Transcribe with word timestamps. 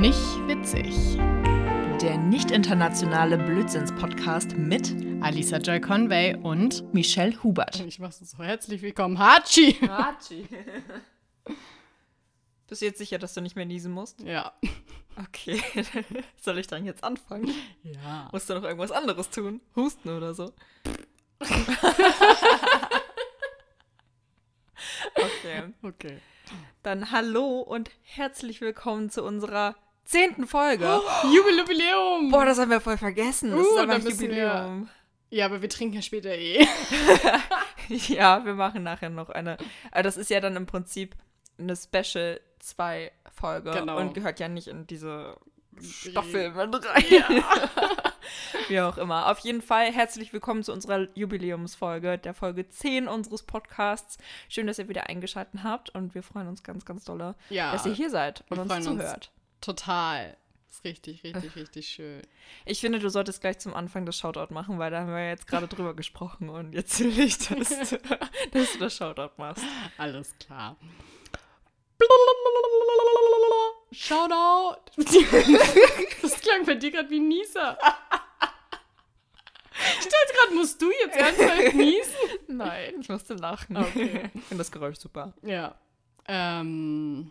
Nicht 0.00 0.46
witzig. 0.46 0.94
Der 2.00 2.16
nicht 2.18 2.52
internationale 2.52 3.36
Blödsinns-Podcast 3.36 4.56
mit 4.56 4.94
Alisa 5.24 5.56
Joy 5.56 5.80
Conway 5.80 6.36
und 6.36 6.84
Michelle 6.94 7.42
Hubert. 7.42 7.80
ich 7.80 7.98
mach's 7.98 8.20
so 8.20 8.38
herzlich 8.38 8.80
willkommen. 8.82 9.18
Hachi! 9.18 9.72
Hachi. 9.72 10.46
Bist 12.68 12.80
du 12.80 12.86
jetzt 12.86 12.98
sicher, 12.98 13.18
dass 13.18 13.34
du 13.34 13.40
nicht 13.40 13.56
mehr 13.56 13.64
niesen 13.64 13.90
musst? 13.90 14.20
Ja. 14.20 14.52
Okay. 15.18 15.60
Soll 16.40 16.58
ich 16.58 16.68
dann 16.68 16.84
jetzt 16.84 17.02
anfangen? 17.02 17.52
Ja. 17.82 18.28
Musst 18.30 18.48
du 18.48 18.54
noch 18.54 18.62
irgendwas 18.62 18.92
anderes 18.92 19.30
tun? 19.30 19.60
Husten 19.74 20.10
oder 20.10 20.32
so? 20.32 20.52
okay. 25.16 25.72
Okay. 25.82 26.18
Dann 26.84 27.10
hallo 27.10 27.62
und 27.62 27.90
herzlich 28.02 28.60
willkommen 28.60 29.10
zu 29.10 29.24
unserer 29.24 29.74
zehnten 30.08 30.46
Folge. 30.46 30.84
Jubiläum! 31.32 32.30
Boah, 32.30 32.44
das 32.44 32.58
haben 32.58 32.70
wir 32.70 32.80
voll 32.80 32.96
vergessen. 32.98 33.50
Das 33.50 33.60
Uh, 33.60 33.62
ist 33.74 33.78
aber 33.78 33.92
ein 33.94 34.04
wir- 34.04 34.10
Jubiläum. 34.10 34.88
Ja, 35.30 35.44
aber 35.44 35.60
wir 35.60 35.68
trinken 35.68 35.96
ja 35.96 36.02
später 36.02 36.30
eh. 36.34 36.66
Ja, 37.88 38.44
wir 38.44 38.54
machen 38.54 38.82
nachher 38.82 39.10
noch 39.10 39.28
eine. 39.28 39.58
Aber 39.92 40.02
das 40.02 40.16
ist 40.16 40.30
ja 40.30 40.40
dann 40.40 40.56
im 40.56 40.66
Prinzip 40.66 41.14
eine 41.58 41.76
Special 41.76 42.40
2 42.60 43.12
Folge 43.34 43.70
Genau. 43.70 43.98
und 43.98 44.14
gehört 44.14 44.40
ja 44.40 44.48
nicht 44.48 44.68
in 44.68 44.86
diese 44.86 45.36
Staffel 45.80 46.50
mit 46.52 46.84
rein. 46.84 47.04
Wie 48.68 48.80
auch 48.80 48.98
immer. 48.98 49.30
Auf 49.30 49.38
jeden 49.40 49.62
Fall 49.62 49.92
herzlich 49.92 50.32
willkommen 50.32 50.62
zu 50.62 50.72
unserer 50.72 51.08
Jubiläumsfolge, 51.14 52.18
der 52.18 52.34
Folge 52.34 52.68
10 52.68 53.06
unseres 53.08 53.42
Podcasts. 53.42 54.18
Schön, 54.48 54.66
dass 54.66 54.78
ihr 54.78 54.88
wieder 54.88 55.08
eingeschaltet 55.08 55.62
habt 55.62 55.90
und 55.90 56.14
wir 56.14 56.22
freuen 56.22 56.48
uns 56.48 56.62
ganz, 56.62 56.84
ganz 56.84 57.04
doll, 57.04 57.34
Ja. 57.50 57.72
dass 57.72 57.86
ihr 57.86 57.92
hier 57.92 58.10
seid 58.10 58.44
und 58.50 58.58
uns 58.58 58.72
uns. 58.72 58.84
zuhört. 58.84 59.30
Total. 59.60 60.36
Ist 60.70 60.84
richtig, 60.84 61.24
richtig, 61.24 61.56
richtig 61.56 61.88
schön. 61.88 62.22
Ich 62.64 62.80
finde, 62.80 62.98
du 62.98 63.08
solltest 63.08 63.40
gleich 63.40 63.58
zum 63.58 63.74
Anfang 63.74 64.06
das 64.06 64.16
Shoutout 64.18 64.52
machen, 64.52 64.78
weil 64.78 64.90
da 64.90 65.00
haben 65.00 65.10
wir 65.10 65.28
jetzt 65.28 65.46
gerade 65.46 65.66
drüber 65.66 65.94
gesprochen 65.94 66.50
und 66.50 66.72
jetzt 66.72 67.00
will 67.00 67.18
ich, 67.18 67.38
dass 67.38 67.68
du, 67.68 67.98
dass 68.52 68.72
du 68.72 68.78
das 68.78 68.96
Shoutout 68.96 69.32
machst. 69.38 69.64
Alles 69.96 70.34
klar. 70.38 70.76
Shoutout! 73.92 74.78
Das 76.22 76.40
klang 76.40 76.64
bei 76.66 76.74
dir 76.74 76.90
gerade 76.90 77.10
wie 77.10 77.18
ein 77.18 77.28
Nieser. 77.28 77.78
Ich 80.00 80.04
dachte 80.04 80.34
gerade, 80.34 80.54
musst 80.54 80.80
du 80.82 80.90
jetzt 80.90 81.16
ernsthaft 81.16 81.74
niesen? 81.74 82.12
Nein, 82.48 82.94
ich 83.00 83.08
musste 83.08 83.34
lachen. 83.34 83.76
Okay. 83.76 84.30
Ich 84.34 84.44
finde 84.44 84.58
das 84.58 84.70
Geräusch 84.70 84.98
super. 84.98 85.32
Ja. 85.42 85.74
Ähm, 86.26 87.30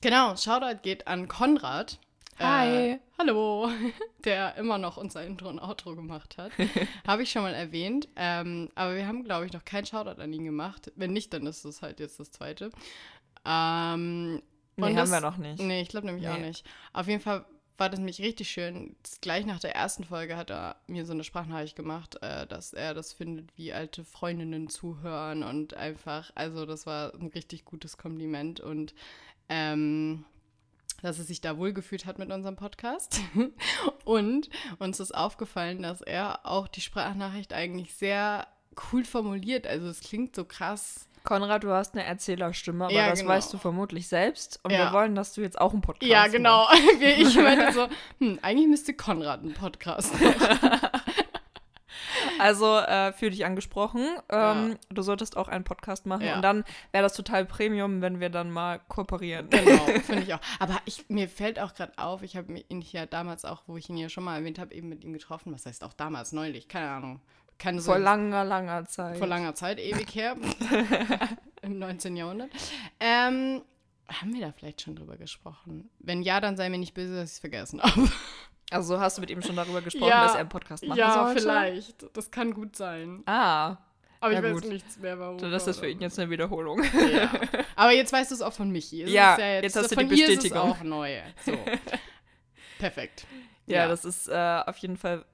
genau, 0.00 0.36
Shoutout 0.36 0.80
geht 0.82 1.06
an 1.06 1.28
Konrad. 1.28 1.98
Hi. 2.38 2.66
Äh, 2.92 2.98
hallo. 3.18 3.68
Der 4.24 4.54
immer 4.56 4.78
noch 4.78 4.96
unser 4.96 5.24
Intro 5.24 5.48
und 5.48 5.58
Outro 5.60 5.96
gemacht 5.96 6.38
hat. 6.38 6.52
Habe 7.06 7.22
ich 7.24 7.30
schon 7.32 7.42
mal 7.42 7.54
erwähnt. 7.54 8.08
Ähm, 8.16 8.68
aber 8.76 8.94
wir 8.94 9.06
haben, 9.08 9.24
glaube 9.24 9.46
ich, 9.46 9.52
noch 9.52 9.64
keinen 9.64 9.86
Shoutout 9.86 10.20
an 10.20 10.32
ihn 10.32 10.44
gemacht. 10.44 10.92
Wenn 10.96 11.12
nicht, 11.12 11.32
dann 11.32 11.46
ist 11.46 11.64
es 11.64 11.82
halt 11.82 11.98
jetzt 12.00 12.20
das 12.20 12.30
zweite. 12.30 12.70
Ähm, 13.44 14.42
Nee, 14.76 14.84
und 14.84 14.88
haben 14.90 14.96
das- 14.96 15.10
wir 15.10 15.20
noch 15.20 15.36
nicht. 15.38 15.60
Nee, 15.60 15.80
ich 15.82 15.88
glaube 15.88 16.06
nämlich 16.06 16.28
auch 16.28 16.38
Nee. 16.38 16.46
nicht. 16.48 16.64
Auf 16.92 17.08
jeden 17.08 17.20
Fall 17.20 17.44
war 17.78 17.88
das 17.90 17.98
nämlich 17.98 18.20
richtig 18.20 18.48
schön. 18.48 18.94
Das- 19.02 19.20
Gleich 19.20 19.44
nach 19.44 19.58
der 19.58 19.74
ersten 19.74 20.04
Folge 20.04 20.36
hat 20.36 20.50
er 20.50 20.76
mir 20.86 21.04
so 21.04 21.12
eine 21.12 21.24
Sprachnachricht 21.24 21.74
gemacht, 21.74 22.16
äh, 22.22 22.46
dass 22.46 22.72
er 22.72 22.94
das 22.94 23.12
findet, 23.12 23.56
wie 23.56 23.72
alte 23.72 24.04
Freundinnen 24.04 24.68
zuhören 24.68 25.42
und 25.42 25.74
einfach, 25.74 26.30
also 26.36 26.64
das 26.66 26.86
war 26.86 27.12
ein 27.14 27.26
richtig 27.26 27.64
gutes 27.64 27.96
Kompliment 27.98 28.60
und 28.60 28.94
ähm, 29.48 30.24
dass 31.02 31.18
er 31.18 31.24
sich 31.24 31.40
da 31.40 31.56
wohlgefühlt 31.58 32.06
hat 32.06 32.18
mit 32.18 32.30
unserem 32.32 32.56
Podcast. 32.56 33.20
und 34.04 34.48
uns 34.78 35.00
ist 35.00 35.14
aufgefallen, 35.14 35.82
dass 35.82 36.00
er 36.00 36.44
auch 36.46 36.66
die 36.68 36.80
Sprachnachricht 36.80 37.52
eigentlich 37.52 37.94
sehr 37.94 38.46
cool 38.92 39.04
formuliert. 39.04 39.66
Also 39.66 39.86
es 39.88 40.00
klingt 40.00 40.34
so 40.34 40.44
krass. 40.44 41.04
Konrad, 41.24 41.62
du 41.64 41.70
hast 41.70 41.94
eine 41.94 42.04
Erzählerstimme, 42.04 42.84
aber 42.86 42.94
Ja, 42.94 43.10
das 43.10 43.20
genau. 43.20 43.32
weißt 43.32 43.52
du 43.52 43.58
vermutlich 43.58 44.08
selbst. 44.08 44.60
Und 44.62 44.70
Ja. 44.72 44.78
wir 44.86 44.92
wollen, 44.92 45.14
dass 45.14 45.34
du 45.34 45.40
jetzt 45.42 45.60
auch 45.60 45.72
einen 45.72 45.82
Podcast 45.82 46.10
Ja, 46.10 46.20
machst. 46.20 46.32
genau. 46.32 46.66
Wir- 46.98 47.18
Ich 47.18 47.34
meinte 47.36 47.72
so, 47.72 47.88
hm, 48.20 48.38
eigentlich 48.40 48.68
müsste 48.68 48.94
Konrad 48.94 49.40
einen 49.42 49.52
Podcast 49.54 50.12
machen. 50.20 50.90
Also 52.38 52.76
äh, 52.78 53.12
fühl 53.12 53.30
dich 53.30 53.44
angesprochen. 53.44 54.00
Ähm, 54.28 54.70
Ja. 54.70 54.76
Du 54.90 55.02
solltest 55.02 55.36
auch 55.36 55.48
einen 55.48 55.64
Podcast 55.64 56.06
machen. 56.06 56.24
Ja. 56.24 56.36
Und 56.36 56.42
dann 56.42 56.64
wäre 56.92 57.02
das 57.02 57.14
total 57.14 57.44
Premium, 57.44 58.00
wenn 58.02 58.20
wir 58.20 58.30
dann 58.30 58.50
mal 58.50 58.80
kooperieren. 58.88 59.48
Genau, 59.50 59.84
finde 60.04 60.22
ich 60.22 60.34
auch. 60.34 60.40
Aber 60.58 60.78
ich, 60.84 61.08
mir 61.08 61.28
fällt 61.28 61.58
auch 61.58 61.74
gerade 61.74 61.92
auf, 61.96 62.22
ich 62.22 62.36
habe 62.36 62.52
ihn 62.68 62.80
hier 62.80 63.06
damals 63.06 63.44
auch, 63.44 63.62
wo 63.66 63.76
ich 63.76 63.88
ihn 63.88 63.96
ja 63.96 64.08
schon 64.08 64.24
mal 64.24 64.36
erwähnt 64.38 64.58
habe, 64.58 64.74
eben 64.74 64.88
mit 64.88 65.04
ihm 65.04 65.12
getroffen. 65.12 65.52
Was 65.52 65.66
heißt 65.66 65.84
auch 65.84 65.92
damals, 65.92 66.32
neulich, 66.32 66.68
keine 66.68 66.90
Ahnung. 66.90 67.20
Keine 67.58 67.80
so 67.80 67.90
Vor 67.90 67.98
langer, 67.98 68.44
langer 68.44 68.84
Zeit. 68.86 69.16
vor 69.18 69.26
langer 69.26 69.54
Zeit, 69.54 69.80
ewig 69.80 70.14
her. 70.14 70.36
Im 71.62 71.78
19. 71.80 72.16
Jahrhundert. 72.16 72.50
Ähm, 73.00 73.62
haben 74.08 74.32
wir 74.32 74.40
da 74.40 74.52
vielleicht 74.52 74.80
schon 74.82 74.94
drüber 74.94 75.16
gesprochen? 75.16 75.90
Wenn 75.98 76.22
ja, 76.22 76.40
dann 76.40 76.56
sei 76.56 76.68
mir 76.70 76.78
nicht 76.78 76.94
böse, 76.94 77.16
dass 77.16 77.30
ich 77.30 77.34
es 77.34 77.38
vergessen 77.40 77.82
habe. 77.82 78.08
Also 78.70 79.00
hast 79.00 79.16
du 79.16 79.20
mit 79.22 79.30
ihm 79.30 79.40
schon 79.42 79.56
darüber 79.56 79.80
gesprochen, 79.80 80.10
Ja. 80.10 80.24
dass 80.24 80.34
er 80.34 80.40
einen 80.40 80.48
Podcast 80.48 80.84
machen 80.86 80.98
ja, 80.98 81.12
sollte? 81.24 81.40
vielleicht. 81.40 82.16
Das 82.16 82.30
kann 82.30 82.52
gut 82.52 82.76
sein. 82.76 83.22
Ah, 83.26 83.76
Aber 84.20 84.32
Ja, 84.32 84.38
ich 84.40 84.44
weiß 84.44 84.62
gut. 84.62 84.70
nichts 84.70 84.98
mehr, 84.98 85.18
warum. 85.18 85.38
dann 85.38 85.52
ist 85.52 85.66
das 85.66 85.78
für 85.78 85.88
ihn 85.88 86.00
jetzt 86.00 86.18
eine 86.18 86.28
Wiederholung. 86.30 86.82
Ja. 87.12 87.30
Aber 87.76 87.92
jetzt 87.92 88.12
weißt 88.12 88.30
du 88.30 88.34
es 88.34 88.42
auch 88.42 88.52
von 88.52 88.70
Michi. 88.70 89.02
Es 89.04 89.10
Ja, 89.12 89.34
ist 89.34 89.62
jetzt 89.64 89.76
hast 89.76 89.92
du 89.92 89.96
die 89.96 90.02
ihr 90.02 90.12
ist 90.12 90.20
es 90.30 90.34
Bestätigung. 90.36 90.58
auch 90.72 90.82
neu. 90.82 91.18
So. 91.46 91.52
Perfekt. 92.78 93.26
Ja, 93.66 93.86
das 93.88 94.04
ist 94.04 94.28
äh, 94.28 94.62
auf 94.66 94.76
jeden 94.78 94.96
Fall 94.96 95.24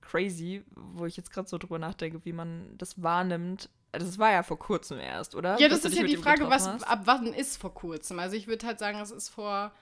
crazy, 0.00 0.62
wo 0.74 1.06
ich 1.06 1.16
jetzt 1.16 1.30
gerade 1.32 1.48
so 1.48 1.58
drüber 1.58 1.78
nachdenke, 1.78 2.24
wie 2.24 2.32
man 2.32 2.76
das 2.78 3.02
wahrnimmt. 3.02 3.68
Das 3.92 4.18
war 4.18 4.32
ja 4.32 4.42
vor 4.42 4.58
kurzem 4.58 4.98
erst, 4.98 5.34
oder? 5.34 5.58
Ja, 5.60 5.68
das 5.68 5.84
ist 5.84 5.96
ja 5.96 6.02
die 6.02 6.16
Frage, 6.16 6.48
was, 6.50 6.66
hast? 6.68 6.82
ab 6.88 7.02
wann 7.04 7.26
ist 7.32 7.56
vor 7.60 7.72
kurzem? 7.74 8.18
Also 8.18 8.36
ich 8.36 8.46
würde 8.48 8.66
halt 8.66 8.78
sagen, 8.78 8.98
es 9.00 9.10
ist 9.10 9.28
vor 9.28 9.72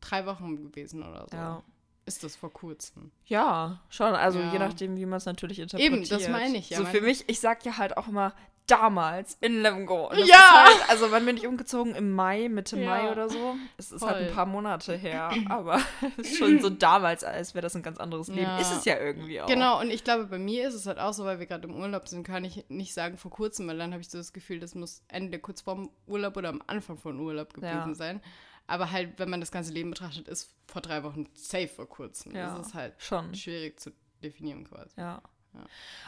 drei 0.00 0.24
Wochen 0.26 0.56
gewesen 0.70 1.02
oder 1.02 1.26
so. 1.30 1.36
Ja. 1.36 1.62
Ist 2.06 2.22
das 2.24 2.36
vor 2.36 2.52
kurzem? 2.52 3.10
Ja, 3.26 3.80
schon. 3.90 4.14
Also 4.14 4.38
Ja. 4.38 4.52
je 4.52 4.58
nachdem, 4.60 4.96
wie 4.96 5.06
man 5.06 5.16
es 5.18 5.26
natürlich 5.26 5.58
interpretiert. 5.58 5.92
Eben, 5.92 6.08
das 6.08 6.28
meine 6.28 6.56
ich 6.56 6.70
ja. 6.70 6.78
So 6.78 6.84
für 6.84 7.00
mich, 7.00 7.28
ich 7.28 7.40
sag 7.40 7.64
ja 7.64 7.76
halt 7.78 7.96
auch 7.96 8.06
immer 8.08 8.32
damals 8.68 9.36
in 9.40 9.62
Lemgo. 9.62 10.10
Ja. 10.14 10.64
Halt, 10.66 10.88
also 10.90 11.10
wann 11.12 11.24
bin 11.24 11.36
ich 11.36 11.46
umgezogen? 11.46 11.94
Im 11.94 12.12
Mai, 12.12 12.48
Mitte 12.48 12.76
Ja. 12.78 12.88
Mai 12.90 13.12
oder 13.12 13.28
so. 13.28 13.54
Es 13.76 13.92
ist 13.92 14.02
halt 14.02 14.16
Voll. 14.18 14.26
ein 14.28 14.34
paar 14.34 14.46
Monate 14.46 14.96
her. 14.96 15.30
Aber 15.48 15.80
es 16.18 16.30
ist 16.32 16.38
schon 16.38 16.60
so 16.60 16.68
damals, 16.70 17.22
als 17.24 17.54
wäre 17.54 17.62
das 17.62 17.76
ein 17.76 17.82
ganz 17.82 17.98
anderes 17.98 18.28
Leben. 18.28 18.40
Ja. 18.42 18.58
Ist 18.58 18.72
es 18.72 18.84
ja 18.84 18.98
irgendwie 18.98 19.40
auch. 19.40 19.46
Genau, 19.46 19.80
und 19.80 19.90
ich 19.90 20.02
glaube, 20.04 20.26
bei 20.26 20.38
mir 20.38 20.66
ist 20.68 20.74
es 20.74 20.86
halt 20.86 20.98
auch 20.98 21.12
so, 21.12 21.24
weil 21.24 21.38
wir 21.38 21.46
gerade 21.46 21.68
im 21.68 21.74
Urlaub 21.74 22.08
sind, 22.08 22.24
kann 22.26 22.44
ich 22.44 22.64
nicht 22.68 22.92
sagen 22.94 23.18
vor 23.18 23.30
kurzem, 23.30 23.68
weil 23.68 23.78
dann 23.78 23.92
habe 23.92 24.00
ich 24.00 24.08
so 24.08 24.18
das 24.18 24.32
Gefühl, 24.32 24.58
das 24.58 24.74
muss 24.74 25.02
entweder 25.08 25.38
kurz 25.40 25.60
vorm 25.60 25.90
Urlaub 26.06 26.36
oder 26.36 26.48
am 26.48 26.62
Anfang 26.66 26.98
von 26.98 27.18
Urlaub 27.20 27.54
gewesen 27.54 27.94
sein. 27.94 28.20
Aber 28.66 28.90
halt, 28.90 29.18
wenn 29.18 29.30
man 29.30 29.40
das 29.40 29.50
ganze 29.52 29.72
Leben 29.72 29.90
betrachtet, 29.90 30.28
ist 30.28 30.50
vor 30.66 30.82
drei 30.82 31.02
Wochen 31.04 31.26
safe 31.34 31.68
vor 31.68 31.88
kurzem. 31.88 32.34
Ja, 32.34 32.56
Das 32.56 32.68
ist 32.68 32.74
halt 32.74 32.94
schon. 32.98 33.34
schwierig 33.34 33.78
zu 33.78 33.92
definieren 34.22 34.64
quasi. 34.64 34.90
Ja. 34.98 35.22
Ja. 35.54 35.64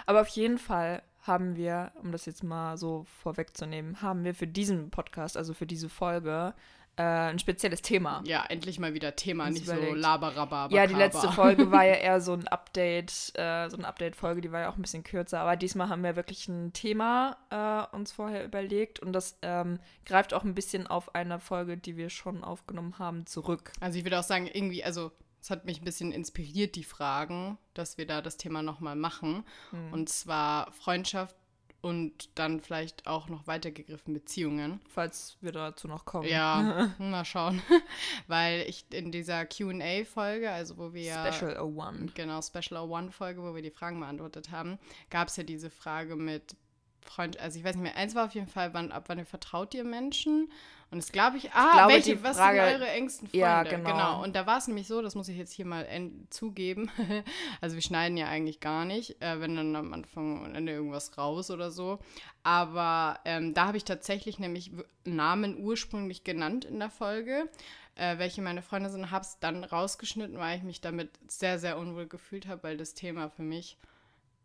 Aber 0.07 0.21
auf 0.21 0.29
jeden 0.29 0.59
Fall 0.59 1.03
haben 1.23 1.57
wir, 1.57 1.93
um 2.03 2.13
das 2.13 2.27
jetzt 2.27 2.43
mal 2.43 2.77
so 2.77 3.05
vorwegzunehmen, 3.23 4.03
haben 4.03 4.25
wir 4.25 4.35
für 4.35 4.47
diesen 4.47 4.91
Podcast, 4.91 5.37
also 5.37 5.55
für 5.55 5.67
diese 5.67 5.89
Folge, 5.89 6.55
äh, 6.99 7.31
ein 7.31 7.39
spezielles 7.39 7.81
Thema. 7.81 8.23
Ja, 8.27 8.45
endlich 8.49 8.81
mal 8.81 8.93
wieder 8.93 9.15
Thema, 9.15 9.47
Uns 9.47 9.55
nicht 9.55 9.67
so 9.67 9.73
überlegt. 9.73 9.99
laberababa. 9.99 10.75
Ja, 10.75 10.87
die 10.87 10.95
letzte 10.95 11.31
Folge 11.31 11.71
war 11.71 11.85
ja 11.85 11.95
eher 11.95 12.21
so 12.21 12.33
ein 12.33 12.49
Update, 12.49 13.33
äh, 13.35 13.69
so 13.69 13.77
eine 13.77 13.87
Update-Folge, 13.87 14.41
die 14.41 14.51
war 14.51 14.63
ja 14.63 14.71
auch 14.71 14.77
ein 14.77 14.83
bisschen 14.83 15.05
kürzer, 15.05 15.41
aber 15.41 15.55
diesmal 15.55 15.89
haben 15.89 16.03
wir 16.03 16.17
wirklich 16.17 16.49
ein 16.49 16.73
Thema 16.73 17.37
äh, 17.51 17.97
uns 17.97 18.11
vorher 18.11 18.45
überlegt 18.45 18.99
und 18.99 19.13
das 19.13 19.39
ähm, 19.43 19.79
greift 20.05 20.35
auch 20.35 20.43
ein 20.43 20.55
bisschen 20.55 20.89
auf 20.89 21.15
eine 21.15 21.39
Folge, 21.39 21.77
die 21.77 21.97
wir 21.97 22.11
schon 22.11 22.43
aufgenommen 22.43 22.99
haben, 22.99 23.27
zurück. 23.27 23.73
Also 23.79 23.99
ich 23.99 24.05
würde 24.05 24.19
auch 24.19 24.25
sagen, 24.25 24.49
irgendwie, 24.53 24.83
also 24.83 25.13
es 25.41 25.51
hat 25.51 25.67
mich 25.67 25.81
ein 25.81 25.85
bisschen 25.85 26.11
inspiriert, 26.11 26.75
die 26.75 26.83
Fragen, 26.83 27.59
dass 27.75 27.97
wir 27.97 28.07
da 28.07 28.23
das 28.23 28.39
Thema 28.39 28.63
nochmal 28.63 28.97
machen. 28.97 29.45
Hm. 29.71 29.93
Und 29.93 30.09
zwar 30.09 30.73
Freundschaft 30.73 31.37
und 31.81 32.37
dann 32.37 32.61
vielleicht 32.61 33.07
auch 33.07 33.29
noch 33.29 33.47
weitergegriffen 33.47 34.13
Beziehungen. 34.13 34.81
Falls 34.89 35.37
wir 35.41 35.53
dazu 35.53 35.87
noch 35.87 36.05
kommen. 36.05 36.29
Ja, 36.29 36.91
mal 36.99 37.25
schauen. 37.25 37.63
Weil 38.27 38.63
ich 38.69 38.85
in 38.91 39.13
dieser 39.13 39.47
QA-Folge, 39.47 40.51
also 40.51 40.77
wo 40.77 40.93
wir 40.93 41.03
ja. 41.03 41.33
Special 41.33 41.57
01. 41.57 42.15
Genau, 42.15 42.41
Special 42.43 42.89
One-Folge, 42.89 43.43
wo 43.43 43.55
wir 43.55 43.63
die 43.63 43.71
Fragen 43.71 44.01
beantwortet 44.01 44.51
haben, 44.51 44.79
gab 45.11 45.29
es 45.29 45.37
ja 45.37 45.45
diese 45.45 45.71
Frage 45.71 46.17
mit 46.17 46.57
Freund, 47.03 47.39
also 47.41 47.59
ich 47.59 47.65
weiß 47.65 47.77
nicht 47.77 47.85
mehr, 47.85 47.97
eins 47.97 48.15
war 48.15 48.27
auf 48.27 48.35
jeden 48.35 48.49
Fall, 48.49 48.75
wann, 48.75 48.93
ab 48.93 49.05
wann 49.07 49.19
ihr 49.19 49.25
vertraut 49.25 49.73
ihr 49.73 49.85
Menschen? 49.85 50.51
Und 50.91 50.99
es 50.99 51.13
glaube 51.13 51.37
ich, 51.37 51.53
ah, 51.53 51.67
ich 51.67 51.73
glaube, 51.73 51.93
welche, 51.93 52.23
was 52.23 52.37
Frage, 52.39 52.61
sind 52.61 52.75
eure 52.75 52.89
engsten 52.89 53.29
Freunde? 53.29 53.39
Ja, 53.39 53.63
genau. 53.63 54.23
Und 54.23 54.35
da 54.35 54.47
war 54.47 54.57
es 54.57 54.69
nämlich 54.69 54.87
so, 54.87 55.03
das 55.03 55.15
muss 55.15 55.29
ich 55.29 55.37
jetzt 55.37 55.53
hier 55.53 55.67
mal 55.67 55.87
zugeben. 56.31 56.91
also 57.61 57.75
wir 57.75 57.83
schneiden 57.83 58.17
ja 58.17 58.27
eigentlich 58.29 58.61
gar 58.61 58.87
nicht, 58.87 59.21
äh, 59.21 59.39
wenn 59.41 59.55
dann 59.55 59.77
am 59.77 59.93
Anfang 59.93 60.43
und 60.45 60.55
Ende 60.55 60.73
irgendwas 60.73 61.19
raus 61.19 61.51
oder 61.51 61.71
so. 61.71 61.99
Aber 62.43 63.21
ähm, 63.27 63.53
da 63.53 63.67
habe 63.67 63.77
ich 63.77 63.85
tatsächlich 63.85 64.39
nämlich 64.39 64.71
Namen 65.05 65.59
ursprünglich 65.59 66.25
genannt 66.25 66.65
in 66.65 66.79
der 66.79 66.91
Folge, 66.91 67.51
äh, 67.95 68.17
welche 68.17 68.41
meine 68.41 68.63
Freunde 68.63 68.89
sind, 68.89 69.11
habe 69.11 69.25
es 69.25 69.39
dann 69.41 69.65
rausgeschnitten, 69.65 70.39
weil 70.39 70.57
ich 70.57 70.65
mich 70.65 70.81
damit 70.81 71.11
sehr, 71.27 71.59
sehr 71.59 71.77
unwohl 71.77 72.07
gefühlt 72.07 72.47
habe, 72.47 72.63
weil 72.63 72.77
das 72.79 72.95
Thema 72.95 73.29
für 73.29 73.43
mich 73.43 73.77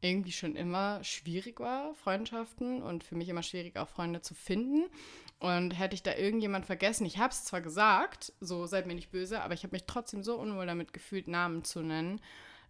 irgendwie 0.01 0.31
schon 0.31 0.55
immer 0.55 1.03
schwierig 1.03 1.59
war, 1.59 1.93
Freundschaften 1.95 2.83
und 2.83 3.03
für 3.03 3.15
mich 3.15 3.29
immer 3.29 3.43
schwierig, 3.43 3.77
auch 3.77 3.87
Freunde 3.87 4.21
zu 4.21 4.35
finden. 4.35 4.89
Und 5.39 5.77
hätte 5.77 5.95
ich 5.95 6.03
da 6.03 6.15
irgendjemand 6.15 6.65
vergessen, 6.65 7.05
ich 7.05 7.17
habe 7.17 7.31
es 7.31 7.43
zwar 7.43 7.61
gesagt, 7.61 8.31
so 8.39 8.65
seid 8.65 8.87
mir 8.87 8.95
nicht 8.95 9.11
böse, 9.11 9.41
aber 9.41 9.53
ich 9.53 9.63
habe 9.63 9.75
mich 9.75 9.85
trotzdem 9.85 10.23
so 10.23 10.39
unwohl 10.39 10.65
damit 10.65 10.93
gefühlt, 10.93 11.27
Namen 11.27 11.65
zu 11.65 11.81
nennen, 11.81 12.21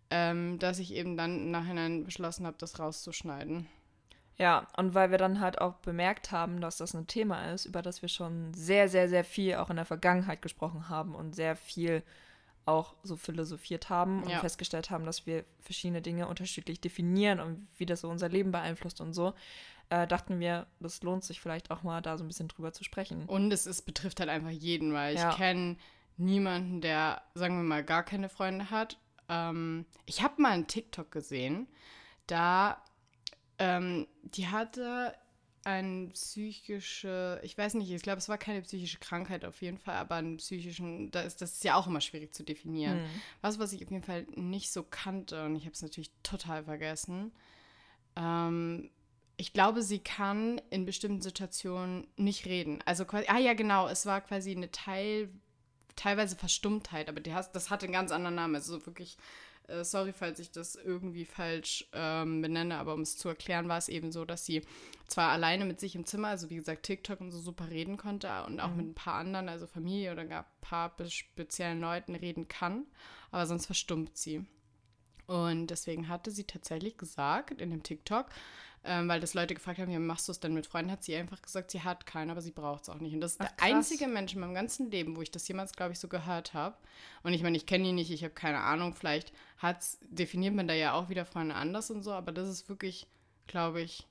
ähm, 0.10 0.58
dass 0.58 0.80
ich 0.80 0.94
eben 0.94 1.16
dann 1.16 1.38
im 1.38 1.52
Nachhinein 1.52 2.04
beschlossen 2.04 2.48
habe, 2.48 2.58
das 2.60 2.80
rauszuschneiden. 2.80 3.68
Ja, 4.38 4.68
und 4.78 4.96
weil 4.96 5.12
wir 5.12 5.20
dann 5.20 5.40
halt 5.40 5.62
auch 5.62 5.76
bemerkt 5.76 6.32
haben, 6.32 6.60
dass 6.60 6.78
das 6.78 6.96
ein 6.96 7.06
Thema 7.06 7.52
ist, 7.52 7.66
über 7.66 7.84
das 7.84 8.02
wir 8.02 8.10
schon 8.10 8.54
sehr, 8.54 8.90
sehr, 8.90 9.08
sehr 9.08 9.24
viel 9.24 9.56
auch 9.56 9.70
in 9.70 9.76
der 9.76 9.86
Vergangenheit 9.86 10.42
gesprochen 10.42 10.90
haben 10.90 11.14
und 11.14 11.36
sehr 11.36 11.56
viel 11.56 12.04
auch 12.66 12.96
so 13.04 13.18
philosophiert 13.18 13.90
haben 13.90 14.24
und 14.24 14.30
ja. 14.30 14.40
festgestellt 14.40 14.90
haben, 14.90 15.06
dass 15.06 15.26
wir 15.28 15.44
verschiedene 15.60 16.02
Dinge 16.02 16.28
unterschiedlich 16.28 16.80
definieren 16.80 17.40
und 17.40 17.68
wie 17.78 17.86
das 17.86 18.02
so 18.02 18.10
unser 18.10 18.30
Leben 18.30 18.52
beeinflusst 18.52 19.02
und 19.02 19.14
so, 19.14 19.34
äh, 19.90 20.08
dachten 20.08 20.40
wir, 20.40 20.68
das 20.80 21.04
lohnt 21.04 21.24
sich 21.24 21.40
vielleicht 21.40 21.72
auch 21.72 21.84
mal 21.84 22.02
da 22.02 22.18
so 22.18 22.24
ein 22.24 22.28
bisschen 22.28 22.48
drüber 22.48 22.74
zu 22.74 22.84
sprechen. 22.84 23.26
Und 23.26 23.52
es 23.52 23.66
ist, 23.66 23.84
betrifft 23.84 24.20
halt 24.20 24.30
einfach 24.30 24.50
jeden, 24.50 24.94
weil 24.94 25.16
ja. 25.16 25.30
ich 25.30 25.36
kenne 25.36 25.78
niemanden, 26.18 26.82
der, 26.82 27.22
sagen 27.34 27.58
wir 27.58 27.64
mal, 27.64 27.84
gar 27.84 28.04
keine 28.04 28.30
Freunde 28.30 28.70
hat. 28.70 28.98
Ähm, 29.30 29.86
ich 30.06 30.22
habe 30.24 30.42
mal 30.42 30.52
einen 30.52 30.68
TikTok 30.68 31.12
gesehen, 31.12 31.68
da 32.28 32.84
ähm, 33.60 34.08
die 34.24 34.48
hatte 34.48 35.16
eine 35.66 36.10
psychische, 36.10 37.40
ich 37.42 37.58
weiß 37.58 37.76
nicht, 37.76 37.90
ich 37.90 38.02
glaube, 38.02 38.18
es 38.18 38.28
war 38.28 38.38
keine 38.38 38.62
psychische 38.64 39.00
Krankheit 39.00 39.46
auf 39.46 39.62
jeden 39.62 39.78
Fall, 39.78 39.96
aber 39.96 40.16
einen 40.16 40.38
psychischen, 40.38 41.10
da 41.12 41.22
ist, 41.22 41.42
das 41.42 41.54
ist 41.54 41.64
ja 41.64 41.76
auch 41.76 41.88
immer 41.88 42.02
schwierig 42.02 42.34
zu 42.34 42.44
definieren. 42.44 43.04
Mhm. 43.04 43.22
Was, 43.42 43.60
was 43.60 43.72
ich 43.72 43.84
auf 43.84 43.92
jeden 43.92 44.04
Fall 44.04 44.26
nicht 44.36 44.74
so 44.74 44.84
kannte 44.84 45.46
und 45.46 45.56
ich 45.56 45.64
habe 45.64 45.74
es 45.74 45.82
natürlich 45.82 46.12
total 46.22 46.66
vergessen. 46.66 47.32
Ähm, 48.18 48.92
ich 49.44 49.52
glaube, 49.52 49.82
sie 49.82 50.00
kann 50.00 50.62
in 50.70 50.86
bestimmten 50.86 51.20
Situationen 51.20 52.08
nicht 52.16 52.46
reden. 52.46 52.82
Also 52.86 53.04
quasi, 53.04 53.26
ah 53.28 53.40
ja, 53.40 53.54
genau, 53.54 53.90
es 53.90 54.06
war 54.06 54.22
quasi 54.22 54.52
eine 54.52 54.72
Teil, 54.72 55.28
teilweise 55.98 56.38
Verstummtheit, 56.38 57.10
aber 57.10 57.20
die 57.20 57.32
das 57.52 57.70
hatte 57.70 57.86
einen 57.86 57.92
ganz 57.92 58.14
anderen 58.14 58.36
Namen. 58.36 58.56
Also 58.56 58.86
wirklich, 58.86 59.18
äh, 59.68 59.84
sorry, 59.84 60.14
falls 60.14 60.40
ich 60.40 60.52
das 60.52 60.76
irgendwie 60.76 61.26
falsch 61.26 61.90
ähm, 61.92 62.42
benenne, 62.42 62.78
aber 62.78 62.94
um 62.94 63.02
es 63.02 63.18
zu 63.18 63.28
erklären, 63.28 63.68
war 63.68 63.78
es 63.78 63.90
eben 63.90 64.14
so, 64.14 64.24
dass 64.24 64.46
sie 64.46 64.62
zwar 65.08 65.32
alleine 65.32 65.66
mit 65.66 65.82
sich 65.82 65.94
im 65.96 66.06
Zimmer, 66.06 66.30
also 66.30 66.50
wie 66.50 66.56
gesagt, 66.56 66.84
TikTok 66.84 67.20
und 67.20 67.32
so 67.32 67.40
super 67.40 67.70
reden 67.70 67.98
konnte 67.98 68.30
und 68.46 68.62
auch 68.62 68.70
mhm. 68.70 68.78
mit 68.78 68.86
ein 68.86 68.96
paar 68.96 69.16
anderen, 69.16 69.50
also 69.50 69.68
Familie 69.68 70.14
oder 70.14 70.24
gar 70.24 70.44
ein 70.44 70.62
paar 70.62 70.96
speziellen 71.10 71.82
Leuten 71.82 72.16
reden 72.16 72.48
kann, 72.48 72.86
aber 73.30 73.46
sonst 73.46 73.66
verstummt 73.66 74.16
sie. 74.16 74.46
Und 75.28 75.68
deswegen 75.68 76.08
hatte 76.08 76.32
sie 76.32 76.46
tatsächlich 76.46 76.98
gesagt 76.98 77.60
in 77.60 77.72
dem 77.72 77.84
TikTok, 77.84 78.28
ähm, 78.86 79.08
weil 79.08 79.20
das 79.20 79.34
Leute 79.34 79.54
gefragt 79.54 79.80
haben, 79.80 79.92
wie 79.92 79.98
machst 79.98 80.28
du 80.28 80.32
es 80.32 80.40
denn 80.40 80.54
mit 80.54 80.68
Freunden, 80.68 80.92
hat 80.92 81.04
sie 81.04 81.16
einfach 81.16 81.42
gesagt, 81.42 81.72
sie 81.72 81.82
hat 81.82 82.06
keinen, 82.06 82.32
aber 82.32 82.42
sie 82.42 82.52
braucht 82.52 82.84
es 82.84 82.90
auch 82.90 83.00
nicht. 83.00 83.14
Und 83.14 83.22
das 83.22 83.34
ist 83.34 83.42
Ach, 83.42 83.48
der 83.48 83.66
einzige 83.66 84.08
Mensch 84.08 84.34
in 84.34 84.42
meinem 84.42 84.54
ganzen 84.54 84.92
Leben, 84.92 85.16
wo 85.16 85.22
ich 85.22 85.32
das 85.32 85.48
jemals, 85.48 85.74
glaube 85.74 85.94
ich, 85.94 86.00
so 86.00 86.08
gehört 86.08 86.54
habe. 86.54 86.76
Und 87.24 87.34
ich 87.34 87.44
meine, 87.44 87.56
ich 87.56 87.66
kenne 87.66 87.88
ihn 87.88 87.96
nicht, 87.96 88.12
ich 88.12 88.24
habe 88.24 88.34
keine 88.34 88.60
Ahnung, 88.60 88.94
vielleicht 88.94 89.32
hat's, 89.58 90.00
definiert 90.02 90.54
man 90.54 90.68
da 90.68 90.74
ja 90.74 90.94
auch 90.94 91.10
wieder 91.10 91.26
Freunde 91.26 91.56
anders 91.56 91.92
und 91.92 92.04
so, 92.04 92.12
aber 92.12 92.32
das 92.32 92.50
ist 92.50 92.68
wirklich, 92.68 93.08
glaube 93.48 93.82
ich, 93.82 94.08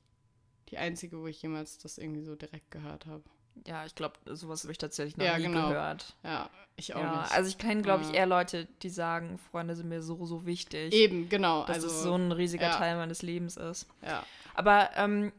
die 0.71 0.79
einzige, 0.79 1.21
wo 1.21 1.27
ich 1.27 1.43
jemals 1.43 1.77
das 1.79 1.99
irgendwie 1.99 2.23
so 2.23 2.35
direkt 2.35 2.71
gehört 2.71 3.05
habe. 3.07 3.25
Ja, 3.67 3.85
ich 3.87 3.95
glaube, 3.95 4.15
sowas 4.27 4.63
habe 4.63 4.73
ich 4.73 4.79
tatsächlich 4.79 5.17
noch 5.17 5.25
ja, 5.25 5.39
nie 5.39 5.45
genau. 5.45 5.69
gehört. 5.69 6.17
Ja, 6.25 6.51
ich 6.77 6.95
auch 6.95 7.01
ja, 7.01 7.21
nicht. 7.23 7.33
Also 7.33 7.49
ich 7.49 7.59
kenne, 7.59 7.83
glaube 7.83 8.05
ich, 8.05 8.15
eher 8.15 8.27
Leute, 8.27 8.67
die 8.83 8.91
sagen, 8.91 9.39
Freunde 9.51 9.77
sind 9.77 9.89
mir 9.89 10.03
so, 10.03 10.25
so 10.27 10.47
wichtig. 10.47 10.93
Eben, 10.93 11.29
genau. 11.29 11.65
Dass 11.65 11.77
also, 11.77 11.89
es 11.89 12.03
so 12.03 12.15
ein 12.15 12.33
riesiger 12.33 12.69
ja. 12.69 12.77
Teil 12.77 12.97
meines 12.97 13.23
Lebens 13.23 13.57
ist. 13.57 13.87
Ja. 14.03 14.25
Aber 14.55 14.91
ähm, 14.97 15.33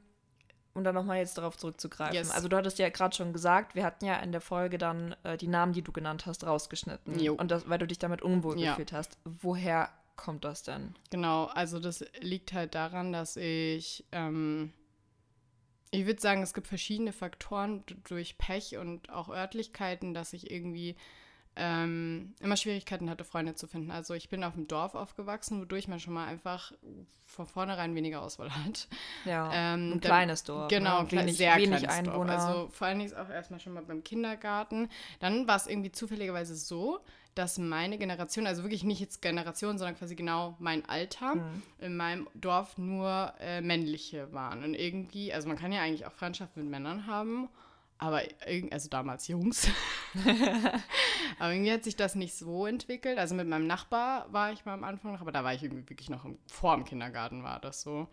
um 0.74 0.84
dann 0.84 0.96
nochmal 0.96 1.18
jetzt 1.18 1.38
darauf 1.38 1.58
zurückzugreifen. 1.58 2.16
Yes. 2.16 2.32
Also 2.32 2.48
du 2.48 2.58
hattest 2.58 2.80
ja 2.80 2.90
gerade 2.90 3.16
schon 3.16 3.34
gesagt, 3.34 3.76
wir 3.76 3.84
hatten 3.84 4.06
ja 4.06 4.16
in 4.18 4.32
der 4.32 4.42
Folge 4.42 4.78
dann 4.78 5.16
äh, 5.24 5.38
die 5.38 5.48
Namen, 5.48 5.74
die 5.74 5.82
du 5.82 5.92
genannt 5.92 6.26
hast, 6.26 6.46
rausgeschnitten. 6.46 7.20
Jo. 7.20 7.34
Und 7.34 7.52
das, 7.52 7.70
weil 7.70 7.78
du 7.78 7.88
dich 7.88 8.00
damit 8.00 8.22
unwohl 8.22 8.60
ja. 8.60 8.72
gefühlt 8.72 8.92
hast. 8.92 9.18
Woher 9.24 9.90
kommt 10.16 10.46
das 10.46 10.64
denn? 10.64 10.96
Genau, 11.10 11.46
also 11.46 11.80
das 11.80 12.04
liegt 12.22 12.54
halt 12.54 12.76
daran, 12.76 13.14
dass 13.14 13.36
ich, 13.36 14.06
ähm, 14.12 14.74
ich 15.94 16.08
würde 16.08 16.20
sagen, 16.20 16.42
es 16.42 16.54
gibt 16.54 16.68
verschiedene 16.68 17.14
Faktoren 17.14 17.84
durch 18.06 18.38
Pech 18.38 18.78
und 18.78 19.12
auch 19.12 19.30
Örtlichkeiten, 19.30 20.14
dass 20.14 20.34
ich 20.34 20.50
irgendwie 20.50 20.96
ähm, 21.56 22.34
immer 22.40 22.58
Schwierigkeiten 22.58 23.12
hatte, 23.12 23.24
Freunde 23.24 23.54
zu 23.54 23.68
finden. 23.68 23.92
Also 23.92 24.16
ich 24.16 24.28
bin 24.28 24.44
auf 24.44 24.56
dem 24.56 24.68
Dorf 24.68 24.96
aufgewachsen, 24.96 25.62
wodurch 25.62 25.88
man 25.88 26.00
schon 26.00 26.14
mal 26.14 26.26
einfach 26.26 26.72
von 27.28 27.46
vornherein 27.46 27.94
weniger 27.94 28.24
Auswahl 28.24 28.50
hat. 28.56 28.88
Ja, 29.26 29.52
ähm, 29.54 29.94
ein 29.94 30.02
kleines 30.02 30.44
Dorf. 30.44 30.70
Genau, 30.70 31.04
ne? 31.04 31.12
wenig, 31.12 31.38
sehr 31.38 31.56
wenig 31.58 31.82
kleines 31.82 31.96
Einwohner. 31.96 32.38
Dorf. 32.38 32.48
Also 32.48 32.68
vor 32.70 32.88
allen 32.88 33.00
Dingen 33.00 33.16
auch 33.16 33.30
erstmal 33.30 33.60
schon 33.60 33.74
mal 33.74 33.84
beim 33.84 34.04
Kindergarten. 34.04 34.90
Dann 35.20 35.48
war 35.48 35.58
es 35.58 35.68
irgendwie 35.68 35.92
zufälligerweise 35.92 36.56
so, 36.56 37.02
dass 37.36 37.58
meine 37.58 37.98
Generation, 37.98 38.48
also 38.48 38.64
wirklich 38.64 38.84
nicht 38.84 39.00
jetzt 39.00 39.22
Generation, 39.22 39.78
sondern 39.78 39.98
quasi 39.98 40.16
genau 40.16 40.56
mein 40.60 40.88
Alter, 40.88 41.36
mhm. 41.36 41.64
in 41.80 41.98
meinem 41.98 42.28
Dorf 42.34 42.78
nur 42.78 43.34
äh, 43.40 43.62
männliche 43.62 44.32
waren. 44.34 44.64
Und 44.64 44.74
irgendwie, 44.74 45.34
also 45.34 45.48
man 45.48 45.58
kann 45.58 45.72
ja 45.72 45.82
eigentlich 45.82 46.06
auch 46.06 46.12
Freundschaften 46.12 46.64
mit 46.64 46.72
Männern 46.72 47.08
haben 47.08 47.50
aber 48.04 48.22
also 48.72 48.90
damals 48.90 49.30
Jungs. 49.30 49.70
aber 51.40 51.54
irgendwie 51.54 51.72
hat 51.72 51.86
sich 51.86 51.96
das 51.96 52.16
nicht 52.16 52.36
so 52.36 52.66
entwickelt. 52.66 53.18
Also 53.18 53.34
mit 53.34 53.48
meinem 53.48 53.66
Nachbar 53.66 54.32
war 54.34 54.52
ich 54.52 54.66
mal 54.66 54.74
am 54.74 54.84
Anfang 54.84 55.14
noch, 55.14 55.22
aber 55.22 55.32
da 55.32 55.46
war 55.46 55.54
ich 55.54 55.64
irgendwie 55.64 55.90
wirklich 55.90 56.10
noch 56.10 56.26
im, 56.26 56.38
vor 56.48 56.76
dem 56.76 56.84
Kindergarten 56.84 57.44
war 57.44 57.60
das 57.60 57.82
so. 57.82 58.08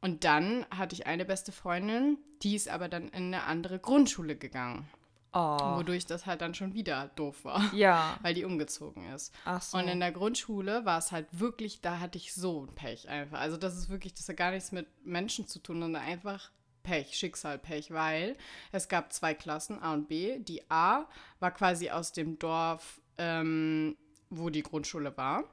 Und 0.00 0.22
dann 0.22 0.64
hatte 0.70 0.94
ich 0.94 1.08
eine 1.08 1.24
beste 1.24 1.50
Freundin, 1.50 2.18
die 2.42 2.54
ist 2.54 2.68
aber 2.68 2.88
dann 2.88 3.08
in 3.08 3.34
eine 3.34 3.44
andere 3.44 3.80
Grundschule 3.80 4.36
gegangen. 4.36 4.88
Oh. 5.32 5.76
Wodurch 5.76 6.06
das 6.06 6.24
halt 6.24 6.40
dann 6.40 6.54
schon 6.54 6.74
wieder 6.74 7.10
doof 7.16 7.44
war. 7.44 7.62
Ja. 7.74 8.18
Weil 8.22 8.34
die 8.34 8.44
umgezogen 8.44 9.12
ist. 9.12 9.34
Ach 9.44 9.60
so. 9.60 9.76
Und 9.76 9.88
in 9.88 10.00
der 10.00 10.12
Grundschule 10.12 10.84
war 10.84 10.98
es 10.98 11.12
halt 11.12 11.26
wirklich, 11.32 11.80
da 11.80 12.00
hatte 12.00 12.18
ich 12.18 12.34
so 12.34 12.62
ein 12.62 12.74
Pech 12.74 13.08
einfach. 13.08 13.38
Also 13.38 13.56
das 13.56 13.76
ist 13.76 13.90
wirklich, 13.90 14.14
das 14.14 14.28
hat 14.28 14.36
gar 14.36 14.50
nichts 14.50 14.72
mit 14.72 14.86
Menschen 15.04 15.46
zu 15.46 15.58
tun, 15.58 15.80
sondern 15.80 16.02
einfach 16.02 16.50
Pech, 16.82 17.16
Schicksalpech, 17.16 17.90
weil 17.90 18.36
es 18.72 18.88
gab 18.88 19.12
zwei 19.12 19.34
Klassen, 19.34 19.82
A 19.82 19.92
und 19.92 20.08
B. 20.08 20.38
Die 20.38 20.62
A 20.70 21.06
war 21.40 21.50
quasi 21.50 21.90
aus 21.90 22.12
dem 22.12 22.38
Dorf, 22.38 23.00
ähm, 23.18 23.96
wo 24.30 24.50
die 24.50 24.62
Grundschule 24.62 25.16
war. 25.16 25.44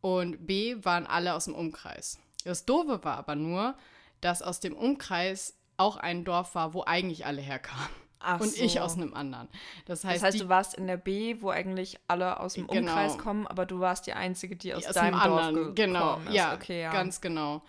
Und 0.00 0.46
B 0.46 0.76
waren 0.84 1.06
alle 1.06 1.34
aus 1.34 1.44
dem 1.44 1.54
Umkreis. 1.54 2.18
Das 2.44 2.64
Doofe 2.64 3.04
war 3.04 3.16
aber 3.16 3.36
nur, 3.36 3.74
dass 4.20 4.42
aus 4.42 4.60
dem 4.60 4.74
Umkreis 4.74 5.54
auch 5.76 5.96
ein 5.96 6.24
Dorf 6.24 6.54
war, 6.54 6.74
wo 6.74 6.84
eigentlich 6.84 7.26
alle 7.26 7.40
herkamen. 7.42 8.03
Ach 8.24 8.40
und 8.40 8.50
so. 8.50 8.62
ich 8.62 8.80
aus 8.80 8.96
einem 8.96 9.14
anderen. 9.14 9.48
Das 9.86 10.04
heißt, 10.04 10.16
das 10.16 10.22
heißt 10.22 10.34
die, 10.36 10.42
du 10.42 10.48
warst 10.48 10.74
in 10.74 10.86
der 10.86 10.96
B, 10.96 11.36
wo 11.40 11.50
eigentlich 11.50 11.98
alle 12.08 12.40
aus 12.40 12.54
dem 12.54 12.66
genau, 12.66 12.92
Umkreis 12.92 13.18
kommen, 13.18 13.46
aber 13.46 13.66
du 13.66 13.80
warst 13.80 14.06
die 14.06 14.12
Einzige, 14.12 14.56
die 14.56 14.74
aus, 14.74 14.86
aus 14.86 14.94
deinem 14.94 15.20
Dorf 15.20 15.42
anderen, 15.42 15.74
genau, 15.74 16.20
ist. 16.26 16.34
Ja, 16.34 16.54
okay, 16.54 16.82
ja, 16.82 16.92
ganz 16.92 17.20
genau. 17.20 17.62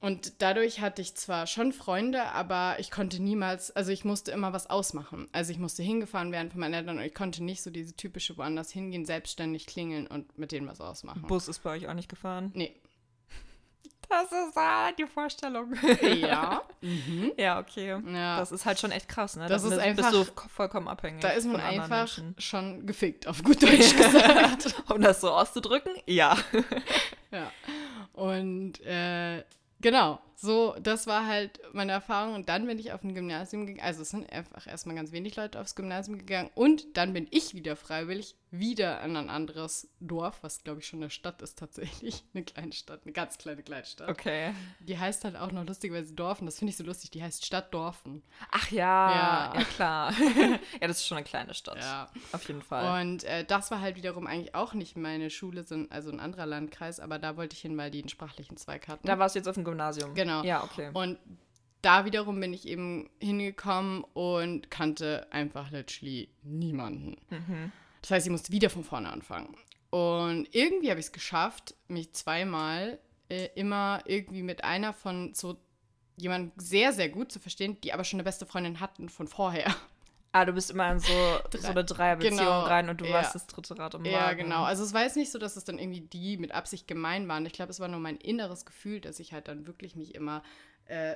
Und 0.00 0.40
dadurch 0.42 0.80
hatte 0.80 1.02
ich 1.02 1.16
zwar 1.16 1.48
schon 1.48 1.72
Freunde, 1.72 2.22
aber 2.26 2.76
ich 2.78 2.92
konnte 2.92 3.20
niemals, 3.20 3.72
also 3.72 3.90
ich 3.90 4.04
musste 4.04 4.30
immer 4.30 4.52
was 4.52 4.70
ausmachen. 4.70 5.28
Also 5.32 5.50
ich 5.50 5.58
musste 5.58 5.82
hingefahren 5.82 6.30
werden 6.30 6.52
von 6.52 6.60
meinen 6.60 6.74
Eltern 6.74 6.98
und 6.98 7.04
ich 7.04 7.14
konnte 7.14 7.42
nicht 7.42 7.62
so 7.62 7.70
diese 7.70 7.94
typische 7.94 8.36
woanders 8.36 8.70
hingehen, 8.70 9.04
selbstständig 9.04 9.66
klingeln 9.66 10.06
und 10.06 10.38
mit 10.38 10.52
denen 10.52 10.68
was 10.68 10.80
ausmachen. 10.80 11.22
Bus 11.22 11.48
ist 11.48 11.64
bei 11.64 11.70
euch 11.70 11.88
auch 11.88 11.94
nicht 11.94 12.08
gefahren? 12.08 12.52
Nee. 12.54 12.76
Das 14.08 14.32
ist 14.32 14.56
ah, 14.56 14.90
die 14.92 15.06
Vorstellung. 15.06 15.74
Ja. 16.02 16.62
mhm. 16.80 17.32
Ja, 17.36 17.58
okay. 17.58 18.00
Ja. 18.12 18.38
Das 18.38 18.52
ist 18.52 18.64
halt 18.64 18.78
schon 18.78 18.90
echt 18.90 19.08
krass, 19.08 19.36
ne? 19.36 19.46
Das 19.48 19.62
da 19.62 19.68
ist 19.68 19.78
einfach, 19.78 20.12
bist 20.12 20.32
du 20.36 20.48
vollkommen 20.48 20.88
abhängig. 20.88 21.20
Da 21.20 21.30
ist 21.30 21.46
man 21.46 21.60
einfach 21.60 21.88
Menschen. 21.88 22.34
schon 22.38 22.86
gefickt, 22.86 23.26
auf 23.26 23.42
gut 23.42 23.62
Deutsch 23.62 23.96
gesagt. 23.96 24.74
um 24.90 25.02
das 25.02 25.20
so 25.20 25.30
auszudrücken? 25.30 25.92
Ja. 26.06 26.36
ja. 27.30 27.52
Und 28.14 28.80
äh, 28.84 29.44
Genau. 29.80 30.20
So, 30.40 30.76
das 30.80 31.08
war 31.08 31.26
halt 31.26 31.58
meine 31.72 31.90
Erfahrung. 31.90 32.34
Und 32.34 32.48
dann 32.48 32.64
bin 32.66 32.78
ich 32.78 32.92
auf 32.92 33.02
ein 33.02 33.12
Gymnasium 33.12 33.66
gegangen. 33.66 33.84
Also 33.84 34.02
es 34.02 34.10
sind 34.10 34.32
einfach 34.32 34.68
erstmal 34.68 34.94
ganz 34.94 35.10
wenig 35.10 35.34
Leute 35.34 35.60
aufs 35.60 35.74
Gymnasium 35.74 36.16
gegangen. 36.16 36.48
Und 36.54 36.96
dann 36.96 37.12
bin 37.12 37.26
ich 37.32 37.54
wieder 37.54 37.74
freiwillig 37.74 38.36
wieder 38.50 39.02
in 39.02 39.16
ein 39.16 39.28
anderes 39.28 39.88
Dorf, 40.00 40.38
was 40.42 40.64
glaube 40.64 40.80
ich 40.80 40.86
schon 40.86 41.00
eine 41.02 41.10
Stadt 41.10 41.42
ist 41.42 41.58
tatsächlich. 41.58 42.24
Eine 42.34 42.44
kleine 42.44 42.72
Stadt, 42.72 43.00
eine 43.04 43.12
ganz 43.12 43.36
kleine 43.36 43.62
Kleinstadt. 43.62 44.08
Okay. 44.08 44.54
Die 44.80 44.96
heißt 44.98 45.24
halt 45.24 45.36
auch 45.36 45.50
noch 45.50 45.66
lustigerweise 45.66 46.14
Dorfen. 46.14 46.46
Das 46.46 46.58
finde 46.58 46.70
ich 46.70 46.76
so 46.76 46.84
lustig. 46.84 47.10
Die 47.10 47.22
heißt 47.22 47.44
Stadt 47.44 47.74
Dorfen. 47.74 48.22
Ach 48.50 48.70
ja, 48.70 49.10
Ja. 49.10 49.54
ja, 49.58 49.64
klar. 49.64 50.12
ja, 50.80 50.86
das 50.88 50.98
ist 50.98 51.06
schon 51.06 51.18
eine 51.18 51.24
kleine 51.24 51.52
Stadt. 51.54 51.78
Ja. 51.78 52.10
Auf 52.32 52.46
jeden 52.46 52.62
Fall. 52.62 53.02
Und 53.02 53.24
äh, 53.24 53.44
das 53.44 53.70
war 53.70 53.80
halt 53.80 53.96
wiederum 53.96 54.26
eigentlich 54.26 54.54
auch 54.54 54.72
nicht 54.72 54.96
meine 54.96 55.30
Schule, 55.30 55.64
also 55.90 56.10
ein 56.10 56.20
anderer 56.20 56.46
Landkreis. 56.46 57.00
Aber 57.00 57.18
da 57.18 57.36
wollte 57.36 57.54
ich 57.54 57.60
hin, 57.60 57.76
weil 57.76 57.90
die 57.90 58.00
einen 58.00 58.08
sprachlichen 58.08 58.56
Zweig 58.56 58.88
hatten. 58.88 59.06
da 59.06 59.18
warst 59.18 59.34
du 59.34 59.40
jetzt 59.40 59.48
auf 59.48 59.54
dem 59.54 59.64
Gymnasium. 59.64 60.14
Genau. 60.14 60.27
Ja, 60.44 60.64
okay. 60.64 60.90
Und 60.92 61.18
da 61.82 62.04
wiederum 62.04 62.40
bin 62.40 62.52
ich 62.52 62.66
eben 62.66 63.08
hingekommen 63.20 64.04
und 64.14 64.70
kannte 64.70 65.26
einfach 65.30 65.70
literally 65.70 66.28
niemanden. 66.42 67.16
Mhm. 67.30 67.72
Das 68.02 68.10
heißt, 68.10 68.26
ich 68.26 68.30
musste 68.30 68.52
wieder 68.52 68.70
von 68.70 68.84
vorne 68.84 69.10
anfangen. 69.10 69.54
Und 69.90 70.48
irgendwie 70.52 70.90
habe 70.90 71.00
ich 71.00 71.06
es 71.06 71.12
geschafft, 71.12 71.74
mich 71.88 72.12
zweimal 72.12 72.98
äh, 73.28 73.48
immer 73.54 74.02
irgendwie 74.06 74.42
mit 74.42 74.64
einer 74.64 74.92
von 74.92 75.34
so 75.34 75.56
jemandem 76.16 76.52
sehr, 76.56 76.92
sehr 76.92 77.08
gut 77.08 77.32
zu 77.32 77.38
verstehen, 77.38 77.80
die 77.82 77.92
aber 77.92 78.04
schon 78.04 78.18
eine 78.18 78.24
beste 78.24 78.44
Freundin 78.44 78.80
hatten 78.80 79.08
von 79.08 79.28
vorher. 79.28 79.74
Ah, 80.32 80.44
du 80.44 80.52
bist 80.52 80.70
immer 80.70 80.90
in 80.92 80.98
so, 80.98 81.12
so 81.58 81.68
eine 81.68 81.84
Dreierbeziehung 81.84 82.36
Genau, 82.36 82.60
rein 82.62 82.88
und 82.88 83.00
du 83.00 83.06
ja. 83.06 83.14
warst 83.14 83.34
das 83.34 83.46
dritte 83.46 83.78
Rad 83.78 83.94
im 83.94 84.00
Wagen. 84.04 84.12
Ja, 84.12 84.32
genau. 84.34 84.64
Also 84.64 84.84
es 84.84 84.92
war 84.92 85.02
jetzt 85.02 85.16
nicht 85.16 85.32
so, 85.32 85.38
dass 85.38 85.56
es 85.56 85.64
dann 85.64 85.78
irgendwie 85.78 86.02
die 86.02 86.36
mit 86.36 86.52
Absicht 86.52 86.86
gemein 86.86 87.28
waren. 87.28 87.46
Ich 87.46 87.52
glaube, 87.52 87.70
es 87.70 87.80
war 87.80 87.88
nur 87.88 88.00
mein 88.00 88.16
inneres 88.16 88.66
Gefühl, 88.66 89.00
dass 89.00 89.20
ich 89.20 89.32
halt 89.32 89.48
dann 89.48 89.66
wirklich 89.66 89.96
mich 89.96 90.14
immer, 90.14 90.42
äh, 90.86 91.14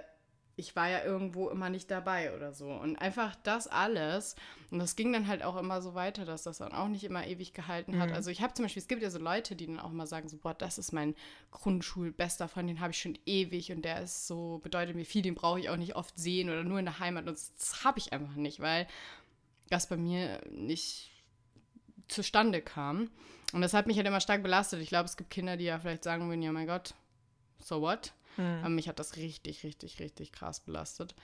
ich 0.56 0.76
war 0.76 0.88
ja 0.88 1.02
irgendwo 1.02 1.48
immer 1.48 1.70
nicht 1.70 1.90
dabei 1.90 2.34
oder 2.36 2.52
so. 2.52 2.70
Und 2.70 2.96
einfach 2.96 3.34
das 3.42 3.68
alles. 3.68 4.36
Und 4.70 4.78
das 4.78 4.96
ging 4.96 5.12
dann 5.12 5.26
halt 5.26 5.42
auch 5.42 5.56
immer 5.56 5.80
so 5.80 5.94
weiter, 5.94 6.24
dass 6.24 6.42
das 6.42 6.58
dann 6.58 6.72
auch 6.72 6.88
nicht 6.88 7.04
immer 7.04 7.26
ewig 7.26 7.54
gehalten 7.54 7.98
hat. 7.98 8.10
Mhm. 8.10 8.14
Also 8.14 8.30
ich 8.30 8.42
habe 8.42 8.52
zum 8.52 8.64
Beispiel, 8.64 8.82
es 8.82 8.88
gibt 8.88 9.02
ja 9.02 9.10
so 9.10 9.18
Leute, 9.18 9.56
die 9.56 9.66
dann 9.66 9.80
auch 9.80 9.90
immer 9.90 10.06
sagen, 10.06 10.28
so, 10.28 10.36
boah, 10.36 10.54
das 10.54 10.76
ist 10.76 10.92
mein 10.92 11.14
Grundschulbester 11.52 12.48
Freund, 12.48 12.68
den 12.68 12.80
habe 12.80 12.92
ich 12.92 13.00
schon 13.00 13.18
ewig 13.24 13.72
und 13.72 13.82
der 13.82 14.02
ist 14.02 14.26
so, 14.26 14.60
bedeutet 14.62 14.94
mir 14.94 15.06
viel, 15.06 15.22
den 15.22 15.34
brauche 15.34 15.58
ich 15.58 15.70
auch 15.70 15.76
nicht 15.76 15.96
oft 15.96 16.18
sehen 16.18 16.50
oder 16.50 16.64
nur 16.64 16.78
in 16.78 16.84
der 16.84 16.98
Heimat. 16.98 17.26
Und 17.26 17.32
das, 17.32 17.54
das 17.56 17.84
habe 17.84 17.98
ich 17.98 18.12
einfach 18.12 18.34
nicht, 18.34 18.60
weil 18.60 18.86
das 19.70 19.88
bei 19.88 19.96
mir 19.96 20.40
nicht 20.50 21.10
zustande 22.08 22.60
kam. 22.60 23.10
Und 23.54 23.62
das 23.62 23.74
hat 23.74 23.86
mich 23.86 23.96
halt 23.96 24.06
immer 24.06 24.20
stark 24.20 24.42
belastet. 24.42 24.80
Ich 24.80 24.88
glaube, 24.88 25.06
es 25.06 25.16
gibt 25.16 25.30
Kinder, 25.30 25.56
die 25.56 25.64
ja 25.64 25.78
vielleicht 25.78 26.04
sagen 26.04 26.28
würden, 26.28 26.42
ja 26.42 26.52
mein 26.52 26.66
Gott, 26.66 26.94
so 27.58 27.80
what? 27.80 28.12
Hm. 28.36 28.58
Aber 28.60 28.68
mich 28.70 28.88
hat 28.88 28.98
das 28.98 29.16
richtig, 29.16 29.64
richtig, 29.64 30.00
richtig 30.00 30.32
krass 30.32 30.60
belastet. 30.60 31.14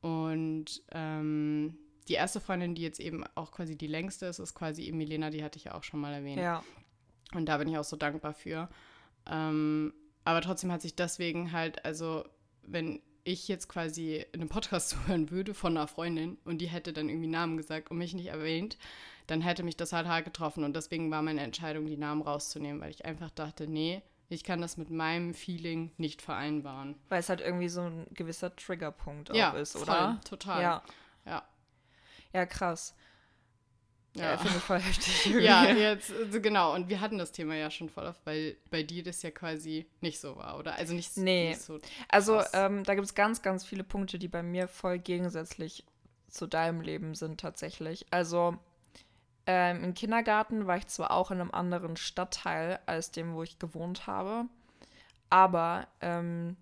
Und 0.00 0.82
ähm, 0.92 1.76
die 2.08 2.14
erste 2.14 2.40
Freundin, 2.40 2.74
die 2.74 2.82
jetzt 2.82 3.00
eben 3.00 3.24
auch 3.34 3.52
quasi 3.52 3.76
die 3.76 3.86
längste 3.86 4.26
ist, 4.26 4.38
ist 4.38 4.54
quasi 4.54 4.82
eben 4.82 4.98
Milena, 4.98 5.30
die 5.30 5.44
hatte 5.44 5.58
ich 5.58 5.64
ja 5.64 5.74
auch 5.74 5.84
schon 5.84 6.00
mal 6.00 6.12
erwähnt. 6.12 6.40
Ja. 6.40 6.64
Und 7.34 7.46
da 7.46 7.58
bin 7.58 7.68
ich 7.68 7.78
auch 7.78 7.84
so 7.84 7.96
dankbar 7.96 8.34
für. 8.34 8.68
Ähm, 9.30 9.92
aber 10.24 10.40
trotzdem 10.40 10.72
hat 10.72 10.82
sich 10.82 10.96
deswegen 10.96 11.52
halt, 11.52 11.84
also 11.84 12.24
wenn 12.62 13.00
ich 13.24 13.48
jetzt 13.48 13.68
quasi 13.68 14.24
in 14.32 14.40
einem 14.40 14.48
Podcast 14.48 14.88
zuhören 14.90 15.30
würde 15.30 15.54
von 15.54 15.76
einer 15.76 15.86
Freundin 15.86 16.38
und 16.44 16.58
die 16.58 16.68
hätte 16.68 16.92
dann 16.92 17.08
irgendwie 17.08 17.28
Namen 17.28 17.56
gesagt 17.56 17.90
und 17.90 17.98
mich 17.98 18.14
nicht 18.14 18.28
erwähnt, 18.28 18.78
dann 19.26 19.40
hätte 19.40 19.62
mich 19.62 19.76
das 19.76 19.92
halt 19.92 20.08
hart 20.08 20.24
getroffen. 20.24 20.64
Und 20.64 20.74
deswegen 20.74 21.10
war 21.10 21.22
meine 21.22 21.42
Entscheidung, 21.42 21.86
die 21.86 21.96
Namen 21.96 22.22
rauszunehmen, 22.22 22.80
weil 22.80 22.90
ich 22.90 23.04
einfach 23.04 23.30
dachte, 23.30 23.68
nee, 23.68 24.02
ich 24.30 24.44
kann 24.44 24.60
das 24.62 24.76
mit 24.78 24.88
meinem 24.90 25.34
Feeling 25.34 25.90
nicht 25.98 26.22
vereinbaren. 26.22 26.94
Weil 27.10 27.20
es 27.20 27.28
halt 27.28 27.40
irgendwie 27.40 27.68
so 27.68 27.82
ein 27.82 28.06
gewisser 28.14 28.54
Triggerpunkt 28.56 29.34
ja, 29.34 29.50
auch 29.50 29.54
ist, 29.56 29.72
voll, 29.72 29.82
oder? 29.82 30.20
total. 30.26 30.62
Ja. 30.62 30.82
Ja. 31.26 31.42
Ja, 32.32 32.46
krass. 32.46 32.94
Ja, 34.16 34.32
Ja. 34.32 34.38
finde 34.38 34.56
ich 34.56 34.62
voll 34.62 34.78
heftig. 34.80 35.26
irgendwie. 35.26 35.44
Ja, 35.44 35.64
jetzt, 35.64 36.12
also 36.12 36.40
genau. 36.40 36.74
Und 36.74 36.88
wir 36.88 37.00
hatten 37.00 37.18
das 37.18 37.32
Thema 37.32 37.54
ja 37.56 37.70
schon 37.70 37.88
voll 37.88 38.06
oft, 38.06 38.24
weil 38.24 38.56
bei 38.70 38.82
dir 38.82 39.02
das 39.02 39.20
ja 39.22 39.30
quasi 39.30 39.86
nicht 40.00 40.18
so 40.20 40.36
war, 40.36 40.58
oder? 40.58 40.74
Also 40.76 40.94
nicht, 40.94 41.16
Nee. 41.16 41.50
nicht 41.50 41.60
so. 41.62 41.78
Also 42.08 42.36
krass. 42.38 42.50
ähm, 42.54 42.84
da 42.84 42.94
gibt 42.94 43.06
es 43.06 43.14
ganz, 43.14 43.42
ganz 43.42 43.64
viele 43.64 43.84
Punkte, 43.84 44.18
die 44.18 44.28
bei 44.28 44.42
mir 44.42 44.68
voll 44.68 44.98
gegensätzlich 44.98 45.84
zu 46.28 46.46
deinem 46.46 46.80
Leben 46.80 47.14
sind 47.16 47.40
tatsächlich. 47.40 48.06
Also 48.12 48.56
ähm, 49.52 49.82
im 49.82 49.94
Kindergarten 49.94 50.68
war 50.68 50.76
ich 50.76 50.86
zwar 50.86 51.10
auch 51.10 51.32
in 51.32 51.40
einem 51.40 51.50
anderen 51.50 51.96
Stadtteil 51.96 52.78
als 52.86 53.10
dem, 53.10 53.34
wo 53.34 53.42
ich 53.42 53.58
gewohnt 53.58 54.06
habe, 54.06 54.44
aber 55.28 55.88
ähm, 56.00 56.56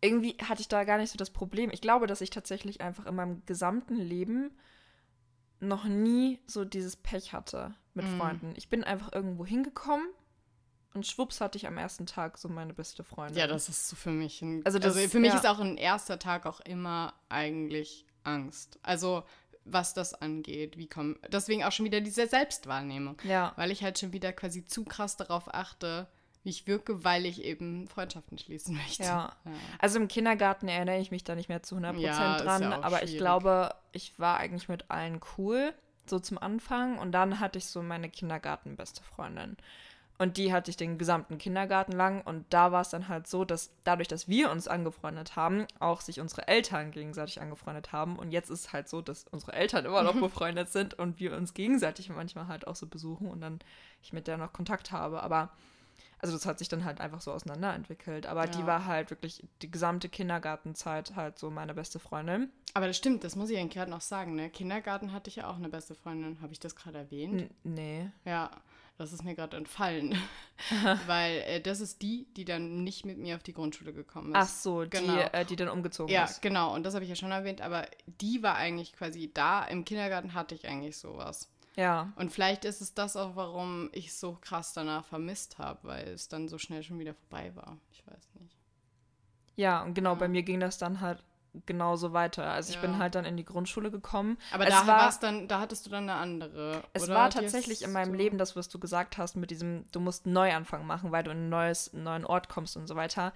irgendwie 0.00 0.36
hatte 0.48 0.62
ich 0.62 0.68
da 0.68 0.84
gar 0.84 0.96
nicht 0.96 1.10
so 1.10 1.18
das 1.18 1.28
Problem. 1.30 1.68
Ich 1.70 1.82
glaube, 1.82 2.06
dass 2.06 2.22
ich 2.22 2.30
tatsächlich 2.30 2.80
einfach 2.80 3.04
in 3.04 3.14
meinem 3.14 3.42
gesamten 3.44 3.96
Leben 3.96 4.52
noch 5.60 5.84
nie 5.84 6.40
so 6.46 6.64
dieses 6.64 6.96
Pech 6.96 7.32
hatte 7.34 7.74
mit 7.94 8.06
Mm. 8.06 8.18
Freunden. 8.18 8.52
Ich 8.56 8.68
bin 8.70 8.84
einfach 8.84 9.12
irgendwo 9.12 9.44
hingekommen 9.44 10.06
und 10.94 11.06
schwupps 11.06 11.40
hatte 11.42 11.58
ich 11.58 11.66
am 11.66 11.76
ersten 11.78 12.06
Tag 12.06 12.38
so 12.38 12.48
meine 12.48 12.72
beste 12.74 13.04
Freundin. 13.04 13.36
Ja, 13.38 13.46
das 13.46 13.68
ist 13.68 13.88
so 13.88 13.96
für 13.96 14.10
mich 14.10 14.40
ein. 14.42 14.64
Also 14.64 14.78
Also, 14.78 14.98
das- 14.98 15.10
für 15.12 15.20
mich 15.20 15.32
ja. 15.32 15.38
ist 15.38 15.46
auch 15.46 15.60
ein 15.60 15.76
erster 15.76 16.18
Tag 16.18 16.46
auch 16.46 16.60
immer 16.60 17.12
eigentlich 17.28 18.06
Angst. 18.24 18.78
Also 18.82 19.24
was 19.64 19.94
das 19.94 20.14
angeht, 20.14 20.76
wie 20.76 20.88
kommen. 20.88 21.18
Deswegen 21.28 21.64
auch 21.64 21.72
schon 21.72 21.86
wieder 21.86 22.00
diese 22.00 22.26
Selbstwahrnehmung. 22.26 23.16
Ja. 23.24 23.52
Weil 23.56 23.70
ich 23.70 23.82
halt 23.82 23.98
schon 23.98 24.12
wieder 24.12 24.32
quasi 24.32 24.66
zu 24.66 24.84
krass 24.84 25.16
darauf 25.16 25.52
achte, 25.54 26.08
wie 26.42 26.50
ich 26.50 26.66
wirke, 26.66 27.04
weil 27.04 27.26
ich 27.26 27.44
eben 27.44 27.86
Freundschaften 27.86 28.38
schließen 28.38 28.74
möchte. 28.76 29.04
Ja. 29.04 29.36
Also 29.78 29.98
im 29.98 30.08
Kindergarten 30.08 30.68
erinnere 30.68 30.98
ich 30.98 31.10
mich 31.10 31.24
da 31.24 31.34
nicht 31.34 31.48
mehr 31.48 31.62
zu 31.62 31.76
100% 31.76 31.98
Ja, 31.98 32.36
dran, 32.38 32.62
ja 32.62 32.82
aber 32.82 33.02
ich 33.02 33.10
schwierig. 33.10 33.18
glaube, 33.18 33.74
ich 33.92 34.18
war 34.18 34.38
eigentlich 34.38 34.68
mit 34.68 34.90
allen 34.90 35.20
cool, 35.38 35.72
so 36.06 36.18
zum 36.18 36.38
Anfang. 36.38 36.98
Und 36.98 37.12
dann 37.12 37.38
hatte 37.40 37.58
ich 37.58 37.66
so 37.66 37.82
meine 37.82 38.08
Kindergartenbeste 38.10 39.02
Freundin. 39.04 39.56
Und 40.18 40.36
die 40.36 40.52
hatte 40.52 40.70
ich 40.70 40.76
den 40.76 40.98
gesamten 40.98 41.38
Kindergarten 41.38 41.92
lang. 41.92 42.22
Und 42.22 42.44
da 42.50 42.70
war 42.70 42.82
es 42.82 42.90
dann 42.90 43.08
halt 43.08 43.26
so, 43.26 43.44
dass 43.44 43.70
dadurch, 43.84 44.08
dass 44.08 44.28
wir 44.28 44.50
uns 44.50 44.68
angefreundet 44.68 45.34
haben, 45.36 45.66
auch 45.80 46.00
sich 46.00 46.20
unsere 46.20 46.46
Eltern 46.46 46.90
gegenseitig 46.92 47.40
angefreundet 47.40 47.92
haben. 47.92 48.16
Und 48.16 48.30
jetzt 48.30 48.50
ist 48.50 48.66
es 48.66 48.72
halt 48.72 48.88
so, 48.88 49.00
dass 49.02 49.24
unsere 49.30 49.52
Eltern 49.54 49.84
immer 49.84 50.02
noch 50.02 50.14
befreundet 50.20 50.68
sind 50.68 50.94
und 50.94 51.18
wir 51.18 51.36
uns 51.36 51.54
gegenseitig 51.54 52.08
manchmal 52.10 52.46
halt 52.46 52.66
auch 52.66 52.76
so 52.76 52.86
besuchen 52.86 53.28
und 53.28 53.40
dann 53.40 53.58
ich 54.02 54.12
mit 54.12 54.26
der 54.28 54.36
noch 54.36 54.52
Kontakt 54.52 54.92
habe. 54.92 55.22
Aber 55.22 55.50
also 56.20 56.34
das 56.36 56.46
hat 56.46 56.60
sich 56.60 56.68
dann 56.68 56.84
halt 56.84 57.00
einfach 57.00 57.20
so 57.20 57.32
auseinanderentwickelt. 57.32 58.26
Aber 58.26 58.46
die 58.46 58.60
Ja. 58.60 58.66
war 58.66 58.86
halt 58.86 59.10
wirklich 59.10 59.44
die 59.60 59.70
gesamte 59.72 60.08
Kindergartenzeit 60.08 61.16
halt 61.16 61.36
so 61.38 61.50
meine 61.50 61.74
beste 61.74 61.98
Freundin. 61.98 62.50
Aber 62.74 62.86
das 62.86 62.96
stimmt, 62.96 63.24
das 63.24 63.34
muss 63.34 63.50
ich 63.50 63.58
eigentlich 63.58 63.74
gerade 63.74 63.90
noch 63.90 64.00
sagen, 64.00 64.34
ne? 64.36 64.48
Kindergarten 64.50 65.12
hatte 65.12 65.28
ich 65.28 65.36
ja 65.36 65.48
auch 65.50 65.56
eine 65.56 65.68
beste 65.68 65.94
Freundin. 65.96 66.38
Habe 66.40 66.52
ich 66.52 66.60
das 66.60 66.76
gerade 66.76 66.98
erwähnt? 66.98 67.42
N 67.42 67.74
nee. 67.74 68.10
Ja, 68.24 68.50
das 68.98 69.12
ist 69.12 69.24
mir 69.24 69.34
gerade 69.34 69.56
entfallen. 69.56 70.16
Weil 71.06 71.38
äh, 71.46 71.60
das 71.60 71.80
ist 71.80 72.02
die, 72.02 72.26
die 72.36 72.44
dann 72.44 72.84
nicht 72.84 73.04
mit 73.04 73.18
mir 73.18 73.36
auf 73.36 73.42
die 73.42 73.52
Grundschule 73.52 73.92
gekommen 73.92 74.28
ist. 74.30 74.36
Ach 74.36 74.48
so, 74.48 74.84
Genau. 74.88 75.14
die, 75.14 75.20
äh, 75.34 75.44
die 75.44 75.56
dann 75.56 75.68
umgezogen 75.68 76.12
Ja, 76.12 76.24
ist. 76.24 76.40
genau. 76.42 76.74
Und 76.74 76.84
das 76.84 76.94
habe 76.94 77.04
ich 77.04 77.08
ja 77.10 77.16
schon 77.16 77.32
erwähnt. 77.32 77.60
Aber 77.60 77.86
die 78.06 78.42
war 78.42 78.54
eigentlich 78.56 78.92
quasi 78.92 79.30
da. 79.32 79.64
Im 79.64 79.84
Kindergarten 79.84 80.34
hatte 80.34 80.54
ich 80.54 80.68
eigentlich 80.68 80.96
sowas. 80.98 81.48
Ja. 81.74 82.12
Und 82.16 82.30
vielleicht 82.30 82.64
ist 82.66 82.80
es 82.82 82.92
das 82.94 83.16
auch, 83.16 83.34
warum 83.34 83.88
ich 83.92 84.14
so 84.14 84.34
krass 84.40 84.74
danach 84.74 85.06
vermisst 85.06 85.58
habe, 85.58 85.80
weil 85.88 86.08
es 86.08 86.28
dann 86.28 86.46
so 86.48 86.58
schnell 86.58 86.82
schon 86.82 86.98
wieder 86.98 87.14
vorbei 87.14 87.50
war. 87.56 87.78
Ich 87.92 88.06
weiß 88.06 88.28
nicht. 88.40 88.56
Ja, 89.56 89.82
und 89.82 89.94
genau, 89.94 90.10
Ja. 90.10 90.14
bei 90.16 90.28
mir 90.28 90.42
ging 90.42 90.60
das 90.60 90.78
dann 90.78 91.00
halt 91.00 91.24
genauso 91.66 92.12
weiter. 92.12 92.44
Also 92.50 92.70
ich 92.70 92.76
Ja. 92.76 92.80
bin 92.82 92.98
halt 92.98 93.14
dann 93.14 93.24
in 93.24 93.36
die 93.36 93.44
Grundschule 93.44 93.90
gekommen. 93.90 94.38
Aber 94.52 94.66
Es 94.66 94.70
da 94.74 94.86
war- 94.86 95.14
dann, 95.20 95.48
da 95.48 95.60
hattest 95.60 95.86
du 95.86 95.90
dann 95.90 96.04
eine 96.08 96.14
andere. 96.14 96.82
Es 96.92 97.08
war 97.08 97.28
tatsächlich 97.30 97.82
in 97.82 97.92
meinem 97.92 98.14
Leben 98.14 98.38
das, 98.38 98.56
was 98.56 98.68
du 98.68 98.78
gesagt 98.78 99.18
hast, 99.18 99.36
mit 99.36 99.50
diesem, 99.50 99.84
du 99.92 100.00
musst 100.00 100.24
einen 100.26 100.34
Neuanfang 100.34 100.86
machen, 100.86 101.12
weil 101.12 101.24
du 101.24 101.30
in 101.30 101.46
ein 101.46 101.48
neues, 101.50 101.92
einen 101.92 102.04
neuen 102.04 102.24
Ort 102.24 102.48
kommst 102.48 102.76
und 102.76 102.86
so 102.86 102.96
weiter. 102.96 103.32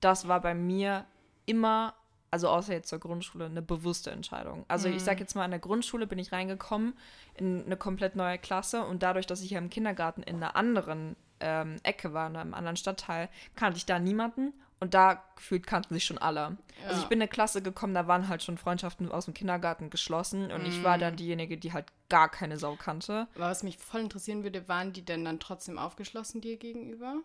Das 0.00 0.28
war 0.28 0.40
bei 0.40 0.54
mir 0.54 1.06
immer, 1.46 1.94
also 2.30 2.48
außer 2.48 2.72
jetzt 2.74 2.88
zur 2.88 2.98
Grundschule, 2.98 3.46
eine 3.46 3.62
bewusste 3.62 4.10
Entscheidung. 4.10 4.64
Also 4.68 4.88
ich 4.88 4.96
Mhm. 4.96 4.98
sag 5.00 5.20
jetzt 5.20 5.34
mal, 5.34 5.44
in 5.44 5.50
der 5.52 5.60
Grundschule 5.60 6.06
bin 6.06 6.18
ich 6.18 6.32
reingekommen 6.32 6.94
in 7.34 7.64
eine 7.64 7.76
komplett 7.76 8.14
neue 8.16 8.38
Klasse 8.38 8.84
und 8.84 9.02
dadurch, 9.02 9.26
dass 9.26 9.40
ich 9.40 9.50
ja 9.50 9.58
im 9.58 9.70
Kindergarten 9.70 10.22
in 10.22 10.36
einer 10.36 10.56
anderen 10.56 11.16
ähm, 11.40 11.76
Ecke 11.82 12.12
war, 12.14 12.28
in 12.28 12.36
einem 12.36 12.54
anderen 12.54 12.76
Stadtteil, 12.76 13.28
kannte 13.56 13.76
ich 13.76 13.84
da 13.86 13.98
niemanden 13.98 14.54
und 14.80 14.94
da 14.94 15.22
gefühlt 15.36 15.66
kannten 15.66 15.94
sich 15.94 16.04
schon 16.04 16.18
alle. 16.18 16.56
Also 16.82 16.96
Ja. 16.96 17.02
ich 17.02 17.08
bin 17.08 17.18
in 17.18 17.22
eine 17.22 17.28
Klasse 17.28 17.62
gekommen, 17.62 17.94
da 17.94 18.06
waren 18.06 18.28
halt 18.28 18.42
schon 18.42 18.58
Freundschaften 18.58 19.10
aus 19.10 19.24
dem 19.26 19.34
Kindergarten 19.34 19.90
geschlossen 19.90 20.50
und 20.50 20.66
ich 20.66 20.82
war 20.82 20.98
dann 20.98 21.16
diejenige, 21.16 21.56
die 21.56 21.72
halt 21.72 21.86
gar 22.08 22.28
keine 22.28 22.58
Sau 22.58 22.76
kannte. 22.76 23.28
Aber 23.34 23.46
was 23.46 23.62
mich 23.62 23.78
voll 23.78 24.00
interessieren 24.00 24.42
würde, 24.42 24.68
waren 24.68 24.92
die 24.92 25.04
denn 25.04 25.24
dann 25.24 25.40
trotzdem 25.40 25.78
aufgeschlossen 25.78 26.40
dir 26.40 26.56
gegenüber? 26.56 27.16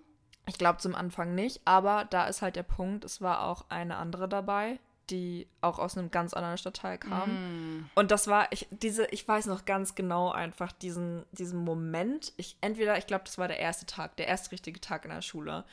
Ich 0.48 0.58
glaube 0.58 0.80
zum 0.80 0.96
Anfang 0.96 1.36
nicht, 1.36 1.62
aber 1.66 2.06
da 2.06 2.28
ist 2.28 2.42
halt 2.42 2.56
der 2.56 2.64
Punkt, 2.64 3.04
es 3.04 3.22
war 3.22 3.44
auch 3.44 3.66
eine 3.70 3.98
andere 3.98 4.28
dabei, 4.28 4.80
die 5.10 5.48
auch 5.62 5.80
aus 5.80 5.98
einem 5.98 6.12
ganz 6.12 6.34
anderen 6.34 6.58
Stadtteil 6.58 6.98
kam. 6.98 7.30
Mm. 7.78 7.90
Und 7.96 8.12
das 8.12 8.28
war, 8.28 8.48
ich, 8.52 8.68
diese, 8.72 9.06
ich 9.08 9.28
weiß 9.28 9.48
noch 9.48 9.66
ganz 9.66 9.96
genau 9.96 10.32
einfach 10.32 10.72
diesen, 10.72 11.26
diesen 11.32 11.64
Moment. 11.64 12.34
Ich, 12.38 12.58
entweder, 12.62 12.98
ich 12.98 13.08
glaube, 13.08 13.24
das 13.26 13.38
war 13.38 13.48
der 13.48 13.60
erste 13.60 13.86
Tag, 13.86 14.16
der 14.18 14.28
erste 14.28 14.52
richtige 14.52 14.80
Tag 14.80 15.06
in 15.06 15.12
der 15.12 15.22
Schule. 15.22 15.66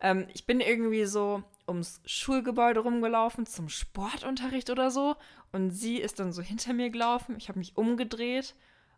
Ähm, 0.00 0.26
ich 0.32 0.46
bin 0.46 0.60
irgendwie 0.60 1.04
so 1.04 1.42
ums 1.66 2.00
Schulgebäude 2.04 2.80
rumgelaufen 2.80 3.46
zum 3.46 3.68
Sportunterricht 3.68 4.70
oder 4.70 4.90
so. 4.90 5.16
Und 5.52 5.70
sie 5.70 5.98
ist 5.98 6.20
dann 6.20 6.32
so 6.32 6.42
hinter 6.42 6.72
mir 6.72 6.90
gelaufen. 6.90 7.36
Ich 7.38 7.48
habe 7.48 7.58
mich 7.58 7.76
umgedreht 7.76 8.54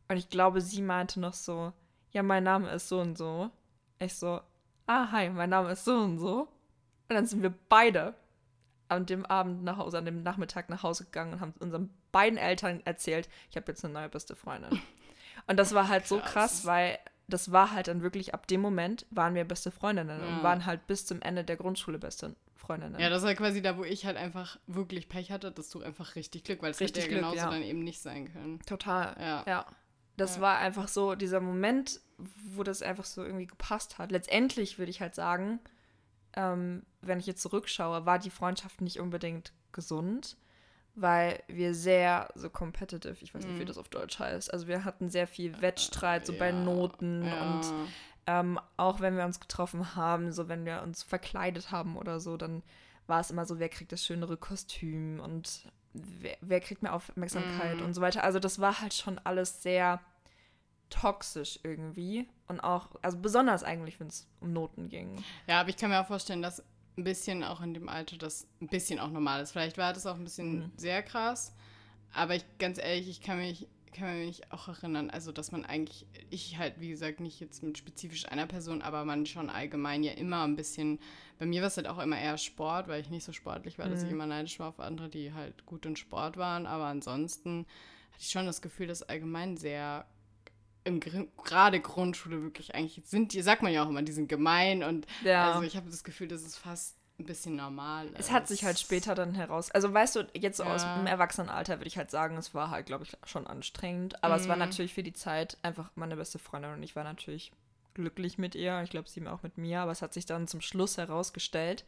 und 0.09 0.17
ich 0.17 0.29
glaube, 0.29 0.61
sie 0.61 0.83
meinte 0.83 1.21
noch 1.21 1.35
so, 1.35 1.73
ja, 2.11 2.23
mein 2.23 2.45
Name 2.45 2.71
ist 2.71 2.89
so 2.89 3.01
und 3.01 3.19
so. 3.19 3.51
Ich 3.99 4.15
so, 4.15 4.41
ah, 4.87 5.11
hi, 5.11 5.31
mein 5.31 5.51
Name 5.51 5.73
ist 5.73 5.85
so 5.85 5.97
und 5.97 6.19
so. 6.19 6.49
Und 7.09 7.15
dann 7.15 7.27
sind 7.27 7.43
wir 7.43 7.55
beide 7.69 8.15
an 8.89 9.07
dem 9.07 9.27
Abend 9.27 9.65
nach 9.65 9.79
Hause, 9.79 9.99
an 9.99 10.05
dem 10.05 10.23
Nachmittag 10.23 10.69
nach 10.69 10.83
Hause 10.83 11.05
gegangen 11.05 11.35
und 11.35 11.41
haben 11.41 11.55
unseren 11.59 11.91
beiden 12.13 12.39
Eltern 12.39 12.81
erzählt, 12.85 13.29
ich 13.51 13.57
habe 13.57 13.67
jetzt 13.69 13.85
eine 13.85 13.95
neue 13.95 14.09
beste 14.09 14.37
Freundin. 14.37 14.81
Und 15.47 15.59
das 15.59 15.75
war 15.75 15.89
halt 15.89 16.05
krass. 16.05 16.09
so 16.09 16.19
krass, 16.19 16.67
weil 16.67 16.99
das 17.29 17.51
war 17.53 17.73
halt 17.73 17.89
dann 17.89 18.03
wirklich, 18.03 18.35
ab 18.35 18.47
dem 18.47 18.61
Moment 18.61 19.07
waren 19.11 19.35
wir 19.35 19.45
beste 19.45 19.71
Freundinnen 19.71 20.21
ja. 20.21 20.27
und 20.29 20.43
waren 20.43 20.65
halt 20.65 20.87
bis 20.87 21.07
zum 21.07 21.21
Ende 21.23 21.45
der 21.45 21.57
Grundschule 21.57 21.99
beste 21.99 22.37
Freundinnen. 22.55 23.01
Ja, 23.01 23.11
das 23.11 23.23
war 23.23 23.35
quasi 23.35 23.63
da, 23.63 23.77
wo 23.77 23.85
ich 23.85 24.07
halt 24.07 24.17
einfach 24.17 24.59
wirklich 24.67 25.09
Pech 25.09 25.31
hatte, 25.31 25.51
dass 25.51 25.71
du 25.71 25.83
einfach 25.83 26.15
richtig 26.15 26.45
Glück, 26.45 26.63
weil 26.63 26.71
es 26.71 26.81
hätte 26.81 27.01
ja 27.01 27.09
genauso 27.09 27.37
ja. 27.37 27.51
dann 27.51 27.63
eben 27.63 27.81
nicht 27.81 28.01
sein 28.01 28.33
können. 28.33 28.61
Total, 28.67 29.17
ja. 29.21 29.45
ja. 29.47 29.67
Das 30.17 30.41
war 30.41 30.59
einfach 30.59 30.89
so 30.89 31.15
dieser 31.15 31.41
Moment, 31.41 32.01
wo 32.17 32.63
das 32.63 32.81
einfach 32.81 33.05
so 33.05 33.23
irgendwie 33.23 33.47
gepasst 33.47 33.99
hat. 33.99 34.11
Letztendlich 34.11 34.79
würde 34.79 34.91
ich 34.91 35.03
halt 35.03 35.15
sagen, 35.15 35.61
ähm, 36.35 36.85
wenn 37.03 37.19
ich 37.19 37.27
jetzt 37.27 37.43
zurückschaue, 37.43 38.07
war 38.07 38.19
die 38.19 38.31
Freundschaft 38.31 38.81
nicht 38.81 38.99
unbedingt 38.99 39.53
gesund, 39.73 40.39
weil 40.97 41.43
wir 41.47 41.75
sehr 41.75 42.31
so 42.35 42.51
competitive, 42.51 43.17
ich 43.21 43.35
weiß 43.35 43.45
nicht, 43.45 43.55
mm. 43.55 43.59
wie 43.59 43.63
mhm. 43.63 43.67
das 43.67 43.79
auf 43.79 43.89
Deutsch 43.89 44.19
heißt, 44.19 44.53
also 44.53 44.67
wir 44.67 44.85
hatten 44.85 45.11
sehr 45.11 45.27
viel 45.27 45.61
Wettstreit, 45.61 46.27
so 46.27 46.33
ja, 46.33 46.39
bei 46.39 46.53
Noten 46.53 47.25
ja. 47.25 47.43
und 47.43 47.73
ähm, 48.27 48.59
auch 48.77 49.01
wenn 49.01 49.17
wir 49.17 49.25
uns 49.25 49.39
getroffen 49.39 49.95
haben, 49.95 50.33
so 50.33 50.49
wenn 50.49 50.65
wir 50.65 50.83
uns 50.83 51.03
verkleidet 51.03 51.71
haben 51.71 51.97
oder 51.97 52.19
so, 52.19 52.37
dann 52.37 52.63
war 53.07 53.21
es 53.21 53.31
immer 53.31 53.47
so, 53.47 53.59
wer 53.59 53.69
kriegt 53.69 53.93
das 53.93 54.05
schönere 54.05 54.37
Kostüm 54.37 55.21
und 55.21 55.71
wer, 55.93 56.37
wer 56.41 56.61
kriegt 56.61 56.83
mehr 56.83 56.95
Aufmerksamkeit 56.95 57.79
mm. 57.79 57.85
und 57.85 57.95
so 57.95 58.01
weiter. 58.01 58.25
Also 58.25 58.39
das 58.39 58.59
war 58.59 58.81
halt 58.81 58.95
schon 58.95 59.21
alles 59.23 59.63
sehr 59.63 60.01
toxisch 60.89 61.61
irgendwie 61.63 62.29
und 62.49 62.61
auch, 62.61 62.89
also 63.03 63.19
besonders 63.19 63.65
eigentlich, 63.65 64.01
wenn 64.01 64.09
es 64.09 64.29
um 64.41 64.53
Noten 64.53 64.89
ging. 64.89 65.23
Ja, 65.47 65.61
aber 65.61 65.69
ich 65.69 65.77
kann 65.77 65.91
mir 65.91 66.01
auch 66.01 66.07
vorstellen, 66.07 66.43
dass 66.43 66.63
ein 66.97 67.05
bisschen 67.05 67.45
auch 67.45 67.61
in 67.61 67.75
dem 67.75 67.89
Alter 67.89 68.17
das 68.17 68.47
ein 68.61 68.69
bisschen 68.69 68.99
auch 68.99 69.11
normal 69.11 69.43
ist. 69.43 69.53
Vielleicht 69.53 69.79
war 69.79 69.93
das 69.93 70.07
auch 70.07 70.17
ein 70.17 70.25
bisschen 70.25 70.59
mhm. 70.59 70.73
sehr 70.77 71.03
krass, 71.03 71.55
aber 72.13 72.35
ich 72.35 72.45
ganz 72.59 72.79
ehrlich, 72.79 73.09
ich 73.09 73.21
kann 73.21 73.39
mich 73.39 73.69
kann 73.97 74.27
mich 74.27 74.53
auch 74.53 74.69
erinnern, 74.69 75.11
also 75.11 75.33
dass 75.33 75.53
man 75.53 75.65
eigentlich, 75.65 76.07
ich 76.31 76.59
halt, 76.59 76.75
wie 76.81 76.91
gesagt, 76.91 77.21
nicht 77.21 77.41
jetzt 77.41 77.63
mit 77.63 77.79
spezifisch 77.79 78.29
einer 78.29 78.47
Person, 78.47 78.83
aber 78.83 79.05
man 79.05 79.27
schon 79.27 79.49
allgemein 79.49 80.03
ja 80.03 80.13
immer 80.13 80.45
ein 80.45 80.57
bisschen, 80.57 80.99
bei 81.39 81.47
mir 81.47 81.63
war 81.63 81.69
es 81.69 81.77
halt 81.77 81.87
auch 81.87 81.99
immer 81.99 82.21
eher 82.21 82.37
Sport, 82.37 82.89
weil 82.89 83.01
ich 83.01 83.11
nicht 83.11 83.25
so 83.25 83.33
sportlich 83.33 83.79
war, 83.79 83.87
mhm. 83.87 83.91
dass 83.91 84.03
ich 84.03 84.09
mhm. 84.09 84.17
immer 84.17 84.27
neidisch 84.27 84.59
war 84.61 84.69
auf 84.69 84.81
andere, 84.81 85.09
die 85.09 85.33
halt 85.33 85.65
gut 85.65 85.87
in 85.87 85.97
Sport 85.97 86.37
waren, 86.37 86.67
aber 86.67 86.85
ansonsten 86.85 87.67
hatte 88.13 88.21
ich 88.21 88.31
schon 88.31 88.47
das 88.47 88.61
Gefühl, 88.61 88.87
dass 88.87 89.03
allgemein 89.03 89.57
sehr 89.57 90.07
im 90.87 91.01
gerade 91.01 91.81
Grundschule 91.81 92.43
wirklich 92.43 92.75
eigentlich 92.75 93.03
sind 93.05 93.33
die, 93.33 93.43
sagt 93.43 93.63
man 93.63 93.73
ja 93.73 93.85
auch 93.85 93.89
immer, 93.89 94.03
die 94.03 94.13
sind 94.13 94.29
gemein 94.29 94.83
und 94.83 95.07
ja. 95.25 95.53
also 95.53 95.67
ich 95.67 95.77
habe 95.77 95.91
das 95.91 96.05
Gefühl, 96.05 96.29
das 96.29 96.43
ist 96.43 96.57
fast 96.57 96.97
ein 97.19 97.25
bisschen 97.25 97.57
normal. 97.57 98.11
Es 98.15 98.31
hat 98.31 98.47
sich 98.47 98.65
halt 98.65 98.79
später 98.79 99.15
dann 99.15 99.35
heraus. 99.35 99.71
Also 99.71 99.93
weißt 99.93 100.17
du, 100.17 100.29
jetzt 100.35 100.59
so 100.59 100.65
ja. 100.65 100.75
aus 100.75 100.83
dem 100.83 101.07
Erwachsenenalter 101.07 101.79
würde 101.79 101.89
ich 101.89 101.97
halt 101.97 102.11
sagen, 102.11 102.37
es 102.37 102.55
war 102.55 102.71
halt, 102.71 102.87
glaube 102.87 103.05
ich, 103.05 103.17
schon 103.25 103.47
anstrengend. 103.47 104.23
Aber 104.23 104.35
mhm. 104.35 104.41
es 104.41 104.49
war 104.49 104.57
mhm. 104.57 104.61
natürlich 104.61 104.93
für 104.93 105.03
die 105.03 105.15
Zeit 105.15 105.57
einfach 105.63 105.91
meine 105.95 106.17
beste 106.17 106.39
Freundin 106.39 106.73
und 106.73 106.83
ich 106.83 106.95
war 106.95 107.05
natürlich 107.05 107.53
glücklich 107.95 108.37
mit 108.37 108.55
ihr. 108.55 108.83
Ich 108.83 108.91
glaube, 108.91 109.09
sie 109.09 109.27
auch 109.27 109.43
mit 109.43 109.57
mir. 109.57 109.81
Aber 109.81 109.93
es 109.93 110.03
hat 110.03 110.13
sich 110.13 110.27
dann 110.27 110.47
zum 110.47 110.61
Schluss 110.61 110.99
herausgestellt, 110.99 111.85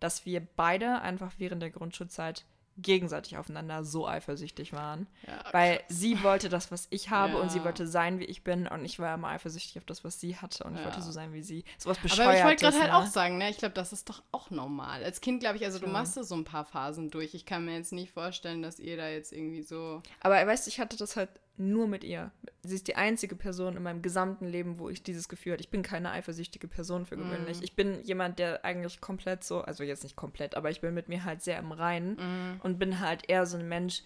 dass 0.00 0.26
wir 0.26 0.46
beide 0.56 1.00
einfach 1.00 1.32
während 1.38 1.62
der 1.62 1.70
Grundschulzeit 1.70 2.44
gegenseitig 2.78 3.36
aufeinander 3.36 3.84
so 3.84 4.06
eifersüchtig 4.06 4.72
waren. 4.72 5.06
Ja, 5.26 5.44
weil 5.52 5.80
sie 5.88 6.22
wollte 6.22 6.48
das, 6.48 6.70
was 6.70 6.86
ich 6.90 7.10
habe 7.10 7.34
ja. 7.34 7.38
und 7.40 7.50
sie 7.50 7.64
wollte 7.64 7.86
sein, 7.86 8.20
wie 8.20 8.24
ich 8.24 8.44
bin 8.44 8.66
und 8.66 8.84
ich 8.84 8.98
war 8.98 9.14
immer 9.14 9.28
eifersüchtig 9.28 9.78
auf 9.78 9.84
das, 9.84 10.04
was 10.04 10.20
sie 10.20 10.36
hatte 10.36 10.64
und 10.64 10.74
ja. 10.74 10.80
ich 10.80 10.84
wollte 10.86 11.02
so 11.02 11.12
sein 11.12 11.32
wie 11.32 11.42
sie. 11.42 11.64
Sowas 11.76 11.98
bescheuertes. 11.98 12.26
Aber 12.26 12.38
ich 12.38 12.44
wollte 12.44 12.64
gerade 12.64 12.78
halt 12.80 12.92
ne? 12.92 12.96
auch 12.96 13.06
sagen, 13.06 13.38
ne, 13.38 13.50
ich 13.50 13.58
glaube, 13.58 13.74
das 13.74 13.92
ist 13.92 14.08
doch 14.08 14.22
auch 14.32 14.50
normal. 14.50 15.04
Als 15.04 15.20
Kind, 15.20 15.40
glaube 15.40 15.56
ich, 15.56 15.64
also 15.64 15.78
du 15.78 15.88
machst 15.88 16.14
so 16.14 16.34
ein 16.34 16.44
paar 16.44 16.64
Phasen 16.64 17.10
durch. 17.10 17.34
Ich 17.34 17.46
kann 17.46 17.64
mir 17.64 17.74
jetzt 17.74 17.92
nicht 17.92 18.12
vorstellen, 18.12 18.62
dass 18.62 18.78
ihr 18.78 18.96
da 18.96 19.08
jetzt 19.08 19.32
irgendwie 19.32 19.62
so... 19.62 20.02
Aber 20.20 20.34
weißt 20.46 20.66
du, 20.66 20.70
ich 20.70 20.80
hatte 20.80 20.96
das 20.96 21.16
halt 21.16 21.30
nur 21.58 21.86
mit 21.86 22.04
ihr. 22.04 22.30
Sie 22.62 22.74
ist 22.74 22.88
die 22.88 22.96
einzige 22.96 23.36
Person 23.36 23.76
in 23.76 23.82
meinem 23.82 24.02
gesamten 24.02 24.46
Leben, 24.46 24.78
wo 24.78 24.88
ich 24.88 25.02
dieses 25.02 25.28
Gefühl 25.28 25.52
hatte. 25.52 25.62
Ich 25.62 25.70
bin 25.70 25.82
keine 25.82 26.10
eifersüchtige 26.10 26.68
Person 26.68 27.06
für 27.06 27.16
gewöhnlich. 27.16 27.60
Mm. 27.60 27.64
Ich 27.64 27.76
bin 27.76 28.02
jemand, 28.02 28.38
der 28.38 28.64
eigentlich 28.64 29.00
komplett 29.00 29.44
so, 29.44 29.60
also 29.60 29.84
jetzt 29.84 30.02
nicht 30.02 30.16
komplett, 30.16 30.56
aber 30.56 30.70
ich 30.70 30.80
bin 30.80 30.94
mit 30.94 31.08
mir 31.08 31.24
halt 31.24 31.42
sehr 31.42 31.58
im 31.58 31.72
Reinen 31.72 32.14
mm. 32.14 32.60
und 32.62 32.78
bin 32.78 33.00
halt 33.00 33.28
eher 33.28 33.46
so 33.46 33.56
ein 33.56 33.68
Mensch, 33.68 34.02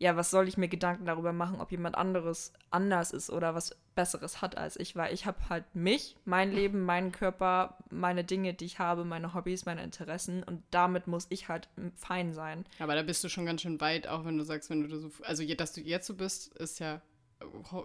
ja, 0.00 0.16
was 0.16 0.30
soll 0.30 0.48
ich 0.48 0.56
mir 0.56 0.68
Gedanken 0.68 1.04
darüber 1.04 1.34
machen, 1.34 1.60
ob 1.60 1.70
jemand 1.70 1.94
anderes 1.94 2.54
anders 2.70 3.12
ist 3.12 3.28
oder 3.28 3.54
was 3.54 3.76
Besseres 3.94 4.40
hat 4.40 4.56
als 4.56 4.80
ich, 4.80 4.96
weil 4.96 5.12
ich 5.12 5.26
habe 5.26 5.38
halt 5.50 5.64
mich, 5.74 6.16
mein 6.24 6.52
Leben, 6.52 6.86
meinen 6.86 7.12
Körper, 7.12 7.76
meine 7.90 8.24
Dinge, 8.24 8.54
die 8.54 8.64
ich 8.64 8.78
habe, 8.78 9.04
meine 9.04 9.34
Hobbys, 9.34 9.66
meine 9.66 9.84
Interessen 9.84 10.42
und 10.42 10.62
damit 10.70 11.06
muss 11.06 11.26
ich 11.28 11.48
halt 11.48 11.68
fein 11.96 12.32
sein. 12.32 12.64
Aber 12.78 12.94
da 12.94 13.02
bist 13.02 13.22
du 13.22 13.28
schon 13.28 13.44
ganz 13.44 13.60
schön 13.60 13.78
weit, 13.82 14.06
auch 14.06 14.24
wenn 14.24 14.38
du 14.38 14.44
sagst, 14.44 14.70
wenn 14.70 14.88
du 14.88 14.98
so, 14.98 15.10
also 15.22 15.44
dass 15.54 15.74
du 15.74 15.82
jetzt 15.82 16.06
so 16.06 16.14
bist, 16.14 16.48
ist 16.56 16.80
ja 16.80 17.02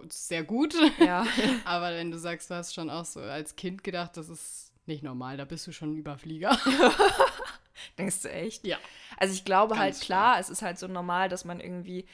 sehr 0.08 0.44
gut. 0.44 0.74
Ja. 0.98 1.26
Aber 1.64 1.90
wenn 1.90 2.10
du 2.10 2.18
sagst, 2.18 2.50
du 2.50 2.54
hast 2.54 2.74
schon 2.74 2.90
auch 2.90 3.04
so 3.04 3.20
als 3.20 3.56
Kind 3.56 3.84
gedacht, 3.84 4.16
das 4.16 4.28
ist 4.28 4.72
nicht 4.86 5.02
normal, 5.02 5.36
da 5.36 5.44
bist 5.44 5.66
du 5.66 5.72
schon 5.72 5.92
ein 5.92 5.96
Überflieger. 5.96 6.58
Denkst 7.98 8.22
du 8.22 8.30
echt? 8.30 8.66
Ja. 8.66 8.78
Also 9.16 9.34
ich 9.34 9.44
glaube 9.44 9.74
Ganz 9.74 9.80
halt 9.80 10.00
klar, 10.00 10.32
klar, 10.32 10.40
es 10.40 10.50
ist 10.50 10.62
halt 10.62 10.78
so 10.78 10.86
normal, 10.86 11.28
dass 11.28 11.44
man 11.44 11.60
irgendwie 11.60 12.06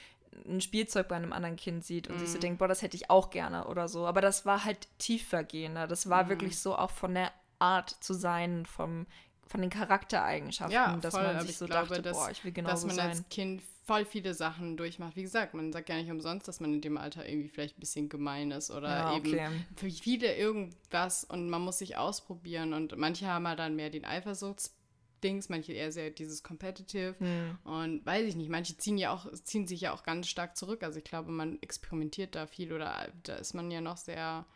ein 0.47 0.61
Spielzeug 0.61 1.09
bei 1.09 1.17
einem 1.17 1.33
anderen 1.33 1.57
Kind 1.57 1.85
sieht 1.85 2.09
und 2.09 2.17
mm. 2.17 2.19
sich 2.21 2.31
so 2.31 2.37
mhm. 2.37 2.41
denkt, 2.41 2.59
boah, 2.59 2.69
das 2.69 2.83
hätte 2.83 2.97
ich 2.97 3.11
auch 3.11 3.31
gerne 3.31 3.67
oder 3.67 3.89
so. 3.89 4.07
Aber 4.07 4.21
das 4.21 4.47
war 4.47 4.65
halt 4.65 4.89
tiefergehender. 4.99 5.87
Das 5.87 6.09
war 6.09 6.25
mm. 6.25 6.29
wirklich 6.31 6.59
so 6.59 6.77
auch 6.77 6.91
von 6.91 7.15
der 7.15 7.33
Art 7.59 7.91
zu 8.01 8.15
sein, 8.15 8.67
vom, 8.67 9.07
von 9.47 9.61
den 9.61 9.71
Charaktereigenschaften, 9.71 10.75
ja, 10.75 10.97
dass 10.97 11.15
man 11.15 11.41
sich 11.47 11.59
so 11.59 11.67
glaube, 11.67 11.89
dachte, 11.89 12.03
dass, 12.03 12.17
boah, 12.17 12.31
ich 12.31 12.45
will 12.45 12.53
genau 12.53 12.71
Dass 12.71 12.85
man 12.85 12.97
sein. 12.97 13.11
als 13.11 13.29
Kind 13.29 13.63
voll 13.85 14.05
viele 14.05 14.35
Sachen 14.35 14.77
durchmacht. 14.77 15.17
Wie 15.17 15.23
gesagt, 15.23 15.55
man 15.55 15.73
sagt 15.73 15.89
ja 15.89 15.97
nicht 15.97 16.11
umsonst, 16.11 16.47
dass 16.49 16.61
man 16.61 16.73
in 16.73 16.81
dem 16.81 16.97
Alter 16.97 17.29
irgendwie 17.29 17.49
vielleicht 17.49 17.77
ein 17.77 17.81
bisschen 17.81 18.09
gemein 18.09 18.51
ist 18.51 18.71
oder 18.71 18.89
ja, 18.89 19.13
okay. 19.13 19.45
eben 19.45 19.67
für 19.77 19.91
viele 19.91 20.35
irgendwas 20.37 21.25
und 21.25 21.51
man 21.51 21.63
muss 21.63 21.79
sich 21.79 21.97
ausprobieren 21.97 22.73
und 22.73 22.97
manche 22.97 23.27
haben 23.27 23.47
halt 23.47 23.59
dann 23.59 23.77
mehr 23.77 23.91
den 23.91 24.05
Eifersuchts 24.05 24.75
Dings, 25.23 25.49
manche 25.49 25.73
eher 25.73 25.93
sehr 25.93 26.11
dieses 26.11 26.43
Competitive. 26.43 27.15
Mhm. 27.19 27.59
Und 27.65 28.07
weiß 28.07 28.27
ich 28.27 28.37
nicht, 28.37 28.51
manche 28.51 28.77
ziehen 28.77 28.99
ja 28.99 29.13
auch, 29.13 29.31
ziehen 29.45 29.67
sich 29.67 29.83
ja 29.83 29.93
auch 29.93 30.03
ganz 30.03 30.29
stark 30.29 30.57
zurück. 30.57 30.83
Also 30.83 30.99
ich 30.99 31.05
glaube, 31.05 31.31
man 31.31 31.59
experimentiert 31.63 32.35
da 32.35 32.47
viel 32.47 32.73
oder 32.73 33.09
da 33.23 33.37
ist 33.37 33.55
man 33.55 33.71
ja 33.71 33.81
noch 33.81 33.97
sehr 33.97 34.47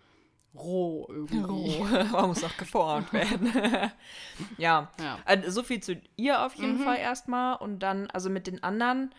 roh 0.55 1.07
irgendwie. 1.09 1.39
Roh. 1.39 1.85
man 2.13 2.29
muss 2.29 2.45
auch 2.45 2.57
geformt 2.57 3.13
werden. 3.13 3.53
ja. 4.59 4.91
ja. 4.99 5.19
Also, 5.25 5.51
so 5.51 5.63
viel 5.63 5.83
zu 5.83 6.01
ihr 6.17 6.45
auf 6.45 6.55
jeden 6.55 6.79
mhm. 6.79 6.85
Fall 6.85 6.99
erstmal. 6.99 7.57
Und 7.57 7.81
dann, 7.81 8.09
also 8.11 8.31
mit 8.31 8.47
den 8.47 8.63
anderen 8.63 9.15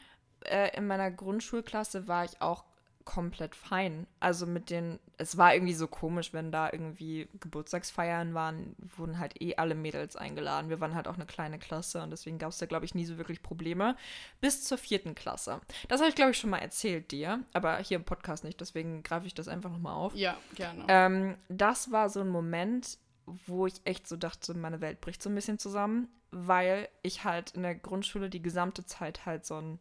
äh, 0.45 0.75
in 0.75 0.87
meiner 0.87 1.11
Grundschulklasse 1.11 2.07
war 2.07 2.25
ich 2.25 2.41
auch 2.41 2.65
komplett 3.07 3.55
fein. 3.55 4.05
Also 4.19 4.45
mit 4.45 4.69
den, 4.69 4.99
es 5.17 5.37
war 5.37 5.53
irgendwie 5.53 5.73
so 5.73 5.87
komisch, 5.87 6.33
wenn 6.33 6.51
da 6.51 6.69
irgendwie 6.69 7.29
Geburtstagsfeiern 7.39 8.33
waren, 8.33 8.75
wurden 8.97 9.17
halt 9.17 9.41
eh 9.41 9.55
alle 9.55 9.75
Mädels 9.75 10.17
eingeladen. 10.17 10.69
Wir 10.69 10.81
waren 10.81 10.93
halt 10.93 11.07
auch 11.07 11.15
eine 11.15 11.25
kleine 11.25 11.57
Klasse 11.57 12.03
und 12.03 12.09
deswegen 12.09 12.37
gab 12.37 12.49
es 12.49 12.57
da, 12.57 12.65
glaube 12.65 12.83
ich, 12.83 12.95
nie 12.95 13.05
so 13.05 13.17
wirklich 13.17 13.41
Probleme. 13.41 13.95
Bis 14.41 14.65
zur 14.65 14.77
vierten 14.77 15.15
Klasse. 15.15 15.61
Das 15.87 16.01
habe 16.01 16.09
ich, 16.09 16.15
glaube 16.15 16.31
ich, 16.31 16.37
schon 16.37 16.49
mal 16.49 16.57
erzählt 16.57 17.11
dir, 17.11 17.45
aber 17.53 17.77
hier 17.77 17.95
im 17.95 18.03
Podcast 18.03 18.43
nicht, 18.43 18.59
deswegen 18.59 19.03
greife 19.03 19.25
ich 19.25 19.33
das 19.33 19.47
einfach 19.47 19.71
nochmal 19.71 19.95
auf. 19.95 20.13
Ja, 20.13 20.35
gerne. 20.55 20.83
Ähm, 20.89 21.37
das 21.47 21.93
war 21.93 22.09
so 22.09 22.19
ein 22.19 22.29
Moment, 22.29 22.97
wo 23.25 23.67
ich 23.67 23.75
echt 23.85 24.05
so 24.05 24.17
dachte, 24.17 24.53
meine 24.53 24.81
Welt 24.81 24.99
bricht 24.99 25.23
so 25.23 25.29
ein 25.29 25.35
bisschen 25.35 25.59
zusammen, 25.59 26.09
weil 26.31 26.89
ich 27.03 27.23
halt 27.23 27.51
in 27.51 27.63
der 27.63 27.75
Grundschule 27.75 28.29
die 28.29 28.41
gesamte 28.41 28.85
Zeit 28.85 29.25
halt 29.25 29.45
so 29.45 29.55
ein, 29.55 29.79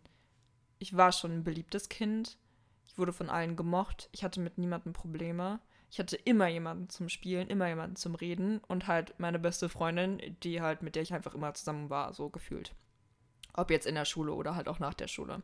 ich 0.79 0.97
war 0.97 1.11
schon 1.11 1.33
ein 1.33 1.45
beliebtes 1.45 1.89
Kind 1.89 2.39
ich 2.97 2.99
wurde 2.99 3.13
von 3.13 3.29
allen 3.29 3.57
gemocht. 3.57 4.09
Ich 4.13 4.25
hatte 4.25 4.41
mit 4.41 4.57
niemandem 4.57 4.95
Probleme. 4.95 5.61
Ich 5.91 5.99
hatte 5.99 6.17
immer 6.17 6.47
jemanden 6.47 6.89
zum 6.89 7.11
Spielen, 7.11 7.49
immer 7.49 7.69
jemanden 7.69 7.97
zum 7.97 8.15
Reden 8.15 8.63
und 8.69 8.87
halt 8.87 9.13
meine 9.19 9.39
beste 9.39 9.69
Freundin, 9.69 10.19
die 10.43 10.63
halt, 10.63 10.81
mit 10.81 10.95
der 10.95 11.03
ich 11.03 11.13
einfach 11.13 11.35
immer 11.35 11.53
zusammen 11.53 11.91
war, 11.91 12.15
so 12.15 12.31
gefühlt. 12.31 12.75
Ob 13.53 13.71
jetzt 13.71 13.87
in 13.87 13.97
der 13.97 14.07
Schule 14.07 14.33
oder 14.33 14.57
halt 14.57 14.67
auch 14.67 14.79
nach 14.79 14.95
der 14.95 15.09
Schule. 15.09 15.43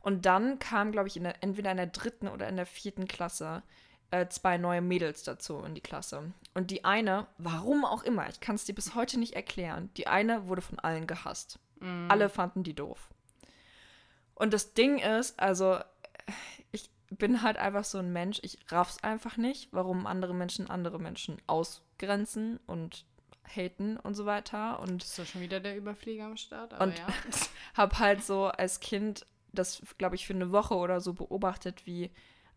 Und 0.00 0.26
dann 0.26 0.58
kam, 0.58 0.92
glaube 0.92 1.08
ich, 1.08 1.16
in 1.16 1.22
der, 1.22 1.42
entweder 1.42 1.70
in 1.70 1.78
der 1.78 1.86
dritten 1.86 2.28
oder 2.28 2.50
in 2.50 2.56
der 2.56 2.66
vierten 2.66 3.08
Klasse 3.08 3.62
äh, 4.10 4.28
zwei 4.28 4.58
neue 4.58 4.82
Mädels 4.82 5.22
dazu 5.22 5.60
in 5.60 5.74
die 5.74 5.80
Klasse. 5.80 6.34
Und 6.52 6.70
die 6.70 6.84
eine, 6.84 7.28
warum 7.38 7.86
auch 7.86 8.02
immer, 8.02 8.28
ich 8.28 8.40
kann 8.40 8.56
es 8.56 8.66
dir 8.66 8.74
bis 8.74 8.94
heute 8.94 9.18
nicht 9.18 9.32
erklären, 9.32 9.88
die 9.96 10.06
eine 10.06 10.48
wurde 10.48 10.60
von 10.60 10.78
allen 10.78 11.06
gehasst. 11.06 11.60
Mm. 11.80 12.10
Alle 12.10 12.28
fanden 12.28 12.62
die 12.62 12.74
doof. 12.74 13.08
Und 14.34 14.52
das 14.52 14.74
Ding 14.74 14.98
ist, 14.98 15.40
also 15.40 15.78
ich 16.72 16.90
bin 17.10 17.42
halt 17.42 17.56
einfach 17.56 17.84
so 17.84 17.98
ein 17.98 18.12
Mensch, 18.12 18.40
ich 18.42 18.58
raff's 18.68 19.02
einfach 19.02 19.36
nicht, 19.36 19.68
warum 19.72 20.06
andere 20.06 20.34
Menschen 20.34 20.70
andere 20.70 20.98
Menschen 20.98 21.36
ausgrenzen 21.46 22.58
und 22.66 23.04
haten 23.44 23.96
und 23.98 24.14
so 24.14 24.26
weiter. 24.26 24.80
Und 24.80 25.02
ist 25.02 25.18
doch 25.18 25.26
schon 25.26 25.40
wieder 25.40 25.60
der 25.60 25.76
Überflieger 25.76 26.26
am 26.26 26.36
Start, 26.36 26.74
aber 26.74 26.84
und 26.84 26.98
ja. 26.98 27.06
habe 27.74 27.98
halt 27.98 28.24
so 28.24 28.46
als 28.46 28.80
Kind 28.80 29.26
das, 29.52 29.82
glaube 29.98 30.16
ich, 30.16 30.26
für 30.26 30.34
eine 30.34 30.50
Woche 30.50 30.74
oder 30.74 31.00
so 31.00 31.12
beobachtet, 31.12 31.86
wie 31.86 32.10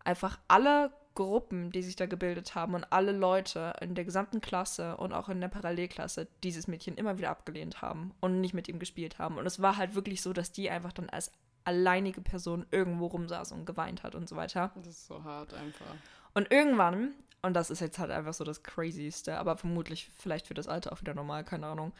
einfach 0.03 0.39
alle 0.47 0.91
Gruppen, 1.13 1.71
die 1.71 1.81
sich 1.81 1.95
da 1.95 2.05
gebildet 2.05 2.53
haben 2.53 2.75
und 2.75 2.91
alle 2.91 3.11
Leute 3.11 3.73
in 3.81 3.95
der 3.95 4.05
gesamten 4.05 4.39
Klasse 4.39 4.97
und 4.97 5.13
auch 5.13 5.29
in 5.29 5.41
der 5.41 5.47
Parallelklasse 5.47 6.27
dieses 6.43 6.67
Mädchen 6.67 6.95
immer 6.95 7.17
wieder 7.17 7.31
abgelehnt 7.31 7.81
haben 7.81 8.13
und 8.19 8.39
nicht 8.39 8.53
mit 8.53 8.67
ihm 8.67 8.77
gespielt 8.77 9.17
haben. 9.17 9.37
Und 9.37 9.45
es 9.45 9.61
war 9.61 9.77
halt 9.77 9.95
wirklich 9.95 10.21
so, 10.21 10.31
dass 10.31 10.51
die 10.51 10.69
einfach 10.69 10.93
dann 10.93 11.09
als 11.09 11.31
alleinige 11.67 12.21
Person 12.21 12.65
irgendwo 12.71 13.07
rumsaß 13.07 13.51
und 13.51 13.65
geweint 13.65 14.03
hat 14.03 14.15
und 14.15 14.27
so 14.27 14.35
weiter. 14.35 14.71
Das 14.75 14.87
ist 14.87 15.07
so 15.07 15.23
hart 15.23 15.53
einfach. 15.53 15.95
Und 16.33 16.51
irgendwann, 16.51 17.13
und 17.41 17.53
das 17.53 17.69
ist 17.69 17.81
jetzt 17.81 17.99
halt 17.99 18.09
einfach 18.09 18.33
so 18.33 18.43
das 18.43 18.63
Crazyste, 18.63 19.37
aber 19.37 19.57
vermutlich 19.57 20.09
vielleicht 20.17 20.47
für 20.47 20.53
das 20.53 20.67
Alter 20.67 20.93
auch 20.93 21.01
wieder 21.01 21.13
normal, 21.13 21.43
keine 21.43 21.67
Ahnung. 21.67 21.91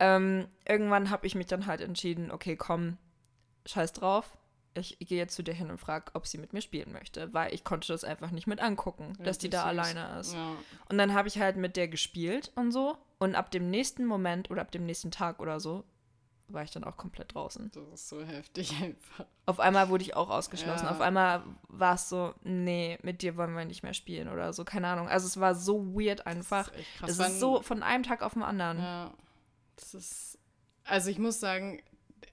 Ähm, 0.00 0.48
irgendwann 0.68 1.10
habe 1.10 1.26
ich 1.26 1.34
mich 1.34 1.46
dann 1.46 1.66
halt 1.66 1.80
entschieden, 1.80 2.30
okay, 2.30 2.56
komm, 2.56 2.98
scheiß 3.64 3.92
drauf, 3.92 4.36
ich 4.74 4.98
gehe 4.98 5.18
jetzt 5.18 5.36
zu 5.36 5.42
dir 5.42 5.54
hin 5.54 5.70
und 5.70 5.78
frage, 5.78 6.06
ob 6.14 6.26
sie 6.26 6.38
mit 6.38 6.52
mir 6.52 6.62
spielen 6.62 6.92
möchte, 6.92 7.32
weil 7.32 7.54
ich 7.54 7.62
konnte 7.62 7.88
das 7.88 8.04
einfach 8.04 8.30
nicht 8.30 8.46
mit 8.46 8.60
angucken, 8.60 9.12
ja, 9.18 9.24
dass 9.24 9.38
die 9.38 9.50
da 9.50 9.60
süß. 9.60 9.68
alleine 9.68 10.18
ist. 10.18 10.34
Ja. 10.34 10.56
Und 10.88 10.98
dann 10.98 11.14
habe 11.14 11.28
ich 11.28 11.38
halt 11.38 11.56
mit 11.56 11.76
der 11.76 11.88
gespielt 11.88 12.50
und 12.56 12.72
so. 12.72 12.96
Und 13.18 13.34
ab 13.34 13.50
dem 13.50 13.70
nächsten 13.70 14.04
Moment 14.04 14.50
oder 14.50 14.62
ab 14.62 14.72
dem 14.72 14.84
nächsten 14.84 15.10
Tag 15.10 15.38
oder 15.38 15.60
so 15.60 15.84
war 16.48 16.62
ich 16.62 16.70
dann 16.70 16.84
auch 16.84 16.96
komplett 16.96 17.34
draußen. 17.34 17.70
Das 17.72 17.88
ist 17.92 18.08
so 18.08 18.22
heftig 18.22 18.74
einfach. 18.82 19.26
Auf 19.46 19.60
einmal 19.60 19.88
wurde 19.88 20.04
ich 20.04 20.14
auch 20.16 20.30
ausgeschlossen. 20.30 20.84
Ja. 20.84 20.90
Auf 20.90 21.00
einmal 21.00 21.42
war 21.68 21.94
es 21.94 22.08
so, 22.08 22.34
nee, 22.42 22.98
mit 23.02 23.22
dir 23.22 23.36
wollen 23.36 23.54
wir 23.54 23.64
nicht 23.64 23.82
mehr 23.82 23.94
spielen 23.94 24.28
oder 24.28 24.52
so, 24.52 24.64
keine 24.64 24.88
Ahnung. 24.88 25.08
Also 25.08 25.26
es 25.26 25.40
war 25.40 25.54
so 25.54 25.94
weird 25.94 26.26
einfach. 26.26 26.68
Das 26.68 26.74
ist, 26.74 26.80
echt 26.80 26.98
krass. 26.98 27.10
Es 27.10 27.18
ist 27.18 27.40
so 27.40 27.62
von 27.62 27.82
einem 27.82 28.02
Tag 28.02 28.22
auf 28.22 28.34
den 28.34 28.42
anderen. 28.42 28.78
Ja. 28.78 29.14
Das 29.76 29.94
ist, 29.94 30.38
also 30.84 31.10
ich 31.10 31.18
muss 31.18 31.40
sagen, 31.40 31.82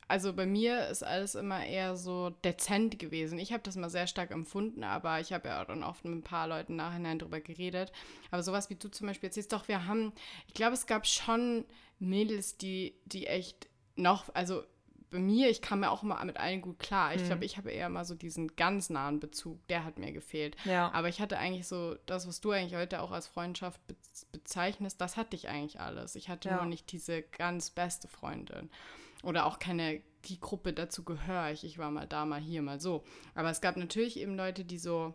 also 0.09 0.33
bei 0.33 0.47
mir 0.47 0.87
ist 0.87 1.03
alles 1.03 1.35
immer 1.35 1.63
eher 1.63 1.95
so 1.95 2.31
dezent 2.43 2.97
gewesen. 2.97 3.37
Ich 3.37 3.53
habe 3.53 3.61
das 3.61 3.75
mal 3.75 3.91
sehr 3.91 4.07
stark 4.07 4.31
empfunden, 4.31 4.83
aber 4.83 5.19
ich 5.19 5.31
habe 5.31 5.49
ja 5.49 5.61
auch 5.61 5.67
dann 5.67 5.83
oft 5.83 6.03
mit 6.03 6.15
ein 6.15 6.23
paar 6.23 6.47
Leuten 6.47 6.75
nachhinein 6.75 7.19
drüber 7.19 7.39
geredet. 7.39 7.91
Aber 8.31 8.41
sowas 8.41 8.71
wie 8.71 8.75
du 8.75 8.89
zum 8.89 9.05
Beispiel 9.05 9.27
erzählst, 9.27 9.53
doch, 9.53 9.67
wir 9.67 9.85
haben, 9.85 10.11
ich 10.47 10.55
glaube, 10.55 10.73
es 10.73 10.87
gab 10.87 11.05
schon 11.05 11.63
Mädels, 11.99 12.57
die, 12.57 12.95
die 13.05 13.27
echt 13.27 13.68
noch, 13.99 14.33
also 14.33 14.63
bei 15.11 15.19
mir, 15.19 15.49
ich 15.49 15.61
kam 15.61 15.81
ja 15.83 15.89
auch 15.89 16.03
immer 16.03 16.23
mit 16.23 16.37
allen 16.37 16.61
gut 16.61 16.79
klar. 16.79 17.15
Ich 17.15 17.23
glaube, 17.23 17.37
mhm. 17.37 17.43
ich 17.43 17.57
habe 17.57 17.71
eher 17.71 17.89
mal 17.89 18.05
so 18.05 18.13
diesen 18.15 18.55
ganz 18.55 18.89
nahen 18.89 19.19
Bezug, 19.19 19.65
der 19.67 19.83
hat 19.83 19.97
mir 19.97 20.11
gefehlt. 20.11 20.55
Ja. 20.65 20.91
Aber 20.91 21.09
ich 21.09 21.19
hatte 21.19 21.37
eigentlich 21.37 21.67
so, 21.67 21.95
das, 22.05 22.27
was 22.27 22.41
du 22.41 22.51
eigentlich 22.51 22.75
heute 22.75 23.01
auch 23.01 23.11
als 23.11 23.27
Freundschaft 23.27 23.85
be 23.87 23.95
bezeichnest, 24.31 24.99
das 24.99 25.15
hatte 25.15 25.35
ich 25.35 25.47
eigentlich 25.47 25.79
alles. 25.79 26.15
Ich 26.15 26.29
hatte 26.29 26.49
ja. 26.49 26.57
nur 26.57 26.65
nicht 26.65 26.91
diese 26.91 27.21
ganz 27.21 27.69
beste 27.69 28.07
Freundin 28.07 28.69
oder 29.23 29.45
auch 29.45 29.59
keine, 29.59 30.01
die 30.25 30.39
Gruppe 30.39 30.73
dazu 30.73 31.03
gehöre 31.03 31.51
ich. 31.51 31.63
Ich 31.63 31.77
war 31.77 31.89
mal 31.89 32.07
da, 32.07 32.25
mal 32.25 32.39
hier, 32.39 32.61
mal 32.61 32.79
so. 32.79 33.03
Aber 33.33 33.49
es 33.49 33.61
gab 33.61 33.77
natürlich 33.77 34.19
eben 34.19 34.35
Leute, 34.35 34.65
die 34.65 34.77
so 34.77 35.13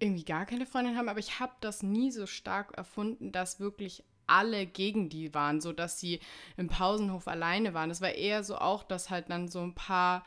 irgendwie 0.00 0.24
gar 0.24 0.46
keine 0.46 0.66
Freundin 0.66 0.96
haben, 0.96 1.08
aber 1.08 1.18
ich 1.18 1.40
habe 1.40 1.54
das 1.60 1.82
nie 1.82 2.10
so 2.10 2.26
stark 2.26 2.76
erfunden, 2.76 3.32
dass 3.32 3.60
wirklich 3.60 4.04
alle 4.28 4.66
gegen 4.66 5.08
die 5.08 5.34
waren, 5.34 5.60
so 5.60 5.72
dass 5.72 5.98
sie 5.98 6.20
im 6.56 6.68
Pausenhof 6.68 7.28
alleine 7.28 7.74
waren. 7.74 7.90
Es 7.90 8.00
war 8.00 8.12
eher 8.12 8.44
so 8.44 8.56
auch, 8.56 8.84
dass 8.84 9.10
halt 9.10 9.30
dann 9.30 9.48
so 9.48 9.60
ein 9.60 9.74
paar 9.74 10.24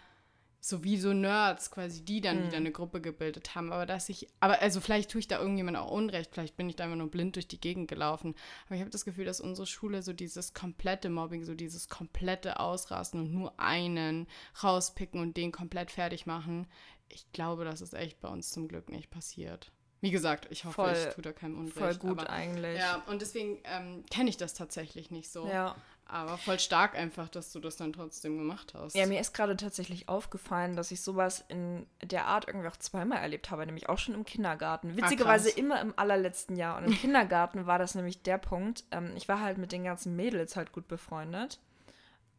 so 0.64 0.84
wie 0.84 0.98
so 0.98 1.12
Nerds 1.12 1.72
quasi, 1.72 2.06
die 2.06 2.22
dann 2.22 2.42
mhm. 2.42 2.48
wieder 2.48 2.58
eine 2.58 2.72
Gruppe 2.72 3.02
gebildet 3.02 3.56
haben. 3.56 3.74
Aber 3.74 3.88
dass 3.88 4.10
ich, 4.10 4.28
aber 4.40 4.62
also 4.62 4.80
vielleicht 4.80 5.10
tue 5.10 5.20
ich 5.20 5.28
da 5.28 5.40
irgendjemand 5.40 5.76
auch 5.76 5.90
Unrecht, 5.90 6.30
vielleicht 6.32 6.56
bin 6.56 6.70
ich 6.70 6.76
da 6.76 6.86
immer 6.86 6.96
nur 6.96 7.10
blind 7.10 7.36
durch 7.36 7.48
die 7.48 7.60
Gegend 7.60 7.88
gelaufen. 7.88 8.36
Aber 8.68 8.76
ich 8.76 8.82
habe 8.82 8.92
das 8.92 9.04
Gefühl, 9.04 9.26
dass 9.26 9.42
unsere 9.42 9.66
Schule 9.66 10.04
so 10.04 10.14
dieses 10.14 10.54
komplette 10.54 11.10
Mobbing, 11.10 11.44
so 11.44 11.56
dieses 11.56 11.90
komplette 11.90 12.60
Ausrasten 12.60 13.20
und 13.20 13.34
nur 13.34 13.60
einen 13.60 14.28
rauspicken 14.64 15.20
und 15.20 15.36
den 15.36 15.52
komplett 15.52 15.90
fertig 15.90 16.28
machen. 16.28 16.68
Ich 17.10 17.30
glaube, 17.34 17.66
das 17.66 17.82
ist 17.82 17.96
echt 17.96 18.22
bei 18.22 18.30
uns 18.30 18.52
zum 18.52 18.68
Glück 18.68 18.90
nicht 18.90 19.10
passiert. 19.10 19.72
Wie 20.02 20.10
gesagt, 20.12 20.48
ich 20.50 20.66
hoffe, 20.66 20.74
voll, 20.74 20.94
ich 20.94 21.14
tue 21.14 21.22
da 21.22 21.32
keinem 21.32 21.60
Unrecht. 21.60 21.78
Voll 21.78 21.96
gut 21.96 22.20
aber, 22.22 22.30
eigentlich. 22.32 22.78
Ja, 22.78 23.04
und 23.08 23.22
deswegen 23.22 23.60
ähm, 23.64 24.04
kenne 24.10 24.30
ich 24.30 24.38
das 24.38 24.56
tatsächlich 24.56 25.12
nicht 25.12 25.32
so. 25.32 25.48
Ja. 25.48 25.76
Aber 26.12 26.38
voll 26.38 26.60
stark 26.60 26.98
einfach, 26.98 27.30
dass 27.30 27.54
du 27.54 27.62
das 27.62 27.78
dann 27.78 27.94
trotzdem 27.94 28.38
gemacht 28.38 28.74
hast. 28.74 28.96
Ja, 28.96 29.06
mir 29.06 29.22
ist 29.22 29.34
gerade 29.34 29.56
tatsächlich 29.56 30.10
aufgefallen, 30.10 30.76
dass 30.76 30.92
ich 30.92 31.02
sowas 31.02 31.46
in 31.48 31.86
der 32.04 32.26
Art 32.26 32.48
irgendwie 32.48 32.68
auch 32.68 32.76
zweimal 32.76 33.20
erlebt 33.20 33.50
habe, 33.50 33.66
nämlich 33.66 33.88
auch 33.88 33.98
schon 33.98 34.16
im 34.16 34.26
Kindergarten. 34.26 34.92
Ah, 34.92 34.98
Witzigerweise 34.98 35.50
ah, 35.50 35.58
immer 35.58 35.80
im 35.80 35.94
allerletzten 35.96 36.58
Jahr. 36.58 36.78
Und 36.80 36.86
im 36.86 36.94
Kindergarten 37.00 37.66
war 37.66 37.80
das 37.80 37.96
nämlich 37.96 38.24
der 38.24 38.40
Punkt. 38.40 38.84
Ähm, 38.92 39.14
ich 39.16 39.30
war 39.30 39.40
halt 39.40 39.58
mit 39.58 39.72
den 39.72 39.86
ganzen 39.86 40.16
Mädels 40.16 40.58
halt 40.58 40.74
gut 40.74 40.88
befreundet 40.90 41.60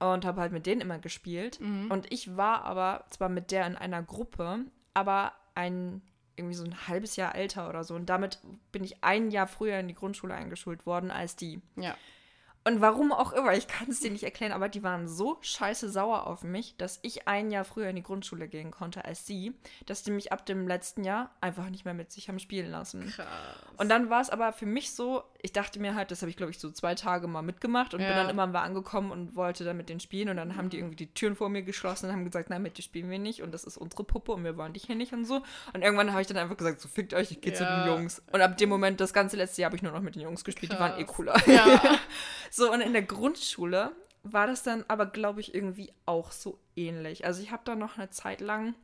und 0.00 0.24
habe 0.24 0.40
halt 0.40 0.52
mit 0.52 0.66
denen 0.66 0.80
immer 0.80 0.98
gespielt. 0.98 1.60
Mhm. 1.60 1.90
Und 1.90 2.12
ich 2.12 2.36
war 2.36 2.64
aber 2.64 3.04
zwar 3.08 3.30
mit 3.30 3.52
der 3.52 3.66
in 3.66 3.76
einer 3.76 4.02
Gruppe, 4.02 4.66
aber 4.92 5.32
ein 5.54 6.02
irgendwie 6.36 6.54
so 6.54 6.64
ein 6.64 6.88
halbes 6.88 7.16
Jahr 7.16 7.34
älter 7.34 7.68
oder 7.68 7.84
so. 7.84 7.94
Und 7.94 8.06
damit 8.06 8.38
bin 8.70 8.84
ich 8.84 9.02
ein 9.04 9.30
Jahr 9.30 9.46
früher 9.46 9.78
in 9.78 9.88
die 9.88 9.94
Grundschule 9.94 10.34
eingeschult 10.34 10.86
worden 10.86 11.10
als 11.10 11.36
die. 11.36 11.60
Ja. 11.76 11.96
Und 12.64 12.80
warum 12.80 13.12
auch 13.12 13.32
immer, 13.32 13.54
ich 13.54 13.66
kann 13.66 13.88
es 13.90 14.00
dir 14.00 14.10
nicht 14.10 14.22
erklären, 14.22 14.52
aber 14.52 14.68
die 14.68 14.84
waren 14.84 15.08
so 15.08 15.36
scheiße 15.40 15.90
sauer 15.90 16.28
auf 16.28 16.44
mich, 16.44 16.76
dass 16.76 17.00
ich 17.02 17.26
ein 17.26 17.50
Jahr 17.50 17.64
früher 17.64 17.88
in 17.88 17.96
die 17.96 18.04
Grundschule 18.04 18.46
gehen 18.46 18.70
konnte 18.70 19.04
als 19.04 19.26
sie, 19.26 19.54
dass 19.86 20.04
die 20.04 20.12
mich 20.12 20.30
ab 20.30 20.46
dem 20.46 20.68
letzten 20.68 21.02
Jahr 21.02 21.34
einfach 21.40 21.68
nicht 21.70 21.84
mehr 21.84 21.94
mit 21.94 22.12
sich 22.12 22.28
haben 22.28 22.38
spielen 22.38 22.70
lassen. 22.70 23.08
Krass. 23.08 23.26
Und 23.78 23.88
dann 23.88 24.10
war 24.10 24.20
es 24.20 24.30
aber 24.30 24.52
für 24.52 24.66
mich 24.66 24.92
so, 24.92 25.24
ich 25.42 25.52
dachte 25.52 25.80
mir 25.80 25.96
halt, 25.96 26.12
das 26.12 26.22
habe 26.22 26.30
ich 26.30 26.36
glaube 26.36 26.52
ich 26.52 26.58
so 26.58 26.70
zwei 26.70 26.94
Tage 26.94 27.26
mal 27.26 27.42
mitgemacht 27.42 27.94
und 27.94 28.00
ja. 28.00 28.06
bin 28.06 28.16
dann 28.16 28.30
immer 28.30 28.46
mal 28.46 28.62
angekommen 28.62 29.10
und 29.10 29.34
wollte 29.34 29.64
dann 29.64 29.76
mit 29.76 29.88
denen 29.88 29.98
spielen 29.98 30.28
und 30.28 30.36
dann 30.36 30.56
haben 30.56 30.70
die 30.70 30.76
mhm. 30.76 30.84
irgendwie 30.84 30.96
die 31.04 31.12
Türen 31.12 31.34
vor 31.34 31.48
mir 31.48 31.62
geschlossen 31.62 32.06
und 32.06 32.12
haben 32.12 32.24
gesagt, 32.24 32.48
nein, 32.48 32.62
mit 32.62 32.78
dir 32.78 32.82
spielen 32.82 33.10
wir 33.10 33.18
nicht 33.18 33.42
und 33.42 33.52
das 33.52 33.64
ist 33.64 33.76
unsere 33.76 34.04
Puppe 34.04 34.32
und 34.32 34.44
wir 34.44 34.56
wollen 34.56 34.72
dich 34.72 34.84
hier 34.84 34.94
nicht 34.94 35.12
und 35.12 35.24
so. 35.24 35.42
Und 35.72 35.82
irgendwann 35.82 36.12
habe 36.12 36.22
ich 36.22 36.28
dann 36.28 36.36
einfach 36.36 36.56
gesagt, 36.56 36.80
so 36.80 36.88
fickt 36.88 37.12
euch, 37.12 37.32
ich 37.32 37.40
gehe 37.40 37.52
ja. 37.52 37.58
zu 37.58 37.64
den 37.64 37.86
Jungs. 37.86 38.22
Und 38.30 38.40
ab 38.40 38.56
dem 38.56 38.68
Moment, 38.68 39.00
das 39.00 39.12
ganze 39.12 39.36
letzte 39.36 39.62
Jahr 39.62 39.70
habe 39.70 39.76
ich 39.76 39.82
nur 39.82 39.92
noch 39.92 40.00
mit 40.00 40.14
den 40.14 40.22
Jungs 40.22 40.44
gespielt, 40.44 40.70
Krass. 40.70 40.78
die 40.78 40.92
waren 40.92 41.00
eh 41.00 41.04
cooler. 41.04 41.36
Ja. 41.46 41.80
So, 42.54 42.70
und 42.70 42.82
in 42.82 42.92
der 42.92 43.02
Grundschule 43.02 43.92
war 44.22 44.46
das 44.46 44.62
dann 44.62 44.84
aber, 44.88 45.06
glaube 45.06 45.40
ich, 45.40 45.54
irgendwie 45.54 45.90
auch 46.04 46.30
so 46.30 46.58
ähnlich. 46.76 47.24
Also 47.24 47.42
ich 47.42 47.50
habe 47.50 47.62
da 47.64 47.74
noch 47.74 47.96
eine 47.96 48.10
Zeit 48.10 48.42
lang 48.42 48.74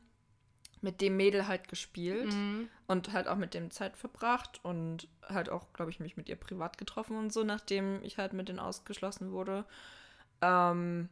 mit 0.81 1.01
dem 1.01 1.17
Mädel 1.17 1.49
halt 1.49 1.69
gespielt 1.69 2.33
mhm. 2.33 2.69
und 2.87 3.13
halt 3.13 3.29
auch 3.29 3.37
mit 3.37 3.55
dem 3.55 3.71
Zeit 3.71 3.97
verbracht 3.97 4.61
und 4.63 5.09
halt 5.23 5.51
auch, 5.51 5.73
glaube 5.73 5.91
ich, 5.91 6.01
mich 6.01 6.17
mit 6.17 6.29
ihr 6.29 6.37
privat 6.37 6.79
getroffen 6.79 7.17
und 7.17 7.33
so, 7.33 7.45
nachdem 7.45 8.03
ich 8.03 8.19
halt 8.19 8.33
mit 8.33 8.49
denen 8.49 8.59
ausgeschlossen 8.59 9.33
wurde. 9.33 9.65
Ähm, 10.41 11.09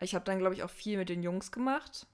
ich 0.00 0.14
habe 0.14 0.24
dann, 0.24 0.38
glaube 0.38 0.54
ich, 0.54 0.62
auch 0.62 0.70
viel 0.70 0.98
mit 0.98 1.08
den 1.08 1.22
Jungs 1.22 1.50
gemacht. 1.50 2.06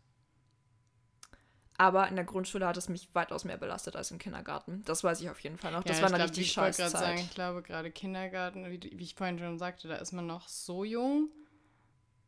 Aber 1.76 2.08
in 2.08 2.14
der 2.14 2.24
Grundschule 2.24 2.66
hat 2.66 2.76
es 2.76 2.88
mich 2.88 3.12
weitaus 3.14 3.44
mehr 3.44 3.56
belastet 3.56 3.96
als 3.96 4.10
im 4.12 4.18
Kindergarten. 4.18 4.82
Das 4.84 5.02
weiß 5.02 5.20
ich 5.20 5.28
auf 5.28 5.40
jeden 5.40 5.58
Fall 5.58 5.72
noch. 5.72 5.82
Das 5.82 5.98
ja, 5.98 6.04
war 6.04 6.10
natürlich 6.10 6.32
die 6.32 6.44
Scheißzeit. 6.44 6.90
Sagen, 6.90 7.18
ich 7.18 7.30
glaube 7.30 7.62
gerade 7.62 7.90
Kindergarten, 7.90 8.64
wie, 8.70 8.80
wie, 8.80 9.02
ich 9.02 9.16
vorhin 9.16 9.38
schon 9.40 9.58
sagte, 9.58 9.88
da 9.88 9.96
ist 9.96 10.12
man 10.12 10.26
noch 10.26 10.46
so 10.46 10.84
jung. 10.84 11.30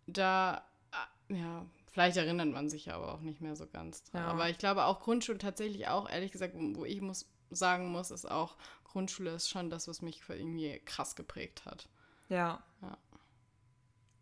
Da, 0.08 0.64
ah, 0.90 1.06
ja, 1.28 1.64
vielleicht 1.96 2.18
erinnert 2.18 2.48
man 2.48 2.68
sich 2.68 2.92
aber 2.92 3.14
auch 3.14 3.22
nicht 3.22 3.40
mehr 3.40 3.56
so 3.56 3.66
ganz 3.66 4.04
dran. 4.04 4.20
Ja. 4.20 4.28
Aber 4.28 4.50
ich 4.50 4.58
glaube 4.58 4.84
auch 4.84 5.00
Grundschule 5.00 5.38
tatsächlich 5.38 5.88
auch, 5.88 6.10
ehrlich 6.10 6.30
gesagt, 6.30 6.52
wo 6.54 6.84
ich 6.84 7.00
muss 7.00 7.26
sagen 7.48 7.90
muss, 7.90 8.10
ist 8.10 8.30
auch, 8.30 8.58
Grundschule 8.84 9.30
ist 9.30 9.48
schon 9.48 9.70
das, 9.70 9.88
was 9.88 10.02
mich 10.02 10.20
irgendwie 10.28 10.78
krass 10.84 11.16
geprägt 11.16 11.64
hat. 11.64 11.88
Ja. 12.28 12.62
ja 12.82 12.98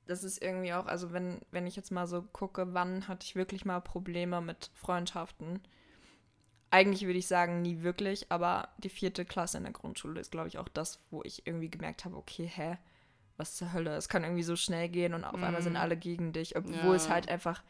das 0.06 0.22
ist 0.22 0.40
irgendwie 0.40 0.72
auch, 0.72 0.86
also 0.86 1.12
wenn, 1.12 1.40
wenn 1.50 1.66
ich 1.66 1.74
jetzt 1.74 1.90
mal 1.90 2.06
so 2.06 2.22
gucke, 2.22 2.74
wann 2.74 3.08
hatte 3.08 3.26
ich 3.26 3.34
wirklich 3.34 3.64
mal 3.64 3.80
Probleme 3.80 4.40
mit 4.40 4.70
Freundschaften? 4.74 5.60
Eigentlich 6.70 7.06
würde 7.06 7.18
ich 7.18 7.26
sagen, 7.26 7.60
nie 7.60 7.82
wirklich, 7.82 8.30
aber 8.30 8.68
die 8.78 8.88
vierte 8.88 9.24
Klasse 9.24 9.56
in 9.56 9.64
der 9.64 9.72
Grundschule 9.72 10.20
ist, 10.20 10.30
glaube 10.30 10.46
ich, 10.46 10.58
auch 10.58 10.68
das, 10.68 11.00
wo 11.10 11.24
ich 11.24 11.44
irgendwie 11.44 11.70
gemerkt 11.70 12.04
habe, 12.04 12.16
okay, 12.16 12.46
hä, 12.46 12.78
was 13.36 13.56
zur 13.56 13.72
Hölle? 13.72 13.96
Es 13.96 14.08
kann 14.08 14.24
irgendwie 14.24 14.42
so 14.42 14.56
schnell 14.56 14.88
gehen 14.88 15.14
und 15.14 15.24
auf 15.24 15.32
mm. 15.32 15.44
einmal 15.44 15.62
sind 15.62 15.74
mhm. 15.74 15.80
alle 15.80 15.96
gegen 15.96 16.32
dich, 16.32 16.56
obwohl 16.56 16.74
ja. 16.74 16.94
es 16.94 17.08
halt 17.08 17.28
einfach 17.28 17.62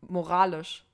moralisch 0.00 0.84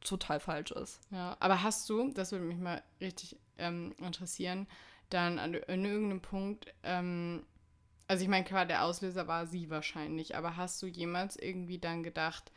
total 0.00 0.40
falsch 0.40 0.70
ist. 0.70 1.00
Ja, 1.10 1.36
aber 1.40 1.62
hast 1.62 1.88
du, 1.90 2.12
das 2.12 2.32
würde 2.32 2.44
mich 2.44 2.58
mal 2.58 2.82
richtig 3.00 3.36
ähm, 3.58 3.94
interessieren, 3.98 4.66
dann 5.10 5.38
an, 5.38 5.54
an 5.66 5.84
irgendeinem 5.84 6.20
Punkt 6.20 6.66
ähm, 6.82 7.44
also 8.08 8.22
ich 8.22 8.28
meine, 8.28 8.44
klar, 8.44 8.64
der 8.64 8.84
Auslöser 8.84 9.28
war 9.28 9.46
sie 9.46 9.68
wahrscheinlich, 9.68 10.34
aber 10.34 10.56
hast 10.56 10.82
du 10.82 10.86
jemals 10.86 11.36
irgendwie 11.36 11.78
dann 11.78 12.02
gedacht, 12.02 12.50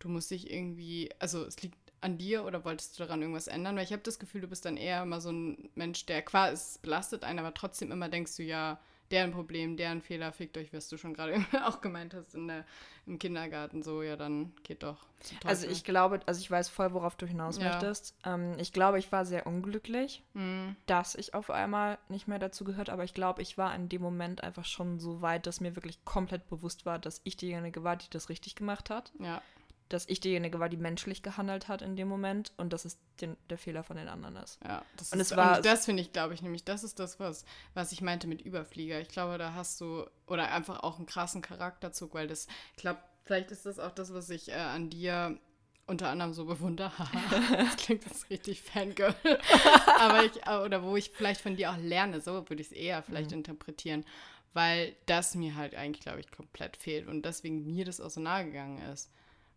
du 0.00 0.08
musst 0.08 0.32
dich 0.32 0.50
irgendwie, 0.50 1.10
also 1.20 1.44
es 1.44 1.62
liegt 1.62 1.78
an 2.00 2.18
dir 2.18 2.44
oder 2.44 2.64
wolltest 2.64 2.98
du 2.98 3.04
daran 3.04 3.22
irgendwas 3.22 3.46
ändern? 3.46 3.76
Weil 3.76 3.84
ich 3.84 3.92
habe 3.92 4.02
das 4.02 4.18
Gefühl, 4.18 4.40
du 4.40 4.48
bist 4.48 4.64
dann 4.64 4.76
eher 4.76 5.02
immer 5.02 5.20
so 5.20 5.30
ein 5.30 5.70
Mensch, 5.76 6.04
der 6.06 6.22
quasi, 6.22 6.54
es 6.54 6.78
belastet 6.78 7.22
einen, 7.22 7.38
aber 7.38 7.54
trotzdem 7.54 7.92
immer 7.92 8.08
denkst 8.08 8.36
du, 8.36 8.42
ja, 8.42 8.80
deren 9.10 9.32
Problem, 9.32 9.76
deren 9.76 10.02
Fehler, 10.02 10.32
fickt 10.32 10.56
euch, 10.58 10.72
was 10.72 10.88
du 10.88 10.96
schon 10.96 11.14
gerade 11.14 11.34
auch 11.64 11.80
gemeint 11.80 12.14
hast 12.14 12.34
in 12.34 12.48
der, 12.48 12.64
im 13.06 13.18
Kindergarten, 13.18 13.82
so, 13.82 14.02
ja, 14.02 14.16
dann 14.16 14.52
geht 14.62 14.82
doch. 14.82 15.06
Also 15.44 15.66
ich 15.66 15.84
glaube, 15.84 16.20
also 16.26 16.40
ich 16.40 16.50
weiß 16.50 16.68
voll, 16.68 16.92
worauf 16.92 17.16
du 17.16 17.26
hinaus 17.26 17.58
ja. 17.58 17.68
möchtest. 17.68 18.14
Ähm, 18.24 18.54
ich 18.58 18.72
glaube, 18.72 18.98
ich 18.98 19.10
war 19.12 19.24
sehr 19.24 19.46
unglücklich, 19.46 20.22
mhm. 20.34 20.76
dass 20.86 21.14
ich 21.14 21.34
auf 21.34 21.50
einmal 21.50 21.98
nicht 22.08 22.28
mehr 22.28 22.38
dazu 22.38 22.64
gehört, 22.64 22.90
aber 22.90 23.04
ich 23.04 23.14
glaube, 23.14 23.42
ich 23.42 23.56
war 23.58 23.74
in 23.74 23.88
dem 23.88 24.02
Moment 24.02 24.42
einfach 24.42 24.64
schon 24.64 24.98
so 24.98 25.22
weit, 25.22 25.46
dass 25.46 25.60
mir 25.60 25.76
wirklich 25.76 26.04
komplett 26.04 26.48
bewusst 26.48 26.86
war, 26.86 26.98
dass 26.98 27.20
ich 27.24 27.36
diejenige 27.36 27.84
war, 27.84 27.96
die 27.96 28.10
das 28.10 28.28
richtig 28.28 28.56
gemacht 28.56 28.90
hat. 28.90 29.12
Ja 29.18 29.42
dass 29.88 30.08
ich 30.08 30.20
diejenige 30.20 30.58
war, 30.58 30.68
die 30.68 30.76
menschlich 30.76 31.22
gehandelt 31.22 31.68
hat 31.68 31.82
in 31.82 31.96
dem 31.96 32.08
Moment 32.08 32.52
und 32.56 32.72
dass 32.72 32.84
es 32.84 32.98
den, 33.20 33.36
der 33.50 33.58
Fehler 33.58 33.84
von 33.84 33.96
den 33.96 34.08
anderen 34.08 34.36
ist. 34.36 34.58
Ja, 34.64 34.84
das 34.96 35.12
und 35.12 35.20
ist, 35.20 35.30
es 35.30 35.36
war, 35.36 35.58
und 35.58 35.66
das 35.66 35.84
finde 35.84 36.02
ich, 36.02 36.12
glaube 36.12 36.34
ich, 36.34 36.42
nämlich, 36.42 36.64
das 36.64 36.82
ist 36.82 36.98
das, 36.98 37.20
was, 37.20 37.44
was 37.74 37.92
ich 37.92 38.00
meinte 38.00 38.26
mit 38.26 38.42
Überflieger. 38.42 39.00
Ich 39.00 39.08
glaube, 39.08 39.38
da 39.38 39.54
hast 39.54 39.80
du, 39.80 40.04
oder 40.26 40.50
einfach 40.52 40.80
auch 40.82 40.96
einen 40.96 41.06
krassen 41.06 41.40
Charakterzug, 41.40 42.14
weil 42.14 42.26
das, 42.26 42.48
ich 42.74 42.82
glaube, 42.82 43.00
vielleicht 43.24 43.50
ist 43.52 43.64
das 43.64 43.78
auch 43.78 43.92
das, 43.92 44.12
was 44.12 44.28
ich 44.30 44.48
äh, 44.50 44.54
an 44.54 44.90
dir 44.90 45.38
unter 45.86 46.08
anderem 46.08 46.32
so 46.32 46.46
bewundere. 46.46 47.08
das 47.50 47.76
klingt 47.76 48.04
jetzt 48.04 48.28
richtig 48.28 48.62
Fangirl. 48.62 49.14
Aber 50.00 50.24
ich, 50.24 50.32
oder 50.64 50.82
wo 50.82 50.96
ich 50.96 51.10
vielleicht 51.10 51.40
von 51.40 51.54
dir 51.54 51.70
auch 51.70 51.76
lerne, 51.76 52.20
so 52.20 52.48
würde 52.48 52.60
ich 52.60 52.68
es 52.68 52.72
eher 52.72 53.04
vielleicht 53.04 53.30
mhm. 53.30 53.38
interpretieren, 53.38 54.04
weil 54.52 54.96
das 55.06 55.36
mir 55.36 55.54
halt 55.54 55.76
eigentlich, 55.76 56.02
glaube 56.02 56.18
ich, 56.18 56.32
komplett 56.32 56.76
fehlt 56.76 57.06
und 57.06 57.24
deswegen 57.24 57.64
mir 57.64 57.84
das 57.84 58.00
auch 58.00 58.10
so 58.10 58.20
nahe 58.20 58.46
gegangen 58.46 58.78
ist 58.92 59.12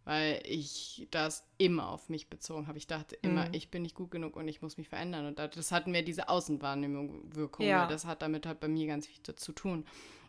weil 0.10 0.42
ich 0.44 1.08
das 1.12 1.48
immer 1.60 1.88
auf 1.90 2.10
mich 2.10 2.32
bezogen 2.32 2.66
habe. 2.66 2.80
Ich 2.80 2.88
dachte 2.88 3.16
immer, 3.22 3.46
mhm. 3.46 3.54
ich 3.54 3.70
bin 3.70 3.84
nicht 3.84 3.94
gut 3.94 4.10
genug 4.10 4.36
und 4.38 4.48
ich 4.48 4.60
muss 4.64 4.78
mich 4.78 4.90
verändern. 4.90 5.28
Und 5.28 5.38
das 5.38 5.72
hat 5.72 5.86
mehr 5.86 6.02
diese 6.02 6.30
Außenwahrnehmung 6.30 7.36
Wirkung. 7.36 7.68
Ja. 7.68 7.86
Das 7.86 8.06
hat 8.06 8.24
damit 8.24 8.48
halt 8.48 8.60
bei 8.60 8.68
mir 8.68 8.88
ganz 8.88 9.06
viel 9.06 9.22
zu 9.36 9.52
tun. 9.52 9.86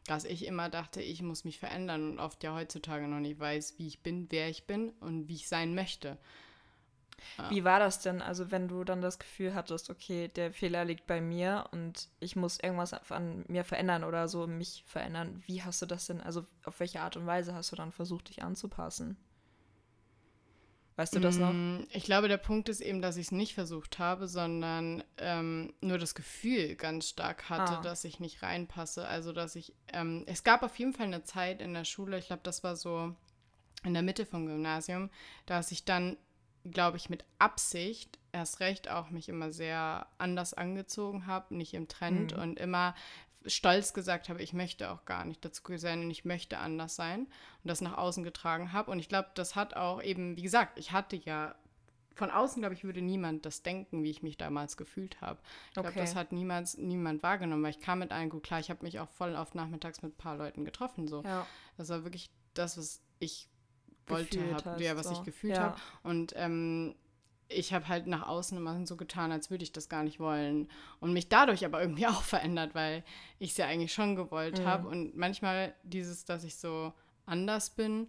Dass 0.06 0.26
ich 0.26 0.44
immer 0.44 0.68
dachte, 0.68 1.00
ich 1.00 1.22
muss 1.22 1.44
mich 1.44 1.58
verändern 1.58 2.10
und 2.10 2.18
oft 2.18 2.44
ja 2.44 2.54
heutzutage 2.54 3.08
noch 3.08 3.20
nicht 3.20 3.40
weiß, 3.40 3.78
wie 3.78 3.86
ich 3.86 4.02
bin, 4.02 4.26
wer 4.28 4.50
ich 4.50 4.66
bin 4.66 4.90
und 5.00 5.28
wie 5.28 5.36
ich 5.36 5.48
sein 5.48 5.74
möchte. 5.74 6.18
Wie 7.48 7.64
war 7.64 7.78
das 7.78 8.02
denn, 8.02 8.20
also 8.20 8.50
wenn 8.50 8.68
du 8.68 8.84
dann 8.84 9.00
das 9.00 9.18
Gefühl 9.18 9.54
hattest, 9.54 9.88
okay, 9.88 10.28
der 10.28 10.52
Fehler 10.52 10.84
liegt 10.84 11.06
bei 11.06 11.22
mir 11.22 11.64
und 11.72 12.08
ich 12.18 12.36
muss 12.36 12.60
irgendwas 12.60 12.92
an 13.10 13.46
mir 13.48 13.64
verändern 13.64 14.04
oder 14.04 14.28
so 14.28 14.46
mich 14.46 14.84
verändern, 14.86 15.42
wie 15.46 15.62
hast 15.62 15.80
du 15.80 15.86
das 15.86 16.06
denn, 16.06 16.20
also 16.20 16.44
auf 16.64 16.80
welche 16.80 17.00
Art 17.00 17.16
und 17.16 17.26
Weise 17.26 17.54
hast 17.54 17.72
du 17.72 17.76
dann 17.76 17.92
versucht, 17.92 18.28
dich 18.28 18.42
anzupassen? 18.42 19.16
Weißt 21.00 21.14
du 21.16 21.20
das 21.20 21.38
noch? 21.38 21.50
Mm, 21.50 21.84
ich 21.88 22.04
glaube, 22.04 22.28
der 22.28 22.36
Punkt 22.36 22.68
ist 22.68 22.82
eben, 22.82 23.00
dass 23.00 23.16
ich 23.16 23.28
es 23.28 23.32
nicht 23.32 23.54
versucht 23.54 23.98
habe, 23.98 24.28
sondern 24.28 25.02
ähm, 25.16 25.72
nur 25.80 25.96
das 25.96 26.14
Gefühl 26.14 26.76
ganz 26.76 27.08
stark 27.08 27.48
hatte, 27.48 27.78
ah. 27.78 27.80
dass 27.80 28.04
ich 28.04 28.20
nicht 28.20 28.42
reinpasse. 28.42 29.08
Also, 29.08 29.32
dass 29.32 29.56
ich, 29.56 29.72
ähm, 29.94 30.24
es 30.26 30.44
gab 30.44 30.62
auf 30.62 30.78
jeden 30.78 30.92
Fall 30.92 31.06
eine 31.06 31.22
Zeit 31.22 31.62
in 31.62 31.72
der 31.72 31.86
Schule, 31.86 32.18
ich 32.18 32.26
glaube, 32.26 32.42
das 32.42 32.62
war 32.64 32.76
so 32.76 33.14
in 33.82 33.94
der 33.94 34.02
Mitte 34.02 34.26
vom 34.26 34.44
Gymnasium, 34.44 35.08
dass 35.46 35.72
ich 35.72 35.86
dann, 35.86 36.18
glaube 36.70 36.98
ich, 36.98 37.08
mit 37.08 37.24
Absicht 37.38 38.18
erst 38.32 38.60
recht 38.60 38.90
auch 38.90 39.08
mich 39.08 39.30
immer 39.30 39.52
sehr 39.52 40.06
anders 40.18 40.52
angezogen 40.52 41.26
habe, 41.26 41.54
nicht 41.54 41.72
im 41.72 41.88
Trend 41.88 42.36
mhm. 42.36 42.42
und 42.42 42.58
immer 42.58 42.94
stolz 43.46 43.94
gesagt 43.94 44.28
habe, 44.28 44.42
ich 44.42 44.52
möchte 44.52 44.90
auch 44.90 45.04
gar 45.04 45.24
nicht 45.24 45.44
dazu 45.44 45.62
sein 45.76 46.02
und 46.04 46.10
ich 46.10 46.24
möchte 46.24 46.58
anders 46.58 46.96
sein 46.96 47.20
und 47.20 47.68
das 47.68 47.80
nach 47.80 47.96
außen 47.96 48.22
getragen 48.22 48.72
habe. 48.72 48.90
Und 48.90 48.98
ich 48.98 49.08
glaube, 49.08 49.28
das 49.34 49.56
hat 49.56 49.74
auch 49.74 50.02
eben, 50.02 50.36
wie 50.36 50.42
gesagt, 50.42 50.78
ich 50.78 50.92
hatte 50.92 51.16
ja 51.16 51.54
von 52.14 52.30
außen, 52.30 52.60
glaube 52.60 52.74
ich, 52.74 52.84
würde 52.84 53.00
niemand 53.00 53.46
das 53.46 53.62
denken, 53.62 54.02
wie 54.02 54.10
ich 54.10 54.22
mich 54.22 54.36
damals 54.36 54.76
gefühlt 54.76 55.20
habe. 55.22 55.40
Ich 55.68 55.74
glaube, 55.74 55.88
okay. 55.88 56.00
das 56.00 56.14
hat 56.14 56.32
niemals 56.32 56.76
niemand 56.76 57.22
wahrgenommen, 57.22 57.62
weil 57.62 57.70
ich 57.70 57.80
kam 57.80 58.00
mit 58.00 58.12
allen 58.12 58.28
gut 58.28 58.42
klar. 58.42 58.60
Ich 58.60 58.68
habe 58.68 58.84
mich 58.84 59.00
auch 59.00 59.08
voll 59.08 59.34
oft 59.34 59.54
nachmittags 59.54 60.02
mit 60.02 60.12
ein 60.12 60.18
paar 60.18 60.36
Leuten 60.36 60.64
getroffen. 60.66 61.08
So. 61.08 61.22
Ja. 61.22 61.46
Das 61.78 61.88
war 61.88 62.04
wirklich 62.04 62.30
das, 62.52 62.76
was 62.76 63.02
ich 63.20 63.48
wollte, 64.06 64.54
hab, 64.54 64.80
ja, 64.80 64.96
was 64.96 65.06
so. 65.06 65.12
ich 65.14 65.22
gefühlt 65.22 65.56
ja. 65.56 65.62
habe. 65.62 65.80
Und 66.02 66.34
ähm, 66.36 66.94
ich 67.50 67.72
habe 67.72 67.88
halt 67.88 68.06
nach 68.06 68.26
außen 68.26 68.56
immer 68.56 68.86
so 68.86 68.96
getan, 68.96 69.32
als 69.32 69.50
würde 69.50 69.64
ich 69.64 69.72
das 69.72 69.88
gar 69.88 70.04
nicht 70.04 70.20
wollen. 70.20 70.68
Und 71.00 71.12
mich 71.12 71.28
dadurch 71.28 71.64
aber 71.64 71.80
irgendwie 71.80 72.06
auch 72.06 72.22
verändert, 72.22 72.74
weil 72.74 73.04
ich 73.38 73.50
es 73.50 73.56
ja 73.56 73.66
eigentlich 73.66 73.92
schon 73.92 74.16
gewollt 74.16 74.60
mhm. 74.60 74.64
habe. 74.64 74.88
Und 74.88 75.16
manchmal 75.16 75.74
dieses, 75.82 76.24
dass 76.24 76.44
ich 76.44 76.56
so 76.56 76.92
anders 77.26 77.70
bin, 77.70 78.08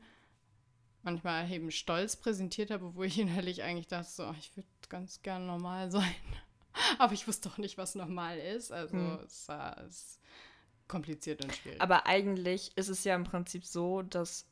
manchmal 1.04 1.50
eben 1.52 1.72
stolz 1.72 2.16
präsentiert 2.16 2.72
habe, 2.72 2.96
wo 2.96 3.04
ich 3.04 3.18
innerlich 3.20 3.64
eigentlich 3.64 3.88
dachte, 3.88 4.10
so, 4.10 4.26
oh, 4.26 4.36
ich 4.40 4.56
würde 4.56 4.68
ganz 4.90 5.22
gern 5.22 5.48
normal 5.48 5.92
sein. 5.92 6.16
aber 7.00 7.14
ich 7.14 7.28
wusste 7.28 7.50
doch 7.50 7.58
nicht, 7.58 7.78
was 7.78 7.96
normal 7.96 8.38
ist. 8.38 8.72
Also 8.72 8.96
mhm. 8.96 9.20
es 9.26 9.48
war 9.48 9.78
es 9.86 10.20
kompliziert 10.88 11.44
und 11.44 11.56
schwierig. 11.56 11.82
Aber 11.82 12.06
eigentlich 12.06 12.72
ist 12.76 12.90
es 12.90 13.04
ja 13.04 13.16
im 13.16 13.24
Prinzip 13.24 13.66
so, 13.66 14.02
dass 14.02 14.51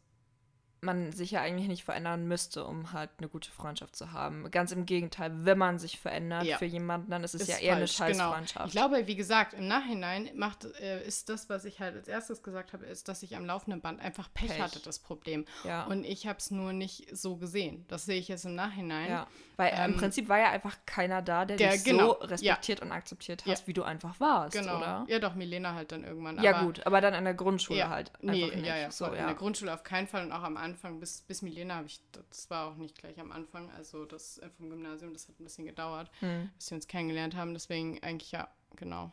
man 0.81 1.11
sich 1.11 1.31
ja 1.31 1.41
eigentlich 1.41 1.67
nicht 1.67 1.83
verändern 1.83 2.27
müsste, 2.27 2.63
um 2.65 2.93
halt 2.93 3.09
eine 3.17 3.27
gute 3.27 3.51
Freundschaft 3.51 3.95
zu 3.95 4.11
haben. 4.11 4.49
Ganz 4.51 4.71
im 4.71 4.85
Gegenteil, 4.85 5.31
wenn 5.45 5.57
man 5.57 5.79
sich 5.79 5.99
verändert 5.99 6.43
ja. 6.43 6.57
für 6.57 6.65
jemanden, 6.65 7.11
dann 7.11 7.23
ist 7.23 7.35
es 7.35 7.41
ist 7.41 7.49
ja 7.49 7.57
eher 7.57 7.77
falsch, 7.77 8.01
eine 8.01 8.13
Scheißfreundschaft. 8.13 8.53
Genau. 8.53 8.65
Ich 8.67 8.71
glaube, 8.71 9.07
wie 9.07 9.15
gesagt, 9.15 9.53
im 9.53 9.67
Nachhinein 9.67 10.29
macht, 10.35 10.65
äh, 10.79 11.05
ist 11.05 11.29
das, 11.29 11.49
was 11.49 11.65
ich 11.65 11.79
halt 11.79 11.95
als 11.95 12.07
erstes 12.07 12.43
gesagt 12.43 12.73
habe, 12.73 12.85
ist, 12.85 13.07
dass 13.09 13.23
ich 13.23 13.35
am 13.35 13.45
laufenden 13.45 13.81
Band 13.81 13.99
einfach 13.99 14.29
Pech, 14.33 14.49
Pech. 14.49 14.61
hatte, 14.61 14.79
das 14.79 14.99
Problem. 14.99 15.45
Ja. 15.63 15.85
Und 15.85 16.05
ich 16.05 16.27
habe 16.27 16.39
es 16.39 16.51
nur 16.51 16.71
nicht 16.71 17.15
so 17.15 17.35
gesehen. 17.35 17.85
Das 17.89 18.05
sehe 18.05 18.19
ich 18.19 18.27
jetzt 18.27 18.45
im 18.45 18.55
Nachhinein. 18.55 19.09
Ja. 19.09 19.27
Weil 19.57 19.73
ähm, 19.75 19.91
im 19.91 19.97
Prinzip 19.97 20.29
war 20.29 20.39
ja 20.39 20.51
einfach 20.51 20.77
keiner 20.85 21.21
da, 21.21 21.43
der, 21.43 21.57
der 21.57 21.73
dich 21.73 21.83
genau. 21.83 22.17
so 22.19 22.27
respektiert 22.27 22.81
und 22.81 22.93
akzeptiert 22.93 23.45
hat, 23.45 23.67
wie 23.67 23.73
du 23.73 23.83
einfach 23.83 24.17
warst, 24.21 24.55
genau. 24.55 24.77
oder? 24.77 25.05
Ja, 25.09 25.19
doch, 25.19 25.35
Milena 25.35 25.73
halt 25.73 25.91
dann 25.91 26.05
irgendwann. 26.05 26.41
Ja, 26.41 26.61
gut, 26.61 26.85
aber 26.85 27.01
dann 27.01 27.13
in 27.13 27.25
der 27.25 27.33
Grundschule 27.33 27.89
halt. 27.89 28.13
Nee, 28.21 28.49
ja, 28.65 28.77
ja, 28.77 28.91
so, 28.91 29.07
in 29.07 29.25
der 29.25 29.33
Grundschule 29.33 29.73
auf 29.73 29.83
keinen 29.83 30.07
Fall 30.07 30.23
und 30.23 30.31
auch 30.31 30.43
am 30.43 30.55
Anfang 30.55 30.68
bis, 30.99 31.21
bis 31.21 31.41
Milena 31.41 31.75
habe 31.75 31.87
ich, 31.87 31.99
das 32.29 32.49
war 32.49 32.67
auch 32.67 32.75
nicht 32.75 32.97
gleich 32.97 33.19
am 33.19 33.31
Anfang, 33.31 33.69
also 33.71 34.05
das 34.05 34.37
äh, 34.39 34.49
vom 34.57 34.69
Gymnasium, 34.69 35.13
das 35.13 35.27
hat 35.27 35.39
ein 35.39 35.43
bisschen 35.43 35.65
gedauert, 35.65 36.11
hm. 36.19 36.49
bis 36.55 36.71
wir 36.71 36.75
uns 36.75 36.87
kennengelernt 36.87 37.35
haben. 37.35 37.53
Deswegen 37.53 38.01
eigentlich 38.03 38.31
ja, 38.31 38.47
genau. 38.75 39.11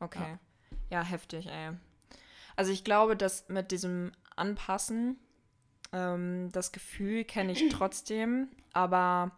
Okay. 0.00 0.38
Ja, 0.90 0.98
ja 0.98 1.02
heftig, 1.02 1.46
ey. 1.46 1.72
Also 2.56 2.72
ich 2.72 2.84
glaube, 2.84 3.16
dass 3.16 3.48
mit 3.48 3.70
diesem 3.70 4.12
Anpassen, 4.36 5.18
ähm, 5.92 6.50
das 6.52 6.72
Gefühl 6.72 7.24
kenne 7.24 7.52
ich 7.52 7.68
trotzdem, 7.70 8.48
aber 8.72 9.32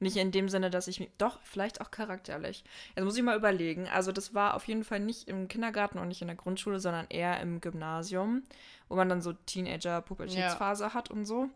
nicht 0.00 0.16
in 0.16 0.32
dem 0.32 0.48
Sinne, 0.48 0.70
dass 0.70 0.88
ich 0.88 1.00
mich. 1.00 1.10
Doch, 1.18 1.38
vielleicht 1.42 1.80
auch 1.80 1.90
charakterlich. 1.90 2.64
Jetzt 2.96 3.04
muss 3.04 3.16
ich 3.16 3.22
mal 3.22 3.36
überlegen. 3.36 3.88
Also, 3.88 4.12
das 4.12 4.34
war 4.34 4.54
auf 4.54 4.66
jeden 4.66 4.84
Fall 4.84 5.00
nicht 5.00 5.28
im 5.28 5.48
Kindergarten 5.48 5.98
und 5.98 6.08
nicht 6.08 6.22
in 6.22 6.28
der 6.28 6.36
Grundschule, 6.36 6.80
sondern 6.80 7.06
eher 7.08 7.40
im 7.40 7.60
Gymnasium, 7.60 8.42
wo 8.88 8.96
man 8.96 9.08
dann 9.08 9.20
so 9.20 9.32
Teenager-Pubertätsphase 9.32 10.84
ja. 10.84 10.94
hat 10.94 11.10
und 11.10 11.24
so 11.24 11.50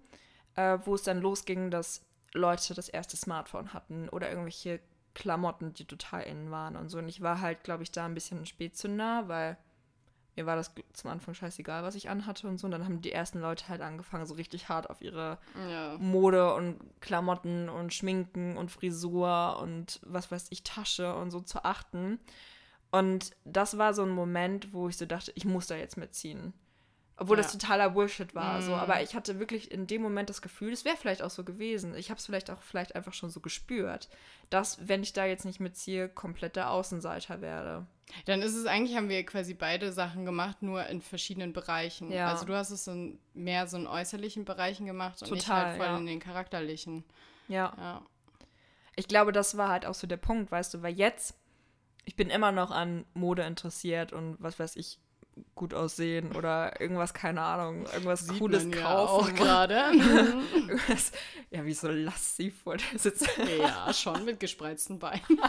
äh, 0.56 0.78
wo 0.84 0.94
es 0.94 1.02
dann 1.02 1.20
losging, 1.20 1.70
dass 1.70 2.04
Leute 2.32 2.74
das 2.74 2.88
erste 2.88 3.16
Smartphone 3.16 3.72
hatten 3.72 4.08
oder 4.08 4.28
irgendwelche 4.28 4.80
Klamotten, 5.14 5.74
die 5.74 5.84
total 5.84 6.22
innen 6.22 6.50
waren 6.50 6.76
und 6.76 6.88
so. 6.88 6.98
Und 6.98 7.08
ich 7.08 7.20
war 7.20 7.40
halt, 7.40 7.62
glaube 7.62 7.82
ich, 7.82 7.92
da 7.92 8.04
ein 8.04 8.14
bisschen 8.14 8.40
ein 8.40 8.46
Spätzünder, 8.46 9.28
weil 9.28 9.56
mir 10.36 10.46
war 10.46 10.56
das 10.56 10.72
zum 10.92 11.10
Anfang 11.10 11.34
scheißegal, 11.34 11.82
was 11.82 11.94
ich 11.94 12.08
anhatte 12.08 12.48
und 12.48 12.58
so. 12.58 12.66
Und 12.66 12.72
dann 12.72 12.84
haben 12.84 13.00
die 13.00 13.12
ersten 13.12 13.40
Leute 13.40 13.68
halt 13.68 13.80
angefangen, 13.80 14.26
so 14.26 14.34
richtig 14.34 14.68
hart 14.68 14.90
auf 14.90 15.00
ihre 15.00 15.38
ja. 15.70 15.96
Mode 15.98 16.54
und 16.54 16.78
Klamotten 17.00 17.68
und 17.68 17.94
Schminken 17.94 18.56
und 18.56 18.70
Frisur 18.70 19.58
und 19.60 20.00
was 20.04 20.30
weiß 20.30 20.46
ich, 20.50 20.62
Tasche 20.62 21.14
und 21.14 21.30
so 21.30 21.40
zu 21.40 21.64
achten. 21.64 22.18
Und 22.90 23.32
das 23.44 23.78
war 23.78 23.94
so 23.94 24.02
ein 24.02 24.10
Moment, 24.10 24.72
wo 24.72 24.88
ich 24.88 24.96
so 24.96 25.06
dachte, 25.06 25.32
ich 25.34 25.44
muss 25.44 25.66
da 25.66 25.74
jetzt 25.76 25.96
mitziehen. 25.96 26.52
Obwohl 27.16 27.36
ja. 27.36 27.42
das 27.44 27.52
totaler 27.52 27.90
Bullshit 27.90 28.34
war. 28.34 28.58
Mm. 28.58 28.62
So. 28.62 28.74
Aber 28.74 29.00
ich 29.02 29.14
hatte 29.14 29.38
wirklich 29.38 29.70
in 29.70 29.86
dem 29.86 30.02
Moment 30.02 30.30
das 30.30 30.42
Gefühl, 30.42 30.72
es 30.72 30.84
wäre 30.84 30.96
vielleicht 30.96 31.22
auch 31.22 31.30
so 31.30 31.44
gewesen. 31.44 31.94
Ich 31.94 32.10
habe 32.10 32.18
es 32.18 32.26
vielleicht 32.26 32.50
auch 32.50 32.60
vielleicht 32.60 32.96
einfach 32.96 33.12
schon 33.12 33.30
so 33.30 33.40
gespürt, 33.40 34.08
dass, 34.50 34.88
wenn 34.88 35.02
ich 35.02 35.12
da 35.12 35.24
jetzt 35.24 35.44
nicht 35.44 35.60
mitziehe, 35.60 36.08
komplett 36.08 36.56
der 36.56 36.70
Außenseiter 36.70 37.40
werde. 37.40 37.86
Dann 38.26 38.42
ist 38.42 38.54
es 38.54 38.66
eigentlich, 38.66 38.96
haben 38.96 39.08
wir 39.08 39.24
quasi 39.24 39.54
beide 39.54 39.92
Sachen 39.92 40.24
gemacht, 40.24 40.62
nur 40.62 40.86
in 40.86 41.00
verschiedenen 41.00 41.52
Bereichen. 41.52 42.10
Ja. 42.10 42.30
Also 42.30 42.46
du 42.46 42.54
hast 42.54 42.70
es 42.70 42.84
so 42.84 43.12
mehr 43.32 43.66
so 43.68 43.76
in 43.76 43.86
äußerlichen 43.86 44.44
Bereichen 44.44 44.86
gemacht 44.86 45.22
und 45.22 45.28
Total, 45.28 45.38
ich 45.38 45.48
halt 45.48 45.76
voll 45.76 45.86
ja. 45.86 45.98
in 45.98 46.06
den 46.06 46.20
charakterlichen. 46.20 47.04
Ja. 47.46 47.72
ja. 47.78 48.02
Ich 48.96 49.06
glaube, 49.06 49.32
das 49.32 49.56
war 49.56 49.68
halt 49.68 49.86
auch 49.86 49.94
so 49.94 50.06
der 50.06 50.16
Punkt, 50.16 50.50
weißt 50.50 50.74
du, 50.74 50.82
weil 50.82 50.94
jetzt, 50.94 51.36
ich 52.04 52.16
bin 52.16 52.28
immer 52.28 52.52
noch 52.52 52.72
an 52.72 53.04
Mode 53.14 53.42
interessiert 53.42 54.12
und 54.12 54.36
was 54.40 54.58
weiß 54.58 54.76
ich, 54.76 54.98
gut 55.54 55.74
aussehen 55.74 56.34
oder 56.36 56.80
irgendwas, 56.80 57.14
keine 57.14 57.42
Ahnung, 57.42 57.86
irgendwas 57.86 58.20
Sieht 58.20 58.38
Cooles 58.38 58.70
kaufen. 58.70 58.78
Ja, 58.78 58.96
auch 58.96 59.34
gerade. 59.34 59.74
ja, 61.50 61.64
wie 61.64 61.74
so 61.74 61.88
lassiv 61.88 62.62
vor 62.62 62.76
der 62.76 62.98
sitzt. 62.98 63.28
Ja, 63.58 63.92
schon 63.92 64.24
mit 64.24 64.40
gespreizten 64.40 64.98
Beinen. 64.98 65.40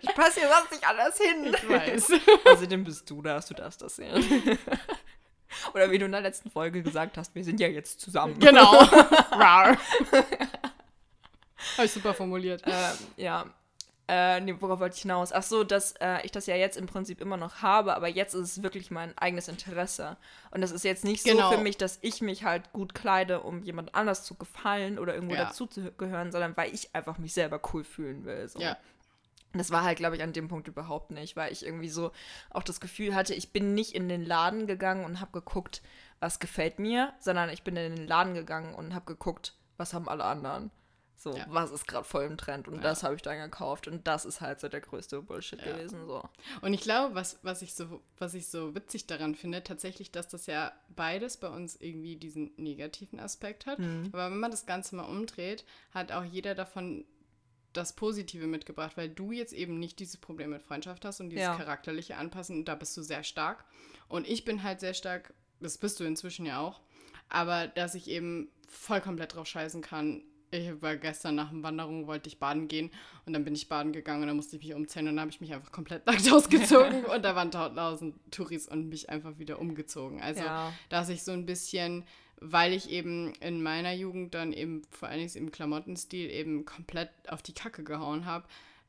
Ich 0.00 0.14
passe 0.14 0.40
hier 0.40 0.48
sonst 0.48 0.70
nicht 0.72 0.86
anders 0.86 1.16
hin. 1.18 1.54
Ich 1.54 1.68
weiß. 1.68 2.12
Außerdem 2.44 2.84
bist 2.84 3.08
du 3.08 3.22
das, 3.22 3.46
du 3.46 3.54
darfst 3.54 3.82
das 3.82 3.96
sehen. 3.96 4.58
Oder 5.74 5.90
wie 5.90 5.98
du 5.98 6.06
in 6.06 6.12
der 6.12 6.22
letzten 6.22 6.50
Folge 6.50 6.82
gesagt 6.82 7.18
hast, 7.18 7.34
wir 7.34 7.44
sind 7.44 7.60
ja 7.60 7.68
jetzt 7.68 8.00
zusammen. 8.00 8.38
Genau. 8.38 8.90
Habe 8.90 9.78
ich 11.84 11.92
super 11.92 12.14
formuliert. 12.14 12.62
Ähm, 12.66 12.96
ja, 13.16 13.44
Äh, 14.08 14.40
nee, 14.40 14.54
worauf 14.58 14.80
wollte 14.80 14.96
ich 14.96 15.02
hinaus? 15.02 15.32
Ach 15.32 15.42
so, 15.44 15.62
dass 15.64 15.92
äh, 16.00 16.20
ich 16.24 16.32
das 16.32 16.46
ja 16.46 16.56
jetzt 16.56 16.76
im 16.76 16.86
Prinzip 16.86 17.20
immer 17.20 17.36
noch 17.36 17.62
habe, 17.62 17.94
aber 17.94 18.08
jetzt 18.08 18.34
ist 18.34 18.40
es 18.58 18.62
wirklich 18.62 18.90
mein 18.90 19.16
eigenes 19.16 19.46
Interesse. 19.48 20.16
Und 20.50 20.60
das 20.60 20.72
ist 20.72 20.84
jetzt 20.84 21.04
nicht 21.04 21.24
Genau. 21.24 21.50
so 21.50 21.56
für 21.56 21.62
mich, 21.62 21.78
dass 21.78 21.98
ich 22.02 22.20
mich 22.20 22.44
halt 22.44 22.72
gut 22.72 22.94
kleide, 22.94 23.40
um 23.40 23.62
jemand 23.62 23.94
anders 23.94 24.24
zu 24.24 24.34
gefallen 24.34 24.98
oder 24.98 25.14
irgendwo 25.14 25.34
Ja. 25.36 25.44
dazu 25.44 25.66
zu 25.66 25.92
gehören, 25.92 26.32
sondern 26.32 26.56
weil 26.56 26.74
ich 26.74 26.94
einfach 26.94 27.18
mich 27.18 27.32
selber 27.32 27.60
cool 27.72 27.84
fühlen 27.84 28.24
will. 28.24 28.48
So. 28.48 28.58
Ja. 28.58 28.76
Und 29.52 29.58
Das 29.58 29.70
war 29.70 29.84
halt, 29.84 29.98
glaube 29.98 30.16
ich, 30.16 30.22
an 30.22 30.32
dem 30.32 30.48
Punkt 30.48 30.66
überhaupt 30.66 31.10
nicht, 31.10 31.36
weil 31.36 31.52
ich 31.52 31.64
irgendwie 31.64 31.88
so 31.90 32.10
auch 32.50 32.62
das 32.64 32.80
Gefühl 32.80 33.14
hatte, 33.14 33.34
ich 33.34 33.52
bin 33.52 33.74
nicht 33.74 33.94
in 33.94 34.08
den 34.08 34.24
Laden 34.26 34.66
gegangen 34.66 35.04
und 35.04 35.20
habe 35.20 35.30
geguckt, 35.32 35.80
was 36.20 36.40
gefällt 36.40 36.78
mir, 36.78 37.12
sondern 37.20 37.50
ich 37.50 37.62
bin 37.62 37.76
in 37.76 37.94
den 37.96 38.06
Laden 38.06 38.34
gegangen 38.34 38.74
und 38.74 38.94
habe 38.94 39.04
geguckt, 39.04 39.54
was 39.76 39.94
haben 39.94 40.08
alle 40.08 40.24
anderen. 40.24 40.70
So, 41.22 41.36
Ja. 41.36 41.46
was 41.48 41.70
ist 41.70 41.86
gerade 41.86 42.04
voll 42.04 42.24
im 42.24 42.36
Trend 42.36 42.66
und 42.66 42.74
Ja. 42.76 42.80
das 42.80 43.04
habe 43.04 43.14
ich 43.14 43.22
dann 43.22 43.38
gekauft 43.38 43.86
und 43.86 44.08
das 44.08 44.24
ist 44.24 44.40
halt 44.40 44.58
so 44.58 44.68
der 44.68 44.80
größte 44.80 45.22
Bullshit 45.22 45.60
Ja. 45.64 45.72
gewesen. 45.72 46.04
So. 46.06 46.28
Und 46.62 46.74
ich 46.74 46.80
glaube, 46.80 47.14
was, 47.14 47.38
was, 47.42 47.62
ich 47.62 47.74
so, 47.74 48.02
was 48.18 48.34
ich 48.34 48.48
so 48.48 48.74
witzig 48.74 49.06
daran 49.06 49.36
finde, 49.36 49.62
tatsächlich, 49.62 50.10
dass 50.10 50.26
das 50.26 50.46
ja 50.46 50.72
beides 50.88 51.36
bei 51.36 51.48
uns 51.48 51.76
irgendwie 51.76 52.16
diesen 52.16 52.50
negativen 52.56 53.20
Aspekt 53.20 53.66
hat. 53.66 53.78
Mhm. 53.78 54.10
Aber 54.12 54.32
wenn 54.32 54.40
man 54.40 54.50
das 54.50 54.66
Ganze 54.66 54.96
mal 54.96 55.04
umdreht, 55.04 55.64
hat 55.92 56.10
auch 56.10 56.24
jeder 56.24 56.56
davon 56.56 57.04
das 57.72 57.94
Positive 57.94 58.46
mitgebracht, 58.48 58.96
weil 58.96 59.08
du 59.08 59.30
jetzt 59.30 59.52
eben 59.52 59.78
nicht 59.78 60.00
dieses 60.00 60.16
Problem 60.16 60.50
mit 60.50 60.62
Freundschaft 60.62 61.04
hast 61.04 61.20
und 61.20 61.30
dieses 61.30 61.46
charakterliche 61.56 62.16
Anpassen, 62.16 62.58
und 62.58 62.64
da 62.66 62.74
bist 62.74 62.96
du 62.96 63.02
sehr 63.02 63.22
stark. 63.22 63.64
Und 64.08 64.28
ich 64.28 64.44
bin 64.44 64.62
halt 64.64 64.80
sehr 64.80 64.92
stark, 64.92 65.32
das 65.60 65.78
bist 65.78 66.00
du 66.00 66.04
inzwischen 66.04 66.44
ja 66.46 66.58
auch, 66.58 66.80
aber 67.28 67.68
dass 67.68 67.94
ich 67.94 68.08
eben 68.08 68.50
voll 68.68 69.00
komplett 69.00 69.36
drauf 69.36 69.46
scheißen 69.46 69.80
kann. 69.82 70.24
Ich 70.52 70.82
war 70.82 70.96
gestern 70.96 71.34
nach 71.34 71.50
einer 71.50 71.62
Wanderung, 71.62 72.06
wollte 72.06 72.28
ich 72.28 72.38
baden 72.38 72.68
gehen 72.68 72.90
und 73.24 73.32
dann 73.32 73.42
bin 73.42 73.54
ich 73.54 73.68
baden 73.68 73.92
gegangen 73.92 74.20
und 74.20 74.28
dann 74.28 74.36
musste 74.36 74.56
ich 74.56 74.62
mich 74.62 74.74
umziehen 74.74 75.08
und 75.08 75.16
dann 75.16 75.20
habe 75.20 75.30
ich 75.30 75.40
mich 75.40 75.52
einfach 75.54 75.72
komplett 75.72 76.04
nackt 76.06 76.30
ausgezogen 76.30 77.04
und 77.14 77.24
da 77.24 77.34
waren 77.34 77.50
tausend 77.50 78.14
Touris 78.30 78.68
und 78.68 78.88
mich 78.90 79.08
einfach 79.08 79.38
wieder 79.38 79.58
umgezogen. 79.58 80.20
Also 80.20 80.42
Ja. 80.44 80.72
dass 80.90 81.08
ich 81.08 81.22
so 81.22 81.32
ein 81.32 81.46
bisschen, 81.46 82.04
weil 82.38 82.74
ich 82.74 82.90
eben 82.90 83.32
in 83.40 83.62
meiner 83.62 83.92
Jugend 83.94 84.34
dann 84.34 84.52
eben 84.52 84.82
vor 84.90 85.08
allen 85.08 85.20
Dingen 85.20 85.34
im 85.46 85.50
Klamottenstil 85.52 86.28
eben 86.30 86.66
komplett 86.66 87.08
auf 87.28 87.40
die 87.42 87.54
Kacke 87.54 87.82
gehauen 87.82 88.26
habe, 88.26 88.46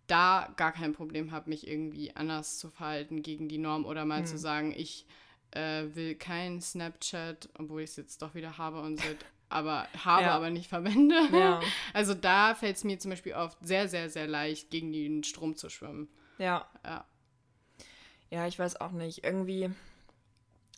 da 0.08 0.52
gar 0.58 0.73
kein 0.73 0.91
Problem 0.91 1.32
habe, 1.32 1.49
mich 1.49 1.65
irgendwie 1.65 2.13
anders 2.13 2.60
zu 2.60 2.69
verhalten 2.71 3.21
gegen 3.23 3.47
die 3.47 3.58
Norm 3.58 3.86
oder 3.86 4.04
mal 4.04 4.19
Hm. 4.19 4.26
zu 4.26 4.38
sagen, 4.38 4.73
ich 4.76 5.06
äh, 5.52 5.86
will 5.93 6.15
kein 6.15 6.60
Snapchat, 6.60 7.47
obwohl 7.58 7.84
ich 7.84 7.91
es 7.91 7.95
jetzt 7.95 8.21
doch 8.21 8.36
wieder 8.36 8.58
habe 8.58 8.82
und 8.82 8.99
so, 8.99 9.06
aber 9.54 9.88
habe, 10.04 10.24
Ja. 10.24 10.32
aber 10.36 10.50
nicht 10.50 10.70
verwende. 10.70 11.16
Ja. 11.32 11.60
Also 11.94 12.13
da 12.13 12.56
fällt 12.56 12.76
es 12.78 12.84
mir 12.84 13.00
zum 13.00 13.12
Beispiel 13.12 13.34
oft 13.34 13.58
sehr, 13.62 13.88
sehr, 13.88 14.10
sehr 14.10 14.28
leicht, 14.28 14.70
gegen 14.72 14.92
den 14.92 15.24
Strom 15.24 15.56
zu 15.56 15.70
schwimmen. 15.70 16.10
Ja. 16.38 16.68
Ja. 16.84 17.06
Ja, 18.30 18.48
ich 18.48 18.58
weiß 18.58 18.82
auch 18.82 18.92
nicht. 18.92 19.24
Irgendwie. 19.24 19.70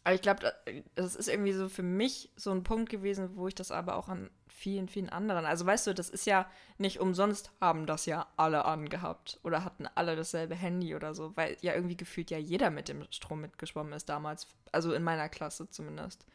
Aber 0.04 0.14
ich 0.14 0.22
glaube, 0.22 0.54
das 0.96 1.16
ist 1.16 1.30
irgendwie 1.30 1.54
so 1.54 1.68
für 1.70 1.84
mich 1.84 2.32
so 2.36 2.52
ein 2.52 2.64
Punkt 2.64 2.90
gewesen, 2.90 3.36
wo 3.38 3.48
ich 3.48 3.56
das 3.56 3.72
aber 3.72 3.96
auch 3.96 4.08
an 4.10 4.30
vielen, 4.48 4.88
vielen 4.88 5.10
anderen. 5.10 5.46
Also 5.46 5.66
weißt 5.66 5.88
du, 5.88 5.94
das 5.94 6.10
ist 6.10 6.26
ja 6.26 6.50
nicht 6.78 7.00
umsonst, 7.00 7.52
haben 7.60 7.86
das 7.86 8.06
ja 8.06 8.28
alle 8.38 8.66
angehabt 8.66 9.40
oder 9.44 9.64
hatten 9.64 9.88
alle 9.96 10.16
dasselbe 10.16 10.56
Handy 10.56 10.96
oder 10.96 11.14
so, 11.16 11.36
weil 11.36 11.58
ja 11.62 11.74
irgendwie 11.74 11.98
gefühlt 11.98 12.30
ja 12.32 12.38
jeder 12.38 12.70
mit 12.70 12.88
dem 12.88 13.06
Strom 13.12 13.42
mitgeschwommen 13.42 13.94
ist 13.94 14.08
damals. 14.08 14.48
Also 14.72 14.94
in 14.94 15.04
meiner 15.04 15.28
Klasse 15.30 15.70
zumindest. 15.70 16.26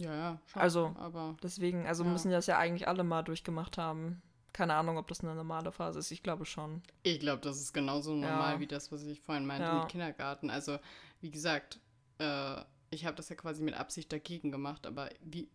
Ja, 0.00 0.14
ja. 0.14 0.40
Schon, 0.46 0.62
Also- 0.62 0.94
aber 0.98 1.36
Deswegen, 1.42 1.86
also 1.86 2.04
Ja. 2.04 2.10
müssen 2.10 2.30
das 2.30 2.46
ja 2.46 2.58
eigentlich 2.58 2.88
alle 2.88 3.04
mal 3.04 3.22
durchgemacht 3.22 3.78
haben. 3.78 4.22
Keine 4.52 4.74
Ahnung, 4.74 4.98
ob 4.98 5.06
das 5.08 5.20
eine 5.20 5.34
normale 5.34 5.70
Phase 5.70 5.98
ist. 6.00 6.10
Ich 6.10 6.22
glaube 6.22 6.44
schon. 6.44 6.82
Ich 7.04 7.20
glaube, 7.20 7.40
das 7.40 7.60
ist 7.60 7.72
genauso 7.72 8.14
normal 8.14 8.54
Ja. 8.54 8.60
wie 8.60 8.66
das, 8.66 8.90
was 8.90 9.04
ich 9.04 9.20
vorhin 9.20 9.46
meinte 9.46 9.64
Ja. 9.64 9.78
mit 9.80 9.88
Kindergarten. 9.88 10.50
Also, 10.50 10.78
wie 11.20 11.30
gesagt, 11.30 11.78
äh, 12.18 12.56
ich 12.90 13.06
habe 13.06 13.14
das 13.16 13.28
ja 13.28 13.36
quasi 13.36 13.62
mit 13.62 13.74
Absicht 13.74 14.12
dagegen 14.12 14.50
gemacht, 14.50 14.86
aber 14.86 15.10
wie, 15.20 15.48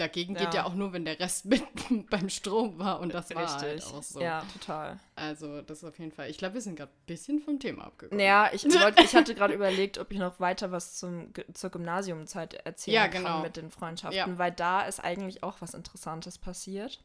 dagegen 0.00 0.34
geht 0.34 0.54
Ja. 0.54 0.60
ja 0.62 0.64
auch 0.66 0.74
nur, 0.74 0.92
wenn 0.92 1.04
der 1.04 1.18
Rest 1.20 1.44
mit 1.46 1.62
beim 2.10 2.28
Strom 2.28 2.78
war 2.78 3.00
und 3.00 3.12
das 3.14 3.34
war 3.34 3.46
halt 3.60 3.84
auch 3.84 4.02
so. 4.02 4.20
Ja, 4.20 4.42
total. 4.52 4.98
Also, 5.16 5.62
das 5.62 5.78
ist 5.78 5.84
auf 5.84 5.98
jeden 5.98 6.12
Fall. 6.12 6.30
Ich 6.30 6.38
glaube, 6.38 6.54
wir 6.54 6.60
sind 6.60 6.76
gerade 6.76 6.90
ein 6.92 7.06
bisschen 7.06 7.40
vom 7.40 7.58
Thema 7.58 7.84
abgekommen. 7.86 8.18
Naja, 8.18 8.50
ich, 8.52 8.64
wollt, 8.80 8.98
ich 9.00 9.14
hatte 9.14 9.34
gerade 9.34 9.54
überlegt, 9.54 9.98
ob 9.98 10.10
ich 10.12 10.18
noch 10.18 10.40
weiter 10.40 10.70
was 10.72 10.96
zum, 10.96 11.32
zur 11.54 11.70
Gymnasiumzeit 11.70 12.54
erzählen 12.54 12.94
Ja, 12.94 13.08
kann 13.08 13.22
genau. 13.24 13.42
mit 13.42 13.56
den 13.56 13.70
Freundschaften, 13.70 14.16
Ja. 14.32 14.38
weil 14.38 14.52
da 14.52 14.82
ist 14.82 15.00
eigentlich 15.00 15.42
auch 15.42 15.60
was 15.60 15.74
Interessantes 15.74 16.38
passiert. 16.38 17.02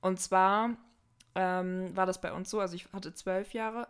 Und 0.00 0.20
zwar 0.20 0.70
ähm, 1.34 1.96
war 1.96 2.06
das 2.06 2.20
bei 2.20 2.32
uns 2.32 2.50
so, 2.50 2.60
also 2.60 2.74
ich 2.76 2.86
hatte 2.92 3.12
zwölf 3.14 3.52
Jahre 3.52 3.88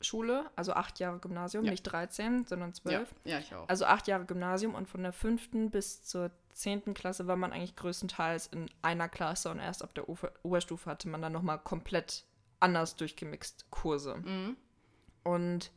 Schule, 0.00 0.50
also 0.54 0.74
acht 0.74 0.98
Jahre 1.00 1.18
Gymnasium, 1.18 1.64
Ja. 1.64 1.70
nicht 1.70 1.82
13, 1.84 2.44
sondern 2.46 2.70
Ja, 2.70 2.74
zwölf. 2.74 3.14
ja, 3.24 3.38
ich 3.38 3.54
auch. 3.54 3.68
Also 3.68 3.86
acht 3.86 4.06
Jahre 4.06 4.24
Gymnasium 4.26 4.74
und 4.74 4.88
von 4.88 5.02
der 5.02 5.12
fünften 5.12 5.70
bis 5.70 6.02
zur 6.04 6.30
zehnten 6.54 6.94
Klasse 6.94 7.26
war 7.26 7.36
man 7.36 7.52
eigentlich 7.52 7.76
größtenteils 7.76 8.46
in 8.48 8.70
einer 8.82 9.08
Klasse 9.08 9.50
und 9.50 9.58
erst 9.58 9.82
ab 9.82 9.94
der 9.94 10.08
Ober 10.08 10.32
Oberstufe 10.42 10.88
hatte 10.88 11.08
man 11.08 11.20
dann 11.20 11.32
nochmal 11.32 11.58
komplett 11.58 12.24
anders 12.60 12.96
durchgemixt 12.96 13.70
Kurse. 13.70 14.16
Mhm. 14.16 14.56
Und 15.22 15.70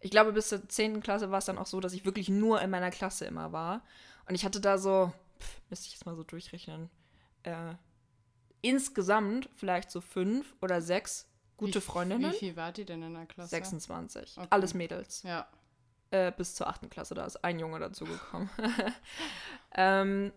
ich 0.00 0.10
glaube, 0.10 0.32
bis 0.32 0.48
zur 0.48 0.66
10. 0.68 1.00
Klasse 1.00 1.30
war 1.30 1.38
es 1.38 1.46
dann 1.46 1.58
auch 1.58 1.66
so, 1.66 1.80
dass 1.80 1.92
ich 1.92 2.04
wirklich 2.04 2.28
nur 2.28 2.60
in 2.60 2.70
meiner 2.70 2.90
Klasse 2.90 3.24
immer 3.24 3.52
war. 3.52 3.82
Und 4.28 4.34
ich 4.34 4.44
hatte 4.44 4.60
da 4.60 4.78
so, 4.78 5.12
pff, 5.40 5.60
müsste 5.68 5.86
ich 5.86 5.92
jetzt 5.92 6.06
mal 6.06 6.16
so 6.16 6.22
durchrechnen, 6.22 6.90
äh, 7.42 7.74
insgesamt 8.62 9.48
vielleicht 9.54 9.90
so 9.90 10.00
fünf 10.00 10.54
oder 10.60 10.80
sechs 10.80 11.28
gute 11.56 11.76
wie, 11.76 11.84
Freundinnen. 11.84 12.32
Wie 12.32 12.36
viel 12.36 12.56
wart 12.56 12.78
ihr 12.78 12.84
denn 12.84 13.02
in 13.02 13.14
der 13.14 13.26
Klasse? 13.26 13.50
26. 13.50 14.38
Okay. 14.38 14.46
Alles 14.50 14.74
Mädels. 14.74 15.22
Ja. 15.22 15.48
Äh, 16.10 16.32
bis 16.32 16.54
zur 16.54 16.68
8. 16.68 16.88
Klasse, 16.90 17.14
da 17.14 17.24
ist 17.24 17.42
ein 17.44 17.58
Junge 17.58 17.78
dazugekommen. 17.80 18.48
ähm, 19.74 20.32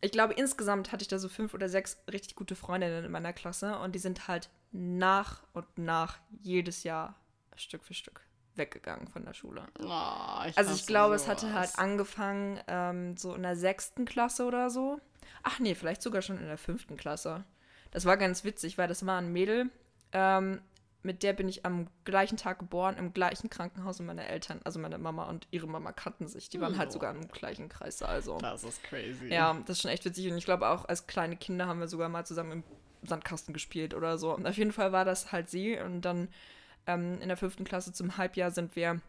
ich 0.00 0.12
glaube, 0.12 0.34
insgesamt 0.34 0.92
hatte 0.92 1.02
ich 1.02 1.08
da 1.08 1.18
so 1.18 1.28
fünf 1.28 1.52
oder 1.54 1.68
sechs 1.68 1.98
richtig 2.10 2.36
gute 2.36 2.54
Freundinnen 2.54 3.04
in 3.04 3.10
meiner 3.10 3.32
Klasse 3.32 3.78
und 3.78 3.94
die 3.94 3.98
sind 3.98 4.28
halt 4.28 4.50
nach 4.70 5.42
und 5.52 5.66
nach 5.78 6.18
jedes 6.42 6.84
Jahr 6.84 7.16
Stück 7.56 7.84
für 7.84 7.94
Stück 7.94 8.20
weggegangen 8.54 9.08
von 9.08 9.24
der 9.24 9.34
Schule. 9.34 9.66
Oh, 9.80 10.42
ich 10.46 10.56
Also 10.56 10.74
ich 10.74 10.86
glaube, 10.86 11.14
es 11.14 11.26
hatte 11.28 11.48
sowas. 11.48 11.54
halt 11.54 11.78
angefangen 11.78 12.60
ähm, 12.68 13.16
so 13.16 13.34
in 13.34 13.42
der 13.42 13.56
sechsten 13.56 14.04
Klasse 14.04 14.44
oder 14.44 14.70
so. 14.70 15.00
Ach 15.42 15.58
nee, 15.58 15.74
vielleicht 15.74 16.02
sogar 16.02 16.22
schon 16.22 16.38
in 16.38 16.46
der 16.46 16.58
fünften 16.58 16.96
Klasse. 16.96 17.44
Das 17.90 18.04
war 18.04 18.16
ganz 18.16 18.44
witzig, 18.44 18.78
weil 18.78 18.88
das 18.88 19.04
war 19.06 19.18
ein 19.18 19.32
Mädel, 19.32 19.70
ähm, 20.12 20.60
mit 21.06 21.22
der 21.22 21.32
bin 21.32 21.48
ich 21.48 21.64
am 21.64 21.86
gleichen 22.04 22.36
Tag 22.36 22.58
geboren, 22.58 22.96
im 22.98 23.12
gleichen 23.14 23.48
Krankenhaus 23.48 24.00
und 24.00 24.06
meine 24.06 24.26
Eltern, 24.28 24.60
also 24.64 24.78
meine 24.78 24.98
Mama 24.98 25.24
und 25.28 25.46
ihre 25.52 25.66
Mama 25.68 25.92
kannten 25.92 26.26
sich. 26.28 26.48
Die 26.50 26.60
waren 26.60 26.76
halt 26.76 26.88
Oh. 26.90 26.92
sogar 26.94 27.14
im 27.14 27.28
gleichen 27.28 27.68
Kreis, 27.68 28.02
also. 28.02 28.38
Das 28.38 28.64
ist 28.64 28.82
crazy. 28.82 29.28
Ja, 29.32 29.54
das 29.66 29.76
ist 29.76 29.82
schon 29.82 29.90
echt 29.90 30.04
witzig. 30.04 30.30
Und 30.30 30.36
ich 30.36 30.44
glaube 30.44 30.68
auch 30.68 30.84
als 30.86 31.06
kleine 31.06 31.36
Kinder 31.36 31.66
haben 31.66 31.80
wir 31.80 31.88
sogar 31.88 32.08
mal 32.08 32.26
zusammen 32.26 32.52
im 32.52 33.08
Sandkasten 33.08 33.54
gespielt 33.54 33.94
oder 33.94 34.18
so. 34.18 34.34
Und 34.34 34.46
auf 34.46 34.56
jeden 34.56 34.72
Fall 34.72 34.90
war 34.92 35.04
das 35.04 35.30
halt 35.32 35.48
sie. 35.48 35.78
Und 35.78 36.00
dann 36.02 36.28
ähm, 36.86 37.20
in 37.20 37.28
der 37.28 37.36
fünften 37.36 37.64
Klasse 37.64 37.92
zum 37.92 38.16
Halbjahr 38.16 38.50
sind 38.50 38.74
wir, 38.76 39.00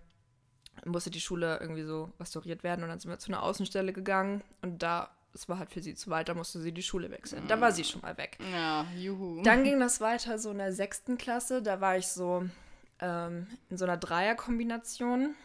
musste 0.86 1.10
die 1.10 1.22
Schule 1.22 1.58
irgendwie 1.60 1.84
so 1.84 2.12
restauriert 2.20 2.64
werden. 2.64 2.84
Und 2.84 2.90
dann 2.90 3.00
sind 3.00 3.10
wir 3.10 3.18
zu 3.18 3.32
einer 3.32 3.42
Außenstelle 3.42 3.92
gegangen. 3.94 4.44
Und 4.62 4.84
da, 4.84 5.10
es 5.34 5.48
war 5.48 5.60
halt 5.60 5.70
für 5.70 5.82
sie 5.82 5.96
zu 5.96 6.10
weit, 6.10 6.30
da 6.30 6.34
musste 6.34 6.60
sie 6.60 6.72
die 6.72 6.84
Schule 6.84 7.12
wechseln. 7.12 7.48
Da 7.48 7.60
war 7.62 7.72
sie 7.72 7.84
schon 7.84 8.02
mal 8.02 8.18
weg. 8.18 8.38
Ja, 8.52 8.86
juhu. 8.98 9.44
Dann 9.44 9.64
ging 9.64 9.80
das 9.80 10.02
weiter 10.02 10.40
so 10.40 10.52
in 10.52 10.58
der 10.58 10.74
sechsten 10.74 11.18
Klasse. 11.18 11.62
Da 11.62 11.80
war 11.80 11.98
ich 11.98 12.08
so 12.08 12.48
ähm, 13.00 13.48
in 13.70 13.78
so 13.78 13.86
einer 13.86 13.98
Dreierkombination 13.98 15.36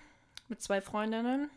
mit 0.48 0.62
zwei 0.62 0.80
Freundinnen. 0.80 1.50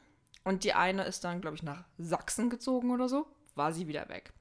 Und 0.44 0.64
die 0.64 0.74
eine 0.74 1.04
ist 1.06 1.24
dann, 1.24 1.42
glaube 1.42 1.56
ich, 1.56 1.64
nach 1.64 1.86
Sachsen 1.98 2.50
gezogen 2.50 2.92
oder 2.92 3.10
so. 3.10 3.26
War 3.56 3.74
sie 3.74 3.88
wieder 3.88 4.10
weg. 4.10 4.32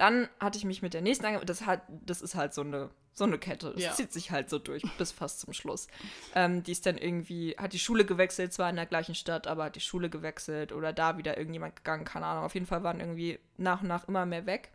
Dann 0.00 0.30
hatte 0.40 0.56
ich 0.56 0.64
mich 0.64 0.80
mit 0.80 0.94
der 0.94 1.02
nächsten 1.02 1.26
ange 1.26 1.44
das 1.44 1.66
hat 1.66 1.82
das 2.06 2.22
ist 2.22 2.34
halt 2.34 2.54
so 2.54 2.62
eine 2.62 2.88
so 3.12 3.24
eine 3.24 3.38
Kette. 3.38 3.72
Das 3.74 3.82
Ja. 3.82 3.92
zieht 3.92 4.14
sich 4.14 4.30
halt 4.30 4.48
so 4.48 4.58
durch 4.58 4.82
bis 4.96 5.12
fast 5.12 5.40
zum 5.40 5.52
Schluss. 5.52 5.88
Ähm, 6.34 6.62
die 6.62 6.72
ist 6.72 6.86
dann 6.86 6.96
irgendwie 6.96 7.54
hat 7.58 7.74
die 7.74 7.78
Schule 7.78 8.06
gewechselt, 8.06 8.54
zwar 8.54 8.70
in 8.70 8.76
der 8.76 8.86
gleichen 8.86 9.14
Stadt, 9.14 9.46
aber 9.46 9.64
hat 9.64 9.76
die 9.76 9.80
Schule 9.80 10.08
gewechselt 10.08 10.72
oder 10.72 10.94
da 10.94 11.18
wieder 11.18 11.36
irgendjemand 11.36 11.76
gegangen, 11.76 12.06
keine 12.06 12.24
Ahnung. 12.24 12.44
Auf 12.44 12.54
jeden 12.54 12.64
Fall 12.64 12.82
waren 12.82 12.98
irgendwie 12.98 13.40
nach 13.58 13.82
und 13.82 13.88
nach 13.88 14.08
immer 14.08 14.24
mehr 14.24 14.46
weg. 14.46 14.72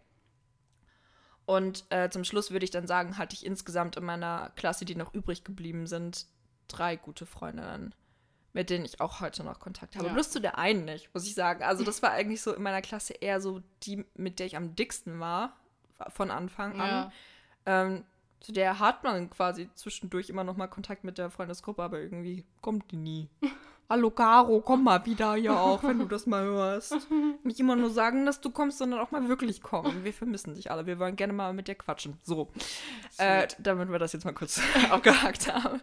Und 1.48 1.86
äh, 1.90 2.10
zum 2.12 2.24
Schluss 2.24 2.52
würde 2.52 2.66
ich 2.66 2.72
dann 2.72 2.86
sagen, 2.86 3.18
hatte 3.18 3.34
ich 3.36 3.46
insgesamt 3.48 3.98
in 3.98 4.04
meiner 4.06 4.52
Klasse, 4.56 4.86
die 4.86 4.96
noch 4.96 5.12
übrig 5.16 5.44
geblieben 5.44 5.88
sind, 5.88 6.28
drei 6.68 6.98
gute 6.98 7.26
Freundinnen, 7.26 7.96
mit 8.56 8.70
denen 8.70 8.86
ich 8.86 9.02
auch 9.02 9.20
heute 9.20 9.44
noch 9.44 9.60
Kontakt 9.60 9.98
habe. 9.98 10.08
Ja. 10.08 10.14
Bloß 10.14 10.32
zu 10.32 10.40
der 10.40 10.58
einen 10.58 10.86
nicht, 10.86 11.14
muss 11.14 11.28
ich 11.28 11.36
sagen. 11.36 11.62
Also 11.62 11.84
das 11.84 12.02
war 12.02 12.12
eigentlich 12.12 12.42
so 12.42 12.54
in 12.56 12.64
meiner 12.64 12.82
Klasse 12.82 13.14
eher 13.14 13.42
so 13.42 13.62
die, 13.84 14.06
mit 14.16 14.40
der 14.40 14.46
ich 14.46 14.56
am 14.56 14.76
dicksten 14.76 15.20
war, 15.20 15.58
von 16.08 16.32
Anfang 16.32 16.80
an. 16.80 16.88
ja. 16.88 17.12
Ähm, 17.66 18.06
zu 18.40 18.54
der 18.54 18.80
hat 18.80 19.04
man 19.04 19.30
quasi 19.30 19.70
zwischendurch 19.76 20.30
immer 20.30 20.44
noch 20.44 20.56
mal 20.56 20.68
Kontakt 20.68 21.04
mit 21.04 21.18
der 21.18 21.32
Freundesgruppe, 21.32 21.84
aber 21.84 22.00
irgendwie 22.00 22.46
kommt 22.62 22.92
die 22.92 22.98
nie. 22.98 23.30
Hallo 23.90 24.10
Caro, 24.10 24.62
komm 24.62 24.84
mal 24.84 25.06
wieder 25.06 25.36
ja 25.36 25.60
auch, 25.60 25.84
wenn 25.84 26.00
du 26.00 26.06
das 26.06 26.26
mal 26.26 26.44
hörst. 26.44 26.96
Nicht 27.44 27.60
immer 27.60 27.76
nur 27.76 27.90
sagen, 27.90 28.26
dass 28.26 28.40
du 28.40 28.52
kommst, 28.52 28.78
sondern 28.78 29.00
auch 29.00 29.12
mal 29.12 29.28
wirklich 29.28 29.62
kommen. 29.62 30.04
Wir 30.04 30.14
vermissen 30.14 30.56
dich 30.56 30.72
alle. 30.72 30.86
Wir 30.86 30.98
wollen 30.98 31.16
gerne 31.16 31.34
mal 31.34 31.54
mit 31.54 31.68
dir 31.68 31.76
quatschen. 31.76 32.18
So. 32.24 32.50
Äh, 33.18 33.48
damit 33.60 33.92
wir 33.92 34.00
das 34.00 34.14
jetzt 34.14 34.26
mal 34.26 34.34
kurz 34.34 34.62
abgehakt 34.90 35.54
haben. 35.54 35.82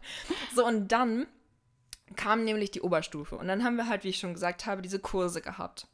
So, 0.54 0.66
und 0.66 0.90
dann 0.90 1.26
kam 2.16 2.44
nämlich 2.44 2.70
die 2.70 2.80
Oberstufe. 2.82 3.36
Und 3.36 3.48
dann 3.48 3.64
haben 3.64 3.76
wir 3.76 3.88
halt, 3.88 4.04
wie 4.04 4.08
ich 4.08 4.18
schon 4.18 4.34
gesagt 4.34 4.66
habe, 4.66 4.82
diese 4.82 4.98
Kurse 4.98 5.40
gehabt. 5.40 5.86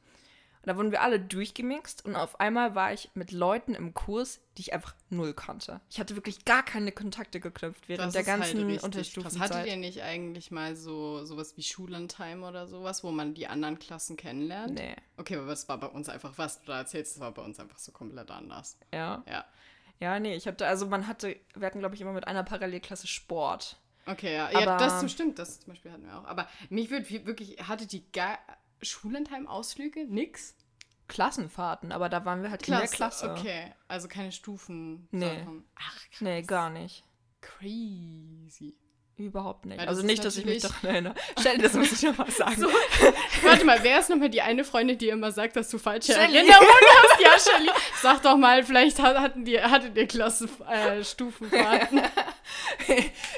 Und 0.62 0.66
da 0.66 0.76
wurden 0.76 0.90
wir 0.90 1.02
alle 1.02 1.20
durchgemixt 1.20 2.04
und 2.04 2.16
auf 2.16 2.40
einmal 2.40 2.74
war 2.74 2.92
ich 2.92 3.10
mit 3.14 3.30
Leuten 3.30 3.74
im 3.74 3.94
Kurs, 3.94 4.40
die 4.56 4.62
ich 4.62 4.72
einfach 4.72 4.92
null 5.08 5.32
kannte. 5.32 5.80
Ich 5.88 6.00
hatte 6.00 6.16
wirklich 6.16 6.44
gar 6.44 6.64
keine 6.64 6.90
Kontakte 6.90 7.38
geknüpft 7.38 7.88
während 7.88 8.06
Das 8.06 8.12
der 8.12 8.26
halt 8.26 8.40
ganzen 8.42 8.64
richtig 8.66 8.82
Unterstufenzeit. 8.82 9.40
krass. 9.40 9.50
Hattet 9.58 9.70
ihr 9.70 9.76
nicht 9.76 10.02
eigentlich 10.02 10.50
mal 10.50 10.74
so 10.74 11.24
sowas 11.24 11.56
wie 11.56 11.62
Schullandheim 11.62 12.42
oder 12.42 12.66
sowas, 12.66 13.04
wo 13.04 13.12
man 13.12 13.34
die 13.34 13.46
anderen 13.46 13.78
Klassen 13.78 14.16
kennenlernt? 14.16 14.74
Nee, 14.74 14.96
Okay, 15.16 15.36
aber 15.36 15.46
das 15.46 15.68
war 15.68 15.78
bei 15.78 15.86
uns 15.86 16.08
einfach, 16.08 16.32
was 16.36 16.60
du 16.60 16.66
da 16.66 16.78
erzählst, 16.78 17.14
das 17.14 17.20
war 17.20 17.32
bei 17.32 17.42
uns 17.42 17.60
einfach 17.60 17.78
so 17.78 17.92
komplett 17.92 18.30
anders. 18.30 18.76
ja. 18.92 19.22
Ja. 19.28 19.44
Ja, 20.00 20.20
nee, 20.20 20.36
ich 20.36 20.46
hatte, 20.46 20.64
also 20.64 20.86
man 20.86 21.08
hatte, 21.08 21.34
wir 21.56 21.66
hatten, 21.66 21.80
glaube 21.80 21.96
ich, 21.96 22.00
immer 22.00 22.12
mit 22.12 22.26
einer 22.28 22.44
Parallelklasse 22.44 23.08
Sport. 23.08 23.78
Okay, 24.08 24.34
ja. 24.34 24.50
ja, 24.50 24.58
Aber- 24.60 24.76
das 24.78 25.10
stimmt, 25.10 25.38
das 25.38 25.60
zum 25.60 25.72
Beispiel 25.72 25.92
hatten 25.92 26.06
wir 26.06 26.18
auch. 26.18 26.24
Aber 26.24 26.48
mich 26.70 26.90
würde 26.90 27.08
wirklich, 27.26 27.58
hatte 27.68 27.86
die 27.86 28.10
gar 28.12 28.38
Schullandheim-Ausflüge? 28.82 30.06
Nix? 30.06 30.54
Klassenfahrten, 31.08 31.90
aber 31.90 32.08
da 32.08 32.24
waren 32.26 32.42
wir 32.42 32.50
halt 32.50 32.66
in 32.68 32.74
der 32.74 32.86
Klasse. 32.86 33.30
Okay, 33.32 33.72
also 33.88 34.08
keine 34.08 34.30
Stufen. 34.30 35.08
Nee. 35.10 35.46
Ach, 35.76 35.96
krass. 36.10 36.20
Nee, 36.20 36.42
gar 36.42 36.68
nicht. 36.70 37.02
Crazy. 37.40 38.74
Überhaupt 39.16 39.66
nicht. 39.66 39.80
Ja, 39.80 39.88
also 39.88 40.02
nicht, 40.02 40.24
dass 40.24 40.36
ich 40.36 40.44
mich 40.44 40.62
daran 40.62 40.84
erinnere. 40.84 41.14
Stell 41.40 41.56
dir 41.56 41.64
das 41.64 41.72
muss 41.74 41.90
ich 41.90 42.02
noch 42.02 42.16
mal 42.18 42.30
sagen. 42.30 42.64
Warte 43.42 43.64
mal, 43.64 43.82
wer 43.82 43.98
ist 43.98 44.10
nochmal 44.10 44.28
die 44.30 44.42
eine 44.42 44.62
Freundin, 44.64 44.96
die 44.96 45.08
immer 45.08 45.32
sagt, 45.32 45.56
dass 45.56 45.68
du 45.70 45.78
falsche. 45.78 46.12
Erinnerungen 46.14 46.52
hast? 47.02 47.20
Ja, 47.20 47.52
Shelly. 47.52 47.70
Sag 48.00 48.22
doch 48.22 48.36
mal, 48.36 48.62
vielleicht 48.62 49.00
hat- 49.00 49.18
hatten 49.18 49.44
die, 49.44 49.60
hattet 49.60 49.96
ihr 49.96 50.06
Klassen, 50.06 50.48
äh, 50.68 51.02
Stufenfahrten. 51.02 52.00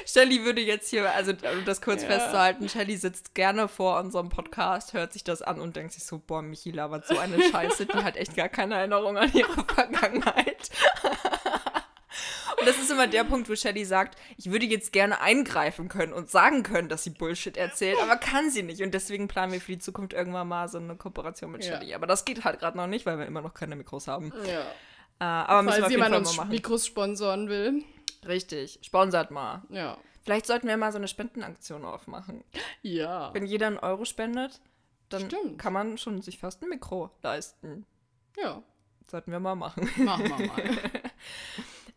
Shelly 0.05 0.43
würde 0.45 0.61
jetzt 0.61 0.89
hier, 0.89 1.11
also 1.13 1.31
um 1.31 1.65
das 1.65 1.81
kurz 1.81 2.01
Ja. 2.03 2.09
festzuhalten, 2.09 2.69
Shelly 2.69 2.97
sitzt 2.97 3.35
gerne 3.35 3.67
vor 3.67 3.99
unserem 3.99 4.29
Podcast, 4.29 4.93
hört 4.93 5.13
sich 5.13 5.23
das 5.23 5.41
an 5.41 5.59
und 5.59 5.75
denkt 5.75 5.93
sich 5.93 6.03
so, 6.05 6.19
boah, 6.19 6.41
Michi 6.41 6.71
labert 6.71 7.05
so 7.07 7.17
eine 7.17 7.41
Scheiße, 7.41 7.85
die 7.85 7.97
hat 8.03 8.17
echt 8.17 8.35
gar 8.35 8.49
keine 8.49 8.75
Erinnerung 8.75 9.17
an 9.17 9.31
ihre 9.33 9.51
Vergangenheit. 9.65 10.69
Und 12.59 12.67
das 12.67 12.77
ist 12.77 12.91
immer 12.91 13.07
der 13.07 13.23
Punkt, 13.23 13.49
wo 13.49 13.55
Shelly 13.55 13.85
sagt, 13.85 14.19
ich 14.37 14.51
würde 14.51 14.65
jetzt 14.67 14.91
gerne 14.91 15.19
eingreifen 15.21 15.87
können 15.87 16.13
und 16.13 16.29
sagen 16.29 16.61
können, 16.61 16.89
dass 16.89 17.03
sie 17.03 17.09
Bullshit 17.09 17.57
erzählt, 17.57 17.97
aber 18.01 18.17
kann 18.17 18.51
sie 18.51 18.61
nicht. 18.61 18.81
Und 18.83 18.93
deswegen 18.93 19.27
planen 19.27 19.51
wir 19.53 19.59
für 19.61 19.71
die 19.71 19.79
Zukunft 19.79 20.13
irgendwann 20.13 20.47
mal 20.47 20.67
so 20.67 20.77
eine 20.77 20.95
Kooperation 20.95 21.51
mit 21.51 21.65
Ja. 21.65 21.79
Shelly. 21.79 21.95
Aber 21.95 22.05
das 22.05 22.23
geht 22.23 22.43
halt 22.43 22.59
gerade 22.59 22.77
noch 22.77 22.85
nicht, 22.87 23.05
weil 23.07 23.17
wir 23.17 23.25
immer 23.25 23.41
noch 23.41 23.53
keine 23.55 23.75
Mikros 23.75 24.07
haben. 24.07 24.31
Ja. 24.45 24.59
Äh, 24.59 25.23
aber 25.23 25.63
müssen 25.63 25.77
wir 25.77 25.81
Falls 25.81 25.85
auf 25.85 25.89
jeden 25.91 26.01
Fall 26.03 26.11
jemand 26.11 26.25
mal 26.27 26.35
machen. 26.35 26.49
Mikros 26.49 26.85
sponsoren 26.85 27.49
will. 27.49 27.83
Richtig, 28.25 28.79
sponsert 28.81 29.31
mal. 29.31 29.63
Ja. 29.69 29.97
Vielleicht 30.23 30.45
sollten 30.45 30.67
wir 30.67 30.77
mal 30.77 30.91
so 30.91 30.97
eine 30.97 31.07
Spendenaktion 31.07 31.83
aufmachen. 31.83 32.43
Ja. 32.83 33.33
Wenn 33.33 33.45
jeder 33.45 33.67
einen 33.67 33.79
Euro 33.79 34.05
spendet, 34.05 34.61
dann 35.09 35.25
Stimmt. 35.25 35.57
kann 35.57 35.73
man 35.73 35.97
schon 35.97 36.21
sich 36.21 36.37
fast 36.37 36.61
ein 36.61 36.69
Mikro 36.69 37.11
leisten. 37.23 37.85
Ja. 38.37 38.61
Sollten 39.09 39.31
wir 39.31 39.39
mal 39.39 39.55
machen. 39.55 39.89
Machen 39.97 40.29
wir 40.29 40.47
mal. 40.47 40.63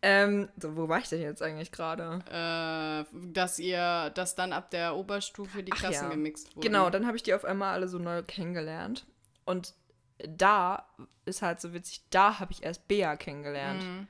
Ähm, 0.07 0.51
so, 0.61 0.77
wo 0.77 0.87
war 0.87 0.99
ich 0.99 1.09
denn 1.09 1.22
jetzt 1.22 1.41
eigentlich 1.41 1.72
gerade? 1.72 2.22
äh, 2.31 3.16
dass 3.33 3.59
ihr, 3.59 4.11
dass 4.11 4.35
dann 4.35 4.53
ab 4.53 4.70
der 4.70 4.97
Oberstufe 4.97 5.62
die 5.62 5.72
Ach 5.72 5.79
Klassen 5.79 6.05
ja. 6.05 6.11
gemixt 6.11 6.55
wurden. 6.55 6.61
Genau, 6.61 6.91
dann 6.91 7.07
habe 7.07 7.16
ich 7.16 7.22
die 7.22 7.33
auf 7.33 7.47
einmal 7.47 7.72
alle 7.72 7.89
so 7.89 7.99
neu 7.99 8.22
kennengelernt. 8.22 9.07
Und 9.47 9.72
da 10.18 10.87
ist 11.25 11.41
halt 11.41 11.62
so 11.62 11.72
witzig, 11.72 12.03
da 12.11 12.39
habe 12.39 12.53
ich 12.53 12.62
erst 12.62 12.87
Bea 12.87 13.16
kennengelernt. 13.16 13.83
Mhm. 13.83 14.07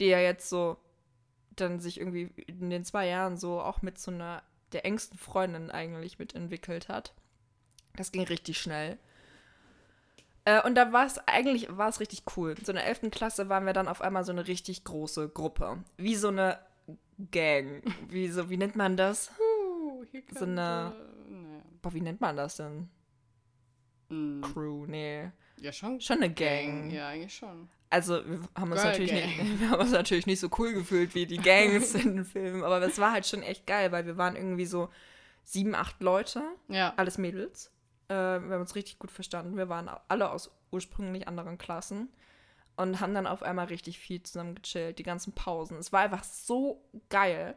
Die 0.00 0.08
ja 0.08 0.18
jetzt 0.18 0.50
so 0.50 0.76
dann 1.60 1.80
sich 1.80 1.98
irgendwie 1.98 2.30
in 2.46 2.70
den 2.70 2.84
zwei 2.84 3.06
Jahren 3.08 3.36
so 3.36 3.60
auch 3.60 3.82
mit 3.82 3.98
so 3.98 4.10
einer 4.10 4.42
der 4.72 4.84
engsten 4.84 5.18
Freundin 5.18 5.70
eigentlich 5.70 6.18
mitentwickelt 6.18 6.88
hat. 6.88 7.14
Das 7.96 8.12
ging 8.12 8.22
richtig 8.24 8.58
schnell. 8.58 8.98
Äh, 10.44 10.62
und 10.62 10.74
da 10.76 10.92
war 10.92 11.06
es 11.06 11.18
eigentlich 11.26 11.68
war 11.76 11.88
es 11.88 12.00
richtig 12.00 12.22
cool. 12.36 12.54
So 12.62 12.72
in 12.72 12.76
der 12.76 12.86
11. 12.86 13.10
Klasse 13.10 13.48
waren 13.48 13.66
wir 13.66 13.72
dann 13.72 13.88
auf 13.88 14.00
einmal 14.02 14.24
so 14.24 14.32
eine 14.32 14.46
richtig 14.46 14.84
große 14.84 15.28
Gruppe. 15.30 15.82
Wie 15.96 16.14
so 16.16 16.28
eine 16.28 16.58
Gang. 17.30 17.82
Wie, 18.08 18.28
so, 18.28 18.48
wie 18.50 18.56
nennt 18.56 18.76
man 18.76 18.96
das? 18.96 19.30
Uh, 19.40 20.04
So 20.34 20.44
eine- 20.44 20.54
naja. 20.54 20.92
Boah, 21.82 21.92
wie 21.94 22.00
nennt 22.00 22.20
man 22.20 22.36
das 22.36 22.56
denn? 22.56 22.88
Mm, 24.08 24.40
Crew, 24.42 24.86
nee. 24.86 25.30
Ja, 25.60 25.72
schon. 25.72 26.00
Schon 26.00 26.16
eine 26.18 26.32
Gang. 26.32 26.90
Ja, 26.90 27.08
eigentlich 27.08 27.34
schon. 27.34 27.68
Also, 27.90 28.22
wir 28.26 28.40
haben, 28.54 28.70
uns 28.72 28.82
Girl 28.82 28.90
natürlich 28.92 29.10
Gang. 29.12 29.36
nicht, 29.38 29.60
wir 29.60 29.70
haben 29.70 29.80
uns 29.80 29.92
natürlich 29.92 30.26
nicht 30.26 30.40
so 30.40 30.48
cool 30.58 30.74
gefühlt 30.74 31.14
wie 31.14 31.26
die 31.26 31.38
Gangs 31.38 31.94
in 31.94 32.16
den 32.16 32.24
Filmen, 32.24 32.62
aber 32.64 32.82
es 32.82 32.98
war 32.98 33.12
halt 33.12 33.26
schon 33.26 33.42
echt 33.42 33.66
geil, 33.66 33.92
weil 33.92 34.04
wir 34.06 34.16
waren 34.18 34.36
irgendwie 34.36 34.66
so 34.66 34.90
sieben, 35.44 35.74
acht 35.74 36.00
Leute, 36.02 36.42
Ja. 36.68 36.92
alles 36.96 37.16
Mädels. 37.16 37.72
Äh, 38.08 38.14
wir 38.14 38.52
haben 38.54 38.60
uns 38.60 38.74
richtig 38.74 38.98
gut 38.98 39.10
verstanden. 39.10 39.56
Wir 39.56 39.68
waren 39.70 39.90
alle 40.08 40.30
aus 40.30 40.50
ursprünglich 40.70 41.26
anderen 41.28 41.56
Klassen 41.56 42.10
und 42.76 43.00
haben 43.00 43.14
dann 43.14 43.26
auf 43.26 43.42
einmal 43.42 43.66
richtig 43.66 43.98
viel 43.98 44.22
zusammen 44.22 44.54
gechillt, 44.54 44.98
die 44.98 45.02
ganzen 45.02 45.32
Pausen. 45.34 45.78
Es 45.78 45.90
war 45.92 46.00
einfach 46.00 46.24
so 46.24 46.82
geil. 47.08 47.54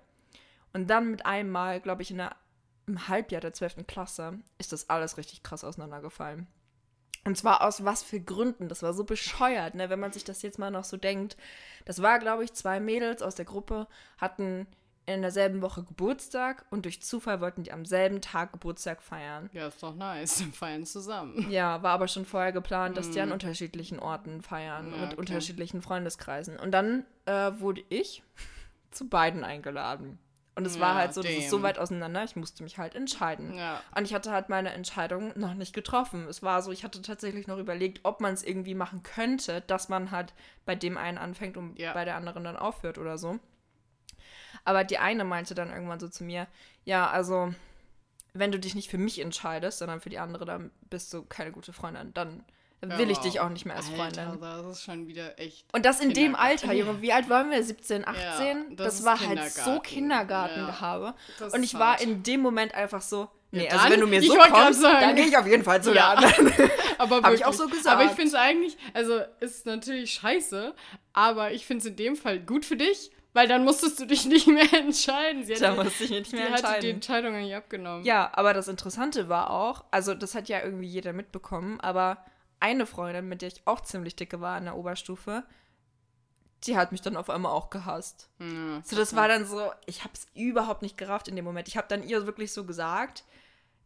Und 0.74 0.90
dann 0.90 1.12
mit 1.12 1.26
einmal, 1.26 1.82
glaube 1.82 2.02
ich, 2.02 2.12
in 2.12 2.18
der, 2.18 2.36
im 2.88 3.10
Halbjahr 3.10 3.42
der 3.42 3.52
12. 3.54 3.86
Klasse 3.86 4.40
ist 4.58 4.72
das 4.72 4.90
alles 4.90 5.18
richtig 5.18 5.44
krass 5.44 5.66
auseinandergefallen. 5.66 6.48
Und 7.24 7.38
zwar 7.38 7.62
aus 7.62 7.86
was 7.86 8.02
für 8.02 8.20
Gründen. 8.20 8.68
Das 8.68 8.82
war 8.82 8.94
so 8.94 9.04
bescheuert, 9.04 9.76
ne? 9.76 9.90
wenn 9.90 10.00
man 10.00 10.12
sich 10.12 10.24
das 10.24 10.42
jetzt 10.42 10.58
mal 10.58 10.72
noch 10.72 10.84
so 10.84 10.98
denkt. 10.98 11.38
Das 11.86 12.02
war, 12.02 12.18
glaube 12.20 12.44
ich, 12.44 12.54
zwei 12.54 12.80
Mädels 12.80 13.22
aus 13.22 13.36
der 13.36 13.46
Gruppe 13.46 13.88
hatten 14.18 14.66
in 15.06 15.22
derselben 15.22 15.62
Woche 15.62 15.84
Geburtstag 15.84 16.66
und 16.70 16.86
durch 16.86 17.02
Zufall 17.02 17.42
wollten 17.42 17.64
die 17.64 17.72
am 17.72 17.86
selben 17.86 18.22
Tag 18.22 18.54
Geburtstag 18.54 19.02
feiern. 19.02 19.50
Ja, 19.52 19.68
ist 19.68 19.82
doch 19.82 19.96
nice. 19.96 20.44
Feiern 20.54 20.86
zusammen. 20.86 21.50
Ja, 21.50 21.82
war 21.84 21.92
aber 21.92 22.08
schon 22.08 22.26
vorher 22.26 22.52
geplant, 22.52 22.98
dass 22.98 23.10
die 23.10 23.20
an 23.20 23.32
unterschiedlichen 23.32 24.00
Orten 24.00 24.42
feiern, 24.42 24.88
Mhm. 24.88 24.94
Ja, 24.94 25.00
mit 25.02 25.12
okay. 25.14 25.20
unterschiedlichen 25.20 25.82
Freundeskreisen. 25.82 26.58
Und 26.58 26.72
dann 26.72 27.06
äh, 27.26 27.52
wurde 27.60 27.84
ich 27.90 28.24
zu 28.92 29.08
beiden 29.10 29.44
eingeladen. 29.44 30.20
Und 30.54 30.66
es 30.66 30.80
war 30.80 30.90
Ja, 30.90 30.96
halt 30.96 31.14
so, 31.14 31.24
das 31.24 31.32
ist 31.32 31.50
so 31.50 31.62
weit 31.62 31.80
auseinander, 31.80 32.24
ich 32.26 32.36
musste 32.36 32.62
mich 32.64 32.78
halt 32.78 32.94
entscheiden. 32.94 33.54
Ja. 33.56 33.82
Und 33.96 34.04
ich 34.04 34.14
hatte 34.14 34.32
halt 34.32 34.50
meine 34.50 34.74
Entscheidung 34.74 35.32
noch 35.40 35.54
nicht 35.54 35.74
getroffen. 35.74 36.28
Es 36.28 36.44
war 36.44 36.62
so, 36.62 36.72
ich 36.72 36.84
hatte 36.84 37.02
tatsächlich 37.02 37.48
noch 37.48 37.58
überlegt, 37.58 38.02
ob 38.04 38.20
man 38.20 38.34
es 38.34 38.44
irgendwie 38.44 38.76
machen 38.76 39.02
könnte, 39.02 39.62
dass 39.62 39.88
man 39.88 40.12
halt 40.12 40.34
bei 40.66 40.76
dem 40.76 40.98
einen 40.98 41.18
anfängt 41.18 41.56
und 41.56 41.80
Ja. 41.80 41.94
bei 41.94 42.04
der 42.04 42.16
anderen 42.18 42.44
dann 42.44 42.58
aufhört 42.58 42.98
oder 42.98 43.18
so. 43.18 43.40
Aber 44.66 44.84
die 44.84 44.98
eine 44.98 45.24
meinte 45.24 45.56
dann 45.56 45.72
irgendwann 45.72 46.00
so 46.00 46.08
zu 46.10 46.24
mir, 46.24 46.48
ja, 46.84 47.10
also 47.10 47.54
wenn 48.34 48.52
du 48.52 48.60
dich 48.60 48.76
nicht 48.76 48.90
für 48.90 48.98
mich 48.98 49.20
entscheidest, 49.20 49.80
sondern 49.80 50.02
für 50.02 50.10
die 50.10 50.20
andere, 50.20 50.46
dann 50.46 50.72
bist 50.90 51.14
du 51.14 51.24
keine 51.24 51.52
gute 51.52 51.74
Freundin. 51.74 52.14
Dann 52.14 52.44
will 52.82 53.10
ich 53.12 53.18
wow. 53.18 53.24
dich 53.24 53.40
auch 53.40 53.50
nicht 53.50 53.66
mehr 53.66 53.76
als 53.76 53.88
Alter, 53.90 54.24
Freundin. 54.26 54.42
das 54.42 54.66
ist 54.78 54.84
schon 54.84 55.08
wieder 55.08 55.40
echt. 55.40 55.66
Und 55.74 55.86
das 55.86 56.00
in 56.00 56.14
dem. 56.14 56.36
Alter, 56.36 56.74
Junge. 56.74 57.02
Wie 57.02 57.14
alt 57.14 57.30
waren 57.30 57.52
wir? 57.52 57.64
17, 57.64 58.08
18? 58.08 58.18
Ja, 58.18 58.76
das 58.76 58.98
das 58.98 59.06
war 59.06 59.20
halt 59.20 59.52
so 59.52 59.80
Kindergarten. 59.80 59.82
Kindergartengehabe. 59.84 61.14
Das 61.40 61.54
Und 61.54 61.64
ich 61.64 61.74
war 61.76 61.92
hart. 61.94 62.02
in 62.02 62.24
dem 62.24 62.42
Moment 62.42 62.74
einfach 62.74 63.02
so, 63.02 63.30
nee, 63.52 63.66
Ja, 63.66 63.72
also 63.72 63.84
dann- 63.84 63.92
wenn 63.94 64.00
du 64.02 64.08
mir 64.08 64.20
ich 64.22 64.28
so 64.28 64.36
kommst, 64.38 64.84
dann 64.84 65.16
gehe 65.16 65.26
ich 65.26 65.38
auf 65.38 65.48
jeden 65.48 65.64
Fall 65.64 65.82
zu 65.84 65.94
Ja. 65.94 66.16
der 66.20 66.28
anderen. 66.38 66.72
Aber 66.98 67.22
Hab 67.22 67.34
ich 67.34 67.46
auch 67.46 67.54
so 67.54 67.68
gesagt. 67.68 67.88
Aber 67.96 68.06
ich 68.06 68.12
finde 68.12 68.28
es 68.30 68.36
eigentlich, 68.36 68.78
also 68.94 69.22
ist 69.40 69.66
natürlich 69.66 70.14
scheiße, 70.14 70.74
aber 71.14 71.52
ich 71.52 71.66
finde 71.66 71.82
es 71.82 71.86
in 71.88 71.96
dem 71.96 72.16
Fall 72.16 72.40
gut 72.40 72.64
für 72.64 72.76
dich, 72.76 73.10
weil 73.34 73.48
dann 73.48 73.64
musstest 73.64 74.00
du 74.00 74.06
dich 74.06 74.26
nicht 74.28 74.46
mehr 74.48 74.72
entscheiden. 74.74 75.44
Sie 75.44 75.56
Da 75.56 75.74
musste 75.74 76.04
ich 76.04 76.12
nicht 76.12 76.32
die 76.32 76.36
mehr 76.36 76.52
hatte 76.52 76.58
die 76.62 76.90
entscheiden. 76.90 76.90
Entscheidung 76.96 77.42
nicht 77.42 77.56
abgenommen. 77.56 78.04
Ja, 78.06 78.30
aber 78.34 78.54
das 78.54 78.68
Interessante 78.68 79.30
war 79.30 79.50
auch, 79.50 79.84
also 79.90 80.14
das 80.14 80.36
hat 80.36 80.48
ja 80.48 80.62
irgendwie 80.64 80.86
jeder 80.88 81.12
mitbekommen, 81.14 81.80
aber 81.82 82.24
eine 82.62 82.86
Freundin, 82.86 83.28
mit 83.28 83.42
der 83.42 83.50
ich 83.50 83.62
auch 83.66 83.82
ziemlich 83.82 84.16
dicke 84.16 84.40
war 84.40 84.58
in 84.58 84.64
der 84.66 84.78
Oberstufe, 84.78 85.44
die 86.66 86.78
hat 86.78 86.92
mich 86.92 87.02
dann 87.02 87.18
auf 87.18 87.30
einmal 87.30 87.52
auch 87.52 87.70
gehasst. 87.72 88.30
Ja, 88.40 88.82
So, 88.84 88.96
das 88.96 89.16
war 89.16 89.28
dann 89.28 89.46
so, 89.46 89.72
ich 89.88 90.04
habe 90.04 90.14
es 90.14 90.28
überhaupt 90.36 90.84
nicht 90.84 90.98
gerafft 90.98 91.28
in 91.28 91.36
dem 91.36 91.44
Moment. 91.46 91.68
Ich 91.68 91.76
habe 91.76 91.88
dann 91.88 92.04
ihr 92.04 92.26
wirklich 92.28 92.54
so 92.54 92.66
gesagt, 92.66 93.24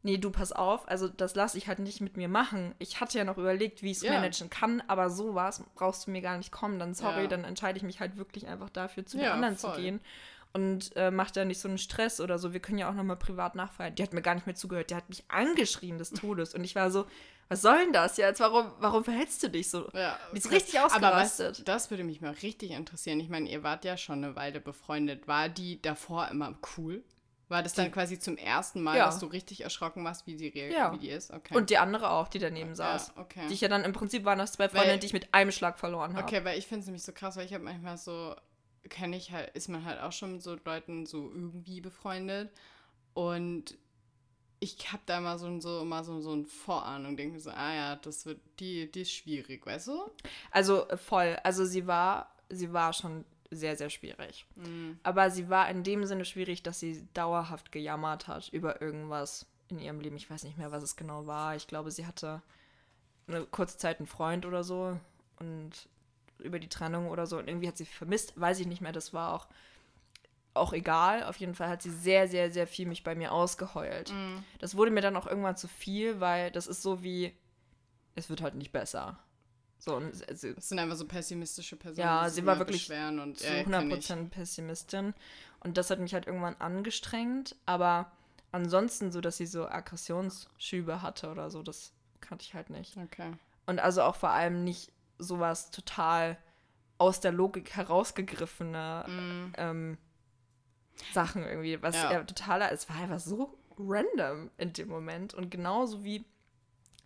nee, 0.03 0.17
du 0.17 0.29
pass 0.29 0.51
auf, 0.51 0.87
also 0.89 1.07
das 1.07 1.35
lasse 1.35 1.57
ich 1.57 1.67
halt 1.67 1.79
nicht 1.79 2.01
mit 2.01 2.17
mir 2.17 2.27
machen. 2.27 2.75
Ich 2.77 2.99
hatte 2.99 3.17
ja 3.17 3.23
noch 3.23 3.37
überlegt, 3.37 3.81
wie 3.81 3.91
ich 3.91 3.97
es 3.97 4.03
Ja. 4.03 4.11
managen 4.11 4.49
kann, 4.49 4.83
aber 4.87 5.09
sowas 5.09 5.63
brauchst 5.73 6.05
du 6.05 6.11
mir 6.11 6.21
gar 6.21 6.37
nicht 6.37 6.51
kommen. 6.51 6.77
Dann 6.77 6.93
sorry, 6.93 7.21
Ja. 7.23 7.27
dann 7.27 7.45
entscheide 7.45 7.77
ich 7.77 7.83
mich 7.83 8.01
halt 8.01 8.17
wirklich 8.17 8.45
einfach 8.47 8.69
dafür, 8.69 9.05
zu 9.05 9.17
den 9.17 9.25
Ja, 9.27 9.33
anderen 9.33 9.55
voll. 9.55 9.73
zu 9.73 9.81
gehen. 9.81 10.01
Und 10.51 10.95
äh, 10.95 11.11
mach 11.11 11.31
da 11.31 11.43
nicht 11.43 11.59
so 11.59 11.67
einen 11.67 11.77
Stress 11.77 12.21
oder 12.21 12.39
so. 12.39 12.53
Wir 12.53 12.59
können 12.61 12.77
ja 12.77 12.89
auch 12.89 12.93
nochmal 12.93 13.17
privat 13.17 13.55
nachfeiern. 13.55 13.95
Die 13.95 14.03
hat 14.03 14.13
mir 14.13 14.21
gar 14.21 14.35
nicht 14.35 14.45
mehr 14.47 14.55
zugehört. 14.55 14.89
Die 14.89 14.95
hat 14.95 15.09
mich 15.09 15.23
angeschrien 15.29 15.97
des 15.97 16.11
Todes. 16.11 16.53
Und 16.55 16.63
ich 16.63 16.75
war 16.75 16.91
so, 16.91 17.05
was 17.47 17.61
soll 17.61 17.77
denn 17.77 17.93
das 17.93 18.17
jetzt? 18.17 18.39
Warum, 18.39 18.71
warum 18.79 19.03
verhältst 19.03 19.41
du 19.43 19.49
dich 19.49 19.69
so? 19.69 19.87
Ja, 19.93 20.17
Die 20.33 20.37
ist 20.37 20.51
richtig 20.51 20.79
Aber 20.79 20.89
was, 20.89 20.93
ausgerastet. 21.39 21.67
das 21.67 21.89
würde 21.91 22.03
mich 22.03 22.21
mal 22.21 22.31
richtig 22.41 22.71
interessieren. 22.71 23.19
Ich 23.19 23.29
meine, 23.29 23.49
ihr 23.49 23.61
wart 23.63 23.85
ja 23.85 23.97
schon 23.97 24.23
eine 24.23 24.35
Weile 24.35 24.59
befreundet. 24.59 25.27
War 25.27 25.47
die 25.49 25.81
davor 25.81 26.27
immer 26.29 26.57
cool? 26.77 27.03
War 27.47 27.61
das 27.61 27.73
dann 27.73 27.85
Die- 27.85 27.91
quasi 27.91 28.17
zum 28.17 28.37
ersten 28.37 28.81
Mal, 28.81 28.97
Ja. 28.97 29.05
dass 29.05 29.19
du 29.19 29.27
richtig 29.27 29.61
erschrocken 29.61 30.03
warst, 30.03 30.25
wie, 30.25 30.35
sie 30.35 30.47
rea- 30.47 30.71
Ja. 30.71 30.91
wie 30.91 30.97
die 30.97 31.09
ist? 31.09 31.29
Okay. 31.31 31.55
Und 31.55 31.69
die 31.69 31.77
andere 31.77 32.09
auch, 32.09 32.27
die 32.27 32.39
daneben 32.39 32.73
saß. 32.73 33.13
Ja, 33.15 33.21
okay. 33.21 33.45
Die 33.47 33.53
ich 33.53 33.61
ja 33.61 33.67
dann 33.67 33.83
im 33.83 33.93
Prinzip 33.93 34.25
waren 34.25 34.39
das 34.39 34.53
zwei 34.53 34.63
Weil- 34.73 34.81
Freunde, 34.81 34.97
die 34.97 35.05
ich 35.05 35.13
mit 35.13 35.31
einem 35.35 35.51
Schlag 35.51 35.77
verloren 35.77 36.15
habe. 36.15 36.23
Okay, 36.25 36.43
weil 36.43 36.57
ich 36.57 36.65
finde 36.65 36.79
es 36.79 36.85
nämlich 36.87 37.03
so 37.03 37.11
krass, 37.11 37.35
weil 37.37 37.45
ich 37.45 37.53
habe 37.53 37.63
manchmal 37.63 37.97
so, 37.97 38.35
kenne 38.89 39.15
ich 39.17 39.31
halt, 39.31 39.55
ist 39.55 39.69
man 39.69 39.85
halt 39.85 40.01
auch 40.01 40.11
schon 40.11 40.33
mit 40.33 40.41
so 40.41 40.57
Leuten 40.65 41.05
so 41.05 41.29
irgendwie 41.31 41.81
befreundet. 41.81 42.49
Und 43.13 43.77
ich 44.65 44.91
habe 44.91 45.03
da 45.05 45.19
immer 45.19 45.37
so, 45.37 45.59
so, 45.59 45.81
immer 45.81 46.03
so, 46.03 46.19
so 46.21 46.31
eine 46.31 46.45
Vorahnung, 46.45 47.15
denke 47.15 47.39
so, 47.39 47.51
ah 47.51 47.73
ja, 47.73 47.95
das 47.95 48.25
wird, 48.25 48.39
die, 48.59 48.91
die 48.91 49.01
ist 49.01 49.11
schwierig, 49.11 49.65
weißt 49.65 49.87
du? 49.87 50.11
Also 50.51 50.87
äh, 50.89 50.97
voll. 50.97 51.37
Also 51.43 51.65
sie 51.65 51.85
war, 51.87 52.31
sie 52.49 52.73
war 52.73 52.93
schon 52.93 53.25
sehr, 53.51 53.77
sehr 53.77 53.89
schwierig. 53.89 54.45
Mhm. 54.55 54.99
Aber 55.03 55.29
sie 55.29 55.49
war 55.49 55.69
in 55.69 55.83
dem 55.83 56.05
Sinne 56.05 56.25
schwierig, 56.25 56.63
dass 56.63 56.79
sie 56.79 57.07
dauerhaft 57.13 57.71
gejammert 57.71 58.27
hat 58.27 58.49
über 58.49 58.81
irgendwas 58.81 59.45
in 59.69 59.79
ihrem 59.79 59.99
Leben. 59.99 60.17
Ich 60.17 60.29
weiß 60.29 60.43
nicht 60.43 60.57
mehr, 60.57 60.71
was 60.71 60.83
es 60.83 60.95
genau 60.95 61.27
war. 61.27 61.55
Ich 61.55 61.67
glaube, 61.67 61.91
sie 61.91 62.07
hatte 62.07 62.41
eine 63.27 63.45
kurze 63.45 63.77
Zeit 63.77 63.99
einen 63.99 64.07
Freund 64.07 64.45
oder 64.45 64.63
so 64.63 64.99
und 65.39 65.71
über 66.39 66.59
die 66.59 66.69
Trennung 66.69 67.09
oder 67.09 67.27
so. 67.27 67.37
Und 67.37 67.47
irgendwie 67.47 67.67
hat 67.67 67.77
sie 67.77 67.85
vermisst, 67.85 68.39
weiß 68.39 68.59
ich 68.59 68.67
nicht 68.67 68.81
mehr. 68.81 68.91
Das 68.91 69.13
war 69.13 69.33
auch, 69.33 69.47
auch 70.55 70.73
egal. 70.73 71.23
Auf 71.23 71.37
jeden 71.37 71.55
Fall 71.55 71.69
hat 71.69 71.81
sie 71.81 71.91
sehr, 71.91 72.27
sehr, 72.27 72.51
sehr 72.51 72.67
viel 72.67 72.87
mich 72.87 73.03
bei 73.03 73.15
mir 73.15 73.31
ausgeheult. 73.31 74.11
Mhm. 74.11 74.43
Das 74.59 74.75
wurde 74.75 74.91
mir 74.91 75.01
dann 75.01 75.15
auch 75.15 75.27
irgendwann 75.27 75.57
zu 75.57 75.67
viel, 75.67 76.19
weil 76.19 76.51
das 76.51 76.67
ist 76.67 76.81
so 76.81 77.03
wie, 77.03 77.33
es 78.15 78.29
wird 78.29 78.41
halt 78.41 78.55
nicht 78.55 78.71
besser. 78.71 79.19
So, 79.77 79.97
und 79.97 80.15
sie, 80.15 80.55
Das 80.55 80.69
sind 80.69 80.79
einfach 80.79 80.95
so 80.95 81.05
pessimistische 81.05 81.75
Personen. 81.75 82.07
Ja, 82.07 82.29
sie 82.29 82.45
war 82.45 82.57
wirklich 82.57 82.89
und 82.89 83.37
zu 83.37 83.45
ja, 83.45 83.63
kenn 83.63 83.91
ich. 83.91 84.07
100% 84.09 84.29
Pessimistin. 84.29 85.13
Und 85.59 85.77
das 85.77 85.89
hat 85.89 85.99
mich 85.99 86.13
halt 86.13 86.25
irgendwann 86.25 86.55
angestrengt. 86.55 87.55
Aber 87.65 88.11
ansonsten 88.51 89.11
so, 89.11 89.21
dass 89.21 89.37
sie 89.37 89.45
so 89.45 89.67
Aggressionsschübe 89.67 91.01
hatte 91.01 91.29
oder 91.29 91.49
so, 91.51 91.61
das 91.61 91.91
kannte 92.21 92.43
ich 92.43 92.53
halt 92.53 92.69
nicht. 92.69 92.97
Okay. 92.97 93.33
Und 93.67 93.79
also 93.79 94.01
auch 94.03 94.15
vor 94.15 94.29
allem 94.31 94.63
nicht 94.63 94.91
sowas 95.19 95.71
total 95.71 96.37
aus 96.97 97.19
der 97.19 97.31
Logik 97.33 97.75
herausgegriffene 97.75 99.05
Mhm. 99.07 99.53
ähm, 99.57 99.97
Sachen 101.13 101.43
irgendwie, 101.43 101.81
was 101.81 101.95
Ja. 101.95 102.11
ja. 102.11 102.23
totaler, 102.23 102.71
es 102.71 102.89
war 102.89 102.97
einfach 102.97 103.19
so 103.19 103.57
random 103.77 104.49
in 104.57 104.73
dem 104.73 104.87
Moment 104.87 105.33
und 105.33 105.51
genauso 105.51 106.03
wie 106.03 106.25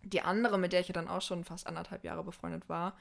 die 0.02 0.22
andere, 0.22 0.58
mit 0.58 0.72
der 0.72 0.80
ich 0.80 0.88
ja 0.88 0.94
dann 0.94 1.08
auch 1.08 1.22
schon 1.22 1.44
fast 1.44 1.66
anderthalb 1.66 2.04
Jahre 2.04 2.24
befreundet 2.24 2.68
war, 2.68 2.96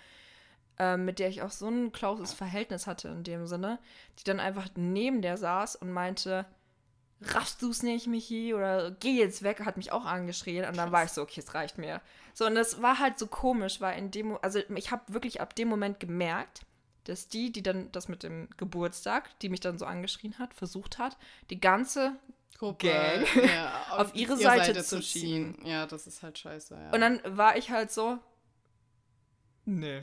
ähm, 0.78 1.06
mit 1.06 1.20
der 1.20 1.30
ich 1.30 1.42
auch 1.42 1.52
so 1.52 1.68
ein 1.68 1.92
closes 1.92 2.34
Verhältnis 2.34 2.88
hatte 2.88 3.10
in 3.10 3.24
dem 3.24 3.48
Sinne, 3.48 3.80
die 4.18 4.24
dann 4.24 4.40
einfach 4.40 4.70
neben 4.76 5.22
der 5.22 5.38
saß 5.38 5.78
und 5.78 5.92
meinte, 5.92 6.46
raffst 7.22 7.62
du's 7.62 7.84
nicht, 7.84 8.08
Michi? 8.08 8.54
Oder 8.54 8.92
geh 8.92 9.18
jetzt 9.18 9.44
weg, 9.44 9.66
hat 9.66 9.78
mich 9.78 9.92
auch 9.92 10.06
angeschrien. 10.06 10.66
Und 10.66 10.78
dann 10.78 10.92
war 10.92 11.04
ich 11.04 11.12
so, 11.12 11.22
okay, 11.22 11.42
es 11.42 11.54
reicht 11.54 11.78
mir. 11.78 12.02
So, 12.34 12.46
und 12.46 12.56
das 12.56 12.82
war 12.82 13.00
halt 13.00 13.20
so 13.20 13.28
komisch, 13.28 13.82
weil 13.82 13.98
in 13.98 14.12
dem, 14.12 14.38
also 14.42 14.60
ich 14.76 14.92
habe 14.92 15.14
wirklich 15.14 15.42
ab 15.42 15.56
dem 15.56 15.68
Moment 15.68 16.00
gemerkt, 16.00 16.62
dass 17.10 17.28
die, 17.28 17.51
die 17.51 17.64
dann 17.64 17.91
das 17.91 18.07
mit 18.07 18.24
dem 18.24 18.47
Geburtstag, 18.57 19.38
die 19.39 19.49
mich 19.49 19.60
dann 19.60 19.78
so 19.78 19.86
angeschrien 19.86 20.38
hat, 20.39 20.53
versucht 20.53 20.97
hat, 20.97 21.18
die 21.49 21.60
ganze 21.60 22.16
Gruppe 22.57 22.88
Gang 22.88 23.26
ja, 23.45 23.86
auf 23.97 24.14
ihre 24.16 24.38
Seite 24.38 24.84
zu 24.84 24.99
ziehen. 25.01 25.57
Ja, 25.64 25.86
das 25.86 26.07
ist 26.07 26.24
halt 26.24 26.38
scheiße. 26.38 26.76
Ja. 26.76 26.91
Und 26.91 27.01
dann 27.01 27.22
war 27.26 27.57
ich 27.57 27.72
halt 27.72 27.91
so, 27.91 28.20
nee, 29.66 30.01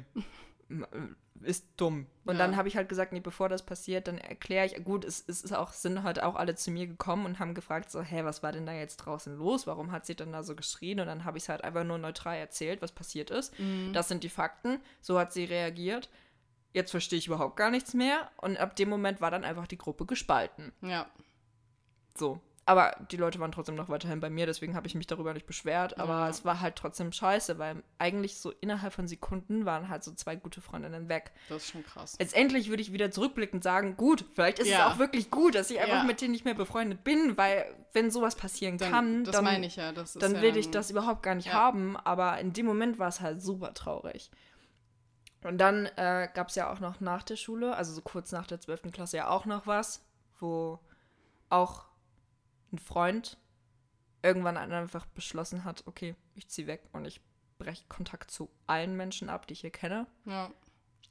ist 1.42 1.66
dumm. 1.76 2.06
Und 2.24 2.36
Ja. 2.36 2.38
dann 2.38 2.56
habe 2.56 2.68
ich 2.68 2.76
halt 2.76 2.88
gesagt, 2.88 3.12
nee, 3.12 3.20
bevor 3.20 3.48
das 3.48 3.64
passiert, 3.64 4.08
dann 4.08 4.18
erkläre 4.18 4.66
ich, 4.66 4.82
gut, 4.84 5.04
es, 5.04 5.22
es 5.28 5.42
ist 5.42 5.52
auch, 5.52 5.72
sind 5.72 6.02
halt 6.02 6.22
auch 6.22 6.34
alle 6.34 6.54
zu 6.54 6.70
mir 6.70 6.86
gekommen 6.86 7.26
und 7.26 7.38
haben 7.38 7.54
gefragt 7.54 7.90
so, 7.90 8.00
hä, 8.00 8.24
was 8.24 8.42
war 8.42 8.52
denn 8.52 8.66
da 8.66 8.72
jetzt 8.72 8.96
draußen 8.96 9.36
los? 9.36 9.66
Warum 9.66 9.92
hat 9.92 10.06
sie 10.06 10.14
denn 10.14 10.32
da 10.32 10.42
so 10.42 10.56
geschrien? 10.56 10.98
Und 11.00 11.06
dann 11.06 11.24
habe 11.24 11.38
ich 11.38 11.44
es 11.44 11.48
halt 11.48 11.62
einfach 11.62 11.84
nur 11.84 11.98
neutral 11.98 12.36
erzählt, 12.36 12.82
was 12.82 12.92
passiert 12.92 13.30
ist. 13.30 13.58
Mhm. 13.58 13.92
Das 13.92 14.08
sind 14.08 14.24
die 14.24 14.28
Fakten. 14.28 14.80
So 15.00 15.18
hat 15.18 15.32
sie 15.32 15.44
reagiert. 15.44 16.08
Jetzt 16.76 16.90
verstehe 16.90 17.18
ich 17.18 17.26
überhaupt 17.26 17.56
gar 17.56 17.70
nichts 17.70 17.94
mehr. 17.94 18.30
Und 18.36 18.58
ab 18.58 18.76
dem 18.76 18.90
Moment 18.90 19.22
war 19.22 19.30
dann 19.30 19.44
einfach 19.44 19.66
die 19.66 19.78
Gruppe 19.78 20.04
gespalten. 20.04 20.72
ja. 20.82 21.06
So. 22.18 22.38
Aber 22.68 22.96
die 23.12 23.16
Leute 23.16 23.38
waren 23.38 23.52
trotzdem 23.52 23.76
noch 23.76 23.88
weiterhin 23.88 24.18
bei 24.18 24.28
mir, 24.28 24.44
deswegen 24.44 24.74
habe 24.74 24.88
ich 24.88 24.96
mich 24.96 25.06
darüber 25.06 25.32
nicht 25.32 25.46
beschwert. 25.46 26.00
Aber 26.00 26.14
Ja. 26.14 26.28
es 26.28 26.44
war 26.44 26.60
halt 26.60 26.74
trotzdem 26.74 27.12
scheiße, 27.12 27.58
weil 27.60 27.82
eigentlich 27.98 28.38
so 28.38 28.50
innerhalb 28.60 28.92
von 28.92 29.06
Sekunden 29.06 29.64
waren 29.66 29.88
halt 29.88 30.02
so 30.02 30.12
zwei 30.12 30.34
gute 30.34 30.60
Freundinnen 30.60 31.08
weg. 31.08 31.30
Das 31.48 31.62
ist 31.62 31.70
schon 31.70 31.84
krass. 31.84 32.16
Letztendlich 32.18 32.68
würde 32.68 32.82
ich 32.82 32.92
wieder 32.92 33.12
zurückblickend 33.12 33.62
sagen, 33.62 33.96
gut, 33.96 34.24
vielleicht 34.34 34.58
ist 34.58 34.68
Ja. 34.68 34.88
es 34.88 34.94
auch 34.94 34.98
wirklich 34.98 35.30
gut, 35.30 35.54
dass 35.54 35.70
ich 35.70 35.78
einfach 35.78 35.98
Ja. 35.98 36.02
mit 36.04 36.20
denen 36.20 36.32
nicht 36.32 36.44
mehr 36.44 36.54
befreundet 36.54 37.04
bin, 37.04 37.36
weil 37.38 37.72
wenn 37.92 38.10
sowas 38.10 38.34
passieren 38.34 38.78
Dann, 38.78 38.90
kann, 38.90 39.24
das 39.24 39.36
dann, 39.36 39.44
meine 39.44 39.66
ich 39.66 39.76
ja. 39.76 39.92
Das 39.92 40.14
dann 40.14 40.40
will 40.42 40.56
ich 40.56 40.70
das 40.70 40.90
überhaupt 40.90 41.22
gar 41.22 41.36
nicht 41.36 41.52
haben. 41.52 41.96
Aber 41.96 42.38
in 42.40 42.52
dem 42.52 42.66
Moment 42.66 42.98
war 42.98 43.08
es 43.08 43.20
halt 43.20 43.40
super 43.40 43.74
traurig. 43.74 44.28
Und 45.46 45.58
dann 45.58 45.86
äh, 45.96 46.28
gab 46.34 46.48
es 46.48 46.56
ja 46.56 46.72
auch 46.72 46.80
noch 46.80 47.00
nach 47.00 47.22
der 47.22 47.36
Schule, 47.36 47.76
also 47.76 47.92
so 47.92 48.00
kurz 48.02 48.32
nach 48.32 48.46
der 48.46 48.60
12. 48.60 48.90
Klasse 48.92 49.18
ja 49.18 49.28
auch 49.28 49.46
noch 49.46 49.66
was, 49.66 50.04
wo 50.40 50.80
auch 51.48 51.86
ein 52.72 52.78
Freund 52.78 53.38
irgendwann 54.22 54.56
einfach 54.56 55.06
beschlossen 55.06 55.64
hat, 55.64 55.84
okay, 55.86 56.16
ich 56.34 56.48
ziehe 56.48 56.66
weg 56.66 56.82
und 56.92 57.04
ich 57.04 57.20
breche 57.58 57.84
Kontakt 57.88 58.30
zu 58.30 58.50
allen 58.66 58.96
Menschen 58.96 59.28
ab, 59.28 59.46
die 59.46 59.52
ich 59.52 59.60
hier 59.60 59.70
kenne. 59.70 60.06
Ja. 60.24 60.50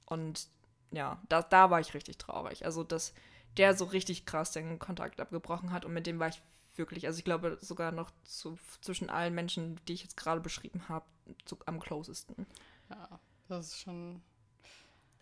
Und 0.05 0.49
ja, 0.91 1.21
da, 1.29 1.41
da 1.41 1.69
war 1.69 1.79
ich 1.79 1.93
richtig 1.93 2.17
traurig. 2.17 2.65
Also, 2.65 2.83
dass 2.83 3.13
der 3.57 3.75
so 3.75 3.85
richtig 3.85 4.25
krass 4.25 4.51
den 4.51 4.79
Kontakt 4.79 5.21
abgebrochen 5.21 5.71
hat 5.71 5.85
und 5.85 5.93
mit 5.93 6.07
dem 6.07 6.19
war 6.19 6.27
ich 6.27 6.41
wirklich, 6.75 7.07
also 7.07 7.17
ich 7.17 7.23
glaube 7.23 7.57
sogar 7.61 7.93
noch 7.93 8.11
zu, 8.25 8.59
zwischen 8.81 9.09
allen 9.09 9.33
Menschen, 9.33 9.79
die 9.87 9.93
ich 9.93 10.03
jetzt 10.03 10.17
gerade 10.17 10.41
beschrieben 10.41 10.89
habe, 10.89 11.05
zu, 11.45 11.57
am 11.65 11.79
closesten. 11.79 12.45
ja, 12.89 13.19
das 13.47 13.67
ist 13.67 13.79
schon. 13.81 14.21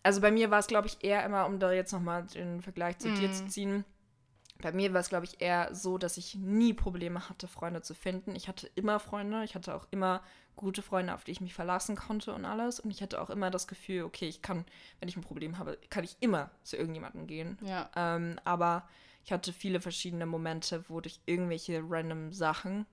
Also 0.02 0.20
bei 0.20 0.30
mir 0.30 0.50
war 0.50 0.58
es, 0.58 0.66
glaube 0.66 0.86
ich, 0.86 1.02
eher 1.02 1.24
immer, 1.24 1.46
um 1.46 1.58
da 1.58 1.72
jetzt 1.72 1.92
nochmal 1.92 2.24
den 2.26 2.60
Vergleich 2.62 2.98
zu 2.98 3.10
dir 3.12 3.28
Mhm. 3.28 3.32
zu 3.32 3.46
ziehen. 3.46 3.84
Bei 4.60 4.70
mir 4.72 4.92
war 4.92 5.00
es, 5.00 5.08
glaube 5.08 5.24
ich, 5.24 5.40
eher 5.40 5.74
so, 5.74 5.98
dass 5.98 6.16
ich 6.16 6.36
nie 6.36 6.72
Probleme 6.74 7.28
hatte, 7.28 7.48
Freunde 7.48 7.82
zu 7.82 7.94
finden. 7.94 8.36
Ich 8.36 8.46
hatte 8.48 8.70
immer 8.76 9.00
Freunde, 9.00 9.42
ich 9.44 9.54
hatte 9.54 9.74
auch 9.74 9.86
immer 9.90 10.22
gute 10.56 10.80
Freunde, 10.82 11.12
auf 11.14 11.24
die 11.24 11.32
ich 11.32 11.40
mich 11.40 11.54
verlassen 11.54 11.96
konnte 11.96 12.32
und 12.32 12.44
alles. 12.44 12.78
Und 12.80 12.90
ich 12.90 13.02
hatte 13.02 13.20
auch 13.20 13.30
immer 13.30 13.50
das 13.50 13.66
Gefühl, 13.66 14.04
okay, 14.04 14.28
ich 14.28 14.42
kann, 14.42 14.64
wenn 15.00 15.08
ich 15.08 15.16
ein 15.16 15.22
Problem 15.22 15.58
habe, 15.58 15.78
kann 15.90 16.04
ich 16.04 16.16
immer 16.20 16.50
zu 16.62 16.76
irgendjemandem 16.76 17.26
gehen. 17.26 17.58
Ja. 17.62 17.90
Ähm, 17.96 18.38
aber 18.44 18.88
ich 19.24 19.32
hatte 19.32 19.52
viele 19.52 19.80
verschiedene 19.80 20.26
Momente, 20.26 20.84
wo 20.88 21.00
durch 21.00 21.20
irgendwelche 21.26 21.82
random 21.82 22.32
Sachen 22.32 22.86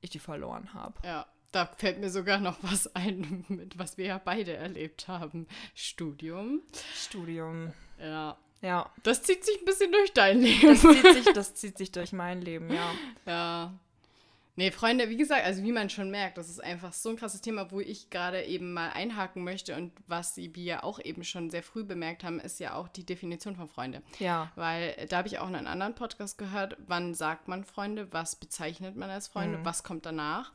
ich 0.00 0.10
die 0.10 0.18
verloren 0.20 0.74
habe. 0.74 0.94
Ja. 1.04 1.26
Da 1.54 1.66
fällt 1.78 2.00
mir 2.00 2.10
sogar 2.10 2.38
noch 2.40 2.56
was 2.62 2.94
ein, 2.96 3.44
mit 3.48 3.78
was 3.78 3.96
wir 3.98 4.06
ja 4.06 4.18
beide 4.22 4.54
erlebt 4.54 5.06
haben. 5.08 5.46
Studium. 5.74 6.62
Studium. 6.94 7.72
Ja. 8.00 8.36
Ja, 8.60 8.90
Das 9.02 9.22
zieht 9.22 9.44
sich 9.44 9.58
ein 9.60 9.66
bisschen 9.66 9.92
durch 9.92 10.12
dein 10.14 10.40
Leben. 10.40 10.68
das 10.68 10.80
zieht 10.80 11.12
sich, 11.24 11.24
das 11.34 11.54
zieht 11.54 11.76
sich 11.78 11.92
durch 11.92 12.12
mein 12.14 12.40
Leben, 12.40 12.72
ja. 12.72 12.90
Ja. 13.26 13.74
Nee, 14.56 14.70
Freunde, 14.70 15.10
wie 15.10 15.16
gesagt, 15.16 15.44
also 15.44 15.62
wie 15.64 15.72
man 15.72 15.90
schon 15.90 16.10
merkt, 16.10 16.38
das 16.38 16.48
ist 16.48 16.62
einfach 16.62 16.92
so 16.92 17.10
ein 17.10 17.16
krasses 17.16 17.40
Thema, 17.42 17.70
wo 17.72 17.80
ich 17.80 18.08
gerade 18.08 18.42
eben 18.44 18.72
mal 18.72 18.90
einhaken 18.90 19.42
möchte 19.44 19.74
und 19.76 19.92
was 20.06 20.36
wir 20.38 20.84
auch 20.84 20.98
eben 20.98 21.24
schon 21.24 21.50
sehr 21.50 21.62
früh 21.64 21.82
bemerkt 21.84 22.22
haben, 22.24 22.38
ist 22.40 22.58
ja 22.60 22.74
auch 22.74 22.86
die 22.88 23.04
Definition 23.04 23.56
von 23.56 23.68
Freunde. 23.68 24.00
Ja. 24.20 24.50
Weil 24.54 24.94
äh, 24.96 25.06
da 25.06 25.18
habe 25.18 25.28
ich 25.28 25.40
auch 25.40 25.48
in 25.48 25.56
einem 25.56 25.66
anderen 25.66 25.94
Podcast 25.96 26.38
gehört, 26.38 26.76
wann 26.86 27.14
sagt 27.14 27.48
man 27.48 27.64
Freunde, 27.64 28.12
was 28.12 28.36
bezeichnet 28.36 28.96
man 28.96 29.10
als 29.10 29.26
Freunde, 29.28 29.58
Mhm. 29.58 29.64
was 29.64 29.82
kommt 29.82 30.06
danach. 30.06 30.52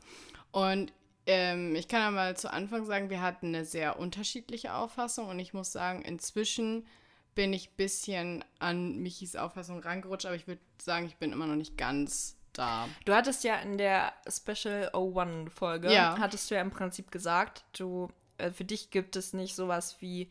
Und 0.52 0.92
ähm, 1.26 1.74
ich 1.76 1.86
kann 1.88 2.00
ja 2.00 2.10
mal 2.10 2.36
zu 2.36 2.52
Anfang 2.52 2.84
sagen, 2.86 3.10
wir 3.10 3.20
hatten 3.22 3.48
eine 3.48 3.64
sehr 3.64 3.98
unterschiedliche 3.98 4.74
Auffassung 4.74 5.28
und 5.28 5.38
ich 5.38 5.52
muss 5.54 5.70
sagen, 5.72 6.02
inzwischen 6.02 6.86
bin 7.34 7.52
ich 7.52 7.68
ein 7.70 7.76
bisschen 7.76 8.44
an 8.58 8.96
Michis 8.98 9.36
Auffassung 9.36 9.80
rangerutscht, 9.80 10.26
aber 10.26 10.34
ich 10.34 10.46
würde 10.48 10.60
sagen, 10.82 11.06
ich 11.06 11.16
bin 11.16 11.32
immer 11.32 11.46
noch 11.46 11.54
nicht 11.56 11.76
ganz 11.78 12.36
da. 12.52 12.88
Du 13.04 13.14
hattest 13.14 13.44
ja 13.44 13.56
in 13.60 13.78
der 13.78 14.12
Special 14.28 14.90
01 14.92 15.52
Folge, 15.54 15.92
Ja. 15.92 16.16
hattest 16.18 16.50
du 16.50 16.56
ja 16.56 16.60
im 16.60 16.70
Prinzip 16.70 17.10
gesagt, 17.12 17.64
du, 17.78 18.08
äh, 18.38 18.50
für 18.50 18.64
dich 18.64 18.90
gibt 18.90 19.14
es 19.14 19.32
nicht 19.32 19.54
sowas 19.54 19.96
wie 20.00 20.28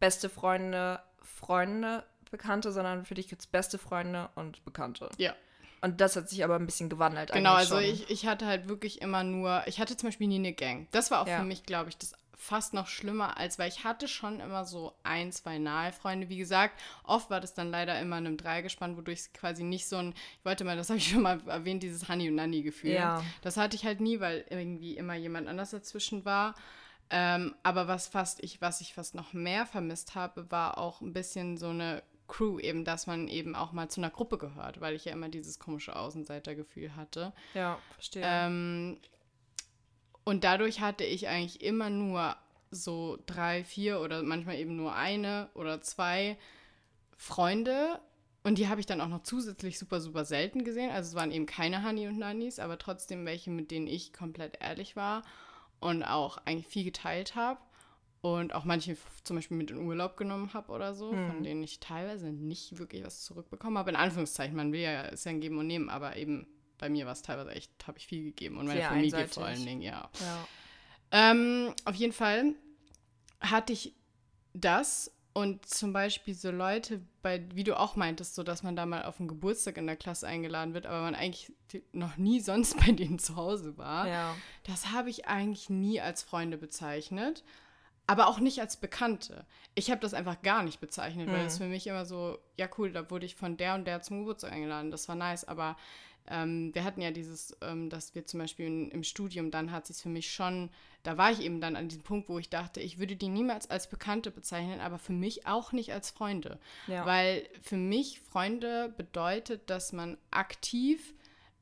beste 0.00 0.30
Freunde, 0.30 1.00
Freunde, 1.20 2.04
Bekannte, 2.30 2.72
sondern 2.72 3.04
für 3.04 3.14
dich 3.14 3.28
gibt 3.28 3.42
es 3.42 3.46
beste 3.46 3.76
Freunde 3.78 4.30
und 4.34 4.64
Bekannte. 4.64 5.10
Ja. 5.18 5.34
Und 5.80 6.00
das 6.00 6.16
hat 6.16 6.28
sich 6.28 6.42
aber 6.44 6.56
ein 6.56 6.66
bisschen 6.66 6.88
gewandelt. 6.88 7.32
Genau, 7.32 7.54
also 7.54 7.76
schon. 7.76 7.84
ich, 7.84 8.10
ich 8.10 8.26
hatte 8.26 8.46
halt 8.46 8.68
wirklich 8.68 9.00
immer 9.00 9.22
nur, 9.24 9.62
ich 9.66 9.80
hatte 9.80 9.96
zum 9.96 10.08
Beispiel 10.08 10.26
nie 10.26 10.36
eine 10.36 10.52
Gang. 10.52 10.88
Das 10.90 11.10
war 11.10 11.22
auch 11.22 11.28
Ja. 11.28 11.38
für 11.38 11.44
mich, 11.44 11.62
glaube 11.64 11.88
ich, 11.90 11.96
das 11.98 12.12
fast 12.40 12.72
noch 12.72 12.86
schlimmer, 12.86 13.36
als 13.36 13.58
weil 13.58 13.68
ich 13.68 13.82
hatte 13.82 14.06
schon 14.06 14.38
immer 14.38 14.64
so 14.64 14.94
ein, 15.02 15.32
zwei 15.32 15.58
nahe 15.58 15.92
Freunde. 15.92 16.28
Wie 16.28 16.36
gesagt, 16.38 16.78
oft 17.02 17.30
war 17.30 17.40
das 17.40 17.52
dann 17.52 17.70
leider 17.70 17.98
immer 18.00 18.18
in 18.18 18.26
einem 18.28 18.36
Dreigespann, 18.36 18.96
wodurch 18.96 19.18
es 19.18 19.32
quasi 19.32 19.64
nicht 19.64 19.88
so 19.88 19.96
ein, 19.96 20.14
ich 20.38 20.44
wollte 20.44 20.62
mal, 20.62 20.76
das 20.76 20.88
habe 20.88 20.98
ich 20.98 21.08
schon 21.10 21.22
mal 21.22 21.40
erwähnt, 21.46 21.82
dieses 21.82 22.08
Honey 22.08 22.28
und 22.28 22.36
Nanny 22.36 22.62
Gefühl. 22.62 22.92
Ja. 22.92 23.24
Das 23.42 23.56
hatte 23.56 23.74
ich 23.74 23.84
halt 23.84 24.00
nie, 24.00 24.20
weil 24.20 24.44
irgendwie 24.50 24.96
immer 24.96 25.14
jemand 25.14 25.48
anders 25.48 25.70
dazwischen 25.70 26.24
war. 26.24 26.54
Ähm, 27.10 27.54
aber 27.64 27.88
was 27.88 28.06
fast 28.06 28.42
ich, 28.44 28.60
was 28.60 28.80
ich 28.80 28.94
fast 28.94 29.14
noch 29.16 29.32
mehr 29.32 29.66
vermisst 29.66 30.14
habe, 30.14 30.48
war 30.50 30.78
auch 30.78 31.00
ein 31.00 31.12
bisschen 31.12 31.56
so 31.56 31.70
eine 31.70 32.02
Crew 32.28 32.58
eben, 32.60 32.84
dass 32.84 33.06
man 33.06 33.26
eben 33.26 33.54
auch 33.54 33.72
mal 33.72 33.88
zu 33.88 34.00
einer 34.00 34.10
Gruppe 34.10 34.38
gehört, 34.38 34.80
weil 34.80 34.94
ich 34.94 35.06
ja 35.06 35.12
immer 35.12 35.28
dieses 35.28 35.58
komische 35.58 35.96
Außenseitergefühl 35.96 36.94
hatte. 36.94 37.32
Ja, 37.54 37.78
verstehe. 37.94 38.22
Ähm, 38.24 38.98
und 40.24 40.44
dadurch 40.44 40.80
hatte 40.80 41.04
ich 41.04 41.28
eigentlich 41.28 41.62
immer 41.62 41.90
nur 41.90 42.36
so 42.70 43.18
drei, 43.26 43.64
vier 43.64 44.00
oder 44.00 44.22
manchmal 44.22 44.56
eben 44.56 44.76
nur 44.76 44.94
eine 44.94 45.48
oder 45.54 45.80
zwei 45.80 46.36
Freunde. 47.16 48.00
Und 48.44 48.58
die 48.58 48.68
habe 48.68 48.80
ich 48.80 48.86
dann 48.86 49.00
auch 49.00 49.08
noch 49.08 49.22
zusätzlich 49.22 49.78
super, 49.78 50.00
super 50.00 50.24
selten 50.24 50.64
gesehen. 50.64 50.90
Also 50.90 51.08
es 51.08 51.14
waren 51.14 51.32
eben 51.32 51.46
keine 51.46 51.84
Honey 51.84 52.08
und 52.08 52.18
Nannies, 52.18 52.58
aber 52.58 52.78
trotzdem 52.78 53.24
welche, 53.26 53.50
mit 53.50 53.70
denen 53.70 53.86
ich 53.86 54.12
komplett 54.12 54.60
ehrlich 54.60 54.96
war 54.96 55.22
und 55.80 56.02
auch 56.02 56.38
eigentlich 56.44 56.68
viel 56.68 56.84
geteilt 56.84 57.34
habe. 57.34 57.60
Und 58.20 58.52
auch 58.52 58.64
manche 58.64 58.96
zum 59.22 59.36
Beispiel 59.36 59.56
mit 59.56 59.70
in 59.70 59.78
Urlaub 59.78 60.16
genommen 60.16 60.52
habe 60.52 60.72
oder 60.72 60.92
so, 60.94 61.12
Mhm. 61.12 61.26
von 61.28 61.42
denen 61.44 61.62
ich 61.62 61.78
teilweise 61.78 62.32
nicht 62.32 62.78
wirklich 62.78 63.04
was 63.04 63.24
zurückbekommen 63.24 63.78
habe. 63.78 63.90
In 63.90 63.96
Anführungszeichen, 63.96 64.56
man 64.56 64.72
will 64.72 64.80
ja, 64.80 65.02
ist 65.02 65.24
ja 65.24 65.30
ein 65.30 65.40
Geben 65.40 65.58
und 65.58 65.68
Nehmen, 65.68 65.88
aber 65.88 66.16
eben 66.16 66.46
bei 66.78 66.88
mir 66.88 67.06
war 67.06 67.12
es 67.12 67.22
teilweise 67.22 67.50
echt, 67.52 67.70
habe 67.86 67.98
ich 67.98 68.06
viel 68.06 68.24
gegeben. 68.24 68.56
Und 68.58 68.66
meine 68.66 68.80
Sehr 68.80 68.88
Familie 68.88 69.14
einseitig. 69.14 69.34
vor 69.34 69.44
allen 69.44 69.64
Dingen, 69.64 69.82
ja. 69.82 70.10
ja. 70.20 70.48
Ähm, 71.10 71.74
auf 71.84 71.94
jeden 71.94 72.12
Fall 72.12 72.54
hatte 73.40 73.72
ich 73.72 73.94
das 74.52 75.12
und 75.32 75.64
zum 75.66 75.92
Beispiel 75.92 76.34
so 76.34 76.50
Leute, 76.50 77.00
bei, 77.22 77.44
wie 77.54 77.62
du 77.62 77.78
auch 77.78 77.94
meintest, 77.94 78.34
so 78.34 78.42
dass 78.42 78.62
man 78.64 78.74
da 78.74 78.84
mal 78.86 79.04
auf 79.04 79.20
einen 79.20 79.28
Geburtstag 79.28 79.76
in 79.76 79.86
der 79.86 79.94
Klasse 79.96 80.26
eingeladen 80.26 80.74
wird, 80.74 80.86
aber 80.86 81.02
man 81.02 81.14
eigentlich 81.14 81.52
noch 81.92 82.16
nie 82.16 82.40
sonst 82.50 82.76
bei 82.84 82.90
denen 82.92 83.18
zu 83.20 83.36
Hause 83.36 83.76
war. 83.78 84.08
ja. 84.08 84.34
Das 84.64 84.90
habe 84.90 85.10
ich 85.10 85.26
eigentlich 85.28 85.70
nie 85.70 86.00
als 86.00 86.22
Freunde 86.24 86.58
bezeichnet, 86.58 87.44
aber 88.08 88.26
auch 88.26 88.40
nicht 88.40 88.60
als 88.60 88.78
Bekannte. 88.78 89.44
Ich 89.74 89.90
habe 89.90 90.00
das 90.00 90.14
einfach 90.14 90.40
gar 90.42 90.62
nicht 90.62 90.80
bezeichnet, 90.80 91.28
weil 91.28 91.40
Hm. 91.40 91.46
es 91.46 91.58
für 91.58 91.66
mich 91.66 91.86
immer 91.86 92.06
so, 92.06 92.38
ja 92.56 92.66
cool, 92.78 92.90
da 92.90 93.10
wurde 93.10 93.26
ich 93.26 93.36
von 93.36 93.56
der 93.56 93.74
und 93.74 93.84
der 93.86 94.00
zum 94.02 94.20
Geburtstag 94.20 94.50
eingeladen, 94.50 94.90
das 94.90 95.08
war 95.08 95.14
nice, 95.14 95.44
aber 95.46 95.76
ähm, 96.26 96.74
wir 96.74 96.84
hatten 96.84 97.02
ja 97.02 97.10
dieses, 97.10 97.56
ähm, 97.60 97.90
dass 97.90 98.14
wir 98.14 98.24
zum 98.26 98.40
Beispiel 98.40 98.66
in, 98.66 98.90
im 98.90 99.04
Studium, 99.04 99.50
dann 99.50 99.72
hat 99.72 99.86
sich 99.86 99.98
für 99.98 100.08
mich 100.08 100.32
schon, 100.32 100.70
da 101.02 101.18
war 101.18 101.30
ich 101.30 101.40
eben 101.40 101.60
dann 101.60 101.76
an 101.76 101.88
diesem 101.88 102.02
Punkt, 102.02 102.30
wo 102.30 102.38
ich 102.38 102.48
dachte, 102.48 102.80
ich 102.80 102.98
würde 102.98 103.14
die 103.16 103.28
niemals 103.28 103.70
als 103.70 103.88
Bekannte 103.90 104.30
bezeichnen, 104.30 104.80
aber 104.80 104.98
für 104.98 105.12
mich 105.12 105.46
auch 105.46 105.72
nicht 105.72 105.92
als 105.92 106.10
Freunde. 106.10 106.58
Ja. 106.86 107.04
Weil 107.04 107.46
für 107.62 107.76
mich 107.76 108.20
Freunde 108.20 108.92
bedeutet, 108.96 109.68
dass 109.68 109.92
man 109.92 110.16
aktiv 110.30 111.14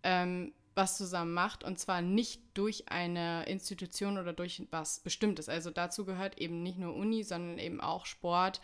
ähm, 0.05 0.53
was 0.77 0.97
zusammen 0.97 1.33
macht 1.33 1.65
und 1.65 1.79
zwar 1.79 2.03
nicht 2.03 2.43
durch 2.55 2.91
eine 2.91 3.47
Institution 3.47 4.19
oder 4.19 4.33
durch 4.33 4.63
was 4.71 5.01
Bestimmtes. 5.01 5.49
Also 5.49 5.71
dazu 5.71 6.05
gehört 6.05 6.39
eben 6.39 6.63
nicht 6.63 6.79
nur 6.79 6.95
Uni, 6.95 7.23
sondern 7.23 7.59
eben 7.59 7.81
auch 7.81 8.07
Sport 8.07 8.61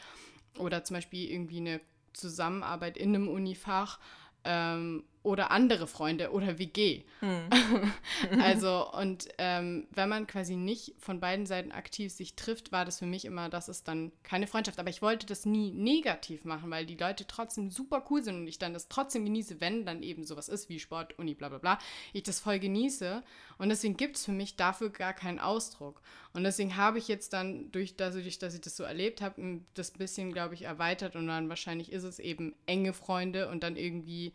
oder 0.58 0.84
zum 0.84 0.94
Beispiel 0.94 1.30
irgendwie 1.30 1.58
eine 1.58 1.80
Zusammenarbeit 2.12 2.98
in 2.98 3.14
einem 3.14 3.28
Unifach 3.28 3.98
ähm, 4.44 5.04
oder 5.22 5.50
andere 5.52 5.86
Freunde 5.86 6.32
oder 6.32 6.58
WG. 6.58 7.02
also 8.42 8.90
und 8.92 9.28
ähm, 9.38 9.86
wenn 9.92 10.08
man 10.08 10.26
quasi 10.26 10.56
nicht 10.56 10.94
von 10.98 11.20
beiden 11.20 11.46
Seiten 11.46 11.70
aktiv 11.70 12.12
sich 12.12 12.34
trifft, 12.34 12.72
war 12.72 12.84
das 12.84 12.98
für 12.98 13.06
mich 13.06 13.24
immer, 13.24 13.48
das 13.48 13.68
ist 13.68 13.86
dann 13.86 14.10
keine 14.24 14.48
Freundschaft. 14.48 14.80
Aber 14.80 14.90
ich 14.90 15.02
wollte 15.02 15.26
das 15.26 15.46
nie 15.46 15.70
negativ 15.70 16.44
machen, 16.44 16.70
weil 16.70 16.86
die 16.86 16.96
Leute 16.96 17.26
trotzdem 17.26 17.70
super 17.70 18.04
cool 18.10 18.22
sind 18.22 18.36
und 18.36 18.46
ich 18.48 18.58
dann 18.58 18.74
das 18.74 18.88
trotzdem 18.88 19.24
genieße, 19.24 19.60
wenn 19.60 19.86
dann 19.86 20.02
eben 20.02 20.24
sowas 20.24 20.48
ist 20.48 20.68
wie 20.68 20.80
Sport, 20.80 21.18
Uni, 21.18 21.34
bla 21.34 21.48
bla 21.48 21.58
bla. 21.58 21.78
Ich 22.12 22.24
das 22.24 22.40
voll 22.40 22.58
genieße 22.58 23.22
und 23.58 23.68
deswegen 23.68 23.96
gibt 23.96 24.16
es 24.16 24.24
für 24.24 24.32
mich 24.32 24.56
dafür 24.56 24.90
gar 24.90 25.12
keinen 25.12 25.38
Ausdruck. 25.38 26.02
Und 26.34 26.44
deswegen 26.44 26.76
habe 26.76 26.98
ich 26.98 27.08
jetzt 27.08 27.32
dann, 27.32 27.70
durch, 27.72 27.96
dadurch, 27.96 28.38
dass 28.38 28.54
ich 28.54 28.60
das 28.60 28.76
so 28.76 28.84
erlebt 28.84 29.20
habe, 29.20 29.60
das 29.74 29.90
bisschen, 29.92 30.32
glaube 30.32 30.54
ich, 30.54 30.62
erweitert 30.62 31.14
und 31.14 31.26
dann 31.26 31.48
wahrscheinlich 31.48 31.92
ist 31.92 32.04
es 32.04 32.18
eben 32.18 32.54
enge 32.66 32.92
Freunde 32.92 33.48
und 33.48 33.62
dann 33.62 33.76
irgendwie 33.76 34.32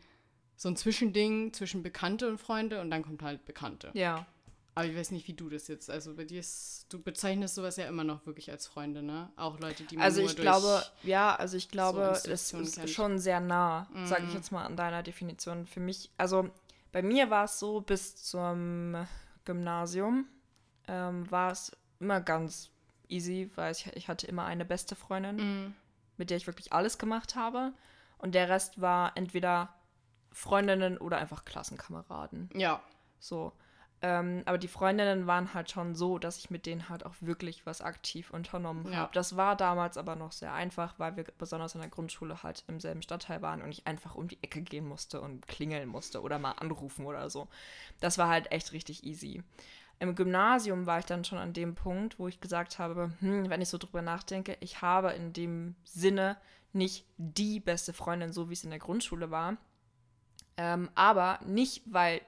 so 0.57 0.67
ein 0.67 0.75
Zwischending 0.75 1.53
zwischen 1.53 1.83
Bekannte 1.83 2.27
und 2.27 2.37
Freunde 2.39 2.81
und 2.81 2.91
dann 2.91 3.03
kommt 3.03 3.21
halt 3.23 3.45
Bekannte. 3.45 3.91
ja. 3.93 4.25
Aber 4.75 4.85
ich 4.85 4.95
weiß 4.95 5.09
nicht, 5.09 5.27
wie 5.27 5.33
du 5.33 5.49
das 5.49 5.67
jetzt, 5.67 5.89
also 5.89 6.13
bei 6.13 6.23
dir 6.23 6.39
ist, 6.39 6.85
du 6.89 7.01
bezeichnest 7.01 7.55
sowas 7.55 7.77
ja 7.77 7.87
immer 7.87 8.03
noch 8.03 8.27
wirklich 8.27 8.51
als 8.51 8.67
Freunde, 8.67 9.01
ne? 9.01 9.27
Auch 9.35 9.59
Leute, 9.59 9.83
die 9.85 9.95
man 9.95 10.03
Also 10.05 10.21
ich 10.21 10.35
glaube, 10.35 10.83
ja, 11.01 11.35
also 11.35 11.57
ich 11.57 11.69
glaube, 11.69 12.01
es 12.01 12.25
Institutionen 12.25 12.67
ist 12.67 12.75
kennt. 12.75 12.89
schon 12.91 13.17
sehr 13.17 13.39
nah, 13.39 13.87
sage 14.03 14.25
ich 14.25 14.29
Mhm. 14.29 14.35
jetzt 14.35 14.51
mal 14.51 14.65
an 14.65 14.77
deiner 14.77 15.01
Definition. 15.01 15.65
Für 15.65 15.79
mich, 15.79 16.11
also 16.17 16.51
bei 16.91 17.01
mir 17.01 17.31
war 17.31 17.45
es 17.45 17.57
so, 17.57 17.81
bis 17.81 18.17
zum 18.17 18.95
Gymnasium 19.45 20.27
ähm, 20.87 21.29
war 21.31 21.51
es 21.51 21.75
immer 21.99 22.21
ganz 22.21 22.69
easy, 23.09 23.49
weil 23.55 23.71
ich, 23.71 23.87
ich 23.95 24.07
hatte 24.07 24.27
immer 24.27 24.45
eine 24.45 24.63
beste 24.65 24.95
Freundin, 24.95 25.37
Mhm. 25.37 25.73
mit 26.17 26.29
der 26.29 26.37
ich 26.37 26.45
wirklich 26.45 26.71
alles 26.71 26.99
gemacht 26.99 27.35
habe. 27.35 27.73
Und 28.19 28.35
der 28.35 28.47
Rest 28.49 28.79
war 28.79 29.13
entweder 29.15 29.73
Freundinnen 30.37 30.97
oder 30.99 31.17
einfach 31.17 31.45
Klassenkameraden. 31.45 32.49
Ja, 32.53 32.81
So. 33.19 33.51
Ähm, 34.03 34.43
aber 34.45 34.59
die 34.59 34.67
Freundinnen 34.67 35.25
waren 35.25 35.55
halt 35.55 35.71
schon 35.71 35.95
so, 35.95 36.19
dass 36.19 36.37
ich 36.37 36.51
mit 36.51 36.67
denen 36.67 36.87
halt 36.87 37.03
auch 37.03 37.15
wirklich 37.19 37.65
was 37.65 37.81
aktiv 37.81 38.29
unternommen 38.29 38.85
Ja. 38.91 38.97
habe. 38.99 39.13
Das 39.15 39.35
war 39.35 39.55
damals 39.55 39.97
aber 39.97 40.15
noch 40.15 40.31
sehr 40.31 40.53
einfach, 40.53 40.99
weil 40.99 41.15
wir 41.17 41.23
besonders 41.39 41.73
in 41.73 41.81
der 41.81 41.89
Grundschule 41.89 42.43
halt 42.43 42.63
im 42.67 42.79
selben 42.79 43.01
Stadtteil 43.01 43.41
waren 43.41 43.63
und 43.63 43.71
ich 43.71 43.87
einfach 43.87 44.13
um 44.13 44.27
die 44.27 44.37
Ecke 44.43 44.61
gehen 44.61 44.87
musste 44.87 45.19
und 45.19 45.47
klingeln 45.47 45.89
musste 45.89 46.21
oder 46.21 46.37
mal 46.37 46.51
anrufen 46.51 47.07
oder 47.07 47.31
so. 47.31 47.47
Das 47.99 48.19
war 48.19 48.29
halt 48.29 48.51
echt 48.51 48.71
richtig 48.71 49.03
easy. 49.03 49.41
Im 49.97 50.13
Gymnasium 50.13 50.85
war 50.85 50.99
ich 50.99 51.05
dann 51.05 51.25
schon 51.25 51.39
an 51.39 51.53
dem 51.53 51.73
Punkt, 51.73 52.19
wo 52.19 52.27
ich 52.27 52.39
gesagt 52.39 52.77
habe, 52.77 53.11
hm, 53.19 53.49
wenn 53.49 53.61
ich 53.63 53.69
so 53.69 53.79
drüber 53.79 54.03
nachdenke, 54.03 54.55
ich 54.59 54.83
habe 54.83 55.13
in 55.13 55.33
dem 55.33 55.73
Sinne 55.83 56.37
nicht 56.71 57.07
die 57.17 57.59
beste 57.59 57.93
Freundin, 57.93 58.31
so 58.31 58.49
wie 58.49 58.53
es 58.53 58.63
in 58.63 58.69
der 58.69 58.77
Grundschule 58.77 59.31
war. 59.31 59.57
Ähm, 60.57 60.89
aber 60.95 61.39
nicht, 61.45 61.83
weil 61.85 62.21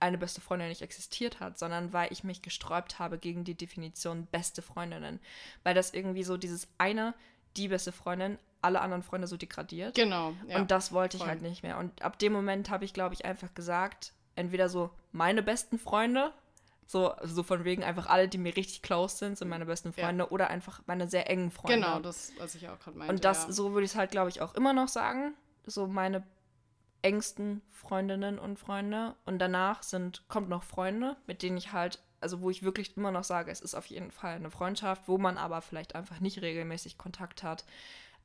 eine 0.00 0.18
beste 0.18 0.40
Freundin 0.40 0.68
nicht 0.68 0.82
existiert 0.82 1.38
hat, 1.40 1.58
sondern 1.58 1.92
weil 1.92 2.12
ich 2.12 2.24
mich 2.24 2.42
gesträubt 2.42 2.98
habe 2.98 3.18
gegen 3.18 3.44
die 3.44 3.54
Definition 3.54 4.26
beste 4.26 4.60
Freundinnen. 4.60 5.20
Weil 5.62 5.74
das 5.74 5.94
irgendwie 5.94 6.24
so 6.24 6.36
dieses 6.36 6.66
eine, 6.76 7.14
die 7.56 7.68
beste 7.68 7.92
Freundin, 7.92 8.38
alle 8.60 8.80
anderen 8.80 9.02
Freunde 9.02 9.26
so 9.26 9.36
degradiert. 9.36 9.94
genau. 9.94 10.34
Ja. 10.48 10.58
Und 10.58 10.70
das 10.70 10.92
wollte 10.92 11.16
ich 11.16 11.22
voll. 11.22 11.30
halt 11.30 11.42
nicht 11.42 11.62
mehr. 11.62 11.78
Und 11.78 12.02
ab 12.02 12.18
dem 12.18 12.32
Moment 12.32 12.70
habe 12.70 12.84
ich, 12.84 12.92
glaube 12.92 13.14
ich, 13.14 13.24
einfach 13.24 13.54
gesagt, 13.54 14.12
entweder 14.34 14.68
so 14.68 14.90
meine 15.12 15.42
besten 15.42 15.78
Freunde, 15.78 16.32
so, 16.86 17.12
so 17.22 17.42
von 17.42 17.64
wegen 17.64 17.84
einfach 17.84 18.06
alle, 18.06 18.28
die 18.28 18.38
mir 18.38 18.56
richtig 18.56 18.82
close 18.82 19.16
sind, 19.16 19.38
sind 19.38 19.48
meine 19.48 19.66
besten 19.66 19.92
Ja. 19.96 20.04
Freunde, 20.04 20.30
oder 20.30 20.50
einfach 20.50 20.82
meine 20.86 21.08
sehr 21.08 21.30
engen 21.30 21.50
Freunde. 21.50 21.80
genau, 21.80 22.00
das, 22.00 22.32
was 22.38 22.54
ich 22.54 22.68
auch 22.68 22.78
gerade 22.78 22.98
meinte. 22.98 23.14
Und 23.14 23.24
das, 23.24 23.44
ja. 23.44 23.52
so 23.52 23.72
würde 23.72 23.84
ich 23.84 23.92
es 23.92 23.96
halt, 23.96 24.10
glaube 24.10 24.30
ich, 24.30 24.40
auch 24.40 24.54
immer 24.54 24.72
noch 24.72 24.88
sagen. 24.88 25.34
So 25.64 25.86
meine 25.86 26.24
engsten 27.02 27.62
Freundinnen 27.70 28.38
und 28.38 28.58
Freunde. 28.58 29.14
Und 29.24 29.38
danach 29.38 29.82
sind, 29.82 30.26
kommt 30.28 30.48
noch 30.48 30.62
Freunde, 30.62 31.16
mit 31.26 31.42
denen 31.42 31.56
ich 31.56 31.72
halt, 31.72 32.00
also 32.20 32.40
wo 32.40 32.50
ich 32.50 32.62
wirklich 32.62 32.96
immer 32.96 33.10
noch 33.10 33.24
sage, 33.24 33.50
es 33.50 33.60
ist 33.60 33.74
auf 33.74 33.86
jeden 33.86 34.10
Fall 34.10 34.36
eine 34.36 34.50
Freundschaft, 34.50 35.08
wo 35.08 35.18
man 35.18 35.36
aber 35.36 35.60
vielleicht 35.60 35.94
einfach 35.94 36.20
nicht 36.20 36.40
regelmäßig 36.40 36.98
Kontakt 36.98 37.42
hat, 37.42 37.64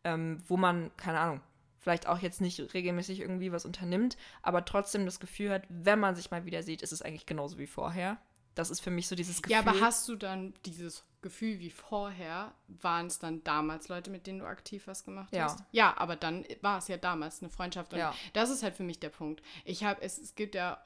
ähm, 0.04 0.44
wo 0.48 0.58
man, 0.58 0.96
keine 0.98 1.20
Ahnung, 1.20 1.42
vielleicht 1.80 2.08
auch 2.08 2.20
jetzt 2.20 2.42
nicht 2.42 2.74
regelmäßig 2.74 3.20
irgendwie 3.20 3.52
was 3.52 3.66
unternimmt, 3.66 4.18
aber 4.42 4.66
trotzdem 4.66 5.06
das 5.06 5.20
Gefühl 5.20 5.52
hat, 5.52 5.64
wenn 5.70 6.00
man 6.00 6.16
sich 6.16 6.32
mal 6.32 6.46
wieder 6.46 6.62
sieht, 6.62 6.82
ist 6.82 6.92
es 6.92 7.02
eigentlich 7.02 7.26
genauso 7.26 7.58
wie 7.58 7.68
vorher. 7.68 8.18
Das 8.56 8.70
ist 8.70 8.80
für 8.80 8.90
mich 8.90 9.08
so 9.08 9.16
dieses 9.16 9.42
Gefühl. 9.42 9.54
Ja, 9.54 9.60
aber 9.60 9.80
hast 9.80 10.08
du 10.10 10.16
dann 10.16 10.54
dieses 10.66 11.06
Gefühl 11.28 11.60
wie 11.60 11.70
vorher, 11.70 12.54
waren 12.68 13.08
es 13.08 13.20
dann 13.20 13.44
damals 13.44 13.90
Leute, 13.90 14.10
mit 14.10 14.28
denen 14.28 14.40
du 14.40 14.46
aktiv 14.46 14.88
was 14.88 15.04
gemacht 15.04 15.36
Ja. 15.36 15.44
hast? 15.46 15.60
Ja, 15.72 15.94
aber 15.98 16.16
dann 16.16 16.46
war 16.62 16.78
es 16.78 16.88
ja 16.88 16.96
damals 16.96 17.42
eine 17.42 17.50
Freundschaft. 17.50 17.92
Und 17.92 18.00
Ja. 18.00 18.14
das 18.32 18.50
ist 18.50 18.64
halt 18.64 18.76
für 18.76 18.84
mich 18.84 19.00
der 19.02 19.10
Punkt. 19.10 19.42
Ich 19.66 19.84
habe, 19.84 20.02
es, 20.02 20.18
es 20.18 20.36
gibt 20.36 20.56
ja 20.56 20.82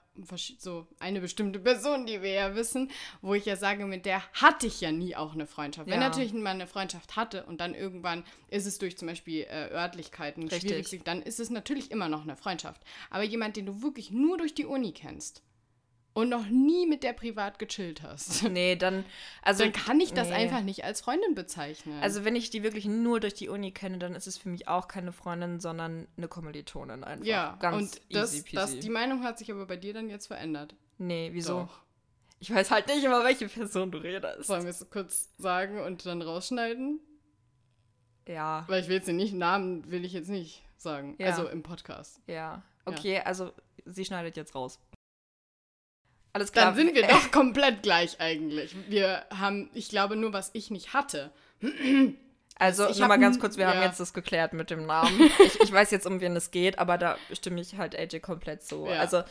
so 0.58 0.88
eine 1.00 1.22
bestimmte 1.22 1.60
Person, 1.60 2.06
die 2.06 2.22
wir 2.22 2.32
ja 2.32 2.56
wissen, 2.56 2.90
wo 3.22 3.34
ich 3.36 3.46
ja 3.46 3.56
sage, 3.56 3.86
mit 3.86 4.06
der 4.06 4.22
hatte 4.34 4.66
ich 4.68 4.82
ja 4.82 4.92
nie 4.92 5.16
auch 5.16 5.34
eine 5.34 5.46
Freundschaft. 5.48 5.88
Wenn 5.88 6.02
Ja. 6.02 6.10
natürlich 6.10 6.34
man 6.34 6.48
eine 6.48 6.68
Freundschaft 6.68 7.16
hatte 7.16 7.46
und 7.46 7.62
dann 7.62 7.76
irgendwann 7.76 8.24
ist 8.50 8.66
es 8.66 8.78
durch 8.80 8.98
zum 8.98 9.08
Beispiel 9.08 9.44
äh, 9.44 9.70
Örtlichkeiten 9.72 10.48
Richtig. 10.50 10.88
schwierig, 10.88 11.04
dann 11.06 11.22
ist 11.22 11.40
es 11.40 11.50
natürlich 11.50 11.92
immer 11.92 12.10
noch 12.10 12.24
eine 12.24 12.36
Freundschaft. 12.36 12.82
Aber 13.10 13.24
jemand, 13.24 13.56
den 13.56 13.68
du 13.68 13.82
wirklich 13.84 14.12
nur 14.12 14.38
durch 14.38 14.54
die 14.56 14.66
Uni 14.66 14.92
kennst 14.92 15.44
und 16.14 16.30
noch 16.30 16.46
nie 16.48 16.88
mit 16.88 17.04
der 17.04 17.14
privat 17.14 17.58
gechillt 17.58 18.04
hast, 18.04 18.44
Nee, 18.50 18.76
dann, 18.76 19.06
also. 19.42 19.64
dann 19.64 19.72
kann 19.72 20.00
ich 20.00 20.14
das 20.14 20.28
nee. 20.30 20.36
einfach 20.36 20.62
nicht 20.62 20.84
als 20.84 21.02
Freundin 21.02 21.36
bezeichnen. 21.36 22.02
Also 22.02 22.26
wenn 22.26 22.36
ich 22.36 22.50
die 22.50 22.64
wirklich 22.64 22.86
nur 22.86 23.20
durch 23.20 23.34
die 23.34 23.48
Uni 23.50 23.72
kenne, 23.72 23.98
dann 23.98 24.16
ist 24.16 24.28
es 24.28 24.38
für 24.38 24.50
mich 24.50 24.68
auch 24.68 24.88
keine 24.88 25.14
Freundin, 25.14 25.60
sondern 25.60 26.08
eine 26.18 26.28
Kommilitonin 26.28 27.04
einfach. 27.04 27.26
ja, 27.26 27.58
ganz 27.60 27.78
und 27.78 28.02
das, 28.14 28.34
easy 28.34 28.56
das, 28.56 28.72
peasy. 28.72 28.80
die 28.82 28.90
Meinung 28.90 29.24
hat 29.24 29.38
sich 29.40 29.52
aber 29.52 29.66
bei 29.66 29.78
dir 29.78 29.94
dann 29.94 30.10
jetzt 30.10 30.28
verändert. 30.28 30.76
nee, 30.98 31.30
wieso? 31.34 31.62
Doch. 31.62 31.82
Ich 32.40 32.52
weiß 32.52 32.72
halt 32.72 32.88
nicht 32.88 33.04
immer, 33.04 33.24
welche 33.24 33.48
Person 33.48 33.92
du 33.92 34.00
redest. 34.00 34.46
Sollen 34.46 34.64
wir 34.64 34.72
es 34.72 34.90
kurz 34.90 35.30
sagen 35.38 35.80
und 35.80 36.06
dann 36.08 36.24
rausschneiden? 36.24 37.00
Ja, 38.28 38.66
Weil 38.68 38.82
ich 38.82 38.88
will 38.88 38.96
jetzt 38.96 39.08
nicht, 39.08 39.34
Namen 39.34 39.90
will 39.92 40.04
ich 40.06 40.14
jetzt 40.14 40.30
nicht 40.30 40.64
sagen. 40.76 41.16
Ja. 41.20 41.28
Also 41.28 41.48
im 41.48 41.64
Podcast. 41.64 42.20
ja. 42.28 42.64
Okay, 42.84 43.20
also 43.20 43.52
sie 43.86 44.04
schneidet 44.06 44.36
jetzt 44.38 44.56
raus. 44.56 44.80
Alles 46.34 46.52
klar. 46.52 46.66
Dann 46.66 46.76
sind 46.76 46.96
wir 46.96 47.02
doch 47.08 47.32
komplett 47.32 47.84
gleich 47.84 48.20
eigentlich. 48.20 48.76
Wir 48.88 49.26
haben, 49.34 49.70
ich 49.74 49.90
glaube 49.90 50.16
nur, 50.16 50.34
was 50.34 50.52
ich 50.54 50.72
nicht 50.72 50.94
hatte. 50.94 51.32
Also, 52.62 52.88
Ich 52.90 53.00
nur 53.00 53.08
mal 53.08 53.16
hab 53.16 53.22
ganz 53.22 53.40
kurz, 53.40 53.58
wir 53.58 53.68
haben 53.68 53.80
ja. 53.80 53.86
jetzt 53.86 54.00
das 54.00 54.14
geklärt 54.14 54.54
mit 54.54 54.70
dem 54.70 54.86
Namen. 54.86 55.32
Ich, 55.40 55.60
ich 55.60 55.72
weiß 55.72 55.90
jetzt, 55.92 56.06
um 56.06 56.22
wen 56.22 56.36
es 56.36 56.52
geht, 56.52 56.80
aber 56.80 56.98
da 56.98 57.18
stimme 57.34 57.60
ich 57.60 57.78
halt 57.78 57.98
AJ 57.98 58.20
komplett 58.20 58.64
zu. 58.64 58.86
Ja. 58.86 59.00
Also, 59.00 59.24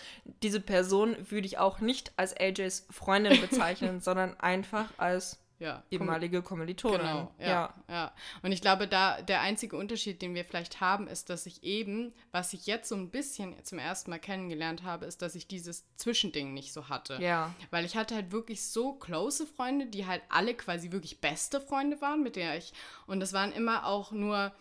diese 0.42 0.60
Person 0.60 1.16
würde 1.30 1.46
ich 1.46 1.58
auch 1.58 1.80
nicht 1.80 2.12
als 2.16 2.34
AJs 2.36 2.86
Freundin 2.90 3.40
bezeichnen, 3.40 4.00
sondern 4.00 4.38
einfach 4.40 4.86
als 4.96 5.39
Ja. 5.60 5.84
ehemalige 5.90 6.40
Kommilitonin. 6.40 7.00
Genau, 7.00 7.34
ja, 7.38 7.74
ja. 7.86 8.14
Und 8.42 8.50
ich 8.50 8.62
glaube, 8.62 8.88
da 8.88 9.20
der 9.20 9.42
einzige 9.42 9.76
Unterschied, 9.76 10.22
den 10.22 10.34
wir 10.34 10.44
vielleicht 10.44 10.80
haben, 10.80 11.06
ist, 11.06 11.28
dass 11.28 11.44
ich 11.44 11.62
eben, 11.62 12.14
was 12.32 12.54
ich 12.54 12.66
jetzt 12.66 12.88
so 12.88 12.96
ein 12.96 13.10
bisschen 13.10 13.54
zum 13.62 13.78
ersten 13.78 14.10
Mal 14.10 14.18
kennengelernt 14.18 14.82
habe, 14.84 15.04
ist, 15.04 15.20
dass 15.20 15.34
ich 15.34 15.46
dieses 15.46 15.84
Zwischending 15.96 16.54
nicht 16.54 16.72
so 16.72 16.88
hatte. 16.88 17.18
Ja. 17.20 17.54
Weil 17.70 17.84
ich 17.84 17.94
hatte 17.94 18.14
halt 18.14 18.32
wirklich 18.32 18.64
so 18.64 18.94
close 18.94 19.46
Freunde, 19.46 19.86
die 19.86 20.06
halt 20.06 20.22
alle 20.30 20.54
quasi 20.54 20.92
wirklich 20.92 21.20
beste 21.20 21.60
Freunde 21.60 22.00
waren, 22.00 22.22
mit 22.22 22.36
der 22.36 22.56
ich. 22.56 22.72
Und 23.06 23.20
das 23.20 23.34
waren 23.34 23.52
immer 23.52 23.86
auch 23.86 24.12
nur 24.12 24.52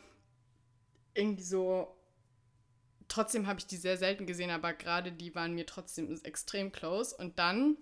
irgendwie 1.14 1.44
so. 1.44 1.96
Trotzdem 3.08 3.48
habe 3.48 3.60
ich 3.60 3.68
die 3.68 3.78
sehr 3.78 3.98
selten 3.98 4.28
gesehen, 4.28 4.52
aber 4.52 4.74
gerade 4.74 5.12
die 5.12 5.34
waren 5.34 5.56
mir 5.56 5.66
trotzdem 5.66 6.20
extrem 6.24 6.72
close. 6.72 7.16
Und 7.16 7.40
dann, 7.40 7.78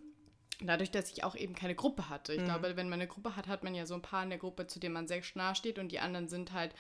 dadurch, 0.62 0.92
dass 0.92 1.12
ich 1.12 1.24
auch 1.24 1.36
eben 1.36 1.54
keine 1.54 1.76
Gruppe 1.76 2.10
hatte. 2.10 2.34
Ich 2.34 2.44
glaube, 2.44 2.76
wenn 2.76 2.90
man 2.90 3.00
eine 3.00 3.08
Gruppe 3.08 3.36
hat, 3.36 3.48
hat 3.48 3.64
man 3.64 3.76
ja 3.76 3.86
so 3.86 3.94
ein 3.94 4.02
paar 4.02 4.24
in 4.24 4.30
der 4.30 4.40
Gruppe, 4.40 4.68
zu 4.68 4.80
denen 4.80 4.94
man 4.94 5.08
sehr 5.08 5.22
nah 5.36 5.54
steht 5.54 5.78
und 5.78 5.92
die 5.92 6.00
anderen 6.00 6.28
sind 6.28 6.52
halt 6.52 6.74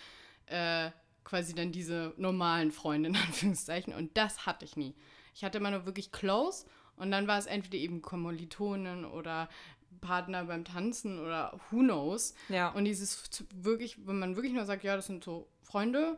äh, 0.47 0.89
quasi 1.23 1.53
dann 1.53 1.71
diese 1.71 2.13
normalen 2.17 2.71
Freunde 2.71 3.09
in 3.09 3.15
Anführungszeichen. 3.28 3.93
Und 3.93 4.17
das 4.17 4.45
hatte 4.45 4.65
ich 4.65 4.78
nie. 4.78 4.95
Ich 5.36 5.43
hatte 5.43 5.59
immer 5.59 5.71
nur 5.71 5.86
wirklich 5.86 6.11
close 6.11 6.65
und 6.95 7.11
dann 7.11 7.28
war 7.28 7.38
es 7.38 7.45
entweder 7.45 7.78
eben 7.78 8.01
Kommilitonen 8.01 9.05
oder 9.05 9.47
Partner 10.01 10.45
beim 10.45 10.65
Tanzen 10.65 11.19
oder 11.19 11.59
who 11.69 11.80
knows. 11.80 12.34
Ja. 12.49 12.69
Und 12.69 12.86
dieses 12.86 13.45
wirklich, 13.53 14.07
wenn 14.07 14.19
man 14.19 14.36
wirklich 14.36 14.53
nur 14.53 14.65
sagt, 14.65 14.84
ja, 14.84 14.95
das 14.95 15.07
sind 15.07 15.23
so 15.23 15.47
Freunde, 15.61 16.17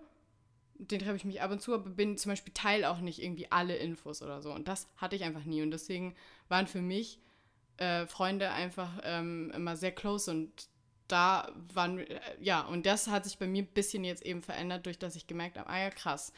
den 0.76 1.00
treffe 1.00 1.18
ich 1.18 1.26
mich 1.26 1.42
ab 1.42 1.52
und 1.52 1.62
zu, 1.62 1.74
aber 1.74 1.90
bin 1.90 2.18
zum 2.18 2.32
Beispiel 2.32 2.54
Teil 2.54 2.86
auch 2.86 3.00
nicht 3.00 3.22
irgendwie 3.22 3.52
alle 3.52 3.76
Infos 3.76 4.22
oder 4.22 4.42
so. 4.42 4.54
Und 4.54 4.70
das 4.70 4.88
hatte 4.96 5.16
ich 5.16 5.24
einfach 5.24 5.44
nie. 5.44 5.62
Und 5.62 5.72
deswegen 5.72 6.16
waren 6.48 6.68
für 6.68 6.82
mich 6.82 7.20
äh, 7.80 8.06
Freunde 8.08 8.52
einfach 8.52 9.00
ähm, 9.04 9.52
immer 9.56 9.78
sehr 9.78 9.92
close 9.92 10.30
und 10.30 10.52
da 11.08 11.52
waren, 11.74 12.00
äh, 12.00 12.20
ja, 12.40 12.62
und 12.62 12.86
das 12.86 13.08
hat 13.08 13.26
sich 13.26 13.38
bei 13.38 13.48
mir 13.48 13.64
ein 13.64 13.74
bisschen 13.74 14.04
jetzt 14.04 14.26
eben 14.26 14.42
verändert, 14.42 14.86
durch 14.86 15.00
dass 15.00 15.16
ich 15.16 15.28
gemerkt 15.28 15.58
habe, 15.58 15.70
ah 15.70 15.80
ja, 15.80 15.90
krass. 15.90 16.34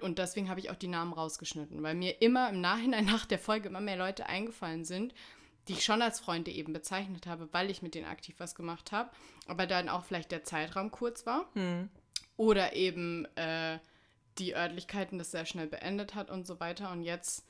Und 0.00 0.18
deswegen 0.18 0.48
habe 0.48 0.60
ich 0.60 0.70
auch 0.70 0.76
die 0.76 0.88
Namen 0.88 1.12
rausgeschnitten, 1.12 1.82
weil 1.82 1.94
mir 1.94 2.20
immer 2.20 2.48
im 2.50 2.60
Nachhinein 2.60 3.04
nach 3.06 3.26
der 3.26 3.38
Folge 3.38 3.68
immer 3.68 3.80
mehr 3.80 3.96
Leute 3.96 4.26
eingefallen 4.26 4.84
sind, 4.84 5.14
die 5.68 5.72
ich 5.72 5.84
schon 5.84 6.02
als 6.02 6.20
Freunde 6.20 6.50
eben 6.50 6.72
bezeichnet 6.72 7.26
habe, 7.26 7.48
weil 7.52 7.70
ich 7.70 7.82
mit 7.82 7.94
denen 7.94 8.06
aktiv 8.06 8.34
was 8.38 8.54
gemacht 8.54 8.92
habe, 8.92 9.10
aber 9.46 9.66
dann 9.66 9.88
auch 9.88 10.04
vielleicht 10.04 10.30
der 10.30 10.44
Zeitraum 10.44 10.90
kurz 10.90 11.26
war. 11.26 11.46
Hm. 11.54 11.88
Oder 12.36 12.74
eben 12.74 13.26
äh, 13.36 13.78
die 14.38 14.54
Örtlichkeiten 14.54 15.18
das 15.18 15.30
sehr 15.30 15.46
schnell 15.46 15.66
beendet 15.66 16.14
hat 16.14 16.30
und 16.30 16.46
so 16.46 16.60
weiter. 16.60 16.90
Und 16.90 17.02
jetzt 17.02 17.46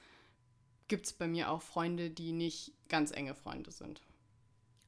gibt 0.89 1.07
es 1.07 1.13
bei 1.13 1.27
mir 1.27 1.51
auch 1.51 1.63
Freunde, 1.63 2.11
die 2.11 2.33
nicht 2.33 2.73
ganz 2.89 3.11
enge 3.11 3.35
Freunde 3.35 3.71
sind. 3.71 4.01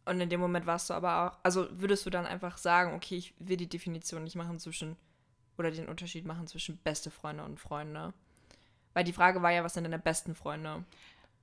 Und 0.05 0.20
in 0.20 0.28
dem 0.28 0.40
Moment 0.40 0.66
warst 0.66 0.88
du 0.88 0.94
aber 0.94 1.26
auch, 1.26 1.38
also 1.42 1.66
würdest 1.72 2.07
du 2.07 2.11
dann 2.11 2.26
einfach 2.26 2.59
sagen, 2.59 2.94
okay, 2.94 3.16
ich 3.16 3.34
will 3.38 3.57
die 3.57 3.68
Definition 3.68 4.24
nicht 4.24 4.36
machen 4.36 4.59
zwischen, 4.59 4.97
oder 5.59 5.70
den 5.70 5.88
Unterschied 5.88 6.24
machen 6.24 6.47
zwischen 6.47 6.76
beste 6.78 7.11
Freunde 7.11 7.44
und 7.44 7.59
Freunde. 7.59 8.12
Weil 8.94 9.05
die 9.05 9.12
Frage 9.12 9.42
war 9.42 9.51
ja, 9.51 9.64
was 9.64 9.74
sind 9.74 9.84
deine 9.84 9.99
besten 9.99 10.34
Freunde? 10.34 10.84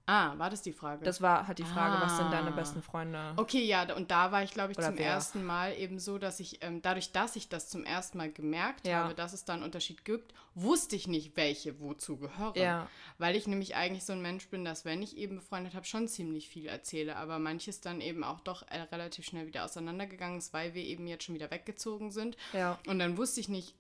Ah, 0.06 0.38
war 0.38 0.49
das 0.49 0.62
die 0.62 0.74
Frage? 0.74 1.06
Das 1.06 1.22
war 1.22 1.47
halt 1.47 1.60
die 1.60 1.64
Frage, 1.64 2.01
was 2.04 2.18
sind 2.18 2.30
deine 2.30 2.49
Ah. 2.49 2.56
besten 2.56 2.82
Freunde? 2.82 3.34
Okay, 3.38 3.64
ja, 3.64 3.95
und 3.95 4.12
da 4.12 4.34
war 4.34 4.43
ich, 4.43 4.51
glaube 4.51 4.74
ich, 4.74 4.78
Oder 4.78 4.88
zum 4.88 4.97
wer? 4.97 5.06
ersten 5.06 5.45
Mal 5.45 5.78
eben 5.78 5.97
so, 5.97 6.18
dass 6.18 6.41
ich, 6.41 6.62
ähm, 6.62 6.82
dadurch, 6.82 7.14
dass 7.14 7.38
ich 7.38 7.47
das 7.47 7.70
zum 7.70 7.86
ersten 7.86 8.18
Mal 8.18 8.30
gemerkt 8.30 8.86
Ja. 8.86 9.04
habe, 9.06 9.14
dass 9.16 9.32
es 9.32 9.45
da 9.45 9.54
einen 9.54 9.64
Unterschied 9.64 10.04
gibt, 10.04 10.34
wusste 10.56 10.97
ich 10.97 11.08
nicht, 11.08 11.38
welche 11.38 11.80
wozu 11.80 12.18
gehören. 12.18 12.54
Ja. 12.56 12.88
Weil 13.18 13.38
ich 13.38 13.47
nämlich 13.47 13.76
eigentlich 13.78 14.04
so 14.04 14.12
ein 14.12 14.22
Mensch 14.22 14.49
bin, 14.49 14.66
dass 14.66 14.84
wenn 14.84 15.01
ich 15.01 15.16
eben 15.16 15.38
befreundet 15.38 15.74
habe, 15.74 15.86
schon 15.86 16.10
ziemlich 16.10 16.49
viel 16.49 16.66
erzähle, 16.68 17.16
aber 17.16 17.39
manches 17.39 17.80
dann 17.80 18.01
eben 18.01 18.26
auch 18.26 18.41
doch 18.41 18.64
äh, 18.70 18.82
relativ 18.82 19.24
schnell 19.26 19.47
wieder 19.47 19.64
auseinandergegangen 19.64 20.38
ist, 20.39 20.51
weil 20.51 20.74
wir 20.74 20.84
eben 20.84 21.08
jetzt 21.08 21.24
schon 21.24 21.36
wieder 21.36 21.49
weggezogen 21.49 22.12
sind. 22.12 22.36
Ja. 22.51 22.78
Und 22.88 22.99
dann 22.99 23.18
wusste 23.18 23.39
ich 23.39 23.47
nicht, 23.47 23.74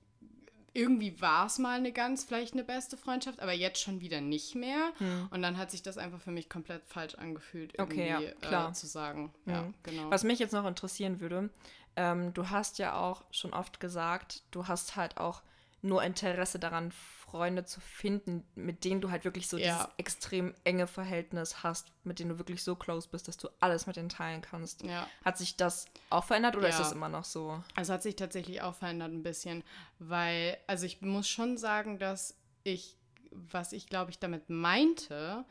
irgendwie 0.73 1.21
war 1.21 1.45
es 1.45 1.59
mal 1.59 1.77
eine 1.77 1.91
ganz, 1.91 2.23
vielleicht 2.23 2.53
eine 2.53 2.63
beste 2.63 2.97
Freundschaft, 2.97 3.39
aber 3.39 3.53
jetzt 3.53 3.79
schon 3.81 4.01
wieder 4.01 4.21
nicht 4.21 4.55
mehr. 4.55 4.91
Und 5.29 5.41
dann 5.41 5.57
hat 5.57 5.69
sich 5.71 5.83
das 5.83 5.97
einfach 5.97 6.19
für 6.19 6.31
mich 6.31 6.49
komplett 6.49 6.83
falsch 6.85 7.15
angefühlt, 7.15 7.73
irgendwie. 7.77 8.01
Okay, 8.01 8.09
ja, 8.09 8.31
klar. 8.41 8.69
Äh, 8.69 8.73
zu 8.73 8.87
sagen. 8.87 9.33
Ja, 9.45 9.61
Mhm. 9.63 9.73
genau. 9.83 10.09
Was 10.11 10.23
mich 10.23 10.39
jetzt 10.39 10.53
noch 10.53 10.65
interessieren 10.65 11.19
würde, 11.19 11.49
ähm, 11.95 12.33
du 12.33 12.49
hast 12.49 12.79
ja 12.79 12.95
auch 12.97 13.23
schon 13.31 13.53
oft 13.53 13.79
gesagt, 13.79 14.41
du 14.51 14.67
hast 14.67 14.95
halt 14.95 15.17
auch 15.17 15.43
nur 15.83 16.01
Interesse 16.03 16.57
daran, 16.59 16.91
Freunde 16.91 17.65
zu 17.65 17.81
finden, 17.81 18.43
mit 18.55 18.83
denen 18.85 19.01
du 19.01 19.11
halt 19.11 19.25
wirklich 19.25 19.47
so 19.47 19.57
Ja. 19.57 19.63
dieses 19.63 19.87
extrem 19.97 20.55
enge 20.63 20.87
Verhältnis 20.87 21.61
hast, 21.63 21.91
mit 22.03 22.19
denen 22.19 22.29
du 22.29 22.37
wirklich 22.37 22.63
so 22.63 22.75
close 22.75 23.09
bist, 23.09 23.27
dass 23.27 23.37
du 23.37 23.49
alles 23.59 23.85
mit 23.85 23.95
denen 23.97 24.09
teilen 24.09 24.41
kannst. 24.41 24.83
ja. 24.83 25.07
Hat 25.25 25.37
sich 25.37 25.57
das 25.57 25.85
auch 26.09 26.23
verändert 26.23 26.55
oder 26.55 26.69
ist 26.69 26.75
Ja. 26.77 26.83
das 26.83 26.91
immer 26.93 27.09
noch 27.09 27.25
so? 27.25 27.61
Also 27.75 27.93
hat 27.93 28.01
sich 28.03 28.15
tatsächlich 28.15 28.61
auch 28.61 28.75
verändert 28.75 29.11
ein 29.11 29.23
bisschen, 29.23 29.63
weil, 29.99 30.57
also 30.67 30.85
ich 30.85 31.01
muss 31.01 31.27
schon 31.27 31.57
sagen, 31.57 31.99
dass 31.99 32.37
ich, 32.63 32.97
was 33.31 33.73
ich 33.73 33.87
glaube 33.87 34.11
ich 34.11 34.19
damit 34.19 34.49
meinte, 34.49 35.43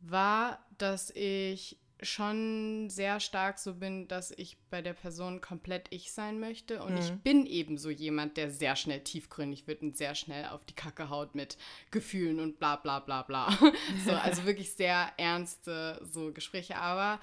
war, 0.00 0.64
dass 0.78 1.10
ich 1.10 1.78
schon 2.00 2.88
sehr 2.90 3.18
stark 3.20 3.58
so 3.58 3.74
bin, 3.74 4.06
dass 4.08 4.30
ich 4.30 4.56
bei 4.70 4.82
der 4.82 4.92
Person 4.92 5.40
komplett 5.40 5.88
ich 5.90 6.12
sein 6.12 6.38
möchte. 6.38 6.82
Und 6.82 6.96
ich 6.96 7.12
bin 7.22 7.44
eben 7.46 7.76
so 7.76 7.90
jemand, 7.90 8.36
der 8.36 8.50
sehr 8.50 8.76
schnell 8.76 9.00
tiefgründig 9.00 9.66
wird 9.66 9.82
und 9.82 9.96
sehr 9.96 10.14
schnell 10.14 10.46
auf 10.46 10.64
die 10.64 10.74
Kacke 10.74 11.10
haut 11.10 11.34
mit 11.34 11.58
Gefühlen 11.90 12.38
und 12.40 12.58
bla 12.58 12.76
bla 12.76 13.00
bla 13.00 13.22
bla. 13.22 13.50
so, 14.06 14.12
also 14.12 14.44
wirklich 14.44 14.72
sehr 14.72 15.12
ernste 15.16 16.00
so 16.04 16.32
Gespräche. 16.32 16.76
Aber 16.76 17.20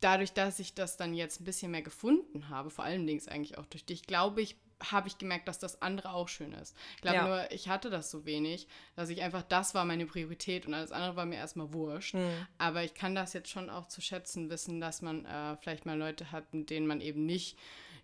dadurch, 0.00 0.32
dass 0.32 0.60
ich 0.60 0.74
das 0.74 0.96
dann 0.96 1.14
jetzt 1.14 1.40
ein 1.40 1.44
bisschen 1.44 1.72
mehr 1.72 1.82
gefunden 1.82 2.48
habe, 2.48 2.70
vor 2.70 2.84
allen 2.84 3.06
Dingen 3.06 3.26
eigentlich 3.28 3.58
auch 3.58 3.66
durch 3.66 3.84
dich, 3.84 4.02
glaube 4.04 4.40
ich, 4.40 4.56
habe 4.82 5.08
ich 5.08 5.18
gemerkt, 5.18 5.48
dass 5.48 5.58
das 5.58 5.82
andere 5.82 6.12
auch 6.12 6.28
schön 6.28 6.52
ist. 6.52 6.76
Ich 6.96 7.02
glaube 7.02 7.16
Ja. 7.16 7.26
nur, 7.26 7.50
ich 7.52 7.68
hatte 7.68 7.90
das 7.90 8.10
so 8.10 8.24
wenig, 8.24 8.68
dass 8.94 9.08
ich 9.08 9.22
einfach, 9.22 9.42
das 9.42 9.74
war 9.74 9.84
meine 9.84 10.06
Priorität 10.06 10.66
und 10.66 10.74
alles 10.74 10.92
andere 10.92 11.16
war 11.16 11.26
mir 11.26 11.36
erstmal 11.36 11.72
wurscht. 11.72 12.14
Aber 12.58 12.84
ich 12.84 12.94
kann 12.94 13.14
das 13.14 13.32
jetzt 13.32 13.50
schon 13.50 13.70
auch 13.70 13.86
zu 13.88 14.00
schätzen 14.00 14.50
wissen, 14.50 14.80
dass 14.80 15.02
man 15.02 15.24
äh, 15.24 15.56
vielleicht 15.56 15.84
mal 15.86 15.98
Leute 15.98 16.30
hat, 16.30 16.54
mit 16.54 16.70
denen 16.70 16.86
man 16.86 17.00
eben 17.00 17.26
nicht 17.26 17.58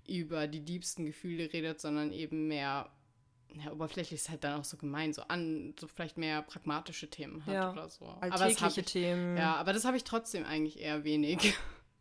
über 0.06 0.46
die 0.48 0.60
diebsten 0.64 1.06
Gefühle 1.06 1.52
redet, 1.52 1.80
sondern 1.80 2.12
eben 2.12 2.48
mehr, 2.48 2.90
ja, 3.54 3.70
oberflächlich 3.70 4.20
ist 4.20 4.28
halt 4.28 4.42
dann 4.42 4.58
auch 4.60 4.64
so 4.64 4.76
gemein, 4.76 5.12
so 5.12 5.22
an, 5.22 5.74
so 5.78 5.86
vielleicht 5.86 6.18
mehr 6.18 6.42
pragmatische 6.42 7.08
Themen 7.08 7.46
hat 7.46 7.54
Ja, 7.54 7.70
oder 7.72 7.88
so. 7.88 8.04
Aber 8.06 8.28
das 8.30 8.40
Alltägliche 8.42 8.64
habe 8.70 8.80
ich, 8.80 8.86
Themen. 8.86 9.36
ja, 9.36 9.54
aber 9.56 9.72
das 9.72 9.84
habe 9.84 9.96
ich 9.96 10.02
trotzdem 10.04 10.44
eigentlich 10.44 10.80
eher 10.80 11.04
wenig. 11.04 11.54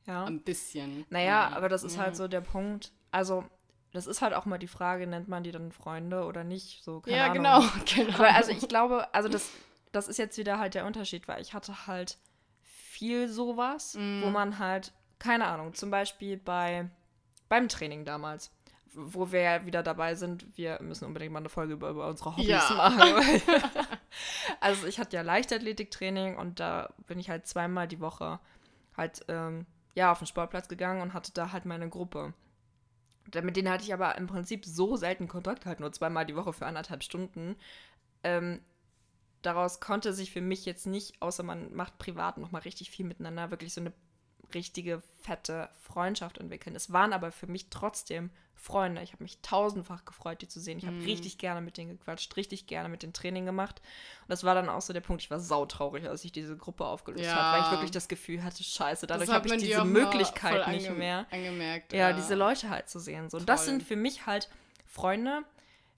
ja. 0.07 0.25
Ein 0.25 0.41
bisschen. 0.41 1.05
Naja, 1.11 1.25
Ja. 1.51 1.55
aber 1.55 1.69
das 1.69 1.83
ist 1.83 1.97
halt 1.99 2.15
so 2.15 2.27
der 2.27 2.41
Punkt. 2.41 2.91
Also, 3.11 3.45
das 3.93 4.07
ist 4.07 4.21
halt 4.21 4.33
auch 4.33 4.45
mal 4.45 4.57
die 4.57 4.67
Frage, 4.67 5.07
nennt 5.07 5.27
man 5.27 5.43
die 5.43 5.51
dann 5.51 5.71
Freunde 5.71 6.25
oder 6.25 6.43
nicht? 6.43 6.83
So, 6.83 6.99
keine 7.01 7.17
Ja, 7.17 7.23
Ahnung. 7.25 7.35
genau, 7.37 7.61
genau. 7.95 8.15
Aber 8.15 8.35
also 8.35 8.51
ich 8.51 8.67
glaube, 8.67 9.07
also 9.13 9.29
das, 9.29 9.49
das 9.91 10.07
ist 10.07 10.17
jetzt 10.17 10.37
wieder 10.37 10.59
halt 10.59 10.73
der 10.73 10.85
Unterschied, 10.85 11.27
weil 11.27 11.41
ich 11.41 11.53
hatte 11.53 11.87
halt 11.87 12.17
viel 12.63 13.27
sowas, 13.29 13.95
Mhm. 13.95 14.21
wo 14.23 14.29
man 14.29 14.59
halt, 14.59 14.91
keine 15.19 15.45
Ahnung, 15.45 15.73
zum 15.73 15.89
Beispiel 15.91 16.37
bei 16.37 16.89
beim 17.49 17.67
Training 17.69 18.03
damals, 18.03 18.51
wo 18.95 19.31
wir 19.31 19.41
ja 19.41 19.65
wieder 19.65 19.83
dabei 19.83 20.15
sind, 20.15 20.45
wir 20.57 20.79
müssen 20.81 21.05
unbedingt 21.05 21.31
mal 21.33 21.39
eine 21.39 21.49
Folge 21.49 21.73
über, 21.73 21.89
über 21.89 22.07
unsere 22.07 22.31
Hobbys 22.35 22.47
Ja. 22.47 22.69
machen. 22.75 22.99
weil- 22.99 23.41
also 24.59 24.87
ich 24.87 24.99
hatte 24.99 25.15
ja 25.15 25.21
Leichtathletiktraining 25.21 26.37
und 26.37 26.59
da 26.59 26.89
bin 27.07 27.19
ich 27.19 27.29
halt 27.29 27.47
zweimal 27.47 27.87
die 27.87 27.99
Woche 27.99 28.39
halt 28.97 29.21
ähm, 29.27 29.65
ja 29.95 30.11
auf 30.11 30.19
den 30.19 30.27
Sportplatz 30.27 30.67
gegangen 30.67 31.01
und 31.01 31.13
hatte 31.13 31.31
da 31.33 31.51
halt 31.51 31.65
meine 31.65 31.89
Gruppe. 31.89 32.33
Mit 33.41 33.55
denen 33.55 33.69
hatte 33.69 33.83
ich 33.83 33.93
aber 33.93 34.17
im 34.17 34.27
Prinzip 34.27 34.65
so 34.65 34.95
selten 34.95 35.27
Kontakt, 35.27 35.65
halt 35.65 35.79
nur 35.79 35.91
zweimal 35.91 36.25
die 36.25 36.35
Woche 36.35 36.53
für 36.53 36.65
anderthalb 36.65 37.03
Stunden. 37.03 37.55
Ähm, 38.23 38.61
daraus 39.41 39.79
konnte 39.79 40.13
sich 40.13 40.31
für 40.31 40.41
mich 40.41 40.65
jetzt 40.65 40.87
nicht, 40.87 41.21
außer 41.21 41.43
man 41.43 41.73
macht 41.73 41.97
privat 41.97 42.37
nochmal 42.37 42.61
richtig 42.63 42.91
viel 42.91 43.05
miteinander, 43.05 43.51
wirklich 43.51 43.73
so 43.73 43.81
eine 43.81 43.93
richtige, 44.53 45.01
fette 45.21 45.69
Freundschaft 45.81 46.37
entwickeln. 46.37 46.75
Es 46.75 46.91
waren 46.91 47.13
aber 47.13 47.31
für 47.31 47.47
mich 47.47 47.69
trotzdem 47.69 48.29
Freunde. 48.55 49.01
Ich 49.01 49.11
habe 49.11 49.23
mich 49.23 49.39
tausendfach 49.41 50.05
gefreut, 50.05 50.41
die 50.41 50.47
zu 50.47 50.59
sehen. 50.61 50.77
Ich 50.77 50.85
habe 50.85 50.95
Mhm. 50.95 51.03
richtig 51.03 51.37
gerne 51.37 51.59
mit 51.59 51.75
denen 51.77 51.97
gequatscht, 51.97 52.35
richtig 52.37 52.65
gerne 52.67 52.87
mit 52.87 53.03
denen 53.03 53.11
Training 53.11 53.45
gemacht. 53.45 53.81
Und 54.21 54.29
das 54.29 54.43
war 54.45 54.55
dann 54.55 54.69
auch 54.69 54.81
so 54.81 54.93
der 54.93 55.01
Punkt, 55.01 55.21
ich 55.21 55.29
war 55.31 55.39
sautraurig, 55.39 56.07
als 56.07 56.23
ich 56.23 56.31
diese 56.31 56.55
Gruppe 56.55 56.85
aufgelöst 56.85 57.25
Ja. 57.25 57.35
habe, 57.35 57.57
weil 57.57 57.63
ich 57.65 57.71
wirklich 57.71 57.91
das 57.91 58.07
Gefühl 58.07 58.41
hatte, 58.43 58.63
scheiße, 58.63 59.05
dadurch 59.07 59.29
habe 59.31 59.47
ich 59.47 59.57
diese 59.57 59.83
Möglichkeit 59.83 60.65
nicht 60.69 60.89
mehr 60.91 61.25
Angemerkt. 61.31 61.91
ja, 61.91 62.13
diese 62.13 62.35
Leute 62.35 62.69
halt 62.69 62.89
zu 62.89 62.99
sehen. 62.99 63.29
So. 63.29 63.37
Und 63.37 63.49
das 63.49 63.65
sind 63.65 63.83
für 63.83 63.97
mich 63.97 64.25
halt 64.25 64.49
Freunde. 64.87 65.43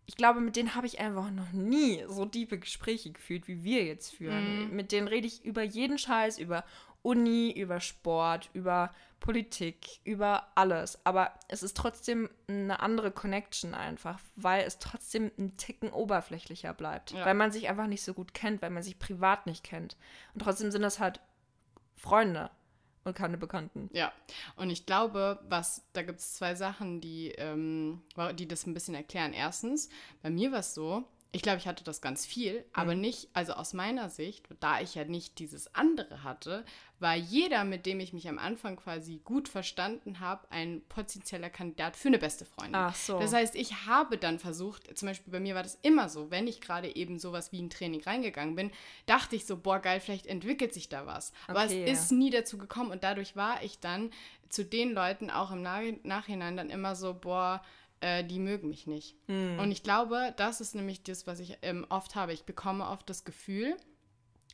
Ich 0.08 0.16
glaube, 0.18 0.40
mit 0.40 0.56
denen 0.56 0.76
habe 0.76 0.86
ich 0.88 1.00
einfach 1.00 1.30
noch 1.32 1.52
nie 1.52 2.04
so 2.08 2.26
tiefe 2.26 2.58
Gespräche 2.60 3.12
geführt, 3.12 3.48
wie 3.48 3.64
wir 3.64 3.84
jetzt 3.86 4.16
führen. 4.16 4.70
Mhm. 4.70 4.76
Mit 4.76 4.92
denen 4.92 5.08
rede 5.08 5.26
ich 5.28 5.44
über 5.44 5.64
jeden 5.64 5.98
Scheiß, 5.98 6.38
über 6.40 6.64
Uni, 7.06 7.52
über 7.52 7.80
Sport, 7.80 8.50
über 8.54 8.92
Politik, 9.20 10.00
über 10.04 10.48
alles. 10.56 11.00
Aber 11.06 11.34
es 11.48 11.62
ist 11.62 11.78
trotzdem 11.78 12.30
eine 12.48 12.80
andere 12.80 13.12
Connection 13.12 13.76
einfach, 13.76 14.20
weil 14.36 14.66
es 14.66 14.80
trotzdem 14.80 15.32
ein 15.38 15.56
Ticken 15.56 15.92
oberflächlicher 15.92 16.74
bleibt. 16.74 17.12
Ja. 17.12 17.26
Weil 17.26 17.36
man 17.36 17.52
sich 17.52 17.70
einfach 17.70 17.88
nicht 17.88 18.04
so 18.04 18.14
gut 18.16 18.34
kennt, 18.34 18.62
weil 18.62 18.72
man 18.72 18.84
sich 18.84 18.98
privat 18.98 19.46
nicht 19.46 19.64
kennt. 19.64 19.98
Und 20.34 20.42
trotzdem 20.42 20.72
sind 20.72 20.82
das 20.82 21.00
halt 21.00 21.20
Freunde 21.96 22.50
und 23.04 23.16
keine 23.16 23.38
Bekannten. 23.38 23.90
Ja, 23.94 24.12
und 24.56 24.72
ich 24.72 24.88
glaube, 24.88 25.40
was, 25.48 25.84
da 25.94 26.02
gibt 26.02 26.20
es 26.20 26.34
zwei 26.34 26.56
Sachen, 26.56 27.02
die, 27.02 27.30
ähm, 27.38 28.02
die 28.34 28.48
das 28.48 28.66
ein 28.66 28.74
bisschen 28.74 28.96
erklären. 28.96 29.32
Erstens, 29.32 29.90
bei 30.24 30.32
mir 30.32 30.52
war 30.52 30.60
es 30.60 30.74
so, 30.74 31.08
ich 31.36 31.42
glaube, 31.42 31.58
ich 31.58 31.68
hatte 31.68 31.84
das 31.84 32.00
ganz 32.00 32.26
viel, 32.26 32.64
aber 32.72 32.96
mhm. 32.96 33.02
nicht, 33.02 33.28
also 33.34 33.54
aus 33.54 33.74
meiner 33.74 34.10
Sicht, 34.10 34.48
da 34.62 34.80
ich 34.80 34.96
ja 34.96 35.04
nicht 35.04 35.38
dieses 35.40 35.76
andere 35.76 36.24
hatte, 36.24 36.64
war 37.00 37.14
jeder, 37.14 37.66
mit 37.66 37.86
dem 37.86 38.00
ich 38.00 38.14
mich 38.14 38.30
am 38.30 38.40
Anfang 38.40 38.78
quasi 38.78 39.20
gut 39.22 39.50
verstanden 39.50 40.22
habe, 40.22 40.50
ein 40.50 40.82
potenzieller 40.88 41.50
Kandidat 41.50 41.98
für 41.98 42.08
eine 42.08 42.20
beste 42.20 42.46
Freundin. 42.46 42.76
Ach 42.76 42.96
so. 42.96 43.20
Das 43.20 43.34
heißt, 43.34 43.56
ich 43.56 43.86
habe 43.86 44.18
dann 44.18 44.40
versucht, 44.40 44.98
zum 44.98 45.10
Beispiel 45.10 45.34
bei 45.34 45.42
mir 45.42 45.56
war 45.56 45.64
das 45.64 45.78
immer 45.82 46.08
so, 46.08 46.32
wenn 46.32 46.48
ich 46.48 46.62
gerade 46.62 46.96
eben 46.96 47.20
sowas 47.20 47.52
wie 47.52 47.62
ein 47.62 47.70
Training 47.70 48.02
reingegangen 48.02 48.56
bin, 48.56 48.72
dachte 49.06 49.36
ich 49.36 49.46
so, 49.46 49.58
boah, 49.58 49.80
geil, 49.80 50.00
vielleicht 50.00 50.28
entwickelt 50.28 50.74
sich 50.74 50.88
da 50.88 51.06
was. 51.06 51.34
Okay, 51.50 51.52
aber 51.52 51.66
es 51.66 51.74
ist 51.74 52.12
nie 52.14 52.30
dazu 52.30 52.58
gekommen 52.58 52.92
und 52.92 53.04
dadurch 53.04 53.36
war 53.36 53.62
ich 53.62 53.80
dann 53.80 54.10
zu 54.48 54.64
den 54.64 54.94
Leuten 54.94 55.30
auch 55.30 55.52
im 55.52 55.64
Nachhinein 55.64 56.56
dann 56.56 56.70
immer 56.70 56.96
so, 56.96 57.14
boah, 57.14 57.62
äh, 58.02 58.24
die 58.24 58.40
mögen 58.40 58.70
mich 58.70 58.88
nicht. 58.88 59.16
Hm. 59.28 59.60
Und 59.60 59.72
ich 59.72 59.84
glaube, 59.84 60.34
das 60.38 60.62
ist 60.62 60.76
nämlich 60.76 61.04
das, 61.04 61.28
was 61.28 61.40
ich 61.40 61.58
ähm, 61.62 61.86
oft 61.90 62.16
habe. 62.16 62.34
Ich 62.34 62.44
bekomme 62.44 62.88
oft 62.88 63.10
das 63.10 63.24
Gefühl, 63.24 63.76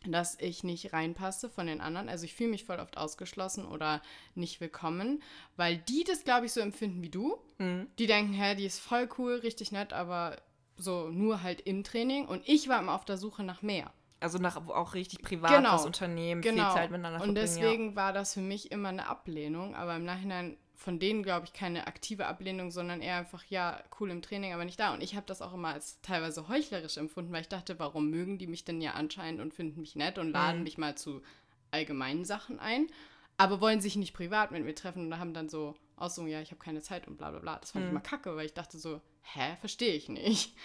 dass 0.05 0.37
ich 0.39 0.63
nicht 0.63 0.93
reinpasse 0.93 1.49
von 1.49 1.67
den 1.67 1.81
anderen. 1.81 2.09
Also 2.09 2.25
ich 2.25 2.33
fühle 2.33 2.49
mich 2.49 2.65
voll 2.65 2.79
oft 2.79 2.97
ausgeschlossen 2.97 3.65
oder 3.65 4.01
nicht 4.33 4.59
willkommen, 4.59 5.21
weil 5.57 5.77
die 5.77 6.03
das, 6.03 6.23
glaube 6.23 6.47
ich, 6.47 6.53
so 6.53 6.59
empfinden 6.59 7.01
wie 7.03 7.09
du. 7.09 7.37
Mhm. 7.59 7.87
Die 7.99 8.07
denken, 8.07 8.33
hä, 8.33 8.55
die 8.55 8.65
ist 8.65 8.79
voll 8.79 9.07
cool, 9.17 9.35
richtig 9.35 9.71
nett, 9.71 9.93
aber 9.93 10.37
so 10.75 11.09
nur 11.09 11.43
halt 11.43 11.61
im 11.61 11.83
Training. 11.83 12.25
Und 12.25 12.47
ich 12.47 12.67
war 12.67 12.79
immer 12.79 12.95
auf 12.95 13.05
der 13.05 13.17
Suche 13.17 13.43
nach 13.43 13.61
mehr. 13.61 13.91
Also 14.19 14.37
nach 14.37 14.55
auch 14.67 14.93
richtig 14.93 15.23
privat 15.23 15.51
genau. 15.51 15.73
was 15.73 15.85
Unternehmen, 15.85 16.41
genau. 16.41 16.65
viel 16.65 16.73
Zeit 16.73 16.91
miteinander 16.91 17.23
Und 17.23 17.33
deswegen 17.33 17.89
ja. 17.89 17.95
war 17.95 18.13
das 18.13 18.35
für 18.35 18.41
mich 18.41 18.71
immer 18.71 18.89
eine 18.89 19.07
Ablehnung, 19.07 19.75
aber 19.75 19.95
im 19.95 20.05
Nachhinein 20.05 20.57
von 20.81 20.97
denen, 20.97 21.21
glaube 21.21 21.45
ich, 21.45 21.53
keine 21.53 21.85
aktive 21.85 22.25
Ablehnung, 22.25 22.71
sondern 22.71 23.01
eher 23.01 23.17
einfach, 23.17 23.45
ja, 23.45 23.83
cool 23.99 24.09
im 24.09 24.23
Training, 24.23 24.53
aber 24.53 24.65
nicht 24.65 24.79
da. 24.79 24.95
Und 24.95 25.03
ich 25.03 25.15
habe 25.15 25.27
das 25.27 25.43
auch 25.43 25.53
immer 25.53 25.73
als 25.73 26.01
teilweise 26.01 26.47
heuchlerisch 26.47 26.97
empfunden, 26.97 27.31
weil 27.31 27.41
ich 27.41 27.49
dachte, 27.49 27.77
warum 27.77 28.09
mögen 28.09 28.39
die 28.39 28.47
mich 28.47 28.65
denn 28.65 28.81
ja 28.81 28.93
anscheinend 28.93 29.41
und 29.41 29.53
finden 29.53 29.79
mich 29.79 29.95
nett 29.95 30.17
und 30.17 30.31
laden 30.31 30.57
mhm. 30.57 30.63
mich 30.63 30.79
mal 30.79 30.97
zu 30.97 31.21
allgemeinen 31.69 32.25
Sachen 32.25 32.59
ein, 32.59 32.87
aber 33.37 33.61
wollen 33.61 33.79
sich 33.79 33.95
nicht 33.95 34.15
privat 34.15 34.51
mit 34.51 34.65
mir 34.65 34.73
treffen 34.73 35.05
und 35.05 35.19
haben 35.19 35.35
dann 35.35 35.49
so 35.49 35.75
Aussagen, 35.97 36.27
ja, 36.27 36.41
ich 36.41 36.49
habe 36.49 36.63
keine 36.63 36.81
Zeit 36.81 37.07
und 37.07 37.17
bla 37.17 37.29
bla 37.29 37.39
bla. 37.39 37.59
Das 37.59 37.71
fand 37.71 37.85
mhm. 37.85 37.89
ich 37.89 37.93
mal 37.93 37.99
kacke, 37.99 38.35
weil 38.35 38.47
ich 38.47 38.55
dachte 38.55 38.79
so, 38.79 39.01
hä, 39.21 39.57
verstehe 39.59 39.93
ich 39.93 40.09
nicht. 40.09 40.55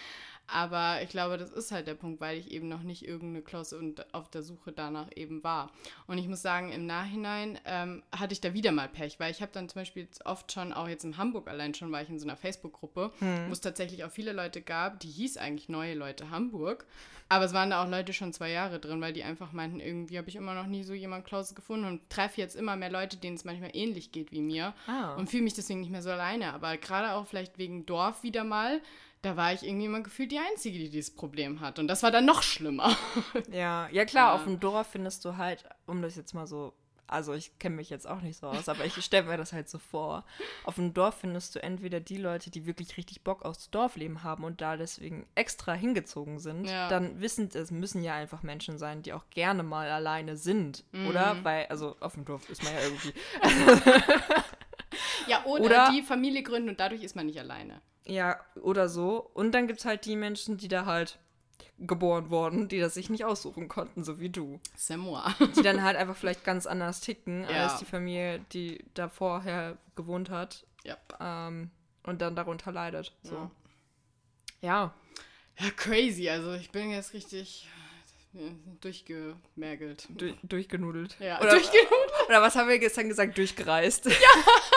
Aber 0.49 1.03
ich 1.03 1.09
glaube, 1.09 1.39
das 1.39 1.51
ist 1.51 1.73
halt 1.73 1.87
der 1.87 1.95
Punkt, 1.95 2.21
weil 2.21 2.39
ich 2.39 2.51
eben 2.51 2.69
noch 2.69 2.83
nicht 2.83 3.07
irgendeine 3.07 3.43
Klausel 3.43 3.79
und 3.79 4.15
auf 4.15 4.31
der 4.31 4.43
Suche 4.43 4.73
danach 4.73 5.09
eben 5.17 5.43
war. 5.43 5.73
Und 6.07 6.19
ich 6.19 6.29
muss 6.29 6.43
sagen, 6.43 6.71
im 6.71 6.87
Nachhinein 6.87 7.59
ähm, 7.65 8.03
hatte 8.13 8.33
ich 8.33 8.41
da 8.41 8.55
wieder 8.55 8.73
mal 8.73 8.89
Pech, 8.89 9.19
weil 9.19 9.33
ich 9.33 9.43
habe 9.43 9.53
dann 9.53 9.69
zum 9.69 9.81
Beispiel 9.81 10.09
oft 10.25 10.53
schon, 10.53 10.73
auch 10.73 10.89
jetzt 10.89 11.05
in 11.05 11.17
Hamburg 11.17 11.49
allein 11.49 11.75
schon, 11.75 11.91
war 11.91 12.03
ich 12.03 12.09
in 12.09 12.19
so 12.19 12.27
einer 12.27 12.37
Facebook-Gruppe, 12.37 13.11
hm. 13.19 13.49
wo 13.49 13.53
es 13.53 13.61
tatsächlich 13.61 14.05
auch 14.05 14.11
viele 14.11 14.33
Leute 14.33 14.63
gab, 14.63 15.01
die 15.01 15.09
hieß 15.09 15.37
eigentlich 15.37 15.69
Neue 15.69 15.95
Leute 15.95 16.31
Hamburg. 16.31 16.87
Aber 17.29 17.45
es 17.45 17.53
waren 17.53 17.71
da 17.71 17.83
auch 17.83 17.89
Leute 17.89 18.13
schon 18.13 18.33
zwei 18.33 18.51
Jahre 18.51 18.79
drin, 18.79 19.01
weil 19.01 19.13
die 19.13 19.25
einfach 19.25 19.53
meinten, 19.53 19.81
irgendwie 19.81 20.17
habe 20.17 20.29
ich 20.29 20.37
immer 20.37 20.55
noch 20.55 20.67
nie 20.67 20.85
so 20.85 20.95
jemand 20.95 21.25
Klausel 21.25 21.57
gefunden 21.57 21.87
und 21.87 22.09
treffe 22.09 22.41
jetzt 22.41 22.55
immer 22.55 22.77
mehr 22.77 22.91
Leute, 22.91 23.17
denen 23.17 23.35
es 23.35 23.45
manchmal 23.45 23.71
ähnlich 23.75 24.13
geht 24.13 24.31
wie 24.31 24.41
mir 24.41 24.75
oh. 24.87 25.19
und 25.19 25.29
fühle 25.29 25.43
mich 25.43 25.55
deswegen 25.55 25.81
nicht 25.81 25.91
mehr 25.91 26.03
so 26.03 26.11
alleine. 26.11 26.53
Aber 26.53 26.77
gerade 26.77 27.15
auch 27.15 27.27
vielleicht 27.27 27.59
wegen 27.59 27.85
Dorf 27.85 28.23
wieder 28.23 28.45
mal, 28.45 28.81
da 29.27 29.37
war 29.37 29.53
ich 29.53 29.65
irgendwie 29.65 29.87
immer 29.87 30.03
gefühlt 30.03 30.31
die 30.31 30.39
Einzige, 30.39 30.79
die 30.79 30.89
dieses 30.89 31.11
Problem 31.11 31.61
hat. 31.61 31.81
Und 31.81 31.89
das 31.89 32.05
war 32.05 32.13
dann 32.13 32.25
noch 32.25 32.43
schlimmer. 32.43 32.97
Ja, 33.51 33.89
ja 33.91 34.05
klar, 34.05 34.31
ja. 34.31 34.35
auf 34.35 34.45
dem 34.45 34.61
Dorf 34.61 34.89
findest 34.89 35.25
du 35.25 35.37
halt, 35.37 35.65
um 35.87 36.01
das 36.01 36.17
jetzt 36.17 36.33
mal 36.33 36.47
so, 36.47 36.75
also 37.07 37.35
ich 37.35 37.59
kenne 37.59 37.77
mich 37.77 37.91
jetzt 37.91 38.07
auch 38.07 38.21
nicht 38.21 38.39
so 38.39 38.47
aus, 38.49 38.69
aber 38.69 38.85
ich 38.85 38.95
stelle 39.05 39.27
mir 39.27 39.37
das 39.37 39.53
halt 39.53 39.69
so 39.69 39.79
vor. 39.79 40.25
Auf 40.65 40.77
dem 40.77 40.95
Dorf 40.95 41.17
findest 41.21 41.55
du 41.55 41.63
entweder 41.63 41.99
die 42.01 42.19
Leute, 42.19 42.51
die 42.51 42.67
wirklich 42.67 42.97
richtig 42.97 43.23
Bock 43.23 43.45
aufs 43.45 43.71
Dorfleben 43.71 44.23
haben 44.23 44.45
und 44.45 44.61
da 44.61 44.77
deswegen 44.77 45.27
extra 45.35 45.73
hingezogen 45.73 46.39
sind, 46.39 46.67
ja. 46.67 46.89
dann 46.89 47.21
wissen 47.21 47.49
es 47.53 47.71
müssen 47.71 48.03
ja 48.03 48.15
einfach 48.15 48.43
Menschen 48.43 48.79
sein, 48.79 49.03
die 49.03 49.13
auch 49.13 49.29
gerne 49.31 49.63
mal 49.63 49.91
alleine 49.91 50.37
sind, 50.37 50.85
mhm. 50.93 51.09
oder? 51.09 51.37
Weil, 51.43 51.67
also 51.67 51.97
auf 52.01 52.15
dem 52.15 52.25
Dorf 52.25 52.49
ist 52.49 52.63
man 52.63 52.73
ja 52.73 52.81
irgendwie. 52.81 53.13
ja, 55.29 55.45
oder, 55.47 55.65
oder 55.65 55.91
die 55.91 56.03
Familie 56.03 56.43
gründen 56.43 56.69
und 56.69 56.81
dadurch 56.81 57.03
ist 57.03 57.17
man 57.17 57.27
nicht 57.27 57.41
alleine. 57.41 57.81
Ja, 58.07 58.41
oder 58.63 58.89
so. 58.89 59.19
Und 59.35 59.53
dann 59.53 59.67
gibt 59.67 59.81
es 59.81 59.85
halt 59.85 60.05
die 60.05 60.17
Menschen, 60.17 60.57
die 60.57 60.69
da 60.69 60.87
halt 60.87 61.19
geboren 61.79 62.31
wurden, 62.31 62.69
die 62.69 62.81
das 62.81 62.95
sich 62.95 63.11
nicht 63.11 63.25
aussuchen 63.25 63.69
konnten, 63.69 64.03
so 64.03 64.19
wie 64.19 64.31
du. 64.31 64.61
C'est 64.79 64.97
moi. 64.97 65.23
Die 65.57 65.63
dann 65.63 65.83
halt 65.83 65.97
einfach 65.97 66.17
vielleicht 66.17 66.45
ganz 66.45 66.67
anders 66.67 67.01
ticken 67.01 67.43
ja. 67.43 67.67
als 67.67 67.79
die 67.79 67.85
Familie, 67.85 68.41
die 68.53 68.85
da 68.95 69.09
vorher 69.09 69.77
gewohnt 69.95 70.31
hat. 70.31 70.65
Ja. 70.85 70.97
Ähm, 71.21 71.71
und 72.05 72.23
dann 72.23 72.37
darunter 72.37 72.73
leidet. 72.73 73.13
So. 73.23 73.51
Ja. 74.63 74.95
ja. 75.59 75.71
crazy. 75.77 76.29
Also 76.29 76.55
ich 76.55 76.71
bin 76.71 76.91
jetzt 76.91 77.13
richtig 77.13 77.69
durchgemergelt. 78.81 80.07
Du, 80.11 80.33
durchgenudelt. 80.43 81.17
Ja, 81.21 81.41
oder, 81.41 81.51
durchgenudelt. 81.51 82.13
Oder 82.29 82.43
was 82.43 82.55
haben 82.57 82.69
wir 82.69 82.79
gestern 82.79 83.09
gesagt? 83.09 83.37
Durchgereist. 83.37 84.07
Ja. 84.07 84.13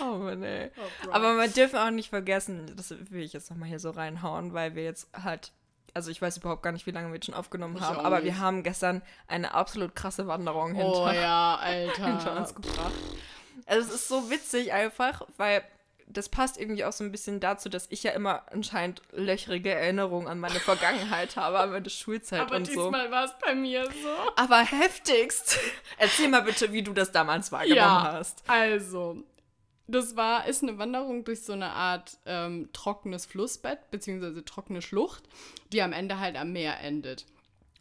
Oh 0.00 0.16
Mann, 0.16 0.42
ey. 0.42 0.70
Oh, 0.76 1.10
Aber 1.12 1.36
wir 1.36 1.48
dürfen 1.48 1.78
auch 1.78 1.90
nicht 1.90 2.10
vergessen, 2.10 2.72
das 2.76 2.90
will 2.90 3.22
ich 3.22 3.32
jetzt 3.32 3.50
nochmal 3.50 3.68
hier 3.68 3.78
so 3.78 3.90
reinhauen, 3.90 4.52
weil 4.54 4.74
wir 4.74 4.84
jetzt 4.84 5.08
halt, 5.12 5.52
also 5.94 6.10
ich 6.10 6.20
weiß 6.20 6.38
überhaupt 6.38 6.62
gar 6.62 6.72
nicht, 6.72 6.86
wie 6.86 6.90
lange 6.90 7.08
wir 7.08 7.14
jetzt 7.14 7.26
schon 7.26 7.34
aufgenommen 7.34 7.76
ich 7.76 7.82
haben, 7.82 7.98
aber 7.98 8.20
nicht. 8.20 8.26
wir 8.26 8.38
haben 8.38 8.62
gestern 8.62 9.02
eine 9.26 9.54
absolut 9.54 9.94
krasse 9.94 10.26
Wanderung 10.26 10.74
hinter, 10.74 11.04
oh, 11.04 11.10
ja, 11.10 11.56
Alter. 11.56 12.06
hinter 12.06 12.36
uns 12.36 12.54
gebracht. 12.54 12.92
Also 13.66 13.88
es 13.88 13.94
ist 13.94 14.08
so 14.08 14.30
witzig 14.30 14.72
einfach, 14.72 15.22
weil 15.36 15.62
das 16.12 16.28
passt 16.28 16.58
irgendwie 16.58 16.84
auch 16.84 16.92
so 16.92 17.04
ein 17.04 17.12
bisschen 17.12 17.40
dazu, 17.40 17.68
dass 17.68 17.86
ich 17.90 18.02
ja 18.02 18.10
immer 18.12 18.42
anscheinend 18.50 19.02
löchrige 19.12 19.70
Erinnerungen 19.70 20.28
an 20.28 20.38
meine 20.38 20.60
Vergangenheit 20.60 21.36
habe, 21.36 21.60
an 21.60 21.70
meine 21.70 21.88
Schulzeit 21.88 22.40
Aber 22.40 22.56
und 22.56 22.66
so. 22.66 22.88
Aber 22.88 22.98
diesmal 22.98 23.10
war 23.10 23.24
es 23.24 23.34
bei 23.44 23.54
mir 23.54 23.84
so. 23.84 24.08
Aber 24.36 24.58
heftigst. 24.60 25.58
Erzähl 25.98 26.28
mal 26.28 26.42
bitte, 26.42 26.72
wie 26.72 26.82
du 26.82 26.92
das 26.92 27.12
damals 27.12 27.52
wahrgenommen 27.52 27.78
ja, 27.78 28.12
hast. 28.12 28.42
Also, 28.48 29.22
das 29.90 30.16
war, 30.16 30.46
ist 30.46 30.62
eine 30.62 30.78
Wanderung 30.78 31.24
durch 31.24 31.42
so 31.42 31.52
eine 31.52 31.70
Art 31.70 32.18
ähm, 32.26 32.68
trockenes 32.72 33.26
Flussbett, 33.26 33.90
beziehungsweise 33.90 34.44
trockene 34.44 34.82
Schlucht, 34.82 35.24
die 35.72 35.82
am 35.82 35.92
Ende 35.92 36.18
halt 36.18 36.36
am 36.36 36.52
Meer 36.52 36.80
endet. 36.80 37.26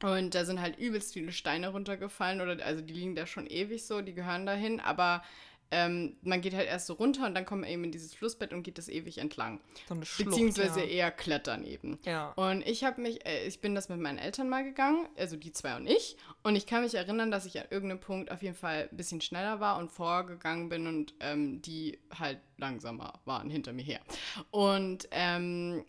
Und 0.01 0.33
da 0.33 0.45
sind 0.45 0.61
halt 0.61 0.77
übelst 0.77 1.13
viele 1.13 1.31
Steine 1.31 1.69
runtergefallen, 1.69 2.41
oder 2.41 2.63
also 2.65 2.81
die 2.81 2.93
liegen 2.93 3.15
da 3.15 3.25
schon 3.25 3.47
ewig 3.47 3.85
so, 3.85 4.01
die 4.01 4.13
gehören 4.13 4.45
dahin, 4.45 4.79
aber 4.79 5.23
ähm, 5.71 6.17
man 6.21 6.41
geht 6.41 6.53
halt 6.53 6.67
erst 6.67 6.87
so 6.87 6.93
runter 6.93 7.25
und 7.25 7.35
dann 7.35 7.45
kommt 7.45 7.61
man 7.61 7.69
eben 7.69 7.83
in 7.83 7.91
dieses 7.91 8.13
Flussbett 8.13 8.53
und 8.53 8.63
geht 8.63 8.77
das 8.77 8.89
ewig 8.89 9.19
entlang. 9.19 9.61
So 9.87 9.93
eine 9.93 10.05
Schlucht, 10.05 10.29
Beziehungsweise 10.29 10.79
ja. 10.81 10.85
eher 10.85 11.11
klettern 11.11 11.63
eben. 11.63 11.99
Ja. 12.03 12.31
Und 12.35 12.65
ich 12.65 12.83
habe 12.83 13.01
mich, 13.01 13.25
äh, 13.25 13.47
ich 13.47 13.61
bin 13.61 13.75
das 13.75 13.89
mit 13.89 13.99
meinen 13.99 14.17
Eltern 14.17 14.49
mal 14.49 14.63
gegangen, 14.63 15.07
also 15.17 15.35
die 15.35 15.51
zwei 15.51 15.75
und 15.75 15.87
ich. 15.87 16.17
Und 16.43 16.55
ich 16.55 16.65
kann 16.65 16.83
mich 16.83 16.95
erinnern, 16.95 17.31
dass 17.31 17.45
ich 17.45 17.59
an 17.59 17.67
irgendeinem 17.69 17.99
Punkt 17.99 18.31
auf 18.31 18.41
jeden 18.41 18.55
Fall 18.55 18.89
ein 18.91 18.97
bisschen 18.97 19.21
schneller 19.21 19.59
war 19.59 19.77
und 19.77 19.91
vorgegangen 19.91 20.69
bin 20.69 20.87
und 20.87 21.13
ähm, 21.19 21.61
die 21.61 21.99
halt 22.17 22.39
langsamer 22.57 23.19
waren 23.25 23.49
hinter 23.49 23.73
mir 23.73 23.83
her. 23.83 24.01
Und 24.51 25.07
ähm, 25.11 25.85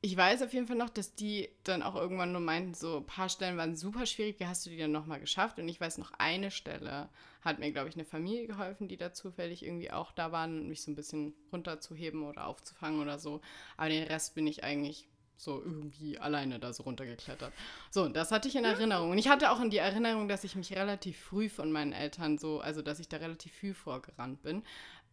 ich 0.00 0.16
weiß 0.16 0.42
auf 0.42 0.52
jeden 0.52 0.66
Fall 0.66 0.76
noch, 0.76 0.90
dass 0.90 1.14
die 1.14 1.48
dann 1.64 1.82
auch 1.82 1.96
irgendwann 1.96 2.30
nur 2.30 2.40
meinten, 2.40 2.74
so 2.74 2.98
ein 2.98 3.06
paar 3.06 3.28
Stellen 3.28 3.56
waren 3.56 3.74
super 3.74 4.06
schwierig, 4.06 4.38
wie 4.38 4.46
hast 4.46 4.64
du 4.64 4.70
die 4.70 4.78
dann 4.78 4.92
nochmal 4.92 5.18
geschafft? 5.18 5.58
Und 5.58 5.68
ich 5.68 5.80
weiß 5.80 5.98
noch, 5.98 6.12
eine 6.18 6.50
Stelle 6.50 7.08
hat 7.42 7.58
mir, 7.58 7.72
glaube 7.72 7.88
ich, 7.88 7.96
eine 7.96 8.04
Familie 8.04 8.46
geholfen, 8.46 8.86
die 8.86 8.96
da 8.96 9.12
zufällig 9.12 9.64
irgendwie 9.64 9.90
auch 9.90 10.12
da 10.12 10.30
waren, 10.30 10.68
mich 10.68 10.82
so 10.82 10.90
ein 10.90 10.96
bisschen 10.96 11.34
runterzuheben 11.52 12.22
oder 12.22 12.46
aufzufangen 12.46 13.00
oder 13.00 13.18
so. 13.18 13.40
Aber 13.76 13.88
den 13.88 14.04
Rest 14.04 14.34
bin 14.36 14.46
ich 14.46 14.62
eigentlich 14.62 15.08
so 15.38 15.62
irgendwie 15.62 16.18
alleine 16.18 16.58
da 16.58 16.72
so 16.72 16.82
runtergeklettert. 16.82 17.52
So, 17.90 18.08
das 18.08 18.32
hatte 18.32 18.48
ich 18.48 18.56
in 18.56 18.64
Erinnerung. 18.64 19.10
Und 19.10 19.18
ich 19.18 19.28
hatte 19.28 19.52
auch 19.52 19.60
in 19.60 19.70
die 19.70 19.78
Erinnerung, 19.78 20.28
dass 20.28 20.42
ich 20.42 20.56
mich 20.56 20.74
relativ 20.74 21.18
früh 21.18 21.48
von 21.48 21.70
meinen 21.70 21.92
Eltern 21.92 22.38
so, 22.38 22.60
also 22.60 22.82
dass 22.82 22.98
ich 22.98 23.08
da 23.08 23.18
relativ 23.18 23.52
früh 23.54 23.72
vorgerannt 23.72 24.42
bin. 24.42 24.64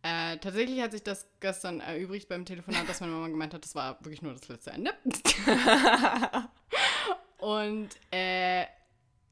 Äh, 0.05 0.37
tatsächlich 0.37 0.81
hat 0.81 0.91
sich 0.91 1.01
das 1.01 1.25
gestern 1.39 1.79
erübrigt 1.79 2.29
beim 2.29 2.45
Telefonat, 2.45 2.87
dass 2.87 2.99
meine 2.99 3.11
Mama 3.11 3.27
gemeint 3.27 3.55
hat, 3.55 3.63
das 3.63 3.73
war 3.73 3.97
wirklich 4.01 4.21
nur 4.21 4.33
das 4.33 4.47
letzte 4.47 4.69
Ende. 4.69 4.93
und 7.39 7.89
äh, 8.11 8.67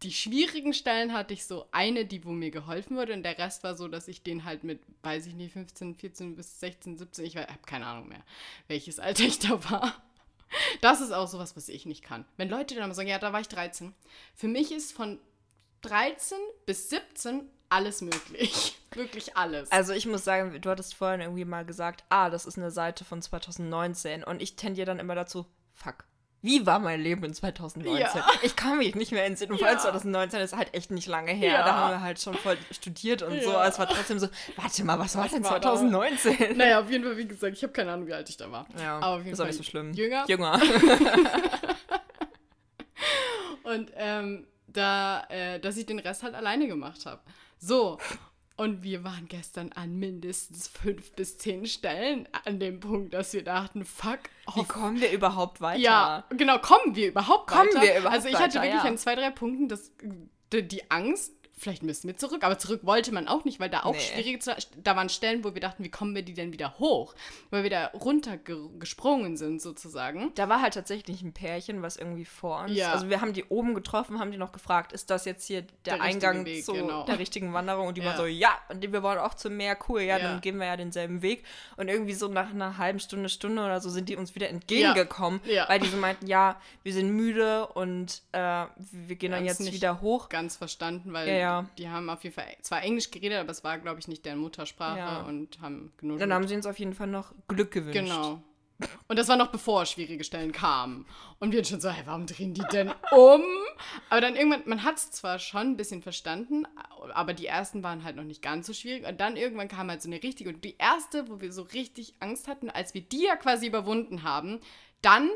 die 0.01 0.11
schwierigen 0.11 0.73
Stellen 0.73 1.13
hatte 1.13 1.35
ich 1.35 1.45
so 1.45 1.67
eine, 1.71 2.05
die 2.05 2.25
wo 2.25 2.31
mir 2.31 2.49
geholfen 2.49 2.97
wurde 2.97 3.13
und 3.13 3.21
der 3.21 3.37
Rest 3.37 3.63
war 3.63 3.75
so, 3.75 3.87
dass 3.87 4.07
ich 4.07 4.23
den 4.23 4.45
halt 4.45 4.63
mit, 4.63 4.81
weiß 5.03 5.27
ich 5.27 5.35
nicht, 5.35 5.53
15, 5.53 5.93
14 5.93 6.35
bis 6.35 6.59
16, 6.59 6.97
17, 6.97 7.23
ich 7.23 7.37
habe 7.37 7.53
keine 7.67 7.85
Ahnung 7.85 8.09
mehr, 8.09 8.23
welches 8.67 8.99
Alter 8.99 9.25
ich 9.25 9.37
da 9.37 9.63
war. 9.69 10.01
Das 10.81 11.01
ist 11.01 11.11
auch 11.11 11.27
sowas, 11.27 11.55
was 11.55 11.69
ich 11.69 11.85
nicht 11.85 12.01
kann. 12.01 12.25
Wenn 12.35 12.49
Leute 12.49 12.73
dann 12.73 12.85
immer 12.85 12.95
sagen, 12.95 13.09
ja, 13.09 13.19
da 13.19 13.31
war 13.31 13.41
ich 13.41 13.47
13. 13.47 13.93
Für 14.33 14.47
mich 14.47 14.71
ist 14.71 14.91
von 14.91 15.19
13 15.83 16.37
bis 16.65 16.89
17 16.89 17.49
alles 17.69 18.01
möglich. 18.01 18.77
Wirklich 18.93 19.35
alles. 19.35 19.71
Also 19.71 19.93
ich 19.93 20.05
muss 20.05 20.23
sagen, 20.23 20.59
du 20.61 20.69
hattest 20.69 20.95
vorhin 20.95 21.21
irgendwie 21.21 21.45
mal 21.45 21.65
gesagt, 21.65 22.03
ah, 22.09 22.29
das 22.29 22.45
ist 22.45 22.57
eine 22.57 22.71
Seite 22.71 23.05
von 23.05 23.21
2019 23.21 24.23
und 24.23 24.41
ich 24.41 24.55
tendiere 24.55 24.85
dann 24.85 24.99
immer 24.99 25.15
dazu, 25.15 25.45
fuck. 25.73 26.05
Wie 26.41 26.65
war 26.65 26.79
mein 26.79 26.99
Leben 26.99 27.23
in 27.23 27.33
2019? 27.33 27.97
Ja. 28.01 28.29
Ich 28.41 28.57
kann 28.57 28.77
mich 28.77 28.95
nicht 28.95 29.13
mehr 29.13 29.23
entsinnen. 29.23 29.57
Vor 29.57 29.65
allem 29.65 29.79
2019 29.79 30.41
ist 30.41 30.55
halt 30.55 30.73
echt 30.73 30.91
nicht 30.91 31.07
lange 31.07 31.31
her. 31.31 31.53
Ja. 31.53 31.63
Da 31.63 31.73
haben 31.73 31.91
wir 31.93 32.01
halt 32.01 32.19
schon 32.19 32.35
voll 32.35 32.57
studiert 32.69 33.21
und 33.21 33.41
so. 33.41 33.51
Ja. 33.51 33.65
Es 33.65 33.79
war 33.79 33.87
trotzdem 33.87 34.19
so, 34.19 34.27
warte 34.57 34.83
mal, 34.83 34.99
was, 34.99 35.15
war 35.15 35.23
Was 35.23 35.31
denn 35.31 35.43
war 35.45 35.61
da? 35.61 35.73
2019? 35.73 36.57
naja, 36.57 36.81
auf 36.81 36.91
jeden 36.91 37.05
Fall, 37.05 37.15
wie 37.15 37.27
gesagt, 37.27 37.55
ich 37.55 37.63
habe 37.63 37.71
keine 37.71 37.93
Ahnung, 37.93 38.07
wie 38.07 38.13
alt 38.13 38.27
ich 38.27 38.35
da 38.35 38.51
war. 38.51 38.67
Ja, 38.77 38.97
Aber 38.97 39.07
auf 39.07 39.19
jeden 39.19 39.31
ist 39.31 39.39
auch 39.39 39.45
nicht 39.45 39.55
so 39.55 39.63
schlimm. 39.63 39.93
Jünger. 39.93 40.25
Jünger. 40.27 40.59
Und 43.63 43.91
ähm, 43.95 44.45
da, 44.73 45.23
äh, 45.29 45.59
dass 45.59 45.77
ich 45.77 45.85
den 45.85 45.99
Rest 45.99 46.23
halt 46.23 46.35
alleine 46.35 46.67
gemacht 46.67 47.05
habe. 47.05 47.21
So. 47.57 47.97
Und 48.55 48.83
wir 48.83 49.03
waren 49.03 49.27
gestern 49.27 49.71
an 49.71 49.97
mindestens 49.97 50.67
fünf 50.67 51.13
bis 51.13 51.39
zehn 51.39 51.65
Stellen 51.65 52.27
an 52.45 52.59
dem 52.59 52.79
Punkt, 52.79 53.15
dass 53.15 53.33
wir 53.33 53.43
dachten, 53.43 53.83
fuck, 53.83 54.19
Wie 54.45 54.51
hoff- 54.61 54.67
kommen 54.67 55.01
wir 55.01 55.11
überhaupt 55.11 55.59
weiter? 55.59 55.79
Ja, 55.79 56.23
genau, 56.29 56.59
kommen 56.59 56.95
wir 56.95 57.07
überhaupt 57.07 57.49
Kommen 57.49 57.69
weiter? 57.69 57.81
wir 57.81 57.91
überhaupt 57.97 58.13
Also 58.15 58.27
ich 58.27 58.35
hatte 58.35 58.59
weiter, 58.59 58.63
wirklich 58.65 58.83
ja. 58.83 58.89
an 58.89 58.97
zwei, 58.99 59.15
drei 59.15 59.31
Punkten 59.31 59.69
das, 59.69 59.91
die, 60.53 60.67
die 60.67 60.91
Angst, 60.91 61.33
vielleicht 61.57 61.83
müssen 61.83 62.07
wir 62.07 62.17
zurück, 62.17 62.43
aber 62.43 62.57
zurück 62.59 62.81
wollte 62.83 63.13
man 63.13 63.27
auch 63.27 63.45
nicht, 63.45 63.59
weil 63.59 63.69
da 63.69 63.83
auch 63.83 63.93
Nee. 63.93 63.99
schwierige, 63.99 64.39
da 64.83 64.95
waren 64.95 65.09
Stellen, 65.09 65.43
wo 65.43 65.53
wir 65.53 65.61
dachten, 65.61 65.83
wie 65.83 65.89
kommen 65.89 66.13
wir 66.15 66.23
die 66.23 66.33
denn 66.33 66.51
wieder 66.51 66.77
hoch? 66.79 67.13
Weil 67.51 67.63
wir 67.63 67.69
da 67.69 67.87
runtergesprungen 68.47 69.37
sind 69.37 69.61
sozusagen. 69.61 70.31
Da 70.35 70.49
war 70.49 70.61
halt 70.61 70.73
tatsächlich 70.73 71.21
ein 71.21 71.33
Pärchen, 71.33 71.81
was 71.81 71.97
irgendwie 71.97 72.25
vor 72.25 72.61
uns. 72.61 72.75
Ja. 72.75 72.91
Also 72.91 73.09
wir 73.09 73.21
haben 73.21 73.33
die 73.33 73.45
oben 73.45 73.73
getroffen, 73.73 74.19
haben 74.19 74.31
die 74.31 74.37
noch 74.37 74.51
gefragt, 74.51 74.93
ist 74.93 75.09
das 75.09 75.25
jetzt 75.25 75.45
hier 75.45 75.61
der, 75.85 75.95
Der 75.95 76.01
Eingang 76.01 76.45
Weg, 76.45 76.65
zu 76.65 76.73
genau. 76.73 77.05
der 77.05 77.19
richtigen 77.19 77.53
Wanderung? 77.53 77.87
Und 77.87 77.97
die 77.97 78.01
Ja. 78.01 78.07
waren 78.07 78.17
so, 78.17 78.25
ja, 78.25 78.57
und 78.69 78.81
wir 78.81 79.03
wollen 79.03 79.19
auch 79.19 79.33
zum 79.33 79.55
Meer, 79.57 79.77
cool, 79.87 80.01
ja, 80.01 80.17
Ja. 80.17 80.23
dann 80.23 80.41
gehen 80.41 80.57
wir 80.57 80.65
ja 80.67 80.77
denselben 80.77 81.21
Weg. 81.21 81.43
Und 81.77 81.87
irgendwie 81.87 82.13
so 82.13 82.27
nach 82.27 82.49
einer 82.51 82.77
halben 82.77 82.99
Stunde, 82.99 83.29
Stunde 83.29 83.63
oder 83.63 83.79
so 83.79 83.89
sind 83.89 84.09
die 84.09 84.15
uns 84.15 84.35
wieder 84.35 84.49
entgegengekommen, 84.49 85.41
Ja. 85.45 85.67
weil 85.69 85.79
die 85.79 85.87
so 85.87 85.97
meinten, 85.97 86.27
ja, 86.27 86.59
wir 86.83 86.93
sind 86.93 87.11
müde 87.11 87.67
und 87.67 88.21
äh, 88.31 88.65
wir 88.91 89.15
gehen 89.15 89.31
dann 89.31 89.45
jetzt 89.45 89.59
nicht 89.59 89.73
wieder 89.73 90.01
hoch. 90.01 90.29
Ganz 90.29 90.55
verstanden, 90.55 91.13
weil 91.13 91.27
Ja, 91.43 91.69
die 91.77 91.89
haben 91.89 92.09
auf 92.09 92.23
jeden 92.23 92.35
Fall 92.35 92.47
zwar 92.61 92.81
Englisch 92.81 93.11
geredet, 93.11 93.39
aber 93.39 93.51
es 93.51 93.63
war, 93.63 93.77
glaube 93.79 93.99
ich, 93.99 94.07
nicht 94.07 94.25
deren 94.25 94.39
Muttersprache 94.39 94.97
Ja. 94.97 95.21
und 95.23 95.59
haben 95.61 95.93
genug. 95.97 96.19
Dann 96.19 96.33
haben 96.33 96.47
sie 96.47 96.55
uns 96.55 96.65
auf 96.65 96.79
jeden 96.79 96.93
Fall 96.93 97.07
noch 97.07 97.33
Glück 97.47 97.71
gewünscht. 97.71 97.99
Genau. 97.99 98.41
Und 99.07 99.17
das 99.19 99.27
war 99.29 99.37
noch 99.37 99.47
bevor 99.51 99.85
schwierige 99.85 100.23
Stellen 100.25 100.51
kamen. 100.51 101.05
Und 101.39 101.51
wir 101.53 101.63
schon 101.63 101.79
so, 101.79 101.89
hey, 101.89 102.03
warum 102.05 102.25
drehen 102.25 102.53
die 102.53 102.63
denn 102.71 102.89
um? 103.11 103.41
Aber 104.09 104.19
dann 104.19 104.35
irgendwann, 104.35 104.63
man 104.65 104.83
hat 104.83 104.97
es 104.97 105.11
zwar 105.11 105.39
schon 105.39 105.61
ein 105.61 105.77
bisschen 105.77 106.01
verstanden, 106.01 106.65
aber 107.13 107.33
die 107.33 107.45
ersten 107.45 107.83
waren 107.83 108.03
halt 108.03 108.15
noch 108.15 108.23
nicht 108.23 108.41
ganz 108.41 108.67
so 108.67 108.73
schwierig. 108.73 109.05
Und 109.07 109.21
dann 109.21 109.37
irgendwann 109.37 109.67
kam 109.69 109.89
halt 109.89 110.01
so 110.01 110.09
eine 110.09 110.21
richtige. 110.21 110.49
Und 110.49 110.65
die 110.65 110.75
erste, 110.77 111.29
wo 111.29 111.39
wir 111.39 111.53
so 111.53 111.61
richtig 111.61 112.15
Angst 112.19 112.47
hatten, 112.47 112.69
als 112.69 112.93
wir 112.93 113.01
die 113.01 113.23
ja 113.23 113.35
quasi 113.37 113.67
überwunden 113.67 114.23
haben, 114.23 114.59
dann 115.01 115.29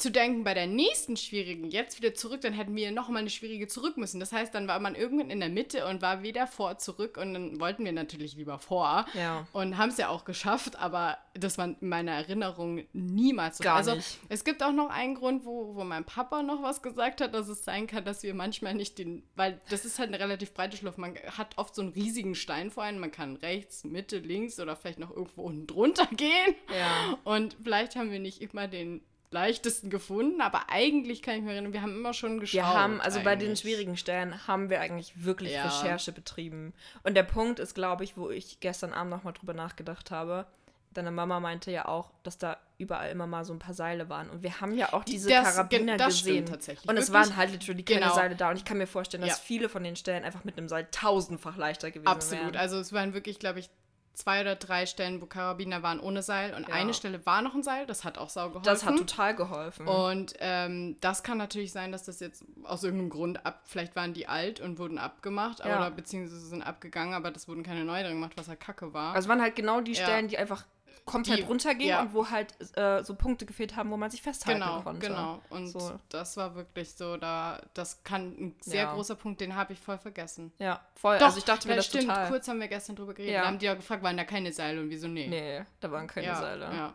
zu 0.00 0.10
denken, 0.10 0.44
bei 0.44 0.54
der 0.54 0.66
nächsten 0.66 1.16
schwierigen 1.16 1.70
jetzt 1.70 2.00
wieder 2.00 2.14
zurück, 2.14 2.40
dann 2.40 2.54
hätten 2.54 2.74
wir 2.74 2.90
noch 2.90 3.08
mal 3.08 3.18
eine 3.18 3.30
schwierige 3.30 3.68
zurück 3.68 3.98
müssen. 3.98 4.18
Das 4.18 4.32
heißt, 4.32 4.54
dann 4.54 4.66
war 4.66 4.80
man 4.80 4.94
irgendwann 4.94 5.30
in 5.30 5.40
der 5.40 5.50
Mitte 5.50 5.86
und 5.86 6.00
war 6.00 6.22
weder 6.22 6.46
vor, 6.46 6.78
zurück 6.78 7.18
und 7.18 7.34
dann 7.34 7.60
wollten 7.60 7.84
wir 7.84 7.92
natürlich 7.92 8.34
lieber 8.34 8.58
vor. 8.58 9.04
Ja. 9.14 9.46
Und 9.52 9.76
haben 9.76 9.90
es 9.90 9.98
ja 9.98 10.08
auch 10.08 10.24
geschafft, 10.24 10.76
aber 10.76 11.18
das 11.34 11.58
war 11.58 11.66
in 11.66 11.76
meiner 11.80 12.12
Erinnerung 12.12 12.84
niemals 12.92 13.58
so. 13.58 13.64
Gar 13.64 13.76
also 13.76 13.94
nicht. 13.94 14.18
es 14.28 14.44
gibt 14.44 14.62
auch 14.62 14.72
noch 14.72 14.88
einen 14.88 15.14
Grund, 15.14 15.44
wo, 15.44 15.74
wo 15.74 15.84
mein 15.84 16.04
Papa 16.04 16.42
noch 16.42 16.62
was 16.62 16.80
gesagt 16.80 17.20
hat, 17.20 17.34
dass 17.34 17.48
es 17.48 17.64
sein 17.64 17.86
kann, 17.86 18.04
dass 18.04 18.22
wir 18.22 18.34
manchmal 18.34 18.74
nicht 18.74 18.98
den, 18.98 19.22
weil 19.36 19.60
das 19.68 19.84
ist 19.84 19.98
halt 19.98 20.08
eine 20.08 20.18
relativ 20.18 20.54
breite 20.54 20.76
Schlucht. 20.76 20.96
Man 20.96 21.14
hat 21.36 21.58
oft 21.58 21.74
so 21.74 21.82
einen 21.82 21.92
riesigen 21.92 22.34
Stein 22.34 22.70
vor 22.70 22.84
einem, 22.84 23.00
man 23.00 23.10
kann 23.10 23.36
rechts, 23.36 23.84
Mitte, 23.84 24.18
links 24.18 24.58
oder 24.58 24.76
vielleicht 24.76 24.98
noch 24.98 25.10
irgendwo 25.10 25.42
unten 25.42 25.66
drunter 25.66 26.06
gehen. 26.16 26.54
Ja. 26.74 27.18
Und 27.24 27.56
vielleicht 27.62 27.96
haben 27.96 28.10
wir 28.10 28.18
nicht 28.18 28.40
immer 28.40 28.66
den 28.66 29.02
leichtesten 29.30 29.90
gefunden, 29.90 30.40
aber 30.40 30.70
eigentlich 30.70 31.22
kann 31.22 31.36
ich 31.36 31.42
mich 31.42 31.52
erinnern, 31.52 31.72
wir 31.72 31.82
haben 31.82 31.94
immer 31.96 32.12
schon 32.14 32.40
geschaut. 32.40 32.54
Wir 32.54 32.66
haben, 32.66 33.00
also 33.00 33.20
bei 33.20 33.36
den 33.36 33.48
eigentlich. 33.48 33.60
schwierigen 33.60 33.96
Stellen 33.96 34.46
haben 34.48 34.70
wir 34.70 34.80
eigentlich 34.80 35.24
wirklich 35.24 35.52
Ja. 35.52 35.64
Recherche 35.66 36.10
betrieben. 36.12 36.72
Und 37.04 37.14
der 37.14 37.22
Punkt 37.22 37.60
ist, 37.60 37.74
glaube 37.74 38.02
ich, 38.04 38.16
wo 38.16 38.30
ich 38.30 38.58
gestern 38.60 38.92
Abend 38.92 39.10
nochmal 39.10 39.32
drüber 39.32 39.54
nachgedacht 39.54 40.10
habe, 40.10 40.46
deine 40.92 41.12
Mama 41.12 41.38
meinte 41.38 41.70
ja 41.70 41.86
auch, 41.86 42.10
dass 42.24 42.38
da 42.38 42.56
überall 42.76 43.10
immer 43.12 43.28
mal 43.28 43.44
so 43.44 43.52
ein 43.52 43.60
paar 43.60 43.74
Seile 43.74 44.08
waren. 44.08 44.28
Und 44.28 44.42
wir 44.42 44.60
haben 44.60 44.76
ja 44.76 44.92
auch 44.92 45.04
Die- 45.04 45.12
diese 45.12 45.28
das- 45.28 45.54
Karabiner 45.54 45.96
das 45.96 46.18
gesehen. 46.18 46.46
tatsächlich. 46.46 46.88
Und 46.88 46.96
es 46.96 47.12
Wirklich? 47.12 47.28
waren 47.28 47.36
halt 47.36 47.52
literally 47.52 47.84
keine 47.84 48.00
Genau. 48.00 48.14
Seile 48.14 48.34
da. 48.34 48.50
Und 48.50 48.56
ich 48.56 48.64
kann 48.64 48.78
mir 48.78 48.88
vorstellen, 48.88 49.20
dass 49.20 49.30
Ja. 49.38 49.42
viele 49.44 49.68
von 49.68 49.84
den 49.84 49.94
Stellen 49.94 50.24
einfach 50.24 50.42
mit 50.42 50.58
einem 50.58 50.68
Seil 50.68 50.88
tausendfach 50.90 51.56
leichter 51.56 51.92
gewesen 51.92 52.08
Absolut. 52.08 52.44
wären. 52.46 52.56
Also 52.56 52.80
es 52.80 52.92
waren 52.92 53.14
wirklich, 53.14 53.38
glaube 53.38 53.60
ich, 53.60 53.70
zwei 54.14 54.40
oder 54.42 54.54
drei 54.56 54.86
Stellen, 54.86 55.22
wo 55.22 55.26
Karabiner 55.26 55.82
waren 55.82 56.00
ohne 56.00 56.22
Seil 56.22 56.54
und 56.54 56.68
Ja. 56.68 56.74
eine 56.74 56.92
Stelle 56.94 57.24
war 57.26 57.40
noch 57.42 57.54
ein 57.54 57.62
Seil. 57.62 57.86
Das 57.86 58.04
hat 58.04 58.18
auch 58.18 58.28
sau 58.28 58.48
geholfen. 58.48 58.64
Das 58.64 58.84
hat 58.84 58.96
total 58.96 59.34
geholfen. 59.34 59.86
Und 59.86 60.34
ähm, 60.40 60.96
das 61.00 61.22
kann 61.22 61.38
natürlich 61.38 61.72
sein, 61.72 61.90
dass 61.92 62.04
das 62.04 62.20
jetzt 62.20 62.44
aus 62.64 62.82
irgendeinem 62.84 63.10
Grund 63.10 63.46
ab, 63.46 63.62
vielleicht 63.64 63.96
waren 63.96 64.12
die 64.12 64.26
alt 64.26 64.60
und 64.60 64.78
wurden 64.78 64.98
abgemacht 64.98 65.60
Ja. 65.60 65.78
oder 65.78 65.90
beziehungsweise 65.90 66.40
sind 66.40 66.62
abgegangen, 66.62 67.14
aber 67.14 67.30
das 67.30 67.48
wurden 67.48 67.62
keine 67.62 67.84
neuen 67.84 68.06
gemacht, 68.08 68.32
was 68.36 68.48
halt 68.48 68.60
kacke 68.60 68.92
war. 68.92 69.14
Also 69.14 69.28
waren 69.28 69.40
halt 69.40 69.56
genau 69.56 69.80
die 69.80 69.92
Ja. 69.92 70.02
Stellen, 70.02 70.28
die 70.28 70.36
einfach 70.38 70.64
komplett 71.10 71.38
Die- 71.38 71.42
runtergehen 71.42 71.88
ja. 71.90 72.00
und 72.02 72.14
wo 72.14 72.28
halt 72.30 72.54
äh, 72.76 73.02
so 73.02 73.14
Punkte 73.14 73.46
gefehlt 73.46 73.76
haben, 73.76 73.90
wo 73.90 73.96
man 73.96 74.10
sich 74.10 74.22
festhalten 74.22 74.60
genau, 74.60 74.80
konnte. 74.82 75.06
genau. 75.08 75.40
Und 75.50 75.66
So. 75.68 75.92
das 76.08 76.36
war 76.36 76.54
wirklich 76.54 76.92
so, 76.92 77.16
da, 77.16 77.60
das 77.74 78.02
kann 78.04 78.28
ein 78.38 78.56
sehr 78.60 78.84
Ja. 78.84 78.94
großer 78.94 79.14
Punkt, 79.16 79.40
den 79.40 79.54
habe 79.56 79.72
ich 79.72 79.80
voll 79.80 79.98
vergessen. 79.98 80.52
Ja, 80.58 80.80
voll. 80.94 81.18
Doch, 81.18 81.26
also 81.26 81.38
ich 81.38 81.44
dachte 81.44 81.68
mir 81.68 81.76
das 81.76 81.86
stimmt, 81.86 82.04
total. 82.08 82.28
kurz 82.28 82.48
haben 82.48 82.60
wir 82.60 82.68
gestern 82.68 82.96
drüber 82.96 83.14
geredet. 83.14 83.34
Ja. 83.34 83.40
Da 83.42 83.46
haben 83.48 83.58
die 83.58 83.66
ja 83.66 83.74
gefragt, 83.74 84.02
waren 84.02 84.16
da 84.16 84.24
keine 84.24 84.52
Seile 84.52 84.80
und 84.80 84.90
wieso 84.90 85.08
nee? 85.08 85.26
Nee, 85.28 85.62
da 85.80 85.90
waren 85.90 86.06
keine 86.06 86.34
Seile. 86.36 86.64
Ja. 86.66 86.92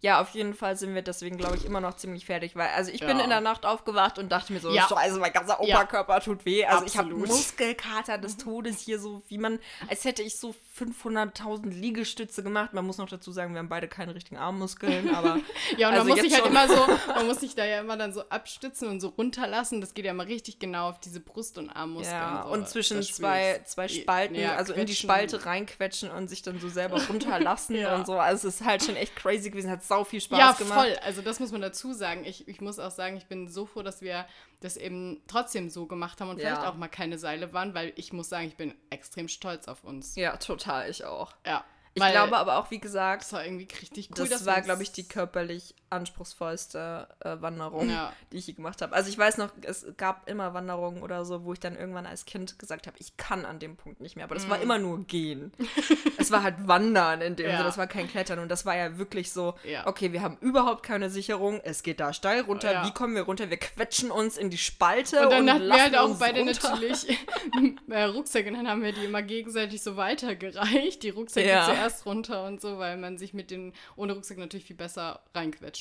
Ja, 0.00 0.20
auf 0.20 0.30
jeden 0.30 0.54
Fall 0.54 0.76
sind 0.76 0.94
wir 0.94 1.02
deswegen, 1.02 1.38
glaube 1.38 1.56
ich, 1.56 1.64
immer 1.64 1.80
noch 1.80 1.96
ziemlich 1.96 2.24
fertig, 2.26 2.54
weil, 2.54 2.68
also 2.68 2.92
ich 2.92 3.00
bin 3.00 3.18
Ja. 3.18 3.24
in 3.24 3.30
der 3.30 3.40
Nacht 3.40 3.66
aufgewacht 3.66 4.18
und 4.18 4.30
dachte 4.30 4.52
mir 4.52 4.60
so, 4.60 4.70
Ja. 4.70 4.86
scheiße, 4.88 5.18
mein 5.18 5.32
ganzer 5.32 5.58
Ja. 5.62 5.76
Oberkörper 5.76 6.20
tut 6.20 6.44
weh. 6.44 6.64
Also 6.64 6.84
ich 6.86 6.96
habe 6.96 7.08
Absolut. 7.08 7.28
Muskelkater 7.28 8.16
des 8.18 8.36
Todes 8.36 8.78
hier 8.80 9.00
so, 9.00 9.22
wie 9.28 9.38
man, 9.38 9.58
als 9.88 10.04
hätte 10.04 10.22
ich 10.22 10.36
so 10.36 10.54
500.000 10.78 11.70
Liegestütze 11.70 12.42
gemacht. 12.42 12.72
Man 12.72 12.86
muss 12.86 12.98
noch 12.98 13.08
dazu 13.08 13.32
sagen, 13.32 13.52
wir 13.54 13.58
haben 13.58 13.68
beide 13.68 13.88
keine 13.88 14.14
richtigen 14.14 14.36
Armmuskeln, 14.36 15.14
aber 15.14 15.38
Ja, 15.78 15.88
und 15.88 15.94
Also 15.94 16.06
man 16.08 16.16
muss 16.16 16.20
sich 16.20 16.34
halt 16.34 16.46
immer 16.46 16.68
so, 16.68 16.76
man 17.14 17.26
muss 17.26 17.40
sich 17.40 17.54
da 17.54 17.64
ja 17.64 17.80
immer 17.80 17.96
dann 17.96 18.12
so 18.12 18.22
abstützen 18.28 18.88
und 18.88 19.00
so 19.00 19.08
runterlassen. 19.08 19.80
Das 19.80 19.94
geht 19.94 20.04
ja 20.04 20.12
immer 20.12 20.26
richtig 20.26 20.58
genau 20.58 20.90
auf 20.90 21.00
diese 21.00 21.20
Brust- 21.20 21.58
und 21.58 21.70
Armmuskeln. 21.70 22.14
ja, 22.16 22.44
so. 22.46 22.52
und 22.52 22.68
zwischen 22.68 23.02
zwei, 23.02 23.60
zwei 23.64 23.88
Spalten, 23.88 24.34
ja, 24.36 24.54
also 24.56 24.72
in 24.72 24.80
die 24.86 24.92
quetschen. 24.92 25.08
Spalte 25.08 25.46
reinquetschen 25.46 26.10
und 26.10 26.28
sich 26.28 26.42
dann 26.42 26.60
so 26.60 26.68
selber 26.68 27.00
runterlassen 27.08 27.74
Ja. 27.76 27.96
und 27.96 28.06
so. 28.06 28.18
Also 28.18 28.48
es 28.48 28.56
ist 28.60 28.64
halt 28.64 28.84
schon 28.84 28.96
echt 28.96 29.16
crazy 29.16 29.50
gewesen, 29.50 29.70
hat 29.70 29.82
sau 29.88 30.04
viel 30.04 30.20
Spaß 30.20 30.38
Ja, 30.38 30.52
gemacht. 30.52 30.78
voll. 30.78 30.96
Also 31.02 31.22
das 31.22 31.40
muss 31.40 31.50
man 31.50 31.60
dazu 31.60 31.92
sagen. 31.92 32.24
Ich, 32.24 32.46
ich 32.46 32.60
muss 32.60 32.78
auch 32.78 32.90
sagen, 32.90 33.16
ich 33.16 33.26
bin 33.26 33.48
so 33.48 33.66
froh, 33.66 33.82
dass 33.82 34.00
wir 34.02 34.26
das 34.60 34.76
eben 34.76 35.22
trotzdem 35.26 35.70
so 35.70 35.86
gemacht 35.86 36.20
haben 36.20 36.28
und 36.30 36.38
Ja. 36.38 36.48
vielleicht 36.54 36.66
auch 36.68 36.74
mal 36.76 36.88
keine 36.88 37.18
Seile 37.18 37.52
waren, 37.52 37.74
weil 37.74 37.92
ich 37.96 38.12
muss 38.12 38.28
sagen, 38.28 38.46
ich 38.46 38.56
bin 38.56 38.74
extrem 38.90 39.26
stolz 39.28 39.66
auf 39.66 39.82
uns. 39.84 40.14
Ja, 40.16 40.36
total, 40.36 40.88
ich 40.90 41.04
auch. 41.04 41.32
Ja. 41.44 41.64
Ich 41.94 42.04
glaube 42.12 42.36
aber 42.36 42.58
auch, 42.58 42.70
wie 42.70 42.78
gesagt, 42.78 43.22
das 43.22 43.32
war 43.32 43.44
irgendwie 43.44 43.66
richtig 43.80 44.10
cool. 44.16 44.28
das 44.28 44.46
war, 44.46 44.60
glaube 44.60 44.84
ich, 44.84 44.92
die 44.92 45.08
körperlich 45.08 45.74
anspruchsvollste 45.90 47.08
äh, 47.20 47.36
Wanderung, 47.40 47.90
Ja. 47.90 48.12
die 48.32 48.36
ich 48.38 48.46
je 48.46 48.52
gemacht 48.54 48.82
habe. 48.82 48.94
Also 48.94 49.08
ich 49.10 49.18
weiß 49.18 49.38
noch, 49.38 49.50
es 49.62 49.86
gab 49.96 50.28
immer 50.28 50.54
Wanderungen 50.54 51.02
oder 51.02 51.24
so, 51.24 51.44
wo 51.44 51.52
ich 51.52 51.60
dann 51.60 51.76
irgendwann 51.76 52.06
als 52.06 52.24
Kind 52.24 52.58
gesagt 52.58 52.86
habe, 52.86 52.96
ich 53.00 53.16
kann 53.16 53.44
an 53.44 53.58
dem 53.58 53.76
Punkt 53.76 54.00
nicht 54.00 54.16
mehr. 54.16 54.24
Aber 54.24 54.34
das 54.34 54.48
war 54.48 54.60
immer 54.60 54.78
nur 54.78 55.04
gehen. 55.04 55.52
es 56.18 56.30
war 56.30 56.42
halt 56.42 56.56
Wandern 56.68 57.20
in 57.20 57.36
dem 57.36 57.46
Mhm. 57.46 57.50
Ja. 57.52 57.56
Sinne, 57.58 57.68
das 57.68 57.78
war 57.78 57.86
kein 57.86 58.08
Klettern. 58.08 58.38
Und 58.40 58.48
das 58.50 58.66
war 58.66 58.76
ja 58.76 58.98
wirklich 58.98 59.32
so, 59.32 59.54
Ja. 59.64 59.86
okay, 59.86 60.12
wir 60.12 60.22
haben 60.22 60.36
überhaupt 60.40 60.82
keine 60.82 61.08
Sicherung, 61.10 61.60
es 61.64 61.82
geht 61.82 62.00
da 62.00 62.12
steil 62.12 62.42
runter, 62.42 62.84
wie 62.84 62.92
kommen 62.92 63.14
wir 63.14 63.22
runter? 63.22 63.48
Wir 63.50 63.56
quetschen 63.56 64.10
uns 64.10 64.36
in 64.36 64.50
die 64.50 64.58
Spalte 64.58 65.22
Und 65.22 65.30
dann 65.30 65.50
hatten 65.50 65.66
wir 65.66 65.82
halt 65.82 65.96
auch 65.96 66.18
beide 66.18 66.40
runter. 66.40 66.70
natürlich 66.70 67.08
äh, 67.88 68.02
Rucksäcke 68.02 68.48
und 68.50 68.56
dann 68.56 68.68
haben 68.68 68.82
wir 68.82 68.92
die 68.92 69.04
immer 69.04 69.22
gegenseitig 69.22 69.82
so 69.82 69.96
weitergereicht. 69.96 71.02
Die 71.02 71.10
Rucksäcke 71.10 71.48
zuerst 71.64 72.04
runter 72.06 72.44
und 72.44 72.60
so, 72.60 72.78
weil 72.78 72.96
man 72.96 73.16
sich 73.18 73.32
mit 73.34 73.50
den 73.50 73.72
ohne 73.96 74.12
Rucksack 74.12 74.38
natürlich 74.38 74.66
viel 74.66 74.76
besser 74.76 75.20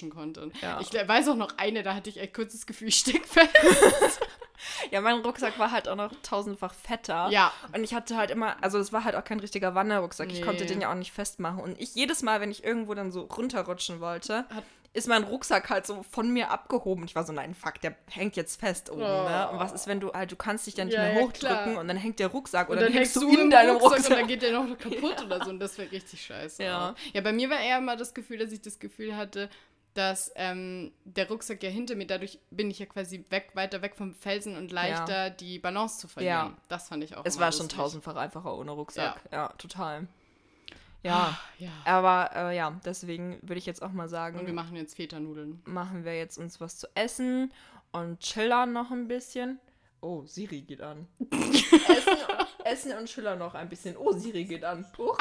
reinquetschen 0.01 0.09
konnte. 0.09 0.51
Ja. 0.61 0.79
Ich 0.81 0.91
weiß 0.93 1.27
auch 1.29 1.35
noch 1.35 1.57
eine, 1.57 1.83
da 1.83 1.95
hatte 1.95 2.09
ich 2.09 2.19
echt 2.19 2.33
kurz 2.33 2.53
das 2.53 2.65
Gefühl, 2.65 2.87
ich 2.89 2.95
steck 2.99 3.25
fest. 3.25 3.49
Ja, 4.89 5.01
mein 5.01 5.19
Rucksack 5.21 5.59
war 5.59 5.71
halt 5.71 5.87
auch 5.87 5.95
noch 5.95 6.11
tausendfach 6.23 6.73
fetter. 6.73 7.29
Ja. 7.29 7.53
Und 7.75 7.83
ich 7.83 7.93
hatte 7.93 8.17
halt 8.17 8.31
immer, 8.31 8.55
also 8.61 8.79
es 8.79 8.91
war 8.91 9.03
halt 9.03 9.15
auch 9.15 9.23
kein 9.23 9.39
richtiger 9.39 9.75
Wanderrucksack. 9.75 10.29
Ich 10.31 10.39
Nee. 10.39 10.45
konnte 10.45 10.65
den 10.65 10.81
ja 10.81 10.89
auch 10.89 10.95
nicht 10.95 11.11
festmachen. 11.11 11.59
Und 11.59 11.79
ich 11.79 11.93
jedes 11.93 12.23
Mal, 12.23 12.41
wenn 12.41 12.49
ich 12.49 12.63
irgendwo 12.63 12.95
dann 12.95 13.11
so 13.11 13.21
runterrutschen 13.21 13.99
wollte, 13.99 14.39
Hat- 14.49 14.63
ist 14.93 15.07
mein 15.07 15.23
Rucksack 15.23 15.69
halt 15.69 15.85
so 15.85 16.01
von 16.09 16.31
mir 16.33 16.49
abgehoben. 16.49 17.05
Ich 17.05 17.13
war 17.15 17.23
so, 17.23 17.33
nein, 17.33 17.53
fuck, 17.53 17.79
der 17.81 17.95
hängt 18.09 18.35
jetzt 18.35 18.59
fest 18.59 18.89
oben, 18.89 19.01
ne? 19.01 19.47
Und 19.51 19.59
was 19.59 19.73
ist, 19.73 19.85
wenn 19.85 19.99
du 19.99 20.11
halt, 20.11 20.31
du 20.31 20.35
kannst 20.35 20.65
dich 20.65 20.73
dann 20.73 20.87
nicht 20.87 20.95
Ja, 20.97 21.03
mehr 21.03 21.13
ja, 21.13 21.21
hochdrücken 21.21 21.63
klar. 21.73 21.77
und 21.79 21.87
dann 21.87 21.97
hängt 21.97 22.17
der 22.19 22.27
Rucksack 22.27 22.69
oder 22.71 22.81
dann 22.81 22.93
hängst 22.93 23.15
du 23.15 23.29
in 23.29 23.51
deinem 23.51 23.75
Rucksack, 23.77 23.91
Rucksack. 23.91 24.11
und 24.11 24.17
dann 24.21 24.27
geht 24.27 24.41
der 24.41 24.53
noch 24.59 24.77
kaputt 24.79 25.21
oder 25.25 25.43
so. 25.45 25.51
Und 25.51 25.59
das 25.59 25.77
wäre 25.77 25.91
richtig 25.91 26.25
scheiße. 26.25 26.63
Ja. 26.63 26.95
Ja, 27.13 27.21
bei 27.21 27.31
mir 27.31 27.49
war 27.51 27.59
eher 27.59 27.77
immer 27.77 27.95
das 27.95 28.13
Gefühl, 28.15 28.39
dass 28.39 28.51
ich 28.51 28.61
das 28.61 28.79
Gefühl 28.79 29.15
hatte, 29.15 29.49
dass 29.97 30.31
ähm, 30.35 30.91
der 31.05 31.27
Rucksack 31.27 31.61
ja 31.63 31.69
hinter 31.69 31.95
mir, 31.95 32.05
dadurch 32.07 32.39
bin 32.51 32.69
ich 32.69 32.79
ja 32.79 32.85
quasi 32.85 33.25
weg, 33.29 33.49
weiter 33.53 33.81
weg 33.81 33.95
vom 33.95 34.13
Felsen 34.13 34.55
und 34.55 34.71
leichter 34.71 35.29
die 35.31 35.59
Balance 35.59 35.99
zu 35.99 36.07
verlieren. 36.07 36.35
Ja. 36.51 36.57
Das 36.69 36.87
fand 36.89 37.03
ich 37.03 37.15
auch 37.17 37.25
Es 37.25 37.39
war 37.39 37.51
schon 37.51 37.63
lustig. 37.63 37.77
tausendfach 37.77 38.15
einfacher 38.15 38.55
ohne 38.57 38.71
Rucksack. 38.71 39.21
Ja, 39.31 39.49
total. 39.57 40.07
Ja, 41.03 41.13
Ah, 41.31 41.39
ja. 41.59 41.69
aber 41.85 42.31
äh, 42.35 42.55
ja, 42.57 42.79
deswegen 42.83 43.37
würde 43.41 43.59
ich 43.59 43.65
jetzt 43.65 43.81
auch 43.83 43.91
mal 43.91 44.03
Und 44.05 44.09
wir 44.11 44.17
sagen, 44.17 44.55
machen 44.55 44.75
jetzt 44.75 44.95
Feta-Nudeln. 44.95 45.61
machen 45.65 46.03
wir 46.05 46.17
jetzt 46.17 46.37
uns 46.37 46.59
was 46.59 46.77
zu 46.77 46.87
essen 46.95 47.53
und 47.91 48.19
chillern 48.19 48.73
noch 48.73 48.91
ein 48.91 49.07
bisschen. 49.07 49.59
Oh, 50.01 50.25
Siri 50.25 50.61
geht 50.61 50.81
an. 50.81 51.07
essen, 51.31 52.17
essen 52.63 52.97
und 52.97 53.05
chillern 53.07 53.39
noch 53.39 53.53
ein 53.55 53.69
bisschen. 53.69 53.95
Oh, 53.97 54.11
Siri 54.11 54.45
geht 54.45 54.63
an. 54.63 54.85
Huch. 54.97 55.17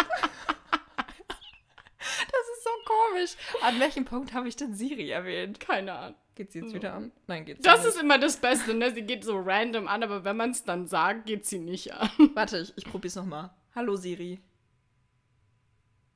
Komisch. 3.17 3.37
An 3.63 3.81
welchem 3.81 4.05
Punkt 4.05 4.33
habe 4.35 4.49
ich 4.49 4.57
denn 4.57 4.75
Siri 4.75 5.11
erwähnt? 5.11 5.61
Keine 5.61 5.93
Ahnung. 5.93 6.17
Geht 6.35 6.53
sie 6.53 6.59
jetzt 6.61 6.75
wieder 6.75 6.93
an? 6.93 7.13
Nein, 7.27 7.47
geht 7.47 7.57
sie 7.59 7.63
Das 7.63 7.79
nicht. 7.81 7.89
ist 7.95 8.01
immer 8.03 8.19
das 8.19 8.37
Beste, 8.37 8.75
ne? 8.75 8.93
Sie 8.93 9.03
geht 9.03 9.25
so 9.25 9.39
random 9.39 9.89
an, 9.89 10.03
aber 10.03 10.25
wenn 10.25 10.37
man 10.37 10.51
es 10.51 10.65
dann 10.65 10.87
sagt, 10.87 11.25
geht 11.27 11.47
sie 11.47 11.59
nicht 11.59 11.95
an. 11.95 12.11
Warte, 12.35 12.59
ich, 12.59 12.73
ich 12.77 12.85
probier's 12.85 13.15
nochmal. 13.15 13.51
Hallo 13.75 13.97
Siri. 13.97 14.41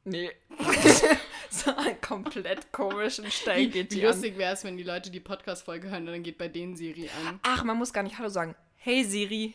Nee. 0.04 0.30
so 1.50 1.74
einen 1.74 2.00
komplett 2.02 2.70
komischen 2.72 3.30
Stein 3.30 3.70
geht 3.70 3.94
wie 3.94 4.02
an. 4.04 4.08
lustig 4.12 4.36
wäre 4.36 4.52
es, 4.52 4.64
wenn 4.64 4.76
die 4.76 4.82
Leute 4.82 5.10
die 5.10 5.20
Podcast-Folge 5.20 5.88
hören 5.90 6.06
und 6.06 6.12
dann 6.12 6.22
geht 6.22 6.36
bei 6.38 6.48
denen 6.48 6.76
Siri 6.76 7.08
an. 7.26 7.40
Ach, 7.42 7.64
man 7.64 7.76
muss 7.78 7.92
gar 7.92 8.02
nicht 8.02 8.18
Hallo 8.18 8.28
sagen. 8.28 8.54
Hey 8.76 9.04
Siri. 9.04 9.54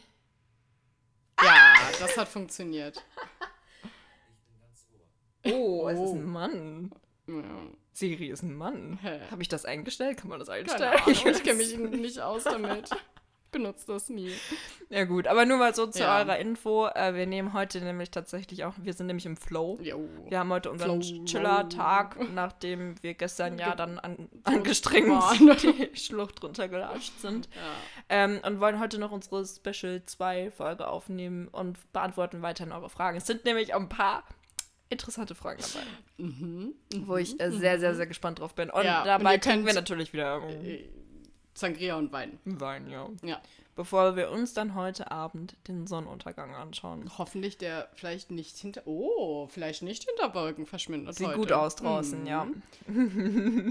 Ja, 1.44 1.74
das 2.00 2.18
hat 2.18 2.28
funktioniert. 2.28 3.04
Oh, 5.48 5.88
es 5.90 5.94
ist 6.00 6.00
Oh. 6.00 6.16
ein 6.16 6.24
Mann. 6.26 6.92
Ja. 7.28 7.44
Siri 7.94 8.28
ist 8.28 8.44
ein 8.44 8.56
Mann. 8.56 9.00
Habe 9.32 9.42
ich 9.42 9.48
das 9.48 9.66
eingestellt? 9.66 10.18
Kann 10.18 10.30
man 10.30 10.40
das 10.40 10.50
Keine 10.50 10.60
einstellen? 10.62 11.00
Ahnung, 11.00 11.36
ich 11.36 11.44
kenne 11.44 11.58
mich 11.58 11.78
nicht 12.02 12.20
aus 12.20 12.44
damit. 12.44 12.90
Ich 12.92 13.52
benutze 13.62 13.88
das 13.88 14.10
nie. 14.10 14.34
Ja 14.90 15.06
gut, 15.06 15.28
aber 15.28 15.46
nur 15.46 15.58
mal 15.58 15.74
so 15.74 15.88
zu 15.88 16.00
Ja. 16.00 16.18
eurer 16.20 16.38
Info. 16.38 16.88
Äh, 16.88 17.16
wir 17.16 17.26
nehmen 17.26 17.54
heute 17.54 17.80
nämlich 17.80 18.12
tatsächlich 18.12 18.66
auch, 18.66 18.74
wir 18.82 18.92
sind 18.92 19.08
nämlich 19.08 19.26
im 19.26 19.38
Flow. 19.38 19.80
Jo. 19.82 20.10
Wir 20.28 20.40
haben 20.40 20.50
heute 20.52 20.70
unseren. 20.70 21.00
Chiller-Tag, 21.00 22.34
nachdem 22.34 23.02
wir 23.02 23.14
gestern 23.14 23.58
ja 23.58 23.74
dann 23.74 23.98
an, 23.98 24.28
angestrengt 24.44 25.08
die 25.64 25.90
Schlucht 25.98 26.44
runtergelatscht 26.44 27.18
sind. 27.22 27.48
Ja. 27.56 27.62
Ähm, 28.10 28.42
und 28.46 28.60
wollen 28.60 28.80
heute 28.82 29.00
noch 29.00 29.12
unsere 29.12 29.46
Special 29.46 30.04
2 30.06 30.52
Folge 30.52 30.86
aufnehmen 30.90 31.48
und 31.48 31.78
beantworten 31.94 32.42
weiterhin 32.42 32.74
eure 32.74 32.90
Fragen. 32.90 33.18
Es 33.18 33.26
sind 33.26 33.46
nämlich 33.46 33.74
ein 33.74 33.88
paar 33.88 34.24
interessante 34.90 35.36
Fragen 35.36 35.62
dabei, 35.62 35.86
Mhm. 36.30 36.74
wo 37.08 37.18
ich 37.18 37.40
äh, 37.40 37.52
sehr, 37.52 37.80
sehr, 37.80 37.96
sehr 37.96 38.08
gespannt 38.08 38.40
drauf 38.40 38.54
bin. 38.56 38.70
Und 38.70 38.84
Ja, 38.86 39.04
dabei 39.04 39.38
trinken 39.38 39.66
wir 39.66 39.74
natürlich 39.74 40.14
wieder 40.14 40.42
ähm, 40.48 40.66
Äh, 40.66 40.86
Sangria 41.54 41.96
und 41.96 42.12
Wein. 42.12 42.38
Wein, 42.46 42.90
ja. 42.90 43.10
Ja. 43.24 43.42
Bevor 43.76 44.16
wir 44.16 44.30
uns 44.32 44.54
dann 44.54 44.74
heute 44.76 45.12
Abend 45.12 45.56
den 45.68 45.86
Sonnenuntergang 45.88 46.54
anschauen. 46.56 47.10
Hoffentlich 47.18 47.58
der 47.58 47.90
vielleicht 47.96 48.32
nicht 48.32 48.58
hinter. 48.58 48.84
Oh, 48.86 49.48
vielleicht 49.48 49.82
nicht 49.84 50.04
hinter 50.06 50.34
Wolken 50.34 50.66
verschwindet. 50.66 51.16
Sieht 51.16 51.28
heute. 51.28 51.38
gut 51.38 51.52
aus 51.52 51.76
draußen, 51.76 52.22
Mhm. 52.22 52.28
ja. 52.28 52.48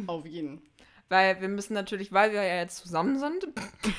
Auf 0.07 0.27
jeden. 0.27 0.61
Weil 1.09 1.41
wir 1.41 1.49
müssen 1.49 1.75
natürlich, 1.75 2.13
weil 2.13 2.33
wir 2.33 2.43
ja 2.43 2.57
jetzt 2.57 2.79
zusammen 2.79 3.19
sind, 3.19 3.47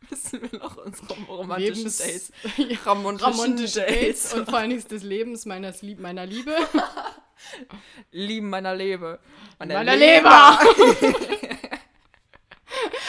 müssen 0.10 0.42
wir 0.42 0.58
noch 0.58 0.76
unsere 0.76 1.14
romantischen 1.28 1.74
Lebens- 1.76 1.98
Dates. 1.98 2.32
Ja. 2.56 2.92
Romantischen 2.92 3.32
Romantische 3.32 3.80
Dates. 3.80 3.96
Dates 3.96 4.34
und 4.34 4.44
vor 4.48 4.58
allen 4.58 4.70
Dingen 4.70 4.88
des 4.88 5.02
Lebens 5.02 5.46
meines 5.46 5.82
Lieb 5.82 6.00
meiner 6.00 6.26
Liebe. 6.26 6.54
Lieben 8.12 8.48
meiner 8.48 8.74
Lebe. 8.74 9.18
meiner 9.58 9.96
Leber! 9.96 10.58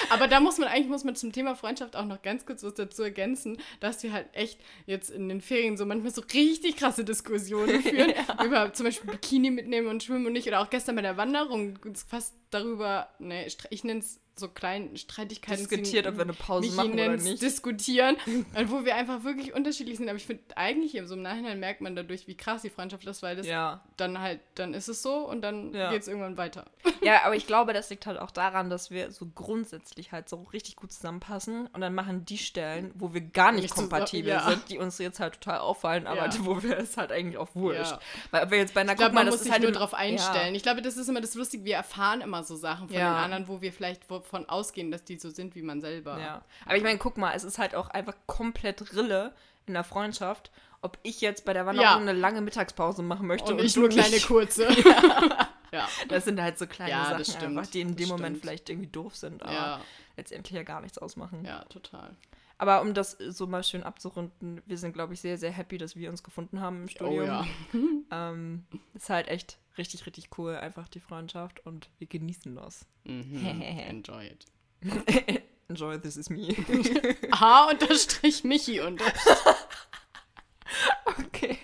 Aber 0.09 0.27
da 0.27 0.39
muss 0.39 0.57
man 0.57 0.69
eigentlich 0.69 0.87
muss 0.87 1.03
man 1.03 1.15
zum 1.15 1.31
Thema 1.33 1.55
Freundschaft 1.55 1.95
auch 1.95 2.05
noch 2.05 2.21
ganz 2.21 2.45
kurz 2.45 2.63
was 2.63 2.73
dazu 2.75 3.03
ergänzen, 3.03 3.57
dass 3.79 4.01
wir 4.03 4.13
halt 4.13 4.27
echt 4.33 4.59
jetzt 4.85 5.09
in 5.09 5.27
den 5.27 5.41
Ferien 5.41 5.75
so 5.75 5.85
manchmal 5.85 6.13
so 6.13 6.21
richtig 6.33 6.77
krasse 6.77 7.03
Diskussionen 7.03 7.81
führen 7.81 8.13
über 8.45 8.71
zum 8.73 8.85
Beispiel 8.85 9.11
Bikini 9.11 9.51
mitnehmen 9.51 9.87
und 9.87 10.03
schwimmen 10.03 10.25
und 10.25 10.33
nicht 10.33 10.47
oder 10.47 10.61
auch 10.61 10.69
gestern 10.69 10.95
bei 10.95 11.01
der 11.01 11.17
Wanderung 11.17 11.77
fast 12.07 12.33
darüber, 12.49 13.09
ne, 13.19 13.45
ich 13.69 13.83
nenne 13.83 13.99
es 13.99 14.19
so 14.39 14.49
kleinen 14.49 14.95
Streitigkeiten 14.97 15.57
Diskutiert, 15.67 16.05
ob 16.05 16.17
wir 16.17 16.21
eine 16.21 16.33
Pause 16.33 16.71
machen 16.75 16.93
oder 16.93 17.17
nicht. 17.17 17.41
diskutieren, 17.41 18.17
wo 18.67 18.85
wir 18.85 18.93
einfach 18.95 19.23
wirklich 19.23 19.55
unterschiedlich 19.55 19.97
sind. 19.97 20.07
Aber 20.09 20.17
ich 20.17 20.27
finde 20.27 20.43
eigentlich 20.55 20.95
so 21.05 21.15
im 21.15 21.23
Nachhinein 21.23 21.59
merkt 21.59 21.81
man 21.81 21.95
dadurch, 21.95 22.27
wie 22.27 22.37
krass 22.37 22.61
die 22.61 22.69
Freundschaft 22.69 23.03
ist, 23.07 23.23
weil 23.23 23.35
das 23.35 23.47
Ja. 23.47 23.81
dann 23.97 24.19
halt, 24.19 24.39
dann 24.53 24.75
ist 24.75 24.89
es 24.89 25.01
so 25.01 25.27
und 25.27 25.41
dann 25.41 25.73
Ja. 25.73 25.89
geht 25.91 26.03
es 26.03 26.07
irgendwann 26.07 26.37
weiter. 26.37 26.65
ja, 27.01 27.23
aber 27.25 27.35
ich 27.35 27.47
glaube, 27.47 27.73
das 27.73 27.89
liegt 27.89 28.05
halt 28.05 28.19
auch 28.19 28.29
daran, 28.29 28.69
dass 28.69 28.91
wir 28.91 29.09
so 29.09 29.25
grundsätzlich 29.25 30.11
halt 30.11 30.29
so 30.29 30.43
richtig 30.53 30.75
gut 30.75 30.91
zusammenpassen 30.91 31.65
und 31.73 31.81
dann 31.81 31.95
machen 31.95 32.23
die 32.23 32.37
Stellen, 32.37 32.91
wo 32.93 33.15
wir 33.15 33.21
gar 33.21 33.51
nicht 33.51 33.63
Nicht 33.63 33.73
zusammen- 33.73 33.89
kompatibel 33.89 34.33
ja. 34.33 34.47
sind, 34.47 34.69
die 34.69 34.77
uns 34.77 34.99
jetzt 34.99 35.19
halt 35.19 35.41
total 35.41 35.57
auffallen, 35.61 36.05
aber 36.05 36.29
wo 36.41 36.61
wir 36.61 36.77
es 36.77 36.95
halt 36.95 37.11
eigentlich 37.11 37.37
auch 37.39 37.55
wurscht. 37.55 37.95
Weil 38.29 38.43
ob 38.43 38.51
wir 38.51 38.59
jetzt 38.59 38.75
bei 38.75 38.81
einer 38.81 38.91
Ich 38.91 38.97
glaube, 38.99 39.09
guck 39.09 39.15
mal, 39.15 39.21
man 39.21 39.25
das 39.31 39.35
muss 39.37 39.43
sich 39.45 39.51
halt 39.51 39.63
nur 39.63 39.71
darauf 39.71 39.95
einstellen. 39.95 40.53
Ich 40.53 40.61
glaube, 40.61 40.83
das 40.83 40.95
ist 40.95 41.07
immer 41.09 41.21
das 41.21 41.33
Lustige. 41.33 41.65
Wir 41.65 41.75
erfahren 41.77 42.21
immer 42.21 42.36
so 42.43 42.55
Sachen 42.55 42.87
von 42.89 42.97
Ja. 42.97 43.13
den 43.15 43.23
anderen, 43.23 43.47
wo 43.47 43.61
wir 43.61 43.71
vielleicht 43.73 44.09
davon 44.09 44.47
ausgehen, 44.49 44.91
dass 44.91 45.03
die 45.03 45.17
so 45.17 45.29
sind 45.29 45.55
wie 45.55 45.61
man 45.61 45.81
selber. 45.81 46.19
Ja. 46.19 46.41
Aber 46.65 46.75
ich 46.77 46.83
meine, 46.83 46.97
guck 46.97 47.17
mal, 47.17 47.33
es 47.35 47.43
ist 47.43 47.57
halt 47.59 47.75
auch 47.75 47.89
einfach 47.89 48.15
komplett 48.25 48.93
Rille 48.95 49.33
in 49.65 49.73
der 49.73 49.83
Freundschaft, 49.83 50.51
ob 50.81 50.97
ich 51.03 51.21
jetzt 51.21 51.43
bei 51.45 51.53
der 51.53 51.65
Wanderung 51.65 51.89
Ja. 51.91 51.97
eine 51.97 52.13
lange 52.13 52.41
Mittagspause 52.41 53.01
machen 53.03 53.27
möchte 53.27 53.51
Und 53.53 53.59
und, 53.61 53.75
du 53.75 53.79
nur 53.81 53.89
kleine 53.89 54.09
nicht. 54.11 54.27
kurze. 54.27 54.67
ja. 55.71 55.87
Das 56.07 56.25
sind 56.25 56.41
halt 56.41 56.57
so 56.57 56.67
kleine 56.67 56.91
Ja, 56.91 57.05
Sachen 57.09 57.25
stimmt. 57.25 57.43
einfach, 57.57 57.67
die 57.67 57.81
in 57.81 57.89
dem 57.89 57.97
Das 57.97 58.07
Moment 58.09 58.37
stimmt. 58.37 58.41
vielleicht 58.41 58.69
irgendwie 58.69 58.89
doof 58.89 59.15
sind, 59.15 59.43
aber 59.43 59.51
Ja. 59.53 59.81
letztendlich 60.15 60.55
ja 60.55 60.63
gar 60.63 60.81
nichts 60.81 60.97
ausmachen. 60.97 61.43
ja, 61.45 61.63
total. 61.65 62.15
Aber 62.59 62.81
um 62.81 62.95
das 62.95 63.11
so 63.11 63.45
mal 63.45 63.63
schön 63.63 63.83
abzurunden, 63.83 64.63
wir 64.65 64.79
sind, 64.79 64.93
glaube 64.93 65.13
ich, 65.13 65.21
sehr, 65.21 65.37
sehr 65.37 65.51
happy, 65.51 65.77
dass 65.77 65.95
wir 65.95 66.09
uns 66.09 66.23
gefunden 66.23 66.59
haben 66.59 66.83
im 66.83 66.87
Studium. 66.87 67.19
Oh 67.19 67.23
ja. 67.23 67.45
Ähm, 68.09 68.65
ist 68.95 69.09
halt 69.09 69.27
echt 69.27 69.57
richtig, 69.77 70.05
richtig 70.05 70.29
cool, 70.37 70.55
einfach 70.55 70.87
die 70.87 70.99
Freundschaft 70.99 71.65
und 71.65 71.89
wir 71.99 72.07
genießen 72.07 72.55
das. 72.55 72.85
Mhm. 73.05 73.61
Enjoy 73.61 74.27
it. 74.27 74.45
Enjoy, 75.69 75.99
this 75.99 76.15
is 76.17 76.29
me. 76.29 76.47
H 77.33 77.69
unterstrich 77.71 78.43
Michi 78.43 78.79
und 78.79 79.01
okay, 81.05 81.57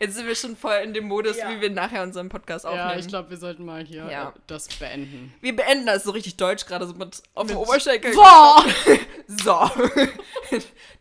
jetzt 0.00 0.14
sind 0.16 0.26
wir 0.26 0.34
schon 0.34 0.56
voll 0.56 0.74
in 0.84 0.92
dem 0.94 1.06
Modus, 1.06 1.36
Ja. 1.36 1.50
wie 1.50 1.60
wir 1.60 1.70
nachher 1.70 2.02
unseren 2.02 2.28
Podcast 2.28 2.66
aufnehmen. 2.66 2.90
Ja, 2.90 2.96
ich 2.98 3.08
glaube, 3.08 3.30
wir 3.30 3.36
sollten 3.36 3.64
mal 3.64 3.84
hier 3.84 4.08
Ja. 4.10 4.28
äh, 4.30 4.32
das 4.46 4.68
beenden. 4.68 5.32
Wir 5.40 5.54
beenden 5.56 5.86
das 5.86 6.04
so 6.04 6.10
richtig 6.12 6.36
deutsch, 6.36 6.66
gerade 6.66 6.86
so 6.86 6.94
mit 6.94 7.22
auf 7.34 7.46
dem 7.46 7.56
Oberschenkel. 7.56 8.12
Boah! 8.14 8.64
So. 9.26 9.70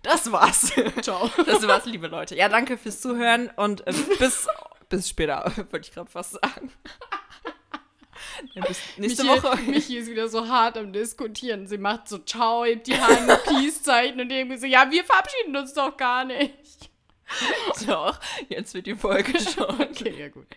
Das 0.03 0.31
war's. 0.31 0.71
Ciao. 1.01 1.29
Das 1.45 1.65
war's, 1.67 1.85
liebe 1.85 2.07
Leute. 2.07 2.35
Ja, 2.35 2.49
danke 2.49 2.77
fürs 2.77 3.01
Zuhören 3.01 3.49
und 3.55 3.85
äh, 3.87 3.93
bis, 4.19 4.47
bis 4.89 5.09
später, 5.09 5.51
würde 5.55 5.79
ich 5.79 5.91
gerade 5.91 6.09
fast 6.09 6.33
sagen. 6.33 6.71
Bis 8.55 8.79
nächste 8.97 9.23
Michi, 9.23 9.43
Woche. 9.43 9.57
Michi 9.67 9.97
ist 9.97 10.09
wieder 10.09 10.27
so 10.27 10.47
hart 10.47 10.77
am 10.77 10.91
Diskutieren. 10.93 11.67
Sie 11.67 11.77
macht 11.77 12.07
so 12.07 12.17
Ciao, 12.19 12.65
hebt 12.65 12.87
die 12.87 12.99
Hand, 12.99 13.27
Peace-Zeichen 13.45 14.19
und 14.19 14.31
irgendwie 14.31 14.57
so, 14.57 14.65
ja, 14.65 14.89
wir 14.91 15.03
verabschieden 15.03 15.55
uns 15.55 15.73
doch 15.73 15.97
gar 15.97 16.25
nicht. 16.25 16.89
Doch, 17.85 18.19
jetzt 18.49 18.73
wird 18.73 18.87
die 18.87 18.95
Folge 18.95 19.39
schon. 19.39 19.81
Okay, 19.81 20.15
ja 20.17 20.29
gut. 20.29 20.47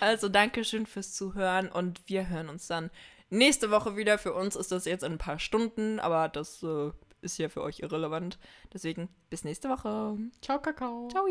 Also, 0.00 0.28
danke 0.28 0.64
schön 0.64 0.86
fürs 0.86 1.14
Zuhören 1.14 1.68
und 1.68 2.00
wir 2.06 2.28
hören 2.28 2.48
uns 2.48 2.66
dann 2.66 2.90
nächste 3.30 3.70
Woche 3.70 3.96
wieder. 3.96 4.18
Für 4.18 4.34
uns 4.34 4.56
ist 4.56 4.72
das 4.72 4.84
jetzt 4.84 5.04
in 5.04 5.12
ein 5.12 5.18
paar 5.18 5.38
Stunden, 5.38 5.98
aber 6.00 6.28
das 6.28 6.62
äh, 6.62 6.90
ist 7.22 7.38
ja 7.38 7.48
für 7.48 7.62
euch 7.62 7.80
irrelevant. 7.80 8.38
Deswegen 8.72 9.08
bis 9.30 9.44
nächste 9.44 9.68
Woche. 9.68 10.18
Ciao, 10.42 10.60
Kakao. 10.60 11.08
Ciao. 11.08 11.26